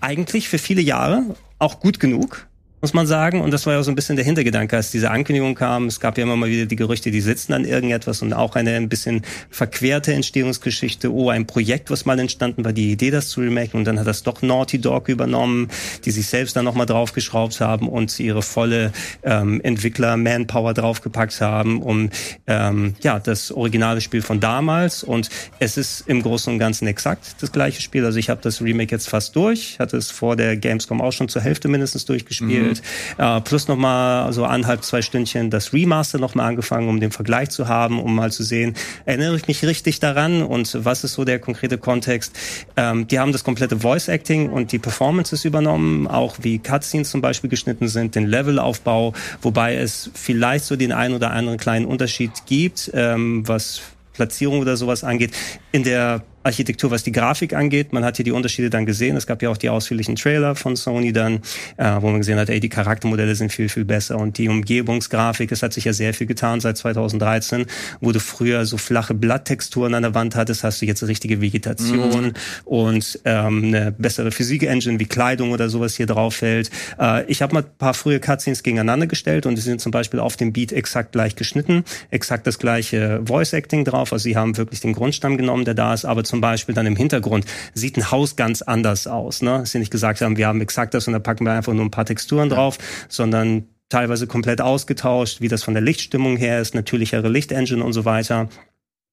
eigentlich 0.00 0.48
für 0.48 0.58
viele 0.58 0.80
Jahre 0.80 1.22
auch 1.58 1.80
gut 1.80 2.00
genug 2.00 2.47
muss 2.80 2.94
man 2.94 3.06
sagen. 3.06 3.40
Und 3.40 3.50
das 3.52 3.66
war 3.66 3.74
ja 3.74 3.82
so 3.82 3.90
ein 3.90 3.94
bisschen 3.94 4.16
der 4.16 4.24
Hintergedanke, 4.24 4.76
als 4.76 4.90
diese 4.90 5.10
Ankündigung 5.10 5.54
kam. 5.54 5.86
Es 5.86 6.00
gab 6.00 6.16
ja 6.16 6.24
immer 6.24 6.36
mal 6.36 6.48
wieder 6.48 6.66
die 6.66 6.76
Gerüchte, 6.76 7.10
die 7.10 7.20
sitzen 7.20 7.52
an 7.52 7.64
irgendetwas 7.64 8.22
und 8.22 8.32
auch 8.32 8.54
eine 8.54 8.76
ein 8.76 8.88
bisschen 8.88 9.22
verquerte 9.50 10.12
Entstehungsgeschichte. 10.12 11.12
Oh, 11.12 11.30
ein 11.30 11.46
Projekt, 11.46 11.90
was 11.90 12.04
mal 12.04 12.18
entstanden 12.18 12.64
war, 12.64 12.72
die 12.72 12.92
Idee, 12.92 13.10
das 13.10 13.28
zu 13.28 13.40
remaken. 13.40 13.80
Und 13.80 13.84
dann 13.84 13.98
hat 13.98 14.06
das 14.06 14.22
doch 14.22 14.42
Naughty 14.42 14.80
Dog 14.80 15.08
übernommen, 15.08 15.68
die 16.04 16.10
sich 16.10 16.26
selbst 16.26 16.56
dann 16.56 16.64
nochmal 16.64 16.86
draufgeschraubt 16.86 17.60
haben 17.60 17.88
und 17.88 18.18
ihre 18.20 18.42
volle 18.42 18.92
ähm, 19.22 19.60
Entwickler-Manpower 19.60 20.74
draufgepackt 20.74 21.40
haben, 21.40 21.82
um 21.82 22.10
ähm, 22.46 22.94
ja 23.02 23.18
das 23.18 23.50
originale 23.50 24.00
Spiel 24.00 24.22
von 24.22 24.40
damals. 24.40 25.02
Und 25.02 25.30
es 25.58 25.76
ist 25.76 26.04
im 26.06 26.22
Großen 26.22 26.52
und 26.52 26.58
Ganzen 26.58 26.86
exakt 26.86 27.36
das 27.40 27.50
gleiche 27.50 27.82
Spiel. 27.82 28.04
Also 28.04 28.18
ich 28.18 28.30
habe 28.30 28.40
das 28.42 28.62
Remake 28.62 28.94
jetzt 28.94 29.08
fast 29.08 29.34
durch, 29.34 29.78
hatte 29.78 29.96
es 29.96 30.10
vor 30.10 30.36
der 30.36 30.56
Gamescom 30.56 31.00
auch 31.00 31.12
schon 31.12 31.28
zur 31.28 31.42
Hälfte 31.42 31.68
mindestens 31.68 32.04
durchgespielt. 32.04 32.67
Gespielt. 32.68 32.82
Mhm. 33.18 33.24
Äh, 33.24 33.40
plus 33.40 33.68
nochmal 33.68 34.32
so 34.32 34.44
anderthalb, 34.44 34.84
zwei 34.84 35.02
Stündchen 35.02 35.50
das 35.50 35.72
Remaster 35.72 36.18
nochmal 36.18 36.48
angefangen, 36.48 36.88
um 36.88 37.00
den 37.00 37.10
Vergleich 37.10 37.50
zu 37.50 37.68
haben, 37.68 38.00
um 38.00 38.14
mal 38.14 38.32
zu 38.32 38.42
sehen, 38.42 38.74
erinnere 39.04 39.36
ich 39.36 39.48
mich 39.48 39.64
richtig 39.64 40.00
daran 40.00 40.42
und 40.42 40.84
was 40.84 41.04
ist 41.04 41.14
so 41.14 41.24
der 41.24 41.38
konkrete 41.38 41.78
Kontext. 41.78 42.36
Ähm, 42.76 43.06
die 43.06 43.18
haben 43.18 43.32
das 43.32 43.44
komplette 43.44 43.78
Voice 43.78 44.08
Acting 44.08 44.50
und 44.50 44.72
die 44.72 44.78
Performances 44.78 45.44
übernommen, 45.44 46.06
auch 46.06 46.36
wie 46.42 46.58
Cutscenes 46.58 47.10
zum 47.10 47.20
Beispiel 47.20 47.50
geschnitten 47.50 47.88
sind, 47.88 48.14
den 48.14 48.26
Levelaufbau, 48.26 49.14
wobei 49.42 49.76
es 49.76 50.10
vielleicht 50.14 50.64
so 50.64 50.76
den 50.76 50.92
einen 50.92 51.14
oder 51.14 51.30
anderen 51.30 51.58
kleinen 51.58 51.86
Unterschied 51.86 52.30
gibt, 52.46 52.90
ähm, 52.94 53.46
was 53.46 53.82
Platzierung 54.12 54.60
oder 54.60 54.76
sowas 54.76 55.04
angeht. 55.04 55.30
In 55.70 55.84
der 55.84 56.22
Architektur, 56.42 56.90
was 56.90 57.02
die 57.02 57.12
Grafik 57.12 57.54
angeht. 57.54 57.92
Man 57.92 58.04
hat 58.04 58.16
hier 58.16 58.24
die 58.24 58.32
Unterschiede 58.32 58.70
dann 58.70 58.86
gesehen. 58.86 59.16
Es 59.16 59.26
gab 59.26 59.42
ja 59.42 59.50
auch 59.50 59.56
die 59.56 59.68
ausführlichen 59.68 60.16
Trailer 60.16 60.54
von 60.54 60.76
Sony 60.76 61.12
dann, 61.12 61.40
äh, 61.76 61.96
wo 62.00 62.08
man 62.08 62.18
gesehen 62.18 62.38
hat, 62.38 62.48
ey, 62.48 62.60
die 62.60 62.68
Charaktermodelle 62.68 63.34
sind 63.34 63.52
viel, 63.52 63.68
viel 63.68 63.84
besser 63.84 64.18
und 64.18 64.38
die 64.38 64.48
Umgebungsgrafik, 64.48 65.52
es 65.52 65.62
hat 65.62 65.72
sich 65.72 65.84
ja 65.84 65.92
sehr 65.92 66.14
viel 66.14 66.26
getan 66.26 66.60
seit 66.60 66.76
2013, 66.76 67.66
wo 68.00 68.12
du 68.12 68.20
früher 68.20 68.66
so 68.66 68.76
flache 68.76 69.14
Blatttexturen 69.14 69.94
an 69.94 70.02
der 70.02 70.14
Wand 70.14 70.36
hattest, 70.36 70.64
hast 70.64 70.80
du 70.80 70.86
jetzt 70.86 71.02
richtige 71.02 71.40
Vegetation 71.40 72.26
mhm. 72.26 72.32
und 72.64 73.20
ähm, 73.24 73.64
eine 73.64 73.92
bessere 73.92 74.30
Physik-Engine 74.30 75.00
wie 75.00 75.06
Kleidung 75.06 75.50
oder 75.50 75.68
sowas 75.68 75.96
hier 75.96 76.06
drauf 76.06 76.36
fällt. 76.36 76.70
Äh, 76.98 77.24
ich 77.24 77.42
habe 77.42 77.54
mal 77.54 77.62
ein 77.62 77.76
paar 77.78 77.94
frühe 77.94 78.20
Cutscenes 78.20 78.62
gegeneinander 78.62 79.06
gestellt 79.06 79.46
und 79.46 79.56
die 79.56 79.62
sind 79.62 79.80
zum 79.80 79.92
Beispiel 79.92 80.20
auf 80.20 80.36
dem 80.36 80.52
Beat 80.52 80.72
exakt 80.72 81.12
gleich 81.12 81.36
geschnitten, 81.36 81.84
exakt 82.10 82.46
das 82.46 82.58
gleiche 82.58 83.22
Voice-Acting 83.26 83.84
drauf. 83.84 84.12
Also 84.12 84.24
sie 84.24 84.36
haben 84.36 84.56
wirklich 84.56 84.80
den 84.80 84.92
Grundstamm 84.92 85.36
genommen, 85.36 85.64
der 85.64 85.74
da 85.74 85.94
ist, 85.94 86.04
aber 86.04 86.24
zum 86.24 86.37
Beispiel 86.40 86.74
dann 86.74 86.86
im 86.86 86.96
Hintergrund 86.96 87.44
sieht 87.74 87.96
ein 87.96 88.10
Haus 88.10 88.36
ganz 88.36 88.62
anders 88.62 89.06
aus. 89.06 89.42
Ne? 89.42 89.58
Dass 89.58 89.72
sie 89.72 89.78
nicht 89.78 89.90
gesagt 89.90 90.20
haben, 90.20 90.36
wir 90.36 90.46
haben 90.46 90.60
exakt 90.60 90.94
das 90.94 91.06
und 91.06 91.12
da 91.12 91.18
packen 91.18 91.44
wir 91.44 91.52
einfach 91.52 91.72
nur 91.72 91.84
ein 91.84 91.90
paar 91.90 92.04
Texturen 92.04 92.48
drauf, 92.48 92.78
sondern 93.08 93.68
teilweise 93.88 94.26
komplett 94.26 94.60
ausgetauscht, 94.60 95.40
wie 95.40 95.48
das 95.48 95.62
von 95.62 95.74
der 95.74 95.82
Lichtstimmung 95.82 96.36
her 96.36 96.60
ist, 96.60 96.74
natürlichere 96.74 97.28
Lichtengine 97.28 97.82
und 97.82 97.92
so 97.92 98.04
weiter. 98.04 98.48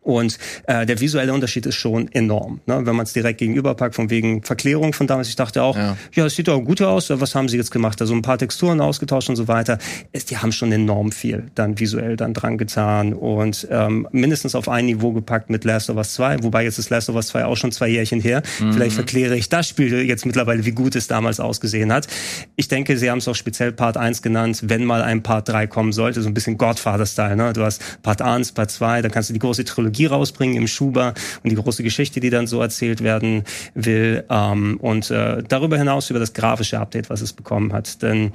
Und 0.05 0.37
äh, 0.67 0.85
der 0.85 0.99
visuelle 1.01 1.33
Unterschied 1.33 1.65
ist 1.65 1.75
schon 1.75 2.11
enorm. 2.11 2.61
Ne? 2.67 2.85
Wenn 2.85 2.95
man 2.95 3.05
es 3.05 3.13
direkt 3.13 3.39
gegenüberpackt, 3.39 3.95
von 3.95 4.11
wegen 4.11 4.43
Verklärung 4.43 4.93
von 4.93 5.07
damals. 5.07 5.29
Ich 5.29 5.35
dachte 5.35 5.63
auch, 5.63 5.75
ja, 5.75 5.97
ja 6.13 6.25
es 6.27 6.35
sieht 6.35 6.47
doch 6.47 6.61
gut 6.61 6.79
aus. 6.81 7.09
Was 7.09 7.33
haben 7.33 7.49
sie 7.49 7.57
jetzt 7.57 7.71
gemacht? 7.71 7.99
Also 8.01 8.13
ein 8.13 8.21
paar 8.21 8.37
Texturen 8.37 8.81
ausgetauscht 8.81 9.29
und 9.29 9.35
so 9.35 9.47
weiter. 9.47 9.79
Es, 10.11 10.25
die 10.25 10.37
haben 10.37 10.51
schon 10.51 10.71
enorm 10.71 11.11
viel 11.11 11.45
dann 11.55 11.79
visuell 11.79 12.17
dann 12.17 12.35
dran 12.35 12.59
getan 12.59 13.13
und 13.13 13.67
ähm, 13.71 14.07
mindestens 14.11 14.53
auf 14.53 14.69
ein 14.69 14.85
Niveau 14.85 15.11
gepackt 15.11 15.49
mit 15.49 15.63
Last 15.63 15.89
of 15.89 15.97
Us 15.97 16.13
2. 16.13 16.43
Wobei 16.43 16.63
jetzt 16.63 16.77
ist 16.77 16.91
Last 16.91 17.09
of 17.09 17.15
Us 17.15 17.27
2 17.27 17.45
auch 17.45 17.57
schon 17.57 17.71
zwei 17.71 17.87
Jährchen 17.87 18.21
her. 18.21 18.43
Mhm. 18.59 18.73
Vielleicht 18.73 18.93
verkläre 18.93 19.35
ich 19.35 19.49
das 19.49 19.67
Spiel 19.67 19.91
jetzt 20.03 20.27
mittlerweile, 20.27 20.65
wie 20.65 20.71
gut 20.71 20.95
es 20.95 21.07
damals 21.07 21.39
ausgesehen 21.39 21.91
hat. 21.91 22.07
Ich 22.55 22.67
denke, 22.67 22.95
sie 22.97 23.09
haben 23.09 23.17
es 23.17 23.27
auch 23.27 23.33
speziell 23.35 23.71
Part 23.71 23.97
1 23.97 24.21
genannt, 24.21 24.61
wenn 24.65 24.85
mal 24.85 25.01
ein 25.01 25.23
Part 25.23 25.49
3 25.49 25.65
kommen 25.65 25.93
sollte. 25.93 26.21
So 26.21 26.27
ein 26.27 26.35
bisschen 26.35 26.59
Godfather-Style. 26.59 27.35
Ne? 27.35 27.53
Du 27.53 27.63
hast 27.63 27.81
Part 28.03 28.21
1, 28.21 28.51
Part 28.51 28.69
2, 28.69 29.01
dann 29.01 29.11
kannst 29.11 29.29
du 29.29 29.33
die 29.33 29.39
große 29.39 29.65
Trilogie 29.65 29.94
Trilogie 29.95 30.05
rausbringen 30.07 30.57
im 30.57 30.67
Schuber 30.67 31.13
und 31.43 31.49
die 31.49 31.55
große 31.55 31.83
Geschichte, 31.83 32.19
die 32.19 32.29
dann 32.29 32.47
so 32.47 32.61
erzählt 32.61 33.03
werden 33.03 33.43
will. 33.73 34.23
Ähm, 34.29 34.77
und 34.81 35.09
äh, 35.11 35.43
darüber 35.47 35.77
hinaus 35.77 36.09
über 36.09 36.19
das 36.19 36.33
grafische 36.33 36.79
Update, 36.79 37.09
was 37.09 37.21
es 37.21 37.33
bekommen 37.33 37.73
hat. 37.73 38.01
Denn 38.01 38.31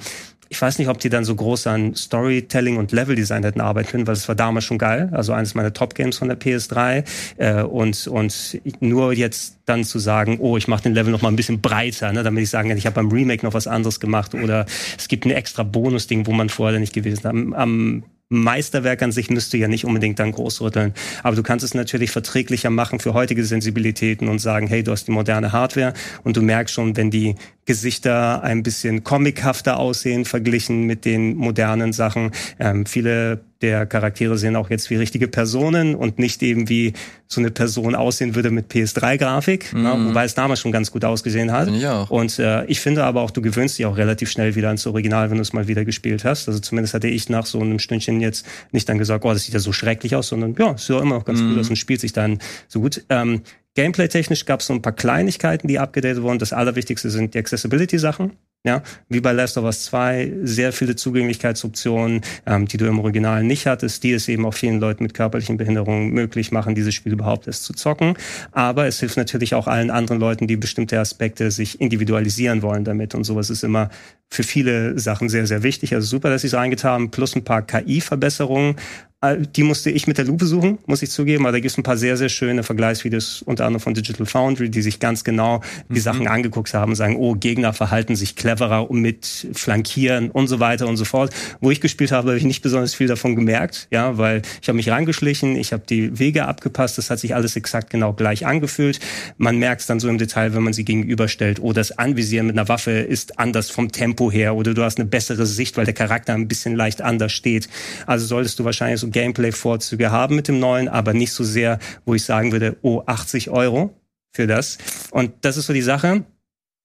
ich 0.53 0.61
weiß 0.61 0.81
nicht, 0.81 0.89
ob 0.89 0.99
die 0.99 1.11
dann 1.11 1.25
so 1.25 1.37
groß 1.37 1.69
an 1.69 1.95
Storytelling 1.95 2.77
und 2.77 2.91
Leveldesign 2.91 3.45
hätten 3.45 3.61
arbeiten 3.61 3.89
können, 3.89 4.07
weil 4.09 4.15
es 4.15 4.27
war 4.27 4.35
damals 4.35 4.65
schon 4.65 4.79
geil. 4.79 5.09
Also 5.13 5.33
eines 5.33 5.55
meiner 5.55 5.73
Top-Games 5.73 6.19
von 6.19 6.27
der 6.27 6.41
PS3. 6.41 7.05
Äh, 7.37 7.63
und, 7.63 8.09
und 8.09 8.61
nur 8.81 9.13
jetzt 9.13 9.59
dann 9.67 9.85
zu 9.85 10.01
sagen, 10.01 10.39
oh, 10.41 10.57
ich 10.57 10.67
mache 10.67 10.83
den 10.83 10.95
Level 10.95 11.13
noch 11.13 11.23
mal 11.23 11.29
ein 11.29 11.37
bisschen 11.37 11.61
breiter, 11.61 12.13
ne, 12.13 12.25
damit 12.25 12.43
ich 12.43 12.51
sagen 12.51 12.69
kann, 12.69 12.79
ich 12.79 12.87
habe 12.87 12.95
beim 12.95 13.11
Remake 13.11 13.47
noch 13.47 13.55
was 13.55 13.69
anderes 13.69 14.01
gemacht 14.01 14.35
oder 14.35 14.67
es 14.99 15.07
gibt 15.07 15.25
ein 15.25 15.31
extra 15.31 15.63
Bonus-Ding, 15.63 16.27
wo 16.27 16.33
man 16.33 16.49
vorher 16.49 16.81
nicht 16.81 16.93
gewesen 16.95 17.19
ist. 17.19 17.27
Am, 17.27 17.53
am 17.53 18.03
Meisterwerk 18.31 19.03
an 19.03 19.11
sich 19.11 19.29
müsste 19.29 19.57
ja 19.57 19.67
nicht 19.67 19.85
unbedingt 19.85 20.21
dann 20.21 20.31
groß 20.31 20.61
rütteln. 20.61 20.95
Aber 21.25 21.35
du 21.35 21.43
kannst 21.43 21.65
es 21.65 21.75
natürlich 21.75 22.13
verträglicher 22.13 22.71
machen 22.71 23.01
für 23.01 23.13
heutige 23.13 23.45
Sensibilitäten 23.45 24.29
und 24.29 24.39
sagen, 24.39 24.69
hey, 24.69 24.85
du 24.85 24.93
hast 24.93 25.09
die 25.09 25.13
moderne 25.13 25.53
Hardware 25.53 25.93
und 26.23 26.37
du 26.37 26.43
merkst 26.43 26.75
schon, 26.75 26.97
wenn 26.97 27.11
die 27.11 27.35
Gesichter 27.67 28.43
ein 28.43 28.63
bisschen 28.63 29.03
comichafter 29.03 29.79
aussehen 29.79 30.25
verglichen 30.25 30.85
mit 30.85 31.05
den 31.05 31.37
modernen 31.37 31.93
Sachen. 31.93 32.31
Ähm, 32.61 32.87
viele 32.87 33.41
der 33.63 33.85
Charaktere 33.87 34.39
sehen 34.39 34.57
auch 34.57 34.71
jetzt 34.71 34.89
wie 34.91 34.97
richtige 34.97 35.29
Personen 35.29 35.95
und 35.95 36.19
nicht 36.19 36.43
eben 36.43 36.69
wie 36.69 36.95
so 37.27 37.41
eine 37.41 37.51
Person 37.51 37.95
aussehen 37.95 38.35
würde 38.35 38.51
mit 38.51 38.73
PS3-Grafik, 38.73 39.73
ne? 39.73 39.79
mhm. 39.79 39.85
ne, 39.85 40.09
wobei 40.09 40.25
es 40.25 40.35
damals 40.35 40.61
schon 40.61 40.73
ganz 40.73 40.91
gut 40.91 41.05
ausgesehen 41.05 41.53
hat. 41.53 41.71
Ja. 41.71 42.03
Und 42.03 42.39
äh, 42.39 42.65
ich 42.67 42.81
finde 42.81 43.05
aber 43.05 43.21
auch, 43.21 43.31
du 43.31 43.43
gewöhnst 43.43 43.79
dich 43.79 43.87
auch 43.87 43.97
relativ 43.97 44.31
schnell 44.31 44.55
wieder 44.55 44.69
ans 44.69 44.87
Original, 44.87 45.31
wenn 45.31 45.37
du 45.37 45.43
es 45.43 45.53
mal 45.53 45.69
wieder 45.69 45.85
gespielt 45.85 46.25
hast. 46.25 46.49
Also 46.49 46.61
zumindest 46.61 46.95
hatte 46.95 47.09
ich 47.09 47.29
nach 47.29 47.47
so 47.47 47.61
einem 47.61 47.79
Stündchen 47.79 48.21
jetzt 48.21 48.47
nicht 48.73 48.89
dann 48.89 48.99
gesagt, 48.99 49.25
oh, 49.25 49.33
das 49.33 49.45
sieht 49.45 49.55
ja 49.55 49.61
so 49.61 49.73
schrecklich 49.73 50.17
aus, 50.17 50.29
sondern 50.29 50.55
ja, 50.59 50.73
es 50.73 50.87
sieht 50.87 50.97
auch 50.97 51.03
immer 51.03 51.17
noch 51.17 51.25
ganz 51.25 51.41
mhm. 51.41 51.51
gut 51.51 51.61
aus 51.61 51.69
und 51.69 51.77
spielt 51.77 52.01
sich 52.01 52.13
dann 52.13 52.39
so 52.69 52.81
gut. 52.81 53.05
Ähm, 53.11 53.43
Gameplay-technisch 53.75 54.47
gab 54.47 54.61
es 54.61 54.67
so 54.67 54.73
ein 54.73 54.83
paar 54.83 54.93
Kleinigkeiten, 54.93 55.69
die 55.69 55.79
abgedatet 55.79 56.23
wurden. 56.23 56.39
Das 56.39 56.53
Allerwichtigste 56.53 57.11
sind 57.11 57.35
die 57.35 57.39
Accessibility-Sachen. 57.39 58.33
Ja, 58.63 58.83
wie 59.09 59.23
bei 59.23 59.33
Last 59.33 59.57
of 59.57 59.65
Us 59.65 59.85
2, 59.85 60.33
sehr 60.43 60.75
viele 60.75 60.95
Zugänglichkeitsoptionen, 60.95 62.21
ähm, 62.45 62.69
die 62.69 62.77
du 62.77 62.85
im 62.85 62.99
Original 62.99 63.43
nicht 63.43 63.67
hattest, 63.67 64.05
die 64.05 64.13
es 64.13 64.29
eben 64.29 64.45
auch 64.45 64.53
vielen 64.53 64.81
Leuten 64.81 65.03
mit 65.03 65.15
körperlichen 65.15 65.57
Behinderungen 65.57 66.11
möglich 66.11 66.53
machen, 66.53 66.75
dieses 66.75 66.93
Spiel 66.95 67.15
überhaupt 67.15 67.47
erst 67.47 67.65
zu 67.65 67.73
zocken. 67.73 68.19
Aber 68.53 68.87
es 68.87 69.01
hilft 69.01 69.17
natürlich 69.17 69.55
auch 69.55 69.67
allen 69.67 69.91
anderen 69.91 70.21
Leuten, 70.21 70.47
die 70.47 70.59
bestimmte 70.59 71.01
Aspekte 71.01 71.51
sich 71.51 71.81
individualisieren 71.81 72.61
wollen 72.61 72.85
damit. 72.85 73.15
Und 73.15 73.25
sowas 73.25 73.49
ist 73.49 73.65
immer 73.65 73.89
für 74.29 74.43
viele 74.43 74.99
Sachen 74.99 75.31
sehr, 75.31 75.47
sehr 75.47 75.63
wichtig. 75.63 75.95
Also 75.95 76.07
super, 76.07 76.29
dass 76.29 76.43
sie 76.43 76.49
es 76.49 76.55
reingetan 76.55 76.93
haben, 76.93 77.11
plus 77.11 77.35
ein 77.35 77.45
paar 77.45 77.63
KI-Verbesserungen. 77.63 78.77
Äh, 79.23 79.39
die 79.55 79.63
musste 79.63 79.91
ich 79.91 80.07
mit 80.07 80.17
der 80.17 80.25
Lupe 80.25 80.47
suchen, 80.47 80.79
muss 80.87 81.03
ich 81.03 81.11
zugeben, 81.11 81.45
aber 81.45 81.53
da 81.53 81.61
gibt 81.61 81.71
es 81.71 81.79
ein 81.79 81.83
paar 81.83 81.99
sehr, 81.99 82.17
sehr 82.17 82.31
schöne 82.31 82.63
Vergleichsvideos, 82.63 83.43
unter 83.43 83.67
anderem 83.67 83.83
von 83.83 83.93
Digital 83.93 84.25
Foundry, 84.25 84.71
die 84.71 84.81
sich 84.81 84.99
ganz 84.99 85.25
genau 85.25 85.61
die 85.89 85.99
mhm. 85.99 86.01
Sachen 86.01 86.27
angeguckt 86.27 86.73
haben, 86.73 86.95
sagen, 86.95 87.17
oh, 87.17 87.35
Gegner 87.35 87.75
verhalten 87.75 88.17
sich 88.17 88.35
cleverer 88.35 88.91
mit 88.91 89.49
Flankieren 89.53 90.31
und 90.31 90.49
so 90.49 90.59
weiter 90.59 90.87
und 90.87 90.97
so 90.97 91.05
fort. 91.05 91.35
Wo 91.61 91.71
ich 91.71 91.83
gespielt 91.83 92.13
habe, 92.13 92.29
habe 92.29 92.39
ich 92.39 92.45
nicht 92.45 92.63
besonders 92.63 92.95
viel 92.95 93.09
davon 93.09 93.37
gemerkt, 93.37 93.89
ja, 93.91 94.17
weil 94.17 94.41
ich 94.63 94.69
habe 94.69 94.77
mich 94.77 94.89
reingeschlichen, 94.89 95.57
ich 95.57 95.75
habe 95.75 95.83
die 95.87 96.19
Wege 96.19 96.47
abgepasst, 96.47 96.97
das 96.97 97.11
hat 97.11 97.19
sich 97.19 97.35
alles 97.35 97.57
exakt 97.57 97.91
genau 97.91 98.15
gleich 98.15 98.47
angefühlt. 98.47 99.01
Man 99.37 99.59
merkt 99.59 99.83
es 99.83 99.87
dann 99.87 100.01
so 100.01 100.09
im 100.09 100.17
Detail, 100.17 100.55
wenn 100.55 100.63
man 100.63 100.73
sie 100.73 100.85
gegenüberstellt, 100.85 101.61
oh, 101.61 101.75
das 101.75 101.93
Anvisieren 101.99 102.47
mit 102.47 102.57
einer 102.57 102.69
Waffe 102.69 102.93
ist 102.93 103.39
anders 103.39 103.71
vom 103.71 103.93
Tempo 103.93 104.31
her 104.33 104.55
oder 104.57 104.73
du 104.73 104.83
hast 104.83 104.99
eine 104.99 105.09
bessere 105.09 105.45
Sicht, 105.45 105.77
weil 105.77 105.85
der 105.85 105.95
Charakter 105.95 106.33
ein 106.33 106.49
bisschen 106.49 106.75
leicht 106.75 107.03
anders 107.03 107.33
steht. 107.33 107.69
Also 108.07 108.25
solltest 108.25 108.59
du 108.59 108.65
wahrscheinlich 108.65 109.01
so 109.01 109.10
Gameplay-Vorzüge 109.11 110.11
haben 110.11 110.37
mit 110.37 110.49
dem 110.49 110.59
neuen, 110.59 110.89
aber 110.89 111.13
nicht 111.13 111.33
so 111.33 111.45
sehr, 111.45 111.79
wo 112.05 112.15
ich 112.15 112.25
sagen 112.25 112.53
würde, 112.53 112.77
oh, 112.83 113.03
80 113.07 113.51
Euro 113.51 113.95
für 114.33 114.47
das. 114.47 114.79
Und 115.11 115.33
das 115.43 115.57
ist 115.57 115.67
so 115.67 115.73
die 115.73 115.83
Sache. 115.83 116.25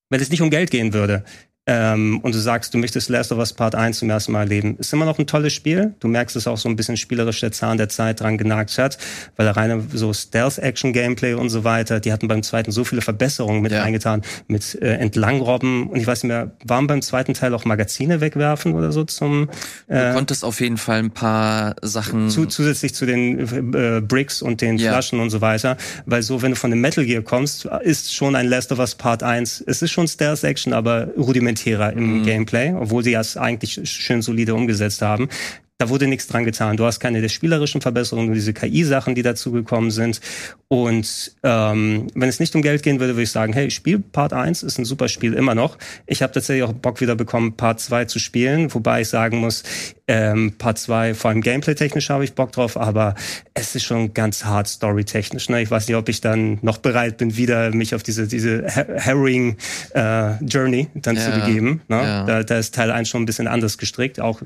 Wenn 0.10 0.22
es 0.22 0.30
nicht 0.30 0.42
um 0.42 0.50
Geld 0.50 0.70
gehen 0.70 0.94
würde, 0.94 1.24
ähm, 1.68 2.20
und 2.22 2.36
du 2.36 2.40
sagst, 2.40 2.76
du 2.76 2.78
möchtest 2.78 3.10
Last 3.10 3.32
of 3.32 3.40
Us 3.40 3.52
Part 3.52 3.74
1 3.74 3.98
zum 3.98 4.10
ersten 4.10 4.32
Mal 4.32 4.42
erleben, 4.42 4.78
ist 4.78 4.94
immer 4.94 5.06
noch 5.06 5.18
ein 5.18 5.26
tolles 5.26 5.52
Spiel. 5.54 5.96
Du 6.00 6.08
merkst 6.08 6.36
es 6.36 6.46
auch 6.46 6.58
so 6.58 6.70
ein 6.70 6.76
bisschen 6.76 6.96
spielerisch 6.96 7.40
der 7.40 7.52
Zahn 7.52 7.78
der 7.78 7.90
Zeit 7.90 8.20
dran 8.20 8.38
genagt 8.38 8.78
hat, 8.78 9.00
weil 9.36 9.48
der 9.48 9.58
reine 9.58 9.84
so 9.92 10.14
Stealth-Action-Gameplay 10.14 11.34
und 11.34 11.50
so 11.50 11.64
weiter, 11.64 12.00
die 12.00 12.14
hatten 12.14 12.28
beim 12.28 12.44
zweiten 12.44 12.72
so 12.72 12.84
viele 12.84 13.02
Verbesserungen 13.02 13.64
mit 13.64 13.72
ja. 13.72 13.82
eingetan, 13.82 14.22
mit 14.48 14.76
äh, 14.80 14.94
Entlangrobben 14.98 15.88
und 15.88 15.98
ich 15.98 16.06
weiß 16.06 16.24
nicht 16.24 16.28
mehr, 16.28 16.52
waren 16.64 16.86
beim 16.86 17.02
zweiten 17.02 17.34
Teil 17.34 17.56
auch 17.56 17.66
Magazine 17.66 18.22
wegwerfen 18.22 18.76
oder 18.76 18.92
so 18.92 19.04
zum 19.04 19.50
äh, 19.88 20.10
Du 20.10 20.14
konntest 20.14 20.46
auf 20.46 20.62
jeden 20.62 20.78
Fall 20.78 21.00
ein 21.00 21.12
paar 21.12 21.76
Sachen 21.82 22.30
zu, 22.30 22.46
zusätzlich 22.46 22.94
zu 22.94 23.08
den 23.08 23.74
äh, 23.74 24.02
Bricks 24.02 24.44
und 24.44 24.62
den 24.62 24.78
ja. 24.78 24.92
Flaschen 24.92 25.20
und 25.20 25.32
so 25.32 25.42
weiter, 25.42 25.78
weil 26.06 26.22
so, 26.22 26.44
wenn 26.44 26.52
du 26.52 26.58
von 26.58 26.70
dem 26.70 26.82
Metal 26.82 27.06
Gear 27.06 27.24
kommst, 27.24 27.66
ist 27.66 28.14
schon 28.14 28.36
ein 28.36 28.48
Last 28.48 28.72
of 28.72 28.78
Us 28.78 28.94
Part 28.94 29.24
1, 29.24 29.64
es 29.66 29.82
ist 29.82 29.90
schon 29.90 30.08
Stealth-Action, 30.08 30.72
aber 30.72 31.08
rudimentär 31.18 31.55
rudimentärer 31.56 31.94
im 31.94 32.20
mhm. 32.20 32.24
Gameplay, 32.24 32.74
obwohl 32.74 33.04
sie 33.04 33.14
das 33.14 33.38
eigentlich 33.38 33.80
schön 33.90 34.22
solide 34.22 34.54
umgesetzt 34.54 35.02
haben. 35.02 35.30
Da 35.78 35.90
wurde 35.90 36.08
nichts 36.08 36.28
dran 36.28 36.46
getan. 36.46 36.78
Du 36.78 36.86
hast 36.86 37.02
keine 37.02 37.20
der 37.20 37.28
spielerischen 37.28 37.82
Verbesserungen, 37.82 38.28
nur 38.28 38.36
diese 38.36 38.54
KI-Sachen, 38.54 39.14
die 39.14 39.24
dazugekommen 39.24 39.92
sind. 39.92 40.22
Und 40.70 41.36
ähm, 41.44 42.08
wenn 42.16 42.30
es 42.30 42.40
nicht 42.40 42.56
um 42.56 42.62
Geld 42.62 42.82
gehen 42.82 43.02
würde, 43.02 43.16
würde 43.16 43.24
ich 43.24 43.32
sagen, 43.32 43.52
hey, 43.52 43.70
Spiel 43.70 44.00
Part 44.00 44.32
1 44.32 44.64
ist 44.64 44.78
ein 44.78 44.86
super 44.86 45.10
Spiel 45.10 45.34
immer 45.34 45.54
noch. 45.54 45.78
Ich 46.08 46.22
habe 46.22 46.32
tatsächlich 46.32 46.64
auch 46.64 46.72
Bock 46.72 47.02
wieder 47.02 47.16
bekommen, 47.16 47.58
Part 47.58 47.82
2 47.82 48.06
zu 48.06 48.20
spielen, 48.20 48.74
wobei 48.74 49.02
ich 49.02 49.10
sagen 49.10 49.40
muss, 49.40 49.64
ähm, 50.08 50.54
Part 50.58 50.78
2, 50.80 51.14
vor 51.14 51.32
allem 51.32 51.42
gameplay-technisch 51.42 52.10
habe 52.10 52.24
ich 52.24 52.36
Bock 52.36 52.54
drauf, 52.54 52.78
aber 52.78 53.16
es 53.54 53.76
ist 53.76 53.84
schon 53.84 54.14
ganz 54.14 54.46
hart 54.46 54.70
story-technisch. 54.70 55.50
Ne? 55.50 55.62
Ich 55.62 55.72
weiß 55.72 55.90
nicht, 55.90 55.98
ob 55.98 56.08
ich 56.08 56.22
dann 56.22 56.58
noch 56.62 56.78
bereit 56.78 57.18
bin, 57.18 57.36
wieder 57.36 57.72
mich 57.72 57.94
auf 57.96 58.04
diese, 58.04 58.28
diese 58.28 58.66
Harrowing 58.66 59.58
äh, 59.94 60.42
Journey 60.46 60.88
dann 60.94 61.18
ja, 61.18 61.22
zu 61.22 61.32
begeben. 61.32 61.82
Ne? 61.90 62.02
Ja. 62.02 62.26
Da, 62.26 62.44
da 62.44 62.58
ist 62.58 62.74
Teil 62.76 62.92
1 62.92 63.10
schon 63.10 63.24
ein 63.24 63.26
bisschen 63.26 63.48
anders 63.48 63.78
gestrickt, 63.78 64.22
auch 64.22 64.42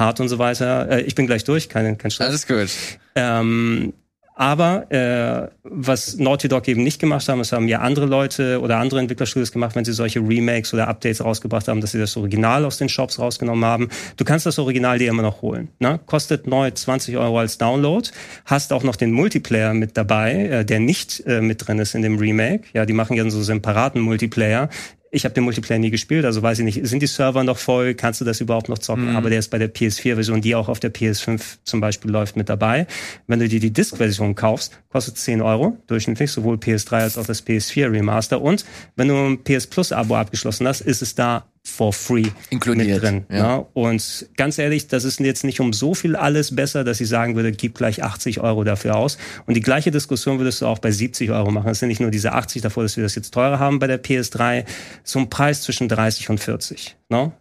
hart 0.00 0.18
und 0.18 0.28
so 0.28 0.38
weiter. 0.40 0.90
Äh, 0.90 1.02
ich 1.02 1.14
bin 1.14 1.26
gleich 1.26 1.44
durch, 1.44 1.68
kein, 1.68 1.96
kein 1.96 2.10
Stress. 2.10 2.28
Alles 2.28 2.46
gut. 2.48 2.70
Ähm, 3.14 3.92
Aber 4.34 4.90
äh, 4.90 5.50
was 5.64 6.16
Naughty 6.16 6.48
Dog 6.48 6.66
eben 6.66 6.82
nicht 6.82 6.98
gemacht 6.98 7.28
haben, 7.28 7.40
das 7.40 7.52
haben 7.52 7.68
ja 7.68 7.80
andere 7.80 8.06
Leute 8.06 8.62
oder 8.62 8.78
andere 8.78 8.98
Entwicklerstudios 9.00 9.52
gemacht, 9.52 9.76
wenn 9.76 9.84
sie 9.84 9.92
solche 9.92 10.20
Remakes 10.20 10.72
oder 10.72 10.88
Updates 10.88 11.22
rausgebracht 11.22 11.68
haben, 11.68 11.82
dass 11.82 11.90
sie 11.90 11.98
das 11.98 12.16
Original 12.16 12.64
aus 12.64 12.78
den 12.78 12.88
Shops 12.88 13.18
rausgenommen 13.18 13.66
haben. 13.66 13.90
Du 14.16 14.24
kannst 14.24 14.46
das 14.46 14.58
Original 14.58 14.98
dir 14.98 15.10
immer 15.10 15.20
noch 15.20 15.42
holen. 15.42 15.68
Ne? 15.78 16.00
Kostet 16.06 16.46
neu 16.46 16.70
20 16.70 17.18
Euro 17.18 17.38
als 17.38 17.58
Download. 17.58 18.08
Hast 18.46 18.72
auch 18.72 18.82
noch 18.82 18.96
den 18.96 19.12
Multiplayer 19.12 19.74
mit 19.74 19.98
dabei, 19.98 20.32
äh, 20.32 20.64
der 20.64 20.80
nicht 20.80 21.22
äh, 21.26 21.42
mit 21.42 21.66
drin 21.66 21.78
ist 21.78 21.94
in 21.94 22.00
dem 22.00 22.16
Remake. 22.16 22.62
Ja, 22.72 22.86
die 22.86 22.94
machen 22.94 23.16
ja 23.18 23.28
so 23.28 23.42
separaten 23.42 24.00
Multiplayer. 24.00 24.70
Ich 25.12 25.24
habe 25.24 25.34
den 25.34 25.42
Multiplayer 25.42 25.78
nie 25.78 25.90
gespielt, 25.90 26.24
also 26.24 26.40
weiß 26.40 26.60
ich 26.60 26.64
nicht, 26.64 26.86
sind 26.86 27.02
die 27.02 27.08
Server 27.08 27.42
noch 27.42 27.58
voll, 27.58 27.94
kannst 27.94 28.20
du 28.20 28.24
das 28.24 28.40
überhaupt 28.40 28.68
noch 28.68 28.78
zocken? 28.78 29.10
Mhm. 29.10 29.16
Aber 29.16 29.28
der 29.28 29.40
ist 29.40 29.48
bei 29.48 29.58
der 29.58 29.72
PS4-Version, 29.72 30.40
die 30.40 30.54
auch 30.54 30.68
auf 30.68 30.78
der 30.78 30.94
PS5 30.94 31.58
zum 31.64 31.80
Beispiel 31.80 32.10
läuft, 32.12 32.36
mit 32.36 32.48
dabei. 32.48 32.86
Wenn 33.26 33.40
du 33.40 33.48
dir 33.48 33.58
die 33.58 33.72
Disc-Version 33.72 34.36
kaufst, 34.36 34.78
kostet 34.88 35.16
10 35.18 35.42
Euro 35.42 35.76
durchschnittlich, 35.88 36.30
sowohl 36.30 36.56
PS3 36.56 36.92
als 36.92 37.18
auch 37.18 37.26
das 37.26 37.44
PS4 37.44 37.90
Remaster. 37.90 38.40
Und 38.40 38.64
wenn 38.94 39.08
du 39.08 39.16
ein 39.16 39.42
PS 39.42 39.66
Plus-Abo 39.66 40.14
abgeschlossen 40.14 40.68
hast, 40.68 40.80
ist 40.82 41.02
es 41.02 41.16
da 41.16 41.46
for 41.64 41.92
free 41.92 42.26
Inkludiert, 42.48 42.88
mit 42.88 43.02
drin. 43.02 43.26
ja. 43.30 43.36
Ja. 43.36 43.66
Und 43.74 44.28
ganz 44.36 44.58
ehrlich, 44.58 44.88
das 44.88 45.04
ist 45.04 45.20
jetzt 45.20 45.44
nicht 45.44 45.60
um 45.60 45.72
so 45.72 45.94
viel 45.94 46.16
alles 46.16 46.54
besser, 46.54 46.84
dass 46.84 47.00
ich 47.00 47.08
sagen 47.08 47.36
würde, 47.36 47.52
gib 47.52 47.74
gleich 47.76 48.02
80 48.02 48.40
Euro 48.40 48.64
dafür 48.64 48.96
aus. 48.96 49.18
Und 49.46 49.54
die 49.54 49.60
gleiche 49.60 49.90
Diskussion 49.90 50.38
würdest 50.38 50.62
du 50.62 50.66
auch 50.66 50.78
bei 50.78 50.90
70 50.90 51.30
Euro 51.30 51.50
machen. 51.50 51.70
Es 51.70 51.80
sind 51.80 51.88
nicht 51.88 52.00
nur 52.00 52.10
diese 52.10 52.32
80 52.32 52.62
davor, 52.62 52.82
dass 52.82 52.96
wir 52.96 53.04
das 53.04 53.14
jetzt 53.14 53.32
teurer 53.32 53.58
haben 53.58 53.78
bei 53.78 53.86
der 53.86 54.02
PS3, 54.02 54.64
so 55.04 55.18
ein 55.18 55.28
Preis 55.30 55.62
zwischen 55.62 55.88
30 55.88 56.30
und 56.30 56.40
40. 56.40 56.96
Ne? 57.10 57.32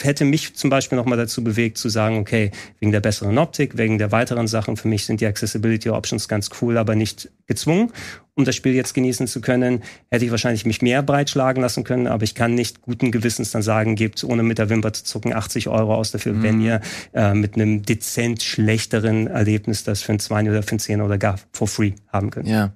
Hätte 0.00 0.24
mich 0.24 0.56
zum 0.56 0.70
Beispiel 0.70 0.96
nochmal 0.96 1.18
dazu 1.18 1.44
bewegt 1.44 1.78
zu 1.78 1.88
sagen, 1.88 2.18
okay, 2.18 2.50
wegen 2.80 2.90
der 2.90 3.00
besseren 3.00 3.38
Optik, 3.38 3.78
wegen 3.78 3.98
der 3.98 4.10
weiteren 4.10 4.48
Sachen, 4.48 4.76
für 4.76 4.88
mich 4.88 5.04
sind 5.06 5.20
die 5.20 5.26
Accessibility 5.26 5.90
Options 5.90 6.26
ganz 6.26 6.50
cool, 6.60 6.76
aber 6.78 6.96
nicht 6.96 7.30
gezwungen. 7.46 7.92
Um 8.34 8.44
das 8.44 8.56
Spiel 8.56 8.74
jetzt 8.74 8.92
genießen 8.94 9.28
zu 9.28 9.40
können, 9.40 9.82
hätte 10.10 10.24
ich 10.24 10.30
wahrscheinlich 10.32 10.66
mich 10.66 10.82
mehr 10.82 11.02
breitschlagen 11.02 11.62
lassen 11.62 11.84
können, 11.84 12.08
aber 12.08 12.24
ich 12.24 12.34
kann 12.34 12.54
nicht 12.54 12.82
guten 12.82 13.12
Gewissens 13.12 13.52
dann 13.52 13.62
sagen, 13.62 13.94
gebt 13.94 14.22
ohne 14.24 14.42
mit 14.42 14.58
der 14.58 14.68
Wimper 14.68 14.92
zu 14.92 15.04
zucken 15.04 15.32
80 15.32 15.68
Euro 15.68 15.94
aus 15.94 16.10
dafür, 16.10 16.32
Mhm. 16.32 16.42
wenn 16.42 16.60
ihr 16.60 16.80
äh, 17.14 17.34
mit 17.34 17.54
einem 17.54 17.82
dezent 17.82 18.42
schlechteren 18.42 19.28
Erlebnis 19.28 19.84
das 19.84 20.02
für 20.02 20.12
ein 20.12 20.18
20 20.18 20.50
oder 20.50 20.62
für 20.64 20.74
ein 20.76 20.78
10 20.80 21.02
oder 21.02 21.18
gar 21.18 21.38
for 21.52 21.68
free 21.68 21.92
haben 22.08 22.30
könnt. 22.30 22.48
Ja. 22.48 22.72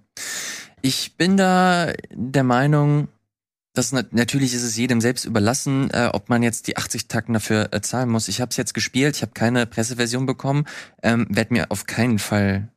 Ich 0.82 1.16
bin 1.16 1.36
da 1.36 1.92
der 2.12 2.44
Meinung, 2.44 3.08
nat 3.92 4.12
natürlich 4.12 4.54
ist 4.54 4.62
es 4.62 4.76
jedem 4.76 5.00
selbst 5.00 5.24
überlassen, 5.24 5.90
äh, 5.90 6.10
ob 6.12 6.28
man 6.28 6.42
jetzt 6.42 6.66
die 6.66 6.76
80 6.76 7.08
Tacken 7.08 7.34
dafür 7.34 7.68
äh, 7.72 7.80
zahlen 7.80 8.10
muss. 8.10 8.28
Ich 8.28 8.40
habe 8.40 8.50
es 8.50 8.56
jetzt 8.56 8.74
gespielt, 8.74 9.16
ich 9.16 9.22
habe 9.22 9.32
keine 9.32 9.66
Presseversion 9.66 10.26
bekommen, 10.26 10.64
ähm, 11.02 11.26
werde 11.30 11.54
mir 11.54 11.66
auf 11.70 11.86
keinen 11.86 12.18
Fall 12.18 12.68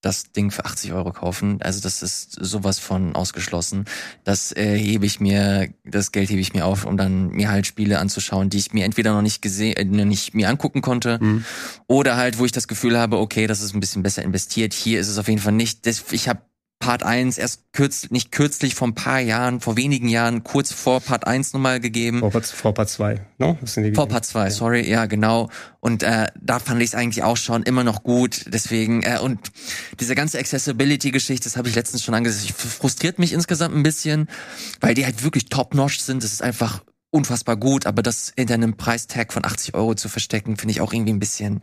das 0.00 0.32
Ding 0.32 0.50
für 0.50 0.66
80 0.66 0.92
Euro 0.92 1.12
kaufen. 1.12 1.62
Also 1.62 1.80
das 1.80 2.02
ist 2.02 2.32
sowas 2.38 2.78
von 2.78 3.16
ausgeschlossen. 3.16 3.86
Das 4.22 4.52
äh, 4.54 4.76
hebe 4.76 5.06
ich 5.06 5.18
mir, 5.18 5.70
das 5.82 6.12
Geld 6.12 6.28
hebe 6.28 6.40
ich 6.42 6.52
mir 6.52 6.66
auf, 6.66 6.84
um 6.84 6.98
dann 6.98 7.30
mir 7.30 7.48
halt 7.50 7.66
Spiele 7.66 7.98
anzuschauen, 7.98 8.50
die 8.50 8.58
ich 8.58 8.74
mir 8.74 8.84
entweder 8.84 9.14
noch 9.14 9.22
nicht 9.22 9.40
gesehen, 9.40 9.76
äh, 9.76 9.84
noch 9.84 10.04
nicht 10.04 10.34
mir 10.34 10.50
angucken 10.50 10.82
konnte, 10.82 11.18
Mhm. 11.22 11.44
oder 11.88 12.16
halt, 12.18 12.38
wo 12.38 12.44
ich 12.44 12.52
das 12.52 12.68
Gefühl 12.68 12.98
habe, 12.98 13.18
okay, 13.18 13.46
das 13.46 13.62
ist 13.62 13.74
ein 13.74 13.80
bisschen 13.80 14.02
besser 14.02 14.22
investiert. 14.22 14.74
Hier 14.74 15.00
ist 15.00 15.08
es 15.08 15.16
auf 15.16 15.26
jeden 15.28 15.40
Fall 15.40 15.54
nicht. 15.54 15.86
Das, 15.86 16.04
ich 16.12 16.28
habe 16.28 16.42
Part 16.84 17.02
1 17.02 17.38
erst 17.38 17.62
kürzlich, 17.72 18.10
nicht 18.10 18.30
kürzlich, 18.30 18.74
vor 18.74 18.88
ein 18.88 18.94
paar 18.94 19.20
Jahren, 19.20 19.60
vor 19.60 19.76
wenigen 19.76 20.08
Jahren, 20.08 20.44
kurz 20.44 20.72
vor 20.72 21.00
Part 21.00 21.26
1 21.26 21.54
nochmal 21.54 21.80
gegeben. 21.80 22.20
Vor, 22.20 22.30
Part- 22.30 22.46
vor 22.46 22.74
Part 22.74 22.90
2, 22.90 23.20
ne? 23.38 23.58
Vor 23.94 24.06
Part 24.08 24.26
2, 24.26 24.50
sorry, 24.50 24.88
ja, 24.88 25.06
genau. 25.06 25.48
Und 25.80 26.02
äh, 26.02 26.26
da 26.40 26.58
fand 26.58 26.82
ich 26.82 26.88
es 26.90 26.94
eigentlich 26.94 27.24
auch 27.24 27.36
schon 27.38 27.62
immer 27.62 27.84
noch 27.84 28.02
gut. 28.02 28.44
Deswegen, 28.48 29.02
äh, 29.02 29.18
und 29.20 29.38
diese 29.98 30.14
ganze 30.14 30.38
Accessibility-Geschichte, 30.38 31.44
das 31.44 31.56
habe 31.56 31.68
ich 31.68 31.74
letztens 31.74 32.04
schon 32.04 32.14
angesehen, 32.14 32.54
frustriert 32.54 33.18
mich 33.18 33.32
insgesamt 33.32 33.74
ein 33.74 33.82
bisschen, 33.82 34.28
weil 34.80 34.94
die 34.94 35.04
halt 35.06 35.24
wirklich 35.24 35.46
top-notch 35.46 36.00
sind. 36.00 36.22
Das 36.22 36.32
ist 36.32 36.42
einfach 36.42 36.82
unfassbar 37.14 37.56
gut, 37.56 37.86
aber 37.86 38.02
das 38.02 38.32
hinter 38.36 38.54
einem 38.54 38.76
Preistag 38.76 39.32
von 39.32 39.44
80 39.44 39.74
Euro 39.74 39.94
zu 39.94 40.08
verstecken, 40.08 40.56
finde 40.56 40.72
ich 40.72 40.80
auch 40.80 40.92
irgendwie 40.92 41.12
ein 41.12 41.20
bisschen, 41.20 41.62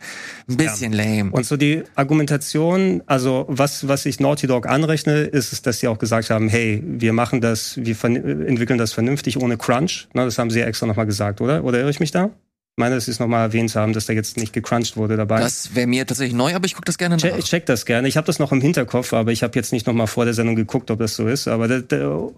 ein 0.50 0.58
bisschen 0.58 0.94
lame. 0.94 1.30
Und 1.32 1.46
so 1.46 1.58
die 1.58 1.84
Argumentation, 1.96 3.04
also 3.06 3.46
was, 3.50 3.88
was 3.88 4.06
ich 4.06 4.22
Naughty 4.22 4.48
Dog 4.48 4.66
anrechne, 4.66 5.20
ist 5.24 5.52
es, 5.52 5.62
dass 5.62 5.80
sie 5.80 5.90
auch 5.90 6.00
gesagt 6.00 6.30
haben, 6.30 6.48
hey, 6.48 6.82
wir 6.86 7.12
machen 7.12 7.42
das, 7.42 7.76
wir 7.78 8.02
entwickeln 8.06 8.80
das 8.80 8.94
vernünftig 8.94 9.38
ohne 9.38 9.58
Crunch. 9.58 10.08
Na, 10.14 10.24
das 10.24 10.38
haben 10.38 10.50
sie 10.50 10.62
ja 10.62 10.66
extra 10.66 10.86
nochmal 10.86 11.06
gesagt, 11.06 11.42
oder? 11.42 11.66
Oder 11.66 11.80
irre 11.80 11.90
ich 11.90 12.00
mich 12.00 12.12
da? 12.12 12.26
Ich 12.26 12.78
meine, 12.78 12.96
dass 12.96 13.06
sie 13.06 13.12
es 13.12 13.20
nochmal 13.20 13.42
erwähnt 13.42 13.76
haben, 13.76 13.92
dass 13.92 14.06
da 14.06 14.14
jetzt 14.14 14.38
nicht 14.38 14.54
gecrunched 14.54 14.96
wurde 14.96 15.18
dabei. 15.18 15.42
Das 15.42 15.76
wäre 15.76 15.88
mir 15.88 16.08
tatsächlich 16.08 16.34
neu, 16.36 16.56
aber 16.56 16.66
ich 16.66 16.76
gucke 16.76 16.86
das 16.86 16.98
gerne 16.98 17.18
nach. 17.18 17.38
Ich 17.38 17.46
check 17.46 17.66
das 17.66 17.86
gerne. 17.86 18.08
Ich 18.08 18.16
habe 18.16 18.26
das 18.26 18.40
noch 18.40 18.54
im 18.54 18.62
Hinterkopf, 18.62 19.12
aber 19.12 19.34
ich 19.34 19.44
habe 19.44 19.54
jetzt 19.56 19.74
nicht 19.74 19.86
nochmal 19.86 20.08
vor 20.08 20.24
der 20.24 20.34
Sendung 20.34 20.56
geguckt, 20.56 20.90
ob 20.90 21.00
das 21.00 21.16
so 21.16 21.28
ist. 21.28 21.50
Aber 21.50 21.68
da, 21.68 21.80
da, 21.80 22.30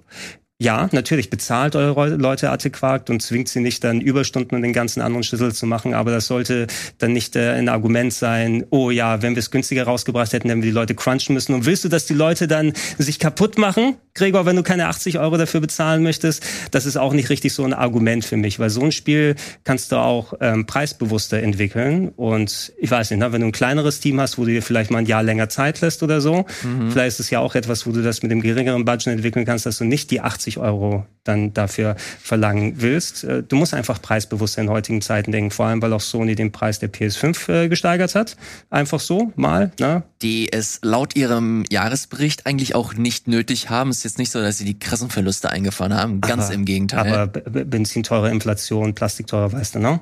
ja, 0.64 0.88
natürlich 0.94 1.30
bezahlt 1.30 1.76
eure 1.76 2.16
Leute 2.16 2.50
adäquat 2.50 3.10
und 3.10 3.22
zwingt 3.22 3.50
sie 3.50 3.60
nicht 3.60 3.84
dann 3.84 4.00
Überstunden 4.00 4.56
und 4.56 4.62
den 4.62 4.72
ganzen 4.72 5.02
anderen 5.02 5.24
Schlüssel 5.24 5.54
zu 5.54 5.66
machen. 5.66 5.94
Aber 5.94 6.12
das 6.12 6.28
sollte 6.28 6.68
dann 7.00 7.12
nicht 7.12 7.36
äh, 7.36 7.52
ein 7.52 7.68
Argument 7.68 8.14
sein, 8.14 8.66
oh 8.70 8.90
ja, 8.90 9.22
wenn 9.22 9.36
wir 9.36 9.40
es 9.40 9.52
günstiger 9.52 9.84
rausgebracht 9.84 10.32
hätten, 10.32 10.48
hätten 10.48 10.62
wir 10.62 10.70
die 10.70 10.74
Leute 10.74 10.96
crunchen 10.96 11.34
müssen. 11.34 11.54
Und 11.54 11.66
willst 11.66 11.84
du, 11.84 11.90
dass 11.90 12.06
die 12.06 12.14
Leute 12.14 12.48
dann 12.48 12.72
sich 12.98 13.20
kaputt 13.20 13.58
machen, 13.58 13.98
Gregor, 14.14 14.46
wenn 14.46 14.56
du 14.56 14.64
keine 14.64 14.88
80 14.88 15.20
Euro 15.20 15.38
dafür 15.38 15.60
bezahlen 15.60 16.02
möchtest? 16.02 16.44
Das 16.72 16.86
ist 16.86 16.98
auch 16.98 17.14
nicht 17.14 17.30
richtig 17.30 17.54
so 17.54 17.66
ein 17.66 17.74
Argument 17.74 18.24
für 18.24 18.38
mich, 18.38 18.60
weil 18.60 18.70
so 18.70 18.82
ein 18.82 18.92
Spiel 18.94 19.36
kannst 19.66 19.92
du 19.92 19.98
auch 19.98 20.34
ähm, 20.40 20.66
preisbewusster 20.66 21.44
entwickeln. 21.44 22.10
Und 22.16 22.72
ich 22.78 22.90
weiß 22.90 23.10
nicht, 23.12 23.20
ne, 23.20 23.34
wenn 23.34 23.42
du 23.42 23.48
ein 23.48 23.52
kleineres 23.52 24.00
Team 24.00 24.22
hast, 24.22 24.38
wo 24.38 24.46
du 24.46 24.52
dir 24.52 24.62
vielleicht 24.62 24.92
mal 24.92 25.00
ein 25.00 25.08
Jahr 25.08 25.24
länger 25.24 25.50
Zeit 25.50 25.82
lässt 25.82 26.04
oder 26.04 26.22
so, 26.22 26.46
vielleicht 26.90 27.16
ist 27.16 27.20
es 27.20 27.30
ja 27.32 27.40
auch 27.40 27.56
etwas, 27.56 27.86
wo 27.86 27.92
du 27.92 28.02
das 28.02 28.22
mit 28.22 28.32
dem 28.32 28.42
geringeren 28.42 28.86
Budget 28.86 29.08
entwickeln 29.08 29.46
kannst, 29.46 29.66
dass 29.66 29.80
du 29.80 29.84
nicht 29.84 30.12
die 30.12 30.22
80 30.22 30.53
Euro 30.58 31.06
dann 31.26 31.54
dafür 31.54 31.96
verlangen 32.22 32.74
willst. 32.82 33.24
Äh, 33.24 33.44
Du 33.44 33.56
musst 33.56 33.74
einfach 33.74 34.02
preisbewusster 34.02 34.62
in 34.62 34.70
heutigen 34.70 35.02
Zeiten 35.02 35.32
denken, 35.32 35.52
vor 35.52 35.68
allem 35.68 35.82
weil 35.82 35.94
auch 35.94 36.02
Sony 36.02 36.36
den 36.36 36.52
Preis 36.52 36.80
der 36.80 36.92
PS5 36.92 37.50
äh, 37.64 37.70
gesteigert 37.70 38.14
hat. 38.16 38.36
Einfach 38.70 39.00
so, 39.00 39.32
mal. 39.36 39.72
Ne? 39.80 40.04
die 40.24 40.52
es 40.54 40.80
laut 40.84 41.18
ihrem 41.18 41.66
Jahresbericht 41.70 42.46
eigentlich 42.46 42.76
auch 42.76 42.94
nicht 42.94 43.28
nötig 43.28 43.70
haben. 43.70 43.90
Es 43.90 43.98
ist 43.98 44.04
jetzt 44.06 44.18
nicht 44.20 44.32
so, 44.32 44.40
dass 44.40 44.58
sie 44.58 44.64
die 44.64 44.80
krassen 44.80 45.10
Verluste 45.10 45.50
eingefahren 45.50 45.94
haben. 45.94 46.22
Ganz 46.22 46.46
Aber- 46.46 46.54
im 46.54 46.64
Gegenteil. 46.64 47.14
Aber 47.14 47.28
Benzin 47.28 48.04
teurer, 48.04 48.32
Inflation, 48.32 48.96
Plastik 48.96 49.28
teurer, 49.28 49.52
weißt 49.52 49.76
du, 49.76 49.80
ne? 49.80 50.00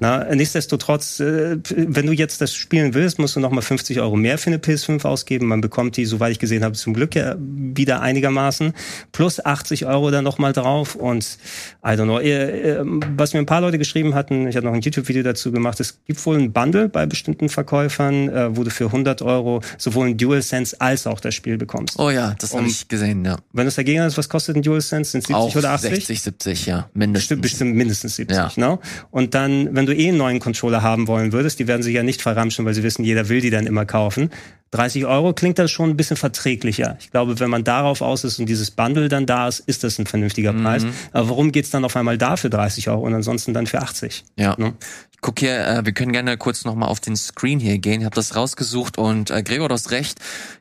Na, 0.00 0.32
nichtsdestotrotz, 0.32 1.18
äh, 1.18 1.58
wenn 1.74 2.06
du 2.06 2.12
jetzt 2.12 2.40
das 2.40 2.54
spielen 2.54 2.94
willst, 2.94 3.18
musst 3.18 3.34
du 3.34 3.40
nochmal 3.40 3.62
50 3.62 4.00
Euro 4.00 4.14
mehr 4.16 4.38
für 4.38 4.50
eine 4.50 4.58
PS5 4.58 5.04
ausgeben. 5.04 5.46
Man 5.46 5.60
bekommt 5.60 5.96
die, 5.96 6.04
soweit 6.06 6.30
ich 6.30 6.38
gesehen 6.38 6.62
habe, 6.62 6.74
zum 6.76 6.94
Glück 6.94 7.16
ja 7.16 7.34
wieder 7.40 8.00
einigermaßen. 8.02 8.72
Plus 9.10 9.40
80 9.60 9.86
Euro 9.86 10.10
dann 10.10 10.24
nochmal 10.24 10.52
drauf. 10.52 10.94
Und 10.94 11.38
I 11.84 11.90
don't 11.90 12.04
know. 12.04 12.18
Äh, 12.18 12.78
äh, 12.78 12.84
was 13.16 13.32
mir 13.34 13.40
ein 13.40 13.46
paar 13.46 13.60
Leute 13.60 13.78
geschrieben 13.78 14.14
hatten, 14.14 14.48
ich 14.48 14.56
habe 14.56 14.66
noch 14.66 14.72
ein 14.72 14.80
YouTube-Video 14.80 15.22
dazu 15.22 15.52
gemacht, 15.52 15.78
es 15.80 16.00
gibt 16.06 16.24
wohl 16.26 16.38
ein 16.38 16.52
Bundle 16.52 16.88
bei 16.88 17.06
bestimmten 17.06 17.48
Verkäufern, 17.48 18.28
äh, 18.28 18.56
wo 18.56 18.64
du 18.64 18.70
für 18.70 18.86
100 18.86 19.22
Euro 19.22 19.60
sowohl 19.78 20.08
ein 20.08 20.16
DualSense 20.16 20.80
als 20.80 21.06
auch 21.06 21.20
das 21.20 21.34
Spiel 21.34 21.58
bekommst. 21.58 21.98
oh 21.98 22.10
ja, 22.10 22.34
das 22.38 22.54
habe 22.54 22.66
ich 22.66 22.88
gesehen, 22.88 23.24
ja. 23.24 23.36
Wenn 23.52 23.66
es 23.66 23.74
dagegen 23.76 24.02
ist, 24.02 24.16
was 24.18 24.28
kostet 24.28 24.56
ein 24.56 24.62
DualSense? 24.62 25.10
Sind 25.12 25.22
70 25.26 25.36
Auch 25.36 25.54
oder 25.56 25.70
80? 25.72 25.90
60, 25.90 26.22
70, 26.22 26.66
ja, 26.66 26.88
mindestens. 26.94 27.20
Bestimmt, 27.28 27.42
bestimmt 27.42 27.76
mindestens 27.76 28.16
70, 28.16 28.36
Ja. 28.36 28.50
ne? 28.56 28.78
Und 29.10 29.34
dann, 29.34 29.74
wenn 29.74 29.86
du 29.86 29.94
eh 29.94 30.08
einen 30.08 30.18
neuen 30.18 30.40
Controller 30.40 30.82
haben 30.82 31.06
wollen 31.06 31.32
würdest, 31.32 31.58
die 31.58 31.66
werden 31.68 31.82
sich 31.82 31.94
ja 31.94 32.02
nicht 32.02 32.22
verramschen, 32.22 32.64
weil 32.64 32.74
sie 32.74 32.82
wissen, 32.82 33.04
jeder 33.04 33.28
will 33.28 33.40
die 33.40 33.50
dann 33.50 33.66
immer 33.66 33.84
kaufen. 33.84 34.30
30 34.72 35.04
Euro 35.06 35.32
klingt 35.32 35.58
das 35.58 35.70
schon 35.70 35.90
ein 35.90 35.96
bisschen 35.96 36.16
verträglicher. 36.16 36.96
Ich 37.00 37.10
glaube, 37.10 37.40
wenn 37.40 37.50
man 37.50 37.64
darauf 37.64 38.02
aus 38.02 38.22
ist 38.24 38.38
und 38.38 38.46
dieses 38.46 38.70
Bundle 38.70 39.08
dann 39.08 39.26
da 39.26 39.48
ist, 39.48 39.60
ist 39.60 39.82
das 39.82 39.98
ein 39.98 40.06
vernünftiger 40.06 40.52
Mhm. 40.52 40.62
Preis. 40.62 40.86
Aber 41.12 41.28
warum 41.30 41.50
geht's 41.50 41.70
dann 41.70 41.84
auf 41.84 41.96
einmal 41.96 42.18
da 42.18 42.36
für 42.36 42.50
30 42.50 42.88
Euro 42.88 43.00
und 43.06 43.14
ansonsten 43.14 43.52
dann 43.52 43.66
für 43.66 43.80
80? 43.82 44.24
Ja. 44.36 44.54
Ne? 44.58 44.74
Ich 45.12 45.20
guck 45.20 45.40
hier, 45.40 45.66
äh, 45.66 45.84
wir 45.84 45.92
können 45.92 46.12
gerne 46.12 46.36
kurz 46.36 46.64
nochmal 46.64 46.88
auf 46.88 47.00
den 47.00 47.16
Screen 47.16 47.58
hier 47.60 47.78
gehen. 47.78 48.00
Ich 48.00 48.04
habe 48.06 48.14
das 48.14 48.36
rausgesucht 48.36 48.96
und 48.96 49.30
äh, 49.30 49.42
Gregor, 49.42 49.68
du 49.68 49.74
hast 49.74 49.90
recht. 49.90 50.18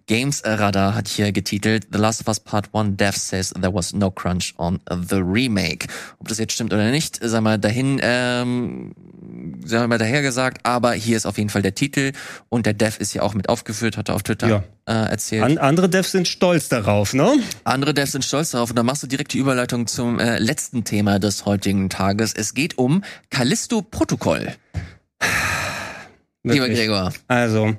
Games 0.09 0.41
Radar 0.43 0.95
hat 0.95 1.07
hier 1.07 1.31
getitelt 1.31 1.87
The 1.91 1.99
Last 1.99 2.21
of 2.21 2.27
Us 2.29 2.39
Part 2.39 2.69
1 2.73 2.97
Dev 2.97 3.15
says 3.15 3.51
there 3.51 3.71
was 3.71 3.93
no 3.93 4.09
crunch 4.09 4.55
on 4.57 4.79
the 4.89 5.17
remake. 5.17 5.85
Ob 6.17 6.27
das 6.27 6.39
jetzt 6.39 6.53
stimmt 6.53 6.73
oder 6.73 6.89
nicht, 6.89 7.19
sei 7.21 7.39
mal 7.41 7.59
dahin, 7.59 7.99
ähm, 8.01 8.95
sei 9.63 9.85
mal 9.85 9.99
daher 9.99 10.23
gesagt, 10.23 10.65
aber 10.65 10.93
hier 10.93 11.15
ist 11.15 11.27
auf 11.27 11.37
jeden 11.37 11.51
Fall 11.51 11.61
der 11.61 11.75
Titel 11.75 12.13
und 12.49 12.65
der 12.65 12.73
Dev 12.73 12.97
ist 12.99 13.11
hier 13.11 13.21
auch 13.23 13.35
mit 13.35 13.49
aufgeführt, 13.49 13.97
hat 13.97 14.09
er 14.09 14.15
auf 14.15 14.23
Twitter 14.23 14.47
Ja. 14.47 14.63
äh, 14.87 15.11
erzählt. 15.11 15.43
An, 15.43 15.59
andere 15.59 15.89
Devs 15.89 16.11
sind 16.11 16.27
stolz 16.27 16.69
darauf, 16.69 17.13
ne? 17.13 17.31
Andere 17.63 17.93
Devs 17.93 18.13
sind 18.13 18.25
stolz 18.25 18.49
darauf 18.49 18.71
und 18.71 18.75
dann 18.77 18.87
machst 18.87 19.03
du 19.03 19.07
direkt 19.07 19.33
die 19.33 19.37
Überleitung 19.37 19.85
zum 19.85 20.19
äh, 20.19 20.39
letzten 20.39 20.85
Thema 20.85 21.19
des 21.19 21.45
heutigen 21.45 21.87
Tages. 21.87 22.33
Es 22.33 22.55
geht 22.55 22.79
um 22.79 23.03
Callisto 23.29 23.83
Protokoll. 23.83 24.55
Lieber 26.53 26.67
Wirklich. 26.67 26.87
Gregor. 26.87 27.13
Also, 27.27 27.75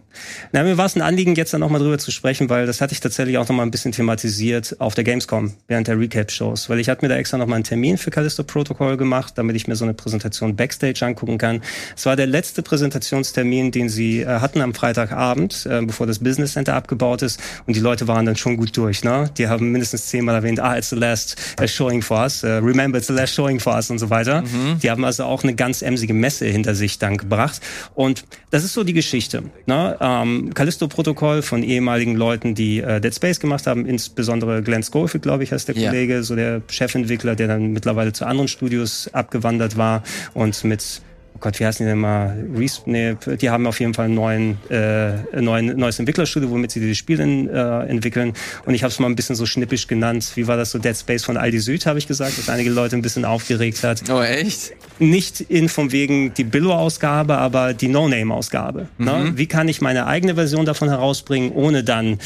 na, 0.52 0.62
mir 0.62 0.76
war 0.76 0.86
es 0.86 0.96
ein 0.96 1.02
Anliegen, 1.02 1.34
jetzt 1.34 1.52
dann 1.52 1.60
nochmal 1.60 1.80
drüber 1.80 1.98
zu 1.98 2.10
sprechen, 2.10 2.48
weil 2.48 2.66
das 2.66 2.80
hatte 2.80 2.92
ich 2.92 3.00
tatsächlich 3.00 3.38
auch 3.38 3.48
nochmal 3.48 3.66
ein 3.66 3.70
bisschen 3.70 3.92
thematisiert 3.92 4.76
auf 4.80 4.94
der 4.94 5.04
Gamescom 5.04 5.52
während 5.68 5.88
der 5.88 5.98
Recap-Shows. 5.98 6.68
Weil 6.68 6.80
ich 6.80 6.88
hatte 6.88 7.04
mir 7.04 7.08
da 7.08 7.16
extra 7.16 7.38
nochmal 7.38 7.56
einen 7.56 7.64
Termin 7.64 7.98
für 7.98 8.10
Callisto 8.10 8.44
Protocol 8.44 8.96
gemacht, 8.96 9.34
damit 9.36 9.56
ich 9.56 9.66
mir 9.66 9.76
so 9.76 9.84
eine 9.84 9.94
Präsentation 9.94 10.56
Backstage 10.56 11.04
angucken 11.04 11.38
kann. 11.38 11.62
Es 11.96 12.06
war 12.06 12.16
der 12.16 12.26
letzte 12.26 12.62
Präsentationstermin, 12.62 13.70
den 13.70 13.88
sie 13.88 14.20
äh, 14.20 14.26
hatten 14.26 14.60
am 14.60 14.74
Freitagabend, 14.74 15.66
äh, 15.66 15.82
bevor 15.82 16.06
das 16.06 16.18
Business 16.18 16.52
Center 16.52 16.74
abgebaut 16.74 17.22
ist. 17.22 17.40
Und 17.66 17.76
die 17.76 17.80
Leute 17.80 18.08
waren 18.08 18.26
dann 18.26 18.36
schon 18.36 18.56
gut 18.56 18.76
durch. 18.76 19.04
Ne? 19.04 19.30
Die 19.38 19.48
haben 19.48 19.70
mindestens 19.72 20.06
zehnmal 20.06 20.34
erwähnt, 20.34 20.60
ah, 20.60 20.76
it's 20.76 20.90
the 20.90 20.96
last 20.96 21.36
uh, 21.60 21.66
showing 21.66 22.02
for 22.02 22.20
us, 22.20 22.44
uh, 22.44 22.58
remember 22.62 22.98
it's 22.98 23.06
the 23.06 23.12
last 23.12 23.34
showing 23.34 23.60
for 23.60 23.74
us 23.74 23.90
und 23.90 23.98
so 23.98 24.10
weiter. 24.10 24.42
Die 24.82 24.90
haben 24.90 25.04
also 25.04 25.24
auch 25.24 25.42
eine 25.42 25.54
ganz 25.54 25.82
emsige 25.82 26.14
Messe 26.14 26.46
hinter 26.46 26.74
sich 26.74 26.98
dann 26.98 27.16
gebracht. 27.16 27.60
Und 27.94 28.24
das 28.50 28.59
ist 28.64 28.72
so 28.74 28.84
die 28.84 28.92
Geschichte. 28.92 29.42
Ne? 29.66 29.96
Ähm, 30.00 30.52
Callisto-Protokoll 30.54 31.42
von 31.42 31.62
ehemaligen 31.62 32.14
Leuten, 32.16 32.54
die 32.54 32.80
äh, 32.80 33.00
Dead 33.00 33.14
Space 33.14 33.40
gemacht 33.40 33.66
haben, 33.66 33.86
insbesondere 33.86 34.62
Glenn 34.62 34.82
Schofield, 34.82 35.22
glaube 35.22 35.44
ich, 35.44 35.52
heißt 35.52 35.68
der 35.68 35.76
Ja. 35.76 35.90
Kollege, 35.90 36.22
so 36.22 36.34
der 36.36 36.62
Chefentwickler, 36.68 37.36
der 37.36 37.48
dann 37.48 37.72
mittlerweile 37.72 38.12
zu 38.12 38.26
anderen 38.26 38.48
Studios 38.48 39.08
abgewandert 39.12 39.76
war 39.76 40.02
und 40.34 40.64
mit 40.64 41.02
Oh 41.34 41.38
Gott, 41.40 41.58
wie 41.58 41.64
heißen 41.64 41.86
die 41.86 41.90
denn 41.90 41.98
mal? 41.98 42.36
Res 42.54 42.82
nee, 42.84 43.16
die 43.40 43.48
haben 43.48 43.66
auf 43.66 43.80
jeden 43.80 43.94
Fall 43.94 44.06
einen 44.06 44.14
neuen, 44.14 44.58
äh, 44.68 45.40
neuen 45.40 45.76
neues 45.78 45.98
Entwicklerstudio, 45.98 46.50
womit 46.50 46.70
sie 46.72 46.80
dieses 46.80 46.98
Spiel 46.98 47.18
in, 47.20 47.48
äh, 47.48 47.86
entwickeln. 47.86 48.34
Und 48.66 48.74
ich 48.74 48.82
habe 48.82 48.90
es 48.90 48.98
mal 48.98 49.06
ein 49.06 49.16
bisschen 49.16 49.36
so 49.36 49.46
schnippisch 49.46 49.86
genannt. 49.86 50.32
Wie 50.34 50.46
war 50.48 50.56
das 50.58 50.72
so? 50.72 50.78
Dead 50.78 50.94
Space 50.96 51.24
von 51.24 51.36
Aldi 51.38 51.60
Süd, 51.60 51.86
habe 51.86 51.98
ich 51.98 52.06
gesagt, 52.06 52.36
was 52.36 52.48
einige 52.50 52.68
Leute 52.70 52.96
ein 52.96 53.02
bisschen 53.02 53.24
aufgeregt 53.24 53.82
hat 53.84 54.02
Oh, 54.10 54.20
echt? 54.20 54.72
nicht 54.98 55.40
in 55.40 55.68
von 55.70 55.92
wegen 55.92 56.34
die 56.34 56.44
Billo-Ausgabe, 56.44 57.38
aber 57.38 57.72
die 57.72 57.88
No-Name-Ausgabe. 57.88 58.88
Ne? 58.98 59.32
Wie 59.36 59.46
kann 59.46 59.68
ich 59.68 59.80
meine 59.80 60.06
eigene 60.06 60.34
Version 60.34 60.66
davon 60.66 60.88
herausbringen, 60.90 61.52
ohne 61.52 61.84
dann 61.84 62.18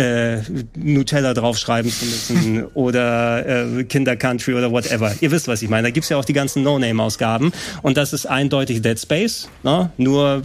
äh, 0.00 0.42
Nutella 0.76 1.34
draufschreiben 1.34 1.90
zu 1.90 2.04
müssen 2.04 2.64
oder 2.74 3.46
äh, 3.78 3.84
Kinder 3.84 4.16
Country 4.16 4.54
oder 4.54 4.70
whatever. 4.70 5.14
Ihr 5.20 5.30
wisst, 5.30 5.48
was 5.48 5.62
ich 5.62 5.68
meine. 5.68 5.88
Da 5.88 5.90
gibt's 5.90 6.08
ja 6.08 6.16
auch 6.16 6.24
die 6.24 6.32
ganzen 6.32 6.62
No-Name-Ausgaben 6.62 7.52
und 7.82 7.96
das 7.96 8.12
ist 8.12 8.26
eindeutig 8.26 8.82
Dead 8.82 8.98
Space. 8.98 9.48
Ne? 9.62 9.90
Nur 9.96 10.42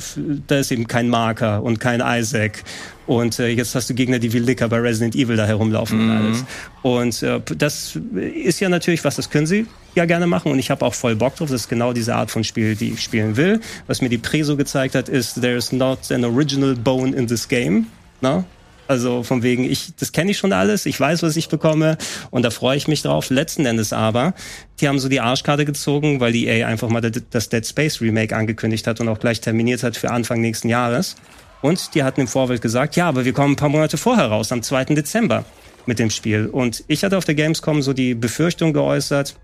da 0.48 0.58
ist 0.58 0.72
eben 0.72 0.88
kein 0.88 1.10
Marker 1.10 1.64
und 1.64 1.80
kein 1.80 2.04
Isaac. 2.06 2.64
Und 3.08 3.40
äh, 3.40 3.50
jetzt 3.50 3.76
hast 3.76 3.90
du 3.90 3.94
Gegner, 3.94 4.18
die 4.18 4.34
wie 4.34 4.40
Licker 4.40 4.68
bei 4.68 4.80
Resident 4.80 5.16
Evil 5.16 5.38
da 5.38 5.46
herumlaufen 5.46 6.10
und 6.10 6.12
alles. 6.12 6.44
Und 6.82 7.22
äh, 7.22 7.40
das 7.56 8.00
ist 8.16 8.60
ja 8.60 8.68
natürlich 8.68 9.04
was, 9.04 9.16
das 9.16 9.30
können 9.30 9.46
sie 9.46 9.68
ja 9.94 10.06
gerne 10.06 10.26
machen 10.28 10.52
und 10.52 10.60
ich 10.60 10.72
habe 10.72 10.84
auch 10.84 10.96
voll 10.96 11.16
Bock 11.16 11.36
drauf. 11.36 11.50
Das 11.50 11.62
ist 11.62 11.70
genau 11.70 11.94
diese 11.94 12.16
Art 12.16 12.32
von 12.32 12.44
Spiel, 12.44 12.76
die 12.76 12.94
ich 12.94 13.02
spielen 13.02 13.38
will. 13.38 13.62
Was 13.88 14.02
mir 14.02 14.10
die 14.10 14.18
Preso 14.18 14.58
gezeigt 14.58 14.96
hat, 14.96 15.08
ist, 15.08 15.40
there 15.40 15.56
is 15.56 15.72
not 15.72 16.12
an 16.12 16.26
original 16.26 16.76
bone 16.76 17.16
in 17.16 17.28
this 17.28 17.48
game. 17.48 17.88
Na? 18.22 18.44
Also 18.88 19.24
von 19.24 19.42
wegen, 19.42 19.64
ich, 19.64 19.96
das 19.96 20.12
kenne 20.12 20.32
ich 20.32 20.38
schon 20.38 20.54
alles, 20.54 20.86
ich 20.86 21.00
weiß, 21.00 21.24
was 21.24 21.36
ich 21.36 21.50
bekomme 21.50 21.98
und 22.30 22.44
da 22.44 22.52
freue 22.52 22.78
ich 22.78 22.88
mich 22.88 23.02
drauf. 23.02 23.30
Letzten 23.30 23.66
Endes 23.66 23.94
aber, 23.94 24.34
die 24.80 24.88
haben 24.88 25.00
so 25.00 25.10
die 25.10 25.22
Arschkarte 25.22 25.66
gezogen, 25.66 26.20
weil 26.20 26.32
die 26.34 26.48
EA 26.48 26.68
einfach 26.68 26.90
mal 26.90 27.02
das 27.02 27.50
Dead 27.50 27.66
Space 27.66 28.02
Remake 28.02 28.36
angekündigt 28.36 28.86
hat 28.86 29.02
und 29.02 29.08
auch 29.08 29.20
gleich 29.20 29.42
terminiert 29.42 29.82
hat 29.82 29.98
für 29.98 30.12
Anfang 30.12 30.42
nächsten 30.42 30.70
Jahres. 30.70 31.16
Und 31.62 31.96
die 31.96 32.04
hatten 32.04 32.22
im 32.22 32.28
Vorfeld 32.28 32.62
gesagt, 32.62 32.96
ja, 32.96 33.08
aber 33.08 33.26
wir 33.26 33.34
kommen 33.34 33.54
ein 33.54 33.56
paar 33.56 33.70
Monate 33.70 33.98
vorher 33.98 34.28
raus, 34.28 34.52
am 34.52 34.62
2. 34.62 34.86
Dezember 34.86 35.46
mit 35.88 35.98
dem 35.98 36.12
Spiel. 36.12 36.48
Und 36.48 36.84
ich 36.88 37.04
hatte 37.04 37.18
auf 37.18 37.26
der 37.26 37.36
Gamescom 37.36 37.82
so 37.82 37.94
die 37.94 38.14
Befürchtung 38.14 38.74
geäußert, 38.74 39.36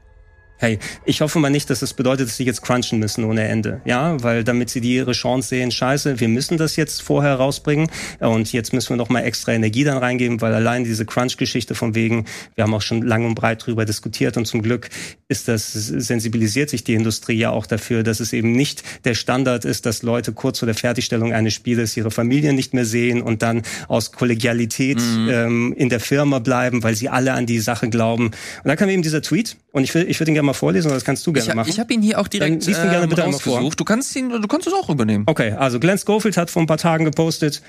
Hey, 0.62 0.78
ich 1.06 1.22
hoffe 1.22 1.40
mal 1.40 1.50
nicht, 1.50 1.72
dass 1.72 1.80
das 1.80 1.96
bedeutet, 1.96 2.28
dass 2.28 2.38
sie 2.38 2.44
jetzt 2.44 2.62
crunchen 2.62 3.00
müssen 3.00 3.24
ohne 3.24 3.48
Ende. 3.48 3.82
Ja, 3.84 4.22
weil 4.22 4.44
damit 4.44 4.70
sie 4.70 4.80
die 4.80 4.94
ihre 4.94 5.14
Chance 5.14 5.50
sehen, 5.50 5.72
scheiße, 5.72 6.20
wir 6.20 6.28
müssen 6.28 6.60
das 6.60 6.76
jetzt 6.76 7.02
vorher 7.02 7.34
rausbringen 7.34 7.90
und 8.20 8.54
jetzt 8.54 8.72
müssen 8.72 8.90
wir 8.90 8.98
noch 8.98 9.10
mal 9.10 9.22
extra 9.22 9.54
Energie 9.54 9.84
dann 9.84 9.98
reingeben, 9.98 10.40
weil 10.40 10.54
allein 10.54 10.84
diese 10.84 11.04
Crunch-Geschichte 11.04 11.74
von 11.74 11.96
wegen, 11.96 12.26
wir 12.54 12.64
haben 12.64 12.76
auch 12.76 12.84
schon 12.84 13.02
lang 13.02 13.26
und 13.26 13.34
breit 13.34 13.66
drüber 13.66 13.86
diskutiert 13.86 14.38
und 14.38 14.46
zum 14.46 14.62
Glück 14.62 14.90
ist 15.30 15.48
das, 15.48 15.74
sensibilisiert 15.74 16.70
sich 16.70 16.84
die 16.84 16.94
Industrie 16.94 17.40
ja 17.40 17.50
auch 17.50 17.66
dafür, 17.66 18.04
dass 18.04 18.20
es 18.20 18.32
eben 18.32 18.52
nicht 18.52 18.84
der 19.04 19.16
Standard 19.16 19.66
ist, 19.66 19.88
dass 19.88 20.04
Leute 20.04 20.32
kurz 20.32 20.60
vor 20.60 20.68
der 20.68 20.76
Fertigstellung 20.76 21.34
eines 21.34 21.56
Spieles 21.56 21.98
ihre 21.98 22.12
Familie 22.12 22.54
nicht 22.54 22.76
mehr 22.76 22.86
sehen 22.86 23.24
und 23.24 23.42
dann 23.42 23.64
aus 23.88 24.12
Kollegialität 24.12 25.00
ähm, 25.02 25.74
in 25.76 25.90
der 25.90 26.00
Firma 26.00 26.38
bleiben, 26.38 26.84
weil 26.84 26.94
sie 26.94 27.10
alle 27.10 27.34
an 27.34 27.48
die 27.48 27.60
Sache 27.60 27.90
glauben. 27.90 28.28
Und 28.28 28.36
dann 28.66 28.78
kam 28.78 28.90
eben 28.90 29.02
dieser 29.02 29.24
Tweet 29.24 29.58
und 29.72 29.84
ich 29.86 29.96
will, 29.96 30.06
ich 30.08 30.20
würde 30.20 30.32
ihn 30.32 30.36
gerne 30.36 30.48
mal 30.48 30.51
vorlesen, 30.54 30.88
oder 30.88 30.96
das 30.96 31.06
kannst 31.06 31.26
du 31.28 31.34
gerne 31.34 31.50
Ich, 31.50 31.56
machen. 31.56 31.70
ich 31.70 31.80
habe 31.80 31.94
ihn 31.94 32.02
hier 32.02 32.20
auch 32.20 32.28
direkt 32.28 32.68
Dann 32.68 32.74
gerne 32.90 33.04
ähm, 33.04 33.10
bitte 33.10 33.22
rausgesucht. 33.24 33.80
Du 33.80 33.84
kannst 33.86 34.16
ihn, 34.16 34.30
du 34.30 34.48
kannst 34.48 34.68
es 34.68 34.74
auch 34.74 34.90
übernehmen. 34.90 35.24
Okay, 35.28 35.52
also 35.52 35.80
Glenn 35.80 35.98
Schofield 35.98 36.38
hat 36.38 36.50
vor 36.52 36.62
ein 36.62 36.68
paar 36.68 36.78
Tagen 36.78 37.06
gepostet, 37.06 37.62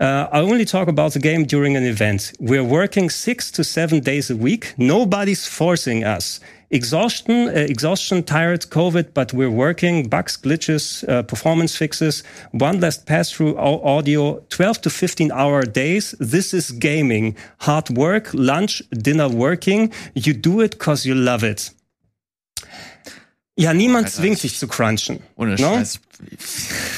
uh, 0.00 0.04
I 0.04 0.40
only 0.42 0.64
talk 0.64 0.88
about 0.88 1.10
the 1.10 1.20
game 1.20 1.46
during 1.46 1.76
an 1.76 1.84
event. 1.84 2.32
We're 2.38 2.68
working 2.68 3.10
six 3.10 3.50
to 3.52 3.62
seven 3.62 4.00
days 4.02 4.30
a 4.30 4.34
week. 4.34 4.74
Nobody's 4.76 5.46
forcing 5.46 6.04
us. 6.04 6.40
Exhaustion, 6.72 7.48
uh, 7.48 7.66
exhaustion, 7.68 8.24
tired, 8.24 8.70
COVID, 8.70 9.12
but 9.12 9.32
we're 9.34 9.50
working. 9.50 10.08
Bugs, 10.08 10.36
glitches, 10.40 11.02
uh, 11.08 11.24
performance 11.24 11.76
fixes, 11.76 12.22
one 12.52 12.78
last 12.78 13.06
pass-through 13.06 13.56
au- 13.58 13.82
audio, 13.84 14.40
12 14.50 14.80
to 14.82 14.88
15 14.90 15.32
hour 15.32 15.64
days. 15.66 16.14
This 16.20 16.54
is 16.54 16.70
gaming. 16.70 17.34
Hard 17.58 17.90
work, 17.90 18.30
lunch, 18.32 18.84
dinner, 18.92 19.28
working. 19.28 19.90
You 20.14 20.32
do 20.32 20.60
it 20.60 20.78
cause 20.78 21.04
you 21.04 21.16
love 21.16 21.42
it. 21.42 21.72
Ja, 23.60 23.74
niemand 23.74 24.06
Alter, 24.06 24.16
zwingt 24.18 24.36
ich- 24.36 24.42
dich 24.52 24.58
zu 24.58 24.68
crunchen. 24.68 25.20
Ohne 25.36 25.52
No? 25.56 25.74
Scheiß. 25.76 26.00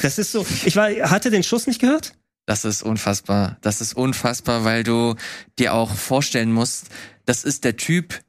Das 0.01 0.17
ist 0.17 0.31
so. 0.31 0.45
Ich 0.65 0.75
war, 0.75 0.89
hatte 1.09 1.29
den 1.29 1.43
Schuss 1.43 1.67
nicht 1.67 1.79
gehört? 1.79 2.13
Das 2.45 2.65
ist 2.65 2.83
unfassbar. 2.83 3.57
Das 3.61 3.79
ist 3.81 3.93
unfassbar, 3.95 4.63
weil 4.65 4.83
du 4.83 5.15
dir 5.59 5.73
auch 5.73 5.93
vorstellen 5.95 6.51
musst, 6.51 6.87
das 7.25 7.43
ist 7.45 7.63
der 7.63 7.77
Typ, 7.77 8.19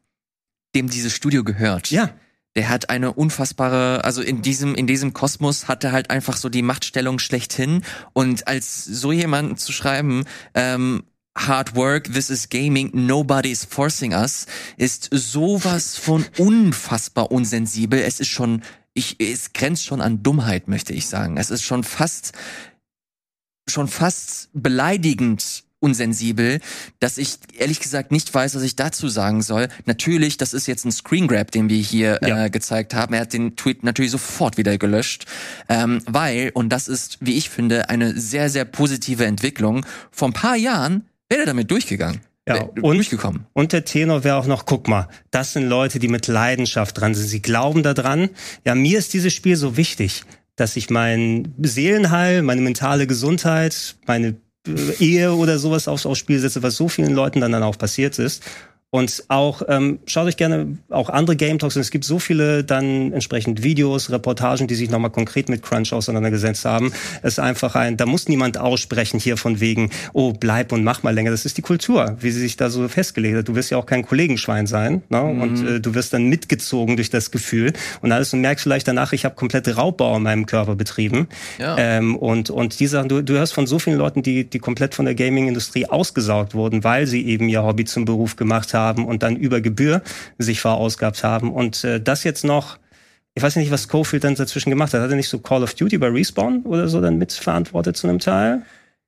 dem 0.75 0.89
dieses 0.89 1.13
Studio 1.13 1.43
gehört. 1.45 1.91
Ja. 1.91 2.11
Der 2.57 2.69
hat 2.69 2.89
eine 2.91 3.13
unfassbare, 3.13 4.05
also 4.05 4.23
in 4.23 4.41
diesem, 4.41 4.77
in 4.77 4.87
diesem 4.87 5.13
Kosmos 5.13 5.67
hat 5.67 5.83
er 5.83 5.91
halt 5.91 6.11
einfach 6.11 6.37
so 6.37 6.49
die 6.49 6.63
Machtstellung 6.63 7.19
schlechthin. 7.19 7.83
Und 8.13 8.47
als 8.47 8.85
so 8.85 9.11
jemanden 9.11 9.57
zu 9.57 9.73
schreiben, 9.73 10.25
ähm, 10.55 11.03
Hard 11.37 11.75
work, 11.75 12.05
this 12.13 12.31
is 12.31 12.49
gaming, 12.49 12.91
nobody 12.93 13.51
is 13.51 13.65
forcing 13.65 14.13
us, 14.13 14.47
ist 14.77 15.09
sowas 15.13 15.97
von 15.97 16.25
unfassbar 16.39 17.31
unsensibel. 17.33 17.99
Es 18.01 18.21
ist 18.21 18.29
schon, 18.29 18.63
ich, 18.93 19.17
es 19.21 19.53
grenzt 19.53 19.85
schon 19.85 20.01
an 20.01 20.23
Dummheit, 20.23 20.69
möchte 20.69 20.93
ich 20.93 21.09
sagen. 21.09 21.37
Es 21.37 21.51
ist 21.51 21.63
schon 21.63 21.83
fast, 21.83 22.33
schon 23.69 23.89
fast 23.89 24.51
beleidigend 24.53 25.65
unsensibel, 25.81 26.61
dass 26.99 27.19
ich 27.19 27.37
ehrlich 27.59 27.79
gesagt 27.81 28.11
nicht 28.11 28.33
weiß, 28.33 28.55
was 28.55 28.63
ich 28.63 28.75
dazu 28.75 29.09
sagen 29.09 29.43
soll. 29.43 29.69
Natürlich, 29.85 30.39
das 30.39 30.55
ist 30.55 30.67
jetzt 30.67 30.87
ein 30.87 30.93
Screen 30.93 31.27
Grab, 31.27 31.51
den 31.51 31.69
wir 31.69 31.77
hier 31.83 32.21
Ja. 32.23 32.45
äh, 32.47 32.51
gezeigt 32.51 32.95
haben. 32.95 33.13
Er 33.13 33.21
hat 33.23 33.35
den 33.35 33.55
Tweet 33.57 33.83
natürlich 33.85 34.13
sofort 34.13 34.57
wieder 34.57 34.79
gelöscht, 34.79 35.27
ähm, 35.69 36.01
weil, 36.07 36.53
und 36.55 36.71
das 36.71 36.89
ist, 36.89 37.19
wie 37.21 37.37
ich 37.37 37.51
finde, 37.51 37.91
eine 37.91 38.19
sehr, 38.19 38.49
sehr 38.49 38.65
positive 38.65 39.27
Entwicklung, 39.27 39.85
vor 40.11 40.29
ein 40.29 40.33
paar 40.33 40.57
Jahren 40.57 41.05
wäre 41.35 41.43
er 41.43 41.47
damit 41.47 41.71
durchgegangen. 41.71 42.21
Ja, 42.47 42.63
und- 42.63 42.83
durchgekommen. 42.83 43.47
Und 43.55 43.73
der 43.73 43.85
Tenor 43.85 44.23
wäre 44.23 44.37
auch 44.37 44.47
noch, 44.47 44.67
guck 44.67 44.87
mal, 44.87 45.09
das 45.31 45.55
sind 45.55 45.67
Leute, 45.67 45.99
die 45.99 46.09
mit 46.09 46.27
Leidenschaft 46.29 47.01
dran 47.01 47.15
sind. 47.15 47.27
Sie 47.27 47.41
glauben 47.43 47.83
da 47.83 47.95
dran. 47.95 48.29
Ja, 48.65 48.75
mir 48.75 48.99
ist 48.99 49.15
dieses 49.15 49.33
Spiel 49.33 49.57
so 49.57 49.77
wichtig, 49.77 50.25
dass 50.55 50.77
ich 50.77 50.91
mein 50.91 51.55
Seelenheil, 51.61 52.43
meine 52.43 52.61
mentale 52.61 53.07
Gesundheit, 53.07 53.97
meine 54.07 54.37
äh, 54.69 54.73
Ehe 55.01 55.35
oder 55.35 55.59
sowas 55.59 55.89
aufs, 55.89 56.07
aufs 56.07 56.19
Spiel 56.19 56.39
setze, 56.39 56.63
was 56.63 56.77
so 56.77 56.89
vielen 56.89 57.15
Leuten 57.15 57.41
dann, 57.41 57.51
dann 57.53 57.63
auch 57.63 57.79
passiert 57.79 58.19
ist. 58.19 58.43
Und 58.95 59.25
auch, 59.27 59.63
ähm, 59.67 59.99
schaut 60.07 60.29
euch 60.29 60.37
gerne 60.37 60.79
auch 60.89 61.11
andere 61.11 61.35
Game 61.35 61.59
Talks 61.59 61.77
an. 61.77 61.81
Es 61.81 61.91
gibt 61.91 62.05
so 62.05 62.21
viele 62.21 62.63
dann 62.63 63.13
entsprechend 63.13 63.65
Videos, 63.65 64.09
Reportagen, 64.09 64.69
die 64.69 64.77
sich 64.77 64.89
nochmal 64.89 65.11
konkret 65.11 65.49
mit 65.49 65.63
Crunch 65.63 65.93
auseinandergesetzt 65.93 66.65
haben. 66.65 66.93
Es 67.21 67.33
ist 67.33 67.39
einfach 67.41 67.75
ein, 67.75 67.97
da 67.97 68.07
muss 68.07 68.29
niemand 68.29 68.57
aussprechen 68.57 69.19
hier 69.19 69.37
von 69.37 69.59
wegen, 69.59 69.91
oh, 70.13 70.33
bleib 70.33 70.71
und 70.71 70.85
mach 70.85 71.03
mal 71.03 71.13
länger. 71.13 71.33
Das 71.33 71.45
ist 71.45 71.59
die 71.59 71.63
Kultur, 71.63 72.17
wie 72.21 72.31
sie 72.31 72.39
sich 72.39 72.57
da 72.57 72.71
so 72.71 72.87
festgelegt 72.87 73.37
hat. 73.37 73.49
Du 73.49 73.57
wirst 73.57 73.69
ja 73.73 73.79
auch 73.79 73.87
kein 73.87 74.07
Kollegenschwein 74.07 74.69
sein. 74.69 75.03
Ne? 75.09 75.21
Und 75.21 75.67
äh, 75.67 75.81
du 75.81 75.97
wirst 75.97 76.13
dann 76.13 76.29
mitgezogen 76.29 76.95
durch 76.95 77.11
das 77.11 77.33
Gefühl 77.33 77.73
und 78.01 78.13
alles 78.13 78.33
und 78.33 78.43
merkst 78.43 78.63
vielleicht 78.63 78.87
danach, 78.87 79.13
ich 79.13 79.25
habe 79.25 79.35
komplett 79.35 79.77
Raubbau 79.77 80.19
in 80.19 80.23
meinem 80.23 80.47
Körper 80.47 80.77
betrieben. 80.77 81.27
Ja. 81.59 81.75
Ähm, 81.79 82.15
und, 82.15 82.49
und 82.49 82.79
die 82.79 82.87
Sachen, 82.87 83.09
du, 83.09 83.25
du 83.25 83.35
hörst 83.35 83.55
von 83.55 83.67
so 83.67 83.81
vielen 83.81 83.99
Leuten, 83.99 84.23
die, 84.23 84.49
die 84.49 84.61
komplett 84.61 84.95
von 84.95 85.05
der 85.05 85.17
Gaming-Industrie 85.17 85.87
ausgesaugt 85.87 86.55
wurden, 86.55 86.85
weil 86.85 87.09
sie 87.09 87.27
eben 87.27 87.49
ihr 87.49 87.65
Hobby 87.65 87.87
zum 87.87 88.05
Beruf 88.05 88.37
gemacht 88.37 88.73
haben 88.73 88.84
und 88.93 89.23
dann 89.23 89.37
über 89.37 89.61
Gebühr 89.61 90.03
sich 90.39 90.61
verausgabt 90.61 91.25
haben. 91.25 91.53
Und 91.53 91.85
äh, 91.85 92.01
das 92.01 92.25
jetzt 92.25 92.45
noch, 92.45 92.79
ich 93.35 93.43
weiß 93.43 93.57
nicht, 93.57 93.71
was 93.71 93.89
Schofield 93.91 94.25
dann 94.25 94.35
dazwischen 94.35 94.71
gemacht 94.71 94.95
hat. 94.95 95.01
Hat 95.01 95.11
er 95.11 95.17
nicht 95.17 95.29
so 95.29 95.39
Call 95.39 95.63
of 95.63 95.75
Duty 95.75 95.99
bei 95.99 96.09
Respawn 96.09 96.63
oder 96.63 96.89
so 96.89 97.01
dann 97.01 97.19
mitverantwortet 97.19 97.97
zu 97.97 98.07
einem 98.07 98.19
Teil? 98.19 98.63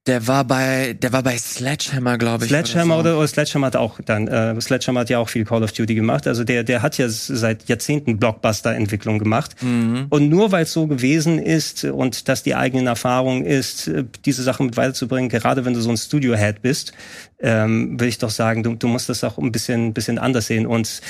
Der 0.07 0.29
war 0.29 0.45
bei, 0.45 0.97
der 1.01 1.13
war 1.13 1.25
bei 1.25 1.37
Sledgehammer, 1.37 2.17
glaube 2.17 2.45
ich. 2.45 2.51
Sledgehammer 2.51 2.99
oder, 2.99 3.13
so. 3.13 3.19
oder, 3.19 3.27
Sledgehammer 3.27 3.67
hat 3.67 3.77
auch 3.77 3.99
dann, 4.05 4.29
äh, 4.29 4.61
Sledgehammer 4.61 5.01
hat 5.01 5.11
ja 5.11 5.19
auch 5.19 5.29
viel 5.29 5.45
Call 5.45 5.65
of 5.65 5.73
Duty 5.73 5.97
gemacht. 5.97 6.29
Also 6.29 6.45
der, 6.45 6.63
der 6.63 6.83
hat 6.83 6.97
ja 6.97 7.09
seit 7.09 7.69
Jahrzehnten 7.69 8.19
Blockbuster-Entwicklung 8.19 9.19
gemacht. 9.19 9.61
Mhm. 9.63 10.07
Und 10.11 10.29
nur 10.29 10.53
weil 10.53 10.63
es 10.63 10.73
so 10.73 10.87
gewesen 10.87 11.41
ist 11.41 11.85
und 11.85 12.29
das 12.29 12.45
die 12.45 12.55
eigene 12.55 12.89
Erfahrung 12.89 13.45
ist, 13.45 13.89
äh, 13.89 14.05
diese 14.25 14.45
Sachen 14.45 14.67
mit 14.67 14.77
weiterzubringen, 14.77 15.29
gerade 15.29 15.65
wenn 15.65 15.75
du 15.75 15.81
so 15.81 15.91
ein 15.91 15.97
Studio-Head 15.97 16.63
bist, 16.63 16.93
ähm, 17.41 17.99
will 17.99 18.09
ich 18.09 18.19
doch 18.19 18.31
sagen, 18.31 18.63
du, 18.63 18.75
du 18.77 18.87
musst 18.87 19.09
das 19.09 19.25
auch 19.25 19.39
ein 19.39 19.51
bisschen, 19.51 19.93
bisschen 19.93 20.19
anders 20.19 20.47
sehen. 20.47 20.67
Und 20.67 21.01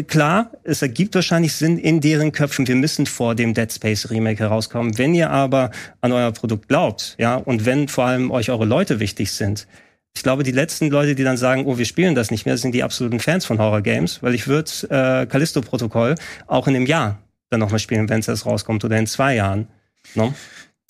klar, 0.00 0.52
es 0.64 0.80
ergibt 0.80 1.14
wahrscheinlich 1.14 1.52
Sinn 1.52 1.76
in 1.76 2.00
deren 2.00 2.32
Köpfen, 2.32 2.66
wir 2.66 2.76
müssen 2.76 3.04
vor 3.04 3.34
dem 3.34 3.52
Dead 3.52 3.70
Space 3.70 4.08
Remake 4.10 4.38
herauskommen. 4.38 4.96
Wenn 4.96 5.14
ihr 5.14 5.30
aber 5.30 5.70
an 6.00 6.12
euer 6.12 6.32
Produkt 6.32 6.68
glaubt, 6.68 7.14
ja, 7.18 7.36
und 7.36 7.66
wenn 7.66 7.88
vor 7.88 8.06
allem 8.06 8.30
euch 8.30 8.48
eure 8.48 8.64
Leute 8.64 9.00
wichtig 9.00 9.32
sind, 9.32 9.66
ich 10.14 10.22
glaube, 10.22 10.42
die 10.42 10.52
letzten 10.52 10.88
Leute, 10.88 11.14
die 11.14 11.24
dann 11.24 11.36
sagen, 11.36 11.66
oh, 11.66 11.78
wir 11.78 11.84
spielen 11.84 12.14
das 12.14 12.30
nicht 12.30 12.46
mehr, 12.46 12.56
sind 12.56 12.74
die 12.74 12.82
absoluten 12.82 13.20
Fans 13.20 13.44
von 13.44 13.58
Horror 13.58 13.82
Games, 13.82 14.22
weil 14.22 14.34
ich 14.34 14.46
würde 14.46 14.70
äh, 14.88 15.26
Callisto-Protokoll 15.26 16.14
auch 16.46 16.66
in 16.68 16.76
einem 16.76 16.86
Jahr 16.86 17.18
dann 17.50 17.60
nochmal 17.60 17.78
spielen, 17.78 18.08
wenn 18.08 18.20
es 18.20 18.46
rauskommt, 18.46 18.84
oder 18.84 18.98
in 18.98 19.06
zwei 19.06 19.34
Jahren. 19.36 19.68
No? 20.14 20.34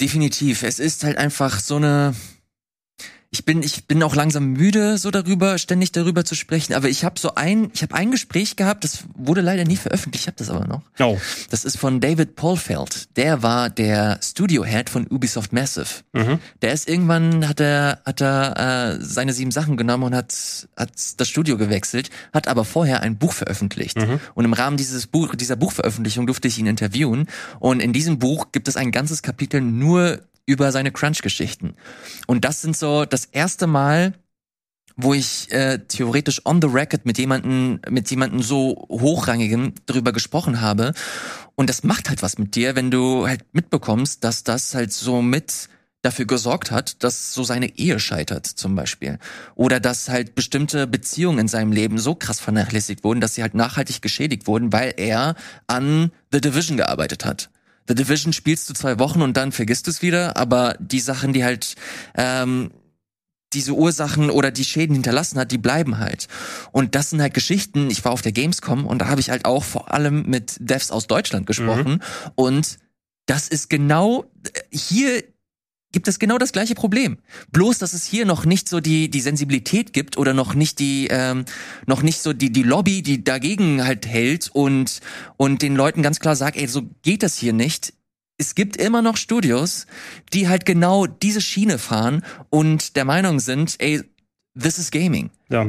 Definitiv. 0.00 0.62
Es 0.62 0.78
ist 0.78 1.04
halt 1.04 1.18
einfach 1.18 1.60
so 1.60 1.76
eine 1.76 2.14
ich 3.32 3.46
bin 3.46 3.62
ich 3.62 3.86
bin 3.86 4.02
auch 4.02 4.14
langsam 4.14 4.52
müde 4.52 4.98
so 4.98 5.10
darüber 5.10 5.56
ständig 5.56 5.90
darüber 5.90 6.24
zu 6.24 6.34
sprechen 6.34 6.74
aber 6.74 6.88
ich 6.88 7.02
habe 7.02 7.18
so 7.18 7.34
ein 7.34 7.70
ich 7.72 7.82
habe 7.82 7.94
ein 7.94 8.10
Gespräch 8.10 8.56
gehabt 8.56 8.84
das 8.84 9.04
wurde 9.14 9.40
leider 9.40 9.64
nie 9.64 9.76
veröffentlicht 9.76 10.24
ich 10.24 10.26
habe 10.26 10.36
das 10.36 10.50
aber 10.50 10.66
noch 10.66 10.82
oh. 11.00 11.18
das 11.50 11.64
ist 11.64 11.78
von 11.78 12.00
David 12.00 12.36
Paulfeld 12.36 13.16
der 13.16 13.42
war 13.42 13.70
der 13.70 14.20
Studio 14.22 14.64
Head 14.64 14.90
von 14.90 15.06
Ubisoft 15.08 15.54
Massive 15.54 16.02
mhm. 16.12 16.40
der 16.60 16.74
ist 16.74 16.88
irgendwann 16.88 17.48
hat 17.48 17.58
er 17.60 18.00
hat 18.04 18.20
er 18.20 18.98
äh, 19.00 19.02
seine 19.02 19.32
sieben 19.32 19.50
Sachen 19.50 19.78
genommen 19.78 20.04
und 20.04 20.14
hat 20.14 20.68
hat 20.76 20.92
das 21.16 21.26
Studio 21.26 21.56
gewechselt 21.56 22.10
hat 22.34 22.48
aber 22.48 22.66
vorher 22.66 23.00
ein 23.00 23.16
Buch 23.16 23.32
veröffentlicht 23.32 23.96
mhm. 23.96 24.20
und 24.34 24.44
im 24.44 24.52
Rahmen 24.52 24.76
dieses 24.76 25.06
Buch 25.06 25.34
dieser 25.34 25.56
Buchveröffentlichung 25.56 26.26
durfte 26.26 26.48
ich 26.48 26.58
ihn 26.58 26.66
interviewen 26.66 27.26
und 27.60 27.80
in 27.80 27.94
diesem 27.94 28.18
Buch 28.18 28.52
gibt 28.52 28.68
es 28.68 28.76
ein 28.76 28.92
ganzes 28.92 29.22
Kapitel 29.22 29.62
nur 29.62 30.20
über 30.46 30.72
seine 30.72 30.92
Crunch-Geschichten. 30.92 31.74
Und 32.26 32.44
das 32.44 32.60
sind 32.62 32.76
so 32.76 33.04
das 33.04 33.26
erste 33.26 33.66
Mal, 33.66 34.14
wo 34.96 35.14
ich 35.14 35.50
äh, 35.52 35.78
theoretisch 35.78 36.44
on 36.44 36.60
the 36.60 36.68
record 36.68 37.06
mit 37.06 37.18
jemanden 37.18 37.80
mit 37.88 38.10
jemanden 38.10 38.42
so 38.42 38.86
hochrangigem 38.90 39.72
darüber 39.86 40.12
gesprochen 40.12 40.60
habe 40.60 40.92
und 41.54 41.70
das 41.70 41.82
macht 41.82 42.08
halt 42.08 42.22
was 42.22 42.38
mit 42.38 42.54
dir, 42.54 42.76
wenn 42.76 42.90
du 42.90 43.26
halt 43.26 43.44
mitbekommst, 43.52 44.22
dass 44.24 44.44
das 44.44 44.74
halt 44.74 44.92
so 44.92 45.22
mit 45.22 45.68
dafür 46.02 46.26
gesorgt 46.26 46.70
hat, 46.70 47.02
dass 47.04 47.32
so 47.32 47.44
seine 47.44 47.78
Ehe 47.78 48.00
scheitert 48.00 48.46
zum 48.46 48.74
Beispiel 48.74 49.18
oder 49.54 49.78
dass 49.80 50.08
halt 50.08 50.34
bestimmte 50.34 50.86
Beziehungen 50.86 51.38
in 51.38 51.48
seinem 51.48 51.72
Leben 51.72 51.98
so 51.98 52.14
krass 52.14 52.40
vernachlässigt 52.40 53.04
wurden, 53.04 53.20
dass 53.20 53.34
sie 53.34 53.42
halt 53.42 53.54
nachhaltig 53.54 54.02
geschädigt 54.02 54.46
wurden, 54.46 54.72
weil 54.72 54.94
er 54.96 55.36
an 55.68 56.10
The 56.32 56.40
Division 56.40 56.76
gearbeitet 56.76 57.24
hat. 57.24 57.50
The 57.88 57.94
Division 57.94 58.32
spielst 58.32 58.68
du 58.70 58.74
zwei 58.74 58.98
Wochen 58.98 59.22
und 59.22 59.36
dann 59.36 59.52
vergisst 59.52 59.86
du 59.86 59.90
es 59.90 60.02
wieder, 60.02 60.36
aber 60.36 60.76
die 60.78 61.00
Sachen, 61.00 61.32
die 61.32 61.44
halt 61.44 61.74
ähm, 62.14 62.70
diese 63.52 63.72
Ursachen 63.72 64.30
oder 64.30 64.50
die 64.50 64.64
Schäden 64.64 64.94
hinterlassen 64.94 65.38
hat, 65.38 65.52
die 65.52 65.58
bleiben 65.58 65.98
halt. 65.98 66.28
Und 66.72 66.94
das 66.94 67.10
sind 67.10 67.20
halt 67.20 67.34
Geschichten. 67.34 67.90
Ich 67.90 68.04
war 68.04 68.12
auf 68.12 68.22
der 68.22 68.32
Gamescom 68.32 68.86
und 68.86 68.98
da 69.00 69.08
habe 69.08 69.20
ich 69.20 69.30
halt 69.30 69.44
auch 69.44 69.64
vor 69.64 69.92
allem 69.92 70.24
mit 70.26 70.56
Devs 70.60 70.90
aus 70.90 71.06
Deutschland 71.06 71.46
gesprochen. 71.46 71.94
Mhm. 71.94 72.32
Und 72.34 72.78
das 73.26 73.48
ist 73.48 73.68
genau 73.70 74.24
hier 74.70 75.22
gibt 75.92 76.08
es 76.08 76.18
genau 76.18 76.38
das 76.38 76.52
gleiche 76.52 76.74
Problem. 76.74 77.18
Bloß, 77.52 77.78
dass 77.78 77.92
es 77.92 78.04
hier 78.04 78.26
noch 78.26 78.44
nicht 78.44 78.68
so 78.68 78.80
die 78.80 79.10
die 79.10 79.20
Sensibilität 79.20 79.92
gibt 79.92 80.16
oder 80.16 80.34
noch 80.34 80.54
nicht 80.54 80.78
die 80.78 81.08
ähm, 81.10 81.44
noch 81.86 82.02
nicht 82.02 82.20
so 82.20 82.32
die 82.32 82.50
die 82.50 82.62
Lobby, 82.62 83.02
die 83.02 83.22
dagegen 83.22 83.84
halt 83.84 84.06
hält 84.06 84.50
und 84.52 85.00
und 85.36 85.62
den 85.62 85.76
Leuten 85.76 86.02
ganz 86.02 86.18
klar 86.18 86.36
sagt, 86.36 86.56
ey, 86.56 86.66
so 86.66 86.82
geht 87.02 87.22
das 87.22 87.36
hier 87.36 87.52
nicht. 87.52 87.92
Es 88.38 88.54
gibt 88.54 88.76
immer 88.76 89.02
noch 89.02 89.16
Studios, 89.16 89.86
die 90.32 90.48
halt 90.48 90.66
genau 90.66 91.06
diese 91.06 91.40
Schiene 91.40 91.78
fahren 91.78 92.24
und 92.50 92.96
der 92.96 93.04
Meinung 93.04 93.38
sind, 93.38 93.76
ey, 93.78 94.02
this 94.58 94.78
is 94.78 94.90
gaming. 94.90 95.30
Ja. 95.48 95.66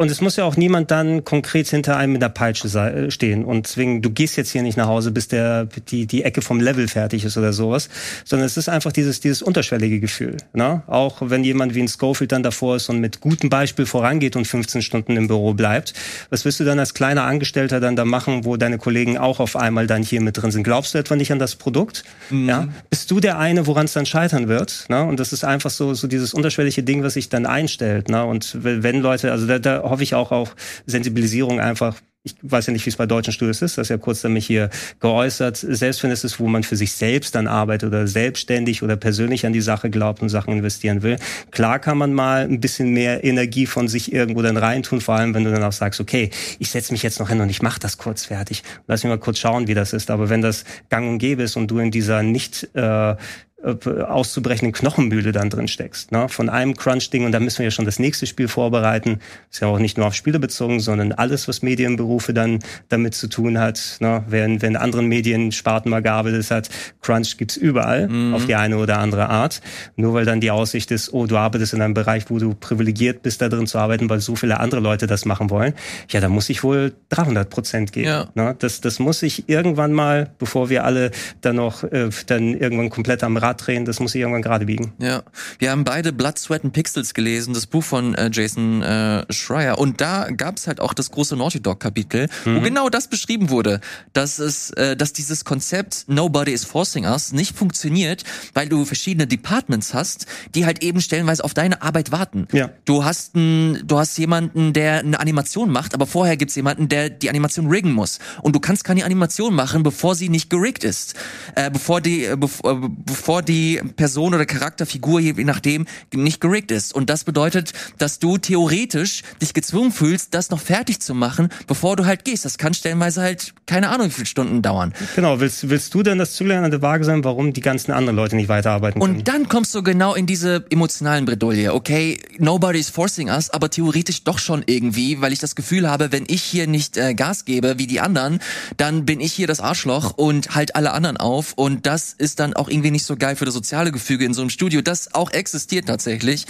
Und 0.00 0.10
es 0.10 0.22
muss 0.22 0.36
ja 0.36 0.44
auch 0.44 0.56
niemand 0.56 0.90
dann 0.90 1.26
konkret 1.26 1.68
hinter 1.68 1.98
einem 1.98 2.14
mit 2.14 2.22
der 2.22 2.30
Peitsche 2.30 2.68
äh, 2.68 3.10
stehen 3.10 3.44
und 3.44 3.66
zwingen, 3.66 4.00
du 4.00 4.08
gehst 4.08 4.38
jetzt 4.38 4.50
hier 4.50 4.62
nicht 4.62 4.78
nach 4.78 4.86
Hause, 4.86 5.10
bis 5.10 5.28
der, 5.28 5.66
die, 5.66 6.06
die 6.06 6.24
Ecke 6.24 6.40
vom 6.40 6.58
Level 6.58 6.88
fertig 6.88 7.26
ist 7.26 7.36
oder 7.36 7.52
sowas, 7.52 7.90
sondern 8.24 8.46
es 8.46 8.56
ist 8.56 8.70
einfach 8.70 8.92
dieses, 8.92 9.20
dieses 9.20 9.42
unterschwellige 9.42 10.00
Gefühl. 10.00 10.38
Ne? 10.54 10.82
Auch 10.86 11.18
wenn 11.20 11.44
jemand 11.44 11.74
wie 11.74 11.82
ein 11.82 11.88
Schofield 11.88 12.32
dann 12.32 12.42
davor 12.42 12.76
ist 12.76 12.88
und 12.88 12.98
mit 13.00 13.20
gutem 13.20 13.50
Beispiel 13.50 13.84
vorangeht 13.84 14.36
und 14.36 14.46
15 14.46 14.80
Stunden 14.80 15.18
im 15.18 15.28
Büro 15.28 15.52
bleibt, 15.52 15.92
was 16.30 16.46
wirst 16.46 16.60
du 16.60 16.64
dann 16.64 16.78
als 16.78 16.94
kleiner 16.94 17.24
Angestellter 17.24 17.78
dann 17.78 17.94
da 17.94 18.06
machen, 18.06 18.46
wo 18.46 18.56
deine 18.56 18.78
Kollegen 18.78 19.18
auch 19.18 19.38
auf 19.38 19.54
einmal 19.54 19.86
dann 19.86 20.02
hier 20.02 20.22
mit 20.22 20.40
drin 20.40 20.50
sind? 20.50 20.62
Glaubst 20.62 20.94
du 20.94 20.98
etwa 20.98 21.14
nicht 21.14 21.30
an 21.30 21.38
das 21.38 21.56
Produkt? 21.56 22.04
Mhm. 22.30 22.48
Ja? 22.48 22.68
Bist 22.88 23.10
du 23.10 23.20
der 23.20 23.38
eine, 23.38 23.66
woran 23.66 23.84
es 23.84 23.92
dann 23.92 24.06
scheitern 24.06 24.48
wird? 24.48 24.86
Ne? 24.88 25.04
Und 25.04 25.20
das 25.20 25.34
ist 25.34 25.44
einfach 25.44 25.68
so, 25.68 25.92
so 25.92 26.06
dieses 26.06 26.32
unterschwellige 26.32 26.82
Ding, 26.82 27.02
was 27.02 27.12
sich 27.12 27.28
dann 27.28 27.44
einstellt. 27.44 28.08
Ne? 28.08 28.24
Und 28.24 28.56
wenn 28.62 29.02
Leute, 29.02 29.30
also 29.30 29.46
da, 29.46 29.58
da 29.58 29.89
hoffe 29.90 30.02
ich 30.02 30.14
auch 30.14 30.32
auf 30.32 30.56
Sensibilisierung 30.86 31.60
einfach. 31.60 31.96
Ich 32.22 32.34
weiß 32.42 32.66
ja 32.66 32.74
nicht, 32.74 32.84
wie 32.84 32.90
es 32.90 32.96
bei 32.96 33.06
deutschen 33.06 33.32
Studios 33.32 33.62
ist, 33.62 33.78
das 33.78 33.86
ist 33.86 33.88
ja 33.88 33.96
kurz 33.96 34.20
damit 34.20 34.42
hier 34.42 34.68
geäußert, 35.00 35.56
selbst 35.56 36.02
wenn 36.02 36.10
es 36.10 36.22
ist, 36.22 36.38
wo 36.38 36.48
man 36.48 36.62
für 36.62 36.76
sich 36.76 36.92
selbst 36.92 37.34
dann 37.34 37.46
arbeitet 37.46 37.88
oder 37.88 38.06
selbstständig 38.06 38.82
oder 38.82 38.96
persönlich 38.96 39.46
an 39.46 39.54
die 39.54 39.62
Sache 39.62 39.88
glaubt 39.88 40.20
und 40.20 40.28
Sachen 40.28 40.52
investieren 40.52 41.02
will, 41.02 41.16
klar 41.50 41.78
kann 41.78 41.96
man 41.96 42.12
mal 42.12 42.42
ein 42.42 42.60
bisschen 42.60 42.90
mehr 42.90 43.24
Energie 43.24 43.64
von 43.64 43.88
sich 43.88 44.12
irgendwo 44.12 44.42
dann 44.42 44.58
reintun, 44.58 45.00
vor 45.00 45.14
allem 45.14 45.32
wenn 45.32 45.44
du 45.44 45.50
dann 45.50 45.62
auch 45.62 45.72
sagst, 45.72 45.98
okay, 45.98 46.28
ich 46.58 46.70
setze 46.70 46.92
mich 46.92 47.02
jetzt 47.02 47.20
noch 47.20 47.30
hin 47.30 47.40
und 47.40 47.48
ich 47.48 47.62
mache 47.62 47.80
das 47.80 47.96
kurz 47.96 48.26
fertig, 48.26 48.64
lass 48.86 49.02
mich 49.02 49.08
mal 49.08 49.18
kurz 49.18 49.38
schauen, 49.38 49.66
wie 49.66 49.74
das 49.74 49.94
ist, 49.94 50.10
aber 50.10 50.28
wenn 50.28 50.42
das 50.42 50.64
gang 50.90 51.08
und 51.08 51.20
gäbe 51.20 51.44
ist 51.44 51.56
und 51.56 51.68
du 51.70 51.78
in 51.78 51.90
dieser 51.90 52.22
nicht 52.22 52.68
äh, 52.74 53.16
auszubrechenden 53.62 54.72
Knochenmühle 54.72 55.32
dann 55.32 55.50
drin 55.50 55.68
steckst. 55.68 56.12
Ne? 56.12 56.28
Von 56.28 56.48
einem 56.48 56.76
Crunch-Ding 56.76 57.26
und 57.26 57.32
da 57.32 57.40
müssen 57.40 57.58
wir 57.58 57.66
ja 57.66 57.70
schon 57.70 57.84
das 57.84 57.98
nächste 57.98 58.26
Spiel 58.26 58.48
vorbereiten. 58.48 59.20
Ist 59.50 59.60
ja 59.60 59.68
auch 59.68 59.78
nicht 59.78 59.98
nur 59.98 60.06
auf 60.06 60.14
Spiele 60.14 60.38
bezogen, 60.38 60.80
sondern 60.80 61.12
alles, 61.12 61.46
was 61.46 61.60
Medienberufe 61.60 62.32
dann 62.32 62.60
damit 62.88 63.14
zu 63.14 63.28
tun 63.28 63.58
hat. 63.58 63.98
Ne? 64.00 64.24
Wenn, 64.28 64.62
wenn 64.62 64.76
anderen 64.76 65.06
Mediensparten 65.06 65.90
mal 65.90 66.00
gearbeitet 66.00 66.50
hat, 66.50 66.70
Crunch 67.02 67.36
gibt's 67.36 67.56
überall 67.56 68.08
mhm. 68.08 68.34
auf 68.34 68.46
die 68.46 68.54
eine 68.54 68.78
oder 68.78 68.98
andere 68.98 69.28
Art. 69.28 69.60
Nur 69.96 70.14
weil 70.14 70.24
dann 70.24 70.40
die 70.40 70.50
Aussicht 70.50 70.90
ist, 70.90 71.12
oh, 71.12 71.26
du 71.26 71.36
arbeitest 71.36 71.74
in 71.74 71.82
einem 71.82 71.94
Bereich, 71.94 72.30
wo 72.30 72.38
du 72.38 72.54
privilegiert 72.54 73.22
bist, 73.22 73.42
da 73.42 73.50
drin 73.50 73.66
zu 73.66 73.78
arbeiten, 73.78 74.08
weil 74.08 74.20
so 74.20 74.36
viele 74.36 74.58
andere 74.58 74.80
Leute 74.80 75.06
das 75.06 75.26
machen 75.26 75.50
wollen. 75.50 75.74
Ja, 76.08 76.20
da 76.20 76.30
muss 76.30 76.48
ich 76.48 76.64
wohl 76.64 76.94
300 77.10 77.50
Prozent 77.50 77.92
geben. 77.92 78.06
Ja. 78.06 78.28
Ne? 78.34 78.56
Das, 78.58 78.80
das 78.80 78.98
muss 78.98 79.22
ich 79.22 79.50
irgendwann 79.50 79.92
mal, 79.92 80.30
bevor 80.38 80.70
wir 80.70 80.84
alle 80.84 81.10
dann 81.42 81.56
noch 81.56 81.84
äh, 81.84 82.08
dann 82.26 82.54
irgendwann 82.54 82.88
komplett 82.88 83.22
am 83.22 83.36
Rad 83.36 83.49
Rad 83.50 83.66
drehen, 83.66 83.84
das 83.84 84.00
muss 84.00 84.14
ich 84.14 84.20
irgendwann 84.20 84.42
gerade 84.42 84.66
biegen. 84.66 84.92
Ja, 84.98 85.22
wir 85.58 85.70
haben 85.70 85.84
beide 85.84 86.12
Blood, 86.12 86.38
Sweat 86.38 86.64
and 86.64 86.72
Pixels 86.72 87.14
gelesen, 87.14 87.54
das 87.54 87.66
Buch 87.66 87.82
von 87.82 88.14
äh, 88.14 88.30
Jason 88.32 88.82
äh, 88.82 89.24
Schreier. 89.32 89.78
Und 89.78 90.00
da 90.00 90.30
gab 90.30 90.56
es 90.56 90.66
halt 90.66 90.80
auch 90.80 90.94
das 90.94 91.10
große 91.10 91.36
Naughty 91.36 91.60
Dog 91.60 91.80
Kapitel, 91.80 92.28
mhm. 92.44 92.56
wo 92.56 92.60
genau 92.60 92.88
das 92.88 93.08
beschrieben 93.08 93.50
wurde, 93.50 93.80
dass 94.12 94.38
es, 94.38 94.70
äh, 94.70 94.96
dass 94.96 95.12
dieses 95.12 95.44
Konzept 95.44 96.04
Nobody 96.06 96.52
is 96.52 96.64
forcing 96.64 97.04
us 97.04 97.32
nicht 97.32 97.56
funktioniert, 97.56 98.24
weil 98.54 98.68
du 98.68 98.84
verschiedene 98.84 99.26
Departments 99.26 99.94
hast, 99.94 100.26
die 100.54 100.64
halt 100.64 100.82
eben 100.82 101.00
stellenweise 101.00 101.44
auf 101.44 101.54
deine 101.54 101.82
Arbeit 101.82 102.12
warten. 102.12 102.46
Ja. 102.52 102.70
Du 102.84 103.04
hast 103.04 103.34
ein, 103.34 103.82
du 103.84 103.98
hast 103.98 104.16
jemanden, 104.18 104.72
der 104.72 105.00
eine 105.00 105.18
Animation 105.18 105.70
macht, 105.70 105.94
aber 105.94 106.06
vorher 106.06 106.36
gibt's 106.36 106.54
jemanden, 106.54 106.88
der 106.88 107.10
die 107.10 107.28
Animation 107.28 107.66
riggen 107.66 107.92
muss. 107.92 108.18
Und 108.42 108.54
du 108.54 108.60
kannst 108.60 108.84
keine 108.84 109.04
Animation 109.04 109.54
machen, 109.54 109.82
bevor 109.82 110.14
sie 110.14 110.28
nicht 110.28 110.50
geriggt 110.50 110.84
ist, 110.84 111.14
äh, 111.56 111.70
bevor 111.70 112.00
die, 112.00 112.24
äh, 112.24 112.36
bevor, 112.36 113.39
äh, 113.39 113.39
bevor 113.40 113.42
die 113.42 113.80
Person 113.96 114.34
oder 114.34 114.46
Charakterfigur, 114.46 115.20
je 115.20 115.32
nachdem, 115.44 115.86
nicht 116.14 116.40
gerickt 116.40 116.70
ist. 116.70 116.94
Und 116.94 117.10
das 117.10 117.24
bedeutet, 117.24 117.72
dass 117.98 118.18
du 118.18 118.38
theoretisch 118.38 119.22
dich 119.40 119.54
gezwungen 119.54 119.92
fühlst, 119.92 120.34
das 120.34 120.50
noch 120.50 120.60
fertig 120.60 121.00
zu 121.00 121.14
machen, 121.14 121.48
bevor 121.66 121.96
du 121.96 122.06
halt 122.06 122.24
gehst. 122.24 122.44
Das 122.44 122.58
kann 122.58 122.74
stellenweise 122.74 123.22
halt 123.22 123.54
keine 123.66 123.90
Ahnung, 123.90 124.08
wie 124.08 124.12
viele 124.12 124.26
Stunden 124.26 124.62
dauern. 124.62 124.92
Genau, 125.16 125.40
willst, 125.40 125.68
willst 125.68 125.94
du 125.94 126.02
denn 126.02 126.18
das 126.18 126.34
Zulernen 126.34 126.66
an 126.66 126.70
der 126.70 126.82
Waage 126.82 127.04
sein, 127.04 127.24
warum 127.24 127.52
die 127.52 127.60
ganzen 127.60 127.92
anderen 127.92 128.16
Leute 128.16 128.36
nicht 128.36 128.48
weiterarbeiten 128.48 129.00
können? 129.00 129.16
Und 129.18 129.28
dann 129.28 129.48
kommst 129.48 129.74
du 129.74 129.82
genau 129.82 130.14
in 130.14 130.26
diese 130.26 130.64
emotionalen 130.70 131.24
Bredouille. 131.24 131.72
Okay, 131.72 132.18
nobody 132.38 132.78
is 132.78 132.90
forcing 132.90 133.28
us, 133.28 133.50
aber 133.50 133.70
theoretisch 133.70 134.24
doch 134.24 134.38
schon 134.38 134.62
irgendwie, 134.66 135.20
weil 135.20 135.32
ich 135.32 135.38
das 135.38 135.54
Gefühl 135.54 135.88
habe, 135.88 136.12
wenn 136.12 136.24
ich 136.26 136.42
hier 136.42 136.66
nicht 136.66 136.96
äh, 136.96 137.14
Gas 137.14 137.44
gebe 137.44 137.78
wie 137.78 137.86
die 137.86 138.00
anderen, 138.00 138.40
dann 138.76 139.06
bin 139.06 139.20
ich 139.20 139.32
hier 139.32 139.46
das 139.46 139.60
Arschloch 139.60 140.12
und 140.16 140.54
halt 140.54 140.74
alle 140.74 140.92
anderen 140.92 141.16
auf. 141.16 141.52
Und 141.54 141.86
das 141.86 142.12
ist 142.12 142.40
dann 142.40 142.54
auch 142.54 142.68
irgendwie 142.68 142.90
nicht 142.90 143.04
so 143.04 143.16
geil 143.16 143.29
geil 143.30 143.36
für 143.36 143.44
das 143.44 143.54
soziale 143.54 143.92
Gefüge 143.92 144.24
in 144.24 144.34
so 144.34 144.42
einem 144.42 144.50
Studio, 144.50 144.82
das 144.82 145.14
auch 145.14 145.30
existiert 145.30 145.86
tatsächlich. 145.86 146.46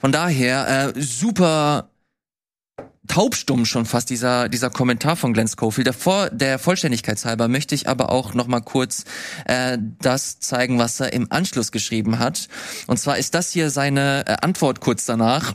Von 0.00 0.12
daher 0.12 0.94
äh, 0.94 1.00
super 1.00 1.90
taubstumm 3.06 3.66
schon 3.66 3.84
fast 3.84 4.08
dieser 4.08 4.48
dieser 4.48 4.70
Kommentar 4.70 5.16
von 5.16 5.34
Glenn 5.34 5.48
Schofield. 5.48 5.86
Davor 5.86 6.30
der 6.30 6.58
Vollständigkeitshalber 6.58 7.48
möchte 7.48 7.74
ich 7.74 7.86
aber 7.86 8.10
auch 8.10 8.32
noch 8.32 8.46
mal 8.46 8.60
kurz 8.60 9.04
äh, 9.44 9.76
das 10.00 10.40
zeigen, 10.40 10.78
was 10.78 11.00
er 11.00 11.12
im 11.12 11.30
Anschluss 11.30 11.70
geschrieben 11.70 12.18
hat. 12.18 12.48
Und 12.86 12.98
zwar 12.98 13.18
ist 13.18 13.34
das 13.34 13.50
hier 13.50 13.68
seine 13.68 14.24
äh, 14.26 14.36
Antwort 14.40 14.80
kurz 14.80 15.04
danach. 15.04 15.52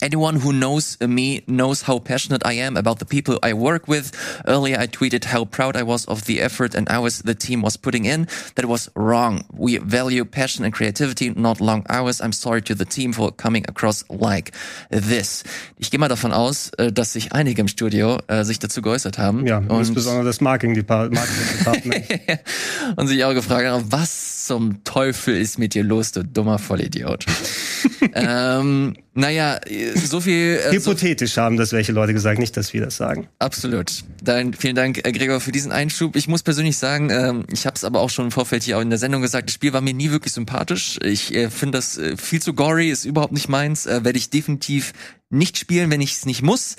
Anyone 0.00 0.36
who 0.36 0.52
knows 0.52 0.96
me 1.00 1.42
knows 1.48 1.82
how 1.82 1.98
passionate 1.98 2.46
I 2.46 2.52
am 2.52 2.76
about 2.76 3.00
the 3.00 3.04
people 3.04 3.38
I 3.42 3.52
work 3.52 3.88
with. 3.88 4.12
Earlier, 4.46 4.78
I 4.78 4.86
tweeted 4.86 5.24
how 5.24 5.44
proud 5.44 5.76
I 5.76 5.82
was 5.82 6.06
of 6.06 6.24
the 6.26 6.40
effort 6.40 6.76
and 6.76 6.88
hours 6.88 7.22
the 7.22 7.34
team 7.34 7.62
was 7.62 7.76
putting 7.76 8.04
in. 8.04 8.28
That 8.54 8.66
was 8.66 8.90
wrong. 8.94 9.44
We 9.52 9.78
value 9.78 10.24
passion 10.24 10.64
and 10.64 10.72
creativity, 10.72 11.30
not 11.30 11.60
long 11.60 11.84
hours. 11.88 12.20
I'm 12.20 12.32
sorry 12.32 12.62
to 12.62 12.76
the 12.76 12.84
team 12.84 13.12
for 13.12 13.32
coming 13.32 13.64
across 13.68 14.04
like 14.08 14.52
this. 14.90 15.42
Ich 15.78 15.90
gehe 15.90 15.98
mal 15.98 16.08
davon 16.08 16.32
aus, 16.32 16.70
äh, 16.78 16.92
dass 16.92 17.14
sich 17.14 17.32
einige 17.32 17.60
im 17.60 17.68
Studio 17.68 18.18
äh, 18.28 18.44
sich 18.44 18.60
dazu 18.60 18.82
geäußert 18.82 19.18
haben. 19.18 19.46
Ja, 19.46 19.58
und, 19.58 19.80
insbesondere 19.80 20.24
das 20.24 20.40
Marketing-Department. 20.40 21.20
Marketing 21.64 22.38
und 22.96 23.08
sich 23.08 23.24
auch 23.24 23.34
gefragt 23.34 23.66
haben, 23.66 23.90
was 23.90 24.46
zum 24.46 24.84
Teufel 24.84 25.36
ist 25.36 25.58
mit 25.58 25.74
dir 25.74 25.82
los, 25.82 26.12
du 26.12 26.22
dummer 26.24 26.58
Vollidiot. 26.58 27.26
ähm, 28.14 28.94
naja, 29.18 29.58
so 29.96 30.20
viel. 30.20 30.60
Äh, 30.64 30.72
Hypothetisch 30.72 31.32
so, 31.32 31.42
haben 31.42 31.56
das 31.56 31.72
welche 31.72 31.90
Leute 31.90 32.12
gesagt, 32.12 32.38
nicht, 32.38 32.56
dass 32.56 32.72
wir 32.72 32.82
das 32.82 32.96
sagen. 32.96 33.28
Absolut. 33.40 34.04
Dann 34.22 34.54
vielen 34.54 34.76
Dank, 34.76 35.04
äh, 35.04 35.10
Gregor, 35.10 35.40
für 35.40 35.50
diesen 35.50 35.72
Einschub. 35.72 36.14
Ich 36.14 36.28
muss 36.28 36.44
persönlich 36.44 36.76
sagen, 36.76 37.10
ähm, 37.10 37.44
ich 37.52 37.66
habe 37.66 37.74
es 37.74 37.82
aber 37.82 38.00
auch 38.00 38.10
schon 38.10 38.26
im 38.26 38.30
Vorfeld 38.30 38.62
hier 38.62 38.78
auch 38.78 38.80
in 38.80 38.90
der 38.90 38.98
Sendung 38.98 39.20
gesagt, 39.20 39.48
das 39.48 39.54
Spiel 39.54 39.72
war 39.72 39.80
mir 39.80 39.92
nie 39.92 40.12
wirklich 40.12 40.32
sympathisch. 40.32 41.00
Ich 41.02 41.34
äh, 41.34 41.50
finde 41.50 41.78
das 41.78 41.98
äh, 41.98 42.16
viel 42.16 42.40
zu 42.40 42.54
gory, 42.54 42.90
ist 42.90 43.04
überhaupt 43.04 43.32
nicht 43.32 43.48
meins. 43.48 43.86
Äh, 43.86 44.04
Werde 44.04 44.18
ich 44.18 44.30
definitiv 44.30 44.92
nicht 45.30 45.58
spielen, 45.58 45.90
wenn 45.90 46.00
ich 46.00 46.12
es 46.12 46.24
nicht 46.24 46.42
muss. 46.42 46.76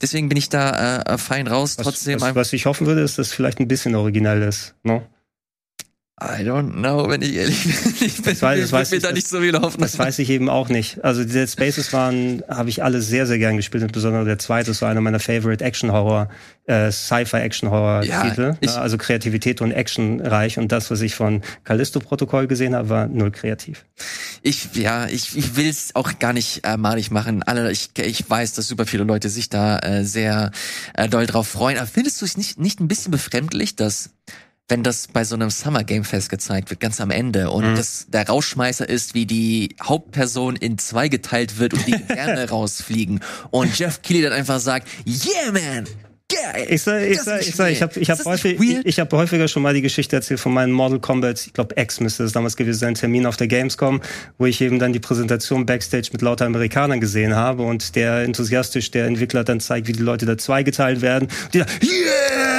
Deswegen 0.00 0.30
bin 0.30 0.38
ich 0.38 0.48
da 0.48 1.02
äh, 1.02 1.18
fein 1.18 1.46
raus. 1.46 1.76
Was, 1.76 1.84
Trotzdem. 1.84 2.20
Was, 2.22 2.34
was, 2.34 2.52
ich 2.54 2.64
hoffen 2.64 2.86
würde, 2.86 3.02
ist, 3.02 3.18
dass 3.18 3.28
es 3.28 3.32
vielleicht 3.34 3.60
ein 3.60 3.68
bisschen 3.68 3.94
originell 3.94 4.42
ist. 4.42 4.74
No? 4.82 5.06
I 6.20 6.44
don't 6.44 6.72
know, 6.74 7.08
wenn 7.08 7.22
ich 7.22 7.34
ehrlich 7.34 7.64
bin. 7.64 7.72
Ich 8.00 8.16
bin, 8.16 8.24
das 8.24 8.42
weiß, 8.42 8.60
das 8.60 8.72
weiß 8.72 8.90
mir 8.90 8.96
ich, 8.98 9.02
da 9.02 9.12
nicht 9.12 9.26
so 9.26 9.40
viel 9.40 9.58
hoffen. 9.58 9.80
Das 9.80 9.98
weiß 9.98 10.18
ich 10.20 10.30
eben 10.30 10.48
auch 10.48 10.68
nicht. 10.68 11.02
Also 11.02 11.24
die 11.24 11.32
Dead 11.32 11.50
Spaces 11.50 11.92
waren, 11.92 12.42
habe 12.48 12.68
ich 12.68 12.84
alle 12.84 13.00
sehr, 13.00 13.26
sehr 13.26 13.38
gern 13.38 13.56
gespielt. 13.56 13.82
Insbesondere 13.82 14.24
der 14.24 14.38
zweite 14.38 14.70
ist 14.70 14.78
so 14.78 14.86
einer 14.86 15.00
meiner 15.00 15.18
Favorite 15.20 15.64
Action-Horror, 15.64 16.28
äh, 16.66 16.92
Sci-Fi-Action-Horror-Titel. 16.92 18.56
Ja, 18.62 18.74
also 18.76 18.98
Kreativität 18.98 19.62
und 19.62 19.72
Action 19.72 20.20
reich. 20.20 20.58
Und 20.58 20.70
das, 20.70 20.90
was 20.90 21.00
ich 21.00 21.14
von 21.14 21.42
Callisto-Protokoll 21.64 22.46
gesehen 22.46 22.76
habe, 22.76 22.88
war 22.88 23.08
null 23.08 23.32
kreativ. 23.32 23.84
Ich, 24.42 24.74
ja, 24.74 25.06
ich, 25.06 25.36
ich 25.36 25.56
will 25.56 25.68
es 25.68 25.96
auch 25.96 26.18
gar 26.18 26.34
nicht 26.34 26.60
äh, 26.64 26.76
malig 26.76 27.10
machen. 27.10 27.42
Alle, 27.42 27.72
ich, 27.72 27.90
ich 27.98 28.28
weiß, 28.28 28.52
dass 28.52 28.68
super 28.68 28.86
viele 28.86 29.04
Leute 29.04 29.28
sich 29.28 29.48
da 29.48 29.78
äh, 29.78 30.04
sehr 30.04 30.52
äh, 30.94 31.08
doll 31.08 31.26
drauf 31.26 31.48
freuen. 31.48 31.78
Aber 31.78 31.86
findest 31.86 32.20
du 32.20 32.26
es 32.26 32.36
nicht, 32.36 32.60
nicht 32.60 32.80
ein 32.80 32.88
bisschen 32.88 33.10
befremdlich, 33.10 33.76
dass 33.76 34.10
wenn 34.72 34.82
das 34.82 35.06
bei 35.06 35.22
so 35.22 35.34
einem 35.34 35.50
Summer 35.50 35.84
Game 35.84 36.02
Fest 36.02 36.30
gezeigt 36.30 36.70
wird, 36.70 36.80
ganz 36.80 36.98
am 36.98 37.10
Ende 37.10 37.50
und 37.50 37.72
mhm. 37.72 37.76
das 37.76 38.06
der 38.08 38.26
Rauschmeißer 38.26 38.88
ist, 38.88 39.12
wie 39.12 39.26
die 39.26 39.76
Hauptperson 39.82 40.56
in 40.56 40.78
zwei 40.78 41.08
geteilt 41.08 41.58
wird 41.58 41.74
und 41.74 41.86
die 41.86 41.92
gerne 42.08 42.48
rausfliegen 42.48 43.20
und 43.50 43.78
Jeff 43.78 44.00
Keighley 44.00 44.22
dann 44.22 44.32
einfach 44.32 44.60
sagt, 44.60 44.88
yeah 45.04 45.52
man, 45.52 45.84
geil. 46.32 46.66
Ich 46.68 46.82
sag, 46.82 47.02
ich 47.02 47.20
sag, 47.20 47.40
ich 47.40 47.54
sag, 47.54 47.70
ich 47.70 47.82
habe 47.82 47.98
ich 47.98 48.10
hab 48.10 48.24
häufig, 48.24 48.60
ich, 48.60 48.86
ich 48.86 49.00
hab 49.00 49.12
häufiger 49.12 49.48
schon 49.48 49.62
mal 49.62 49.74
die 49.74 49.82
Geschichte 49.82 50.16
erzählt 50.16 50.40
von 50.40 50.52
meinem 50.52 50.72
Model 50.72 51.00
Combat, 51.00 51.40
ich 51.46 51.52
glaube 51.52 51.74
X 51.80 52.00
müsste 52.00 52.24
es 52.24 52.32
damals 52.32 52.56
gewesen 52.56 52.78
sein, 52.78 52.94
Termin 52.94 53.26
auf 53.26 53.36
der 53.36 53.46
Gamescom, 53.46 54.00
wo 54.38 54.46
ich 54.46 54.60
eben 54.60 54.78
dann 54.78 54.92
die 54.92 55.00
Präsentation 55.00 55.66
Backstage 55.66 56.08
mit 56.12 56.22
lauter 56.22 56.46
Amerikanern 56.46 57.00
gesehen 57.00 57.34
habe 57.36 57.62
und 57.62 57.94
der 57.96 58.22
enthusiastisch, 58.22 58.90
der 58.90 59.06
Entwickler 59.06 59.44
dann 59.44 59.60
zeigt, 59.60 59.88
wie 59.88 59.92
die 59.92 60.02
Leute 60.02 60.26
da 60.26 60.38
zweigeteilt 60.38 61.00
werden. 61.02 61.28
Und 61.44 61.54
die 61.54 61.58
da, 61.58 61.66
yeah! 61.82 62.52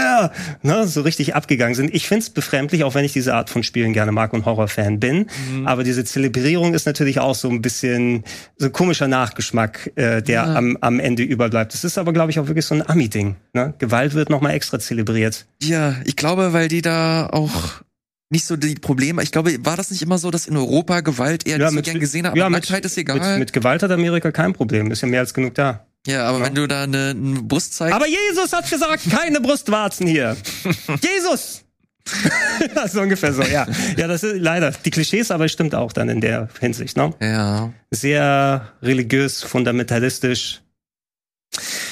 Ne, 0.61 0.87
so 0.87 1.01
richtig 1.01 1.35
abgegangen 1.35 1.75
sind. 1.75 1.93
Ich 1.93 2.07
find's 2.07 2.29
befremdlich, 2.29 2.83
auch 2.83 2.95
wenn 2.95 3.05
ich 3.05 3.13
diese 3.13 3.33
Art 3.33 3.49
von 3.49 3.63
Spielen 3.63 3.93
gerne 3.93 4.11
mag 4.11 4.33
und 4.33 4.45
Horrorfan 4.45 4.99
bin. 4.99 5.27
Mhm. 5.51 5.67
Aber 5.67 5.83
diese 5.83 6.03
Zelebrierung 6.03 6.73
ist 6.73 6.85
natürlich 6.85 7.19
auch 7.19 7.35
so 7.35 7.49
ein 7.49 7.61
bisschen 7.61 8.23
so 8.57 8.67
ein 8.67 8.71
komischer 8.71 9.07
Nachgeschmack, 9.07 9.91
äh, 9.95 10.21
der 10.21 10.35
ja. 10.35 10.55
am, 10.55 10.77
am 10.81 10.99
Ende 10.99 11.23
überbleibt. 11.23 11.73
Das 11.73 11.83
ist 11.83 11.97
aber, 11.97 12.13
glaube 12.13 12.31
ich, 12.31 12.39
auch 12.39 12.47
wirklich 12.47 12.65
so 12.65 12.75
ein 12.75 12.87
Ami-Ding. 12.87 13.35
Ne? 13.53 13.62
Ne? 13.68 13.73
Gewalt 13.80 14.14
wird 14.14 14.30
nochmal 14.30 14.53
extra 14.53 14.80
zelebriert. 14.80 15.45
Ja, 15.61 15.95
ich 16.06 16.15
glaube, 16.15 16.53
weil 16.53 16.68
die 16.68 16.81
da 16.81 17.27
auch 17.27 17.84
nicht 18.30 18.45
so 18.45 18.56
die 18.56 18.76
Probleme. 18.76 19.22
Ich 19.23 19.31
glaube, 19.31 19.64
war 19.64 19.77
das 19.77 19.91
nicht 19.91 20.02
immer 20.02 20.18
so, 20.18 20.31
dass 20.31 20.48
in 20.48 20.57
Europa 20.57 21.02
Gewalt 21.02 21.48
eher 21.48 21.60
ja, 21.60 21.69
nicht 21.69 21.76
so 21.76 21.81
gern 21.84 21.99
gesehen 21.99 22.27
hat? 22.27 22.35
Ja, 22.35 22.49
mit, 22.49 22.69
ist 22.69 22.98
egal. 22.98 23.19
Mit, 23.19 23.40
mit, 23.40 23.53
Gewalt 23.53 23.84
hat 23.84 23.91
Amerika 23.91 24.31
kein 24.31 24.53
Problem. 24.53 24.91
Ist 24.91 25.02
ja 25.02 25.07
mehr 25.07 25.22
als 25.22 25.34
genug 25.34 25.53
da. 25.56 25.85
Ja, 26.06 26.27
aber 26.27 26.40
ja. 26.40 26.45
wenn 26.45 26.56
du 26.56 26.68
da 26.68 26.84
eine, 26.84 27.11
eine 27.11 27.41
Brust 27.41 27.76
zeigst. 27.76 27.95
Aber 27.95 28.07
Jesus 28.07 28.52
hat 28.52 28.69
gesagt, 28.69 29.10
keine 29.10 29.40
Brustwarzen 29.40 30.07
hier. 30.07 30.35
Jesus! 31.02 31.64
so 32.91 33.02
ungefähr 33.02 33.34
so, 33.34 33.44
ja. 33.44 33.65
Ja, 33.95 34.07
das 34.07 34.23
ist 34.23 34.38
leider. 34.38 34.72
Die 34.72 34.91
Klischees 34.91 35.31
aber 35.31 35.48
stimmt 35.48 35.73
auch 35.73 35.94
dann 35.94 36.10
in 36.10 36.19
der 36.19 36.49
Hinsicht, 36.60 36.98
ne? 36.98 37.14
Ja. 37.22 37.72
Sehr 37.91 38.73
religiös, 38.81 39.44
fundamentalistisch. 39.44 40.61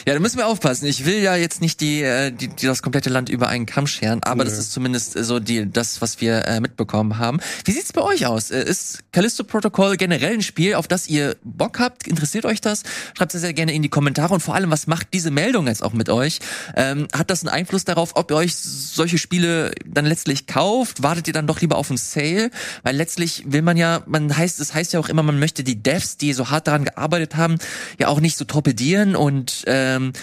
Ja, 0.05 0.13
da 0.13 0.19
müssen 0.19 0.37
wir 0.37 0.47
aufpassen. 0.47 0.87
Ich 0.87 1.05
will 1.05 1.21
ja 1.21 1.35
jetzt 1.35 1.61
nicht 1.61 1.79
die, 1.79 2.01
äh, 2.01 2.31
die, 2.31 2.47
die 2.47 2.65
das 2.65 2.81
komplette 2.81 3.09
Land 3.09 3.29
über 3.29 3.47
einen 3.49 3.65
Kamm 3.67 3.85
scheren, 3.85 4.19
aber 4.23 4.43
Nö. 4.43 4.49
das 4.49 4.57
ist 4.57 4.71
zumindest 4.71 5.13
so 5.13 5.39
die, 5.39 5.71
das, 5.71 6.01
was 6.01 6.21
wir 6.21 6.47
äh, 6.47 6.59
mitbekommen 6.59 7.19
haben. 7.19 7.39
Wie 7.65 7.71
sieht's 7.71 7.93
bei 7.93 8.01
euch 8.01 8.25
aus? 8.25 8.49
Äh, 8.49 8.63
ist 8.63 8.99
Callisto 9.11 9.43
Protocol 9.43 9.97
generell 9.97 10.33
ein 10.33 10.41
Spiel, 10.41 10.73
auf 10.73 10.87
das 10.87 11.07
ihr 11.07 11.35
Bock 11.43 11.79
habt? 11.79 12.07
Interessiert 12.07 12.45
euch 12.45 12.61
das? 12.61 12.83
Schreibt 13.15 13.35
es 13.35 13.41
sehr 13.41 13.53
gerne 13.53 13.73
in 13.73 13.83
die 13.83 13.89
Kommentare 13.89 14.33
und 14.33 14.39
vor 14.39 14.55
allem, 14.55 14.71
was 14.71 14.87
macht 14.87 15.07
diese 15.13 15.29
Meldung 15.29 15.67
jetzt 15.67 15.83
auch 15.83 15.93
mit 15.93 16.09
euch? 16.09 16.39
Ähm, 16.75 17.07
hat 17.13 17.29
das 17.29 17.43
einen 17.43 17.53
Einfluss 17.53 17.85
darauf, 17.85 18.15
ob 18.15 18.31
ihr 18.31 18.37
euch 18.37 18.55
solche 18.55 19.19
Spiele 19.19 19.71
dann 19.85 20.05
letztlich 20.05 20.47
kauft? 20.47 21.03
Wartet 21.03 21.27
ihr 21.27 21.33
dann 21.33 21.45
doch 21.45 21.61
lieber 21.61 21.77
auf 21.77 21.89
einen 21.89 21.97
Sale? 21.97 22.49
Weil 22.81 22.95
letztlich 22.95 23.43
will 23.45 23.61
man 23.61 23.77
ja, 23.77 24.01
man 24.07 24.35
heißt, 24.35 24.59
es 24.59 24.73
heißt 24.73 24.93
ja 24.93 24.99
auch 24.99 25.09
immer, 25.09 25.21
man 25.21 25.37
möchte 25.37 25.63
die 25.63 25.81
Devs, 25.81 26.17
die 26.17 26.33
so 26.33 26.49
hart 26.49 26.67
daran 26.67 26.85
gearbeitet 26.85 27.35
haben, 27.35 27.57
ja 27.99 28.07
auch 28.07 28.19
nicht 28.19 28.37
so 28.37 28.45
torpedieren 28.45 29.15
und 29.15 29.67
äh, 29.67 29.90
ähm, 29.95 30.13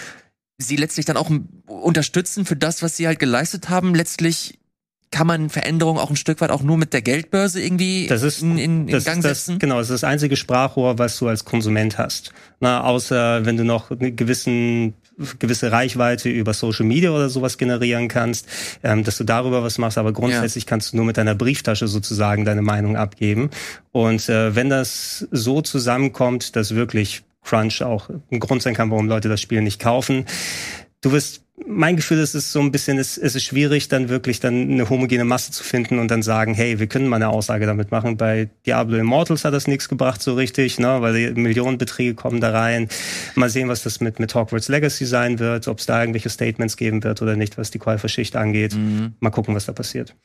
sie 0.57 0.75
letztlich 0.75 1.05
dann 1.05 1.17
auch 1.17 1.31
unterstützen 1.67 2.45
für 2.45 2.55
das, 2.55 2.83
was 2.83 2.97
sie 2.97 3.07
halt 3.07 3.19
geleistet 3.19 3.69
haben. 3.69 3.95
Letztlich 3.95 4.59
kann 5.11 5.25
man 5.25 5.49
Veränderungen 5.49 5.99
auch 5.99 6.09
ein 6.09 6.15
Stück 6.15 6.39
weit 6.41 6.51
auch 6.51 6.61
nur 6.61 6.77
mit 6.77 6.93
der 6.93 7.01
Geldbörse 7.01 7.61
irgendwie 7.61 8.07
das 8.07 8.21
ist, 8.21 8.41
in, 8.41 8.57
in, 8.57 8.87
in 8.87 8.93
das 8.93 9.05
Gang 9.05 9.23
setzen? 9.23 9.55
Das, 9.55 9.59
genau, 9.59 9.77
das 9.77 9.89
ist 9.89 10.03
das 10.03 10.03
einzige 10.03 10.35
Sprachrohr, 10.35 10.99
was 10.99 11.17
du 11.17 11.27
als 11.27 11.45
Konsument 11.45 11.97
hast. 11.97 12.31
Na, 12.59 12.83
außer 12.83 13.45
wenn 13.45 13.57
du 13.57 13.63
noch 13.63 13.89
eine 13.91 14.11
gewissen 14.11 14.93
gewisse 15.37 15.71
Reichweite 15.71 16.29
über 16.29 16.53
Social 16.53 16.85
Media 16.85 17.11
oder 17.11 17.29
sowas 17.29 17.57
generieren 17.57 18.07
kannst, 18.07 18.47
ähm, 18.83 19.03
dass 19.03 19.17
du 19.17 19.25
darüber 19.25 19.63
was 19.63 19.77
machst, 19.77 19.97
aber 19.97 20.13
grundsätzlich 20.13 20.63
ja. 20.63 20.69
kannst 20.69 20.93
du 20.93 20.97
nur 20.97 21.05
mit 21.05 21.17
deiner 21.17 21.35
Brieftasche 21.35 21.87
sozusagen 21.87 22.45
deine 22.45 22.61
Meinung 22.61 22.95
abgeben. 22.95 23.49
Und 23.91 24.29
äh, 24.29 24.55
wenn 24.55 24.69
das 24.69 25.27
so 25.31 25.61
zusammenkommt, 25.61 26.55
dass 26.55 26.73
wirklich 26.73 27.23
Crunch 27.43 27.81
auch 27.81 28.09
ein 28.31 28.39
Grund 28.39 28.61
sein 28.61 28.73
kann, 28.73 28.91
warum 28.91 29.07
Leute 29.07 29.29
das 29.29 29.41
Spiel 29.41 29.61
nicht 29.61 29.79
kaufen. 29.81 30.25
Du 31.01 31.11
wirst 31.11 31.45
mein 31.65 31.95
Gefühl 31.95 32.19
ist, 32.19 32.35
es 32.35 32.45
ist 32.45 32.51
so 32.51 32.59
ein 32.59 32.71
bisschen, 32.71 32.97
es, 32.97 33.17
es 33.17 33.35
ist 33.35 33.43
schwierig, 33.43 33.87
dann 33.87 34.09
wirklich 34.09 34.39
dann 34.39 34.71
eine 34.71 34.89
homogene 34.89 35.23
Masse 35.23 35.51
zu 35.51 35.63
finden 35.63 35.99
und 35.99 36.09
dann 36.09 36.21
sagen, 36.21 36.53
hey, 36.53 36.79
wir 36.79 36.87
können 36.87 37.07
mal 37.07 37.17
eine 37.17 37.29
Aussage 37.29 37.65
damit 37.65 37.91
machen. 37.91 38.17
Bei 38.17 38.49
Diablo 38.65 38.97
Immortals 38.97 39.45
hat 39.45 39.53
das 39.53 39.67
nichts 39.67 39.89
gebracht 39.89 40.21
so 40.21 40.33
richtig, 40.33 40.79
ne, 40.79 41.01
weil 41.01 41.33
die 41.33 41.39
Millionenbeträge 41.41 42.15
kommen 42.15 42.41
da 42.41 42.51
rein. 42.51 42.89
Mal 43.35 43.49
sehen, 43.49 43.69
was 43.69 43.83
das 43.83 43.99
mit, 43.99 44.19
mit 44.19 44.33
Hogwarts 44.35 44.67
Legacy 44.67 45.05
sein 45.05 45.39
wird, 45.39 45.67
ob 45.67 45.79
es 45.79 45.85
da 45.85 46.01
irgendwelche 46.01 46.29
Statements 46.29 46.77
geben 46.77 47.03
wird 47.03 47.21
oder 47.21 47.35
nicht, 47.35 47.57
was 47.57 47.71
die 47.71 47.79
Käuferschicht 47.79 48.35
angeht. 48.35 48.75
Mhm. 48.75 49.13
Mal 49.19 49.31
gucken, 49.31 49.55
was 49.55 49.65
da 49.65 49.73
passiert. 49.73 50.15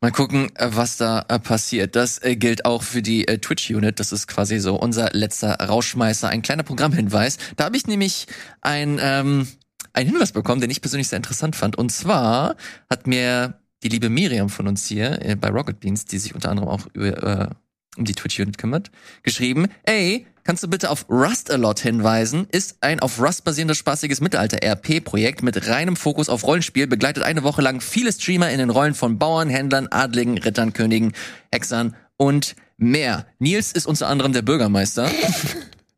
Mal 0.00 0.10
gucken, 0.10 0.50
äh, 0.56 0.68
was 0.70 0.96
da 0.96 1.24
äh, 1.28 1.38
passiert. 1.38 1.96
Das 1.96 2.22
äh, 2.22 2.36
gilt 2.36 2.64
auch 2.64 2.82
für 2.82 3.02
die 3.02 3.24
Twitch-Unit. 3.24 4.00
Das 4.00 4.12
ist 4.12 4.26
quasi 4.26 4.58
so 4.58 4.74
unser 4.76 5.10
letzter 5.12 5.54
Rauschmeißer, 5.54 6.28
ein 6.28 6.42
kleiner 6.42 6.64
Programmhinweis. 6.64 7.38
Da 7.56 7.64
habe 7.64 7.76
ich 7.76 7.86
nämlich 7.86 8.26
ein 8.60 8.98
ähm, 9.00 9.46
einen 9.92 10.10
Hinweis 10.10 10.32
bekommen, 10.32 10.60
den 10.60 10.70
ich 10.70 10.80
persönlich 10.80 11.08
sehr 11.08 11.18
interessant 11.18 11.56
fand. 11.56 11.76
Und 11.76 11.90
zwar 11.92 12.56
hat 12.90 13.06
mir 13.06 13.54
die 13.82 13.88
liebe 13.88 14.08
Miriam 14.08 14.48
von 14.48 14.68
uns 14.68 14.86
hier 14.86 15.20
äh, 15.22 15.36
bei 15.36 15.48
Rocket 15.48 15.80
Beans, 15.80 16.04
die 16.04 16.18
sich 16.18 16.34
unter 16.34 16.50
anderem 16.50 16.68
auch 16.68 16.86
über, 16.92 17.22
äh, 17.22 17.48
um 17.96 18.04
die 18.04 18.14
Twitch-Unit 18.14 18.58
kümmert, 18.58 18.90
geschrieben, 19.22 19.68
ey, 19.82 20.26
kannst 20.44 20.62
du 20.62 20.68
bitte 20.68 20.90
auf 20.90 21.06
Rust 21.10 21.50
a 21.50 21.56
Lot 21.56 21.80
hinweisen? 21.80 22.46
Ist 22.50 22.76
ein 22.80 23.00
auf 23.00 23.20
Rust 23.20 23.44
basierendes 23.44 23.78
spaßiges 23.78 24.20
Mittelalter-RP-Projekt 24.20 25.42
mit 25.42 25.68
reinem 25.68 25.96
Fokus 25.96 26.28
auf 26.28 26.44
Rollenspiel, 26.44 26.86
begleitet 26.86 27.22
eine 27.22 27.42
Woche 27.42 27.62
lang 27.62 27.80
viele 27.80 28.12
Streamer 28.12 28.50
in 28.50 28.58
den 28.58 28.70
Rollen 28.70 28.94
von 28.94 29.18
Bauern, 29.18 29.50
Händlern, 29.50 29.88
Adligen, 29.88 30.38
Rittern, 30.38 30.72
Königen, 30.72 31.12
Hexern 31.50 31.94
und 32.16 32.56
mehr. 32.78 33.26
Nils 33.38 33.72
ist 33.72 33.86
unter 33.86 34.08
anderem 34.08 34.32
der 34.32 34.42
Bürgermeister. 34.42 35.10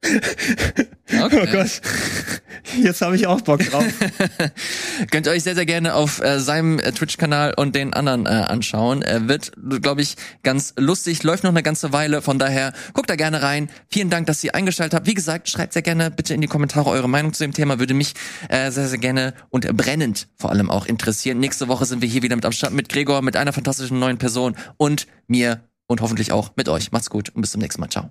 Okay. 1.07 1.47
Oh 1.47 1.53
Gott. 1.53 1.81
Jetzt 2.83 3.03
habe 3.03 3.15
ich 3.15 3.27
auch 3.27 3.41
Bock 3.43 3.61
drauf. 3.61 3.85
Könnt 5.11 5.27
ihr 5.27 5.33
euch 5.33 5.43
sehr, 5.43 5.55
sehr 5.55 5.67
gerne 5.67 5.95
auf 5.95 6.21
äh, 6.23 6.41
seinem 6.41 6.79
äh, 6.79 6.93
Twitch-Kanal 6.93 7.55
und 7.55 7.75
den 7.75 7.93
anderen 7.93 8.27
äh, 8.27 8.31
anschauen. 8.31 9.03
Er 9.03 9.29
wird, 9.29 9.53
glaube 9.83 10.01
ich, 10.01 10.17
ganz 10.43 10.73
lustig, 10.79 11.23
läuft 11.23 11.45
noch 11.45 11.51
eine 11.51 11.63
ganze 11.63 11.93
Weile. 11.93 12.23
Von 12.23 12.39
daher 12.39 12.73
guckt 12.95 13.11
da 13.11 13.17
gerne 13.17 13.43
rein. 13.43 13.71
Vielen 13.89 14.09
Dank, 14.09 14.27
dass 14.27 14.43
ihr 14.45 14.55
eingeschaltet 14.55 14.95
habt. 14.95 15.07
Wie 15.07 15.15
gesagt, 15.15 15.49
schreibt 15.51 15.75
sehr 15.75 15.83
gerne 15.83 16.11
bitte 16.11 16.33
in 16.35 16.41
die 16.41 16.47
Kommentare 16.47 16.89
eure 16.89 17.09
Meinung 17.09 17.33
zu 17.35 17.45
dem 17.45 17.53
Thema. 17.53 17.79
Würde 17.79 17.95
mich 17.95 18.15
äh, 18.49 18.71
sehr, 18.71 18.89
sehr 18.89 18.99
gerne 18.99 19.35
und 19.51 19.67
brennend 19.77 20.29
vor 20.37 20.51
allem 20.51 20.71
auch 20.71 20.87
interessieren. 20.87 21.39
Nächste 21.39 21.69
Woche 21.69 21.85
sind 21.85 22.01
wir 22.01 22.09
hier 22.09 22.23
wieder 22.23 22.35
mit 22.35 22.47
am 22.47 22.53
Start 22.53 22.73
mit 22.73 22.89
Gregor, 22.89 23.21
mit 23.21 23.37
einer 23.37 23.53
fantastischen 23.53 23.99
neuen 23.99 24.19
Person 24.19 24.57
und 24.79 25.07
mir 25.27 25.61
und 25.87 26.01
hoffentlich 26.01 26.33
auch 26.33 26.53
mit 26.57 26.69
euch. 26.69 26.93
Macht's 26.93 27.11
gut 27.11 27.29
und 27.31 27.43
bis 27.43 27.53
zum 27.53 27.61
nächsten 27.61 27.81
Mal. 27.81 27.91
Ciao. 27.91 28.11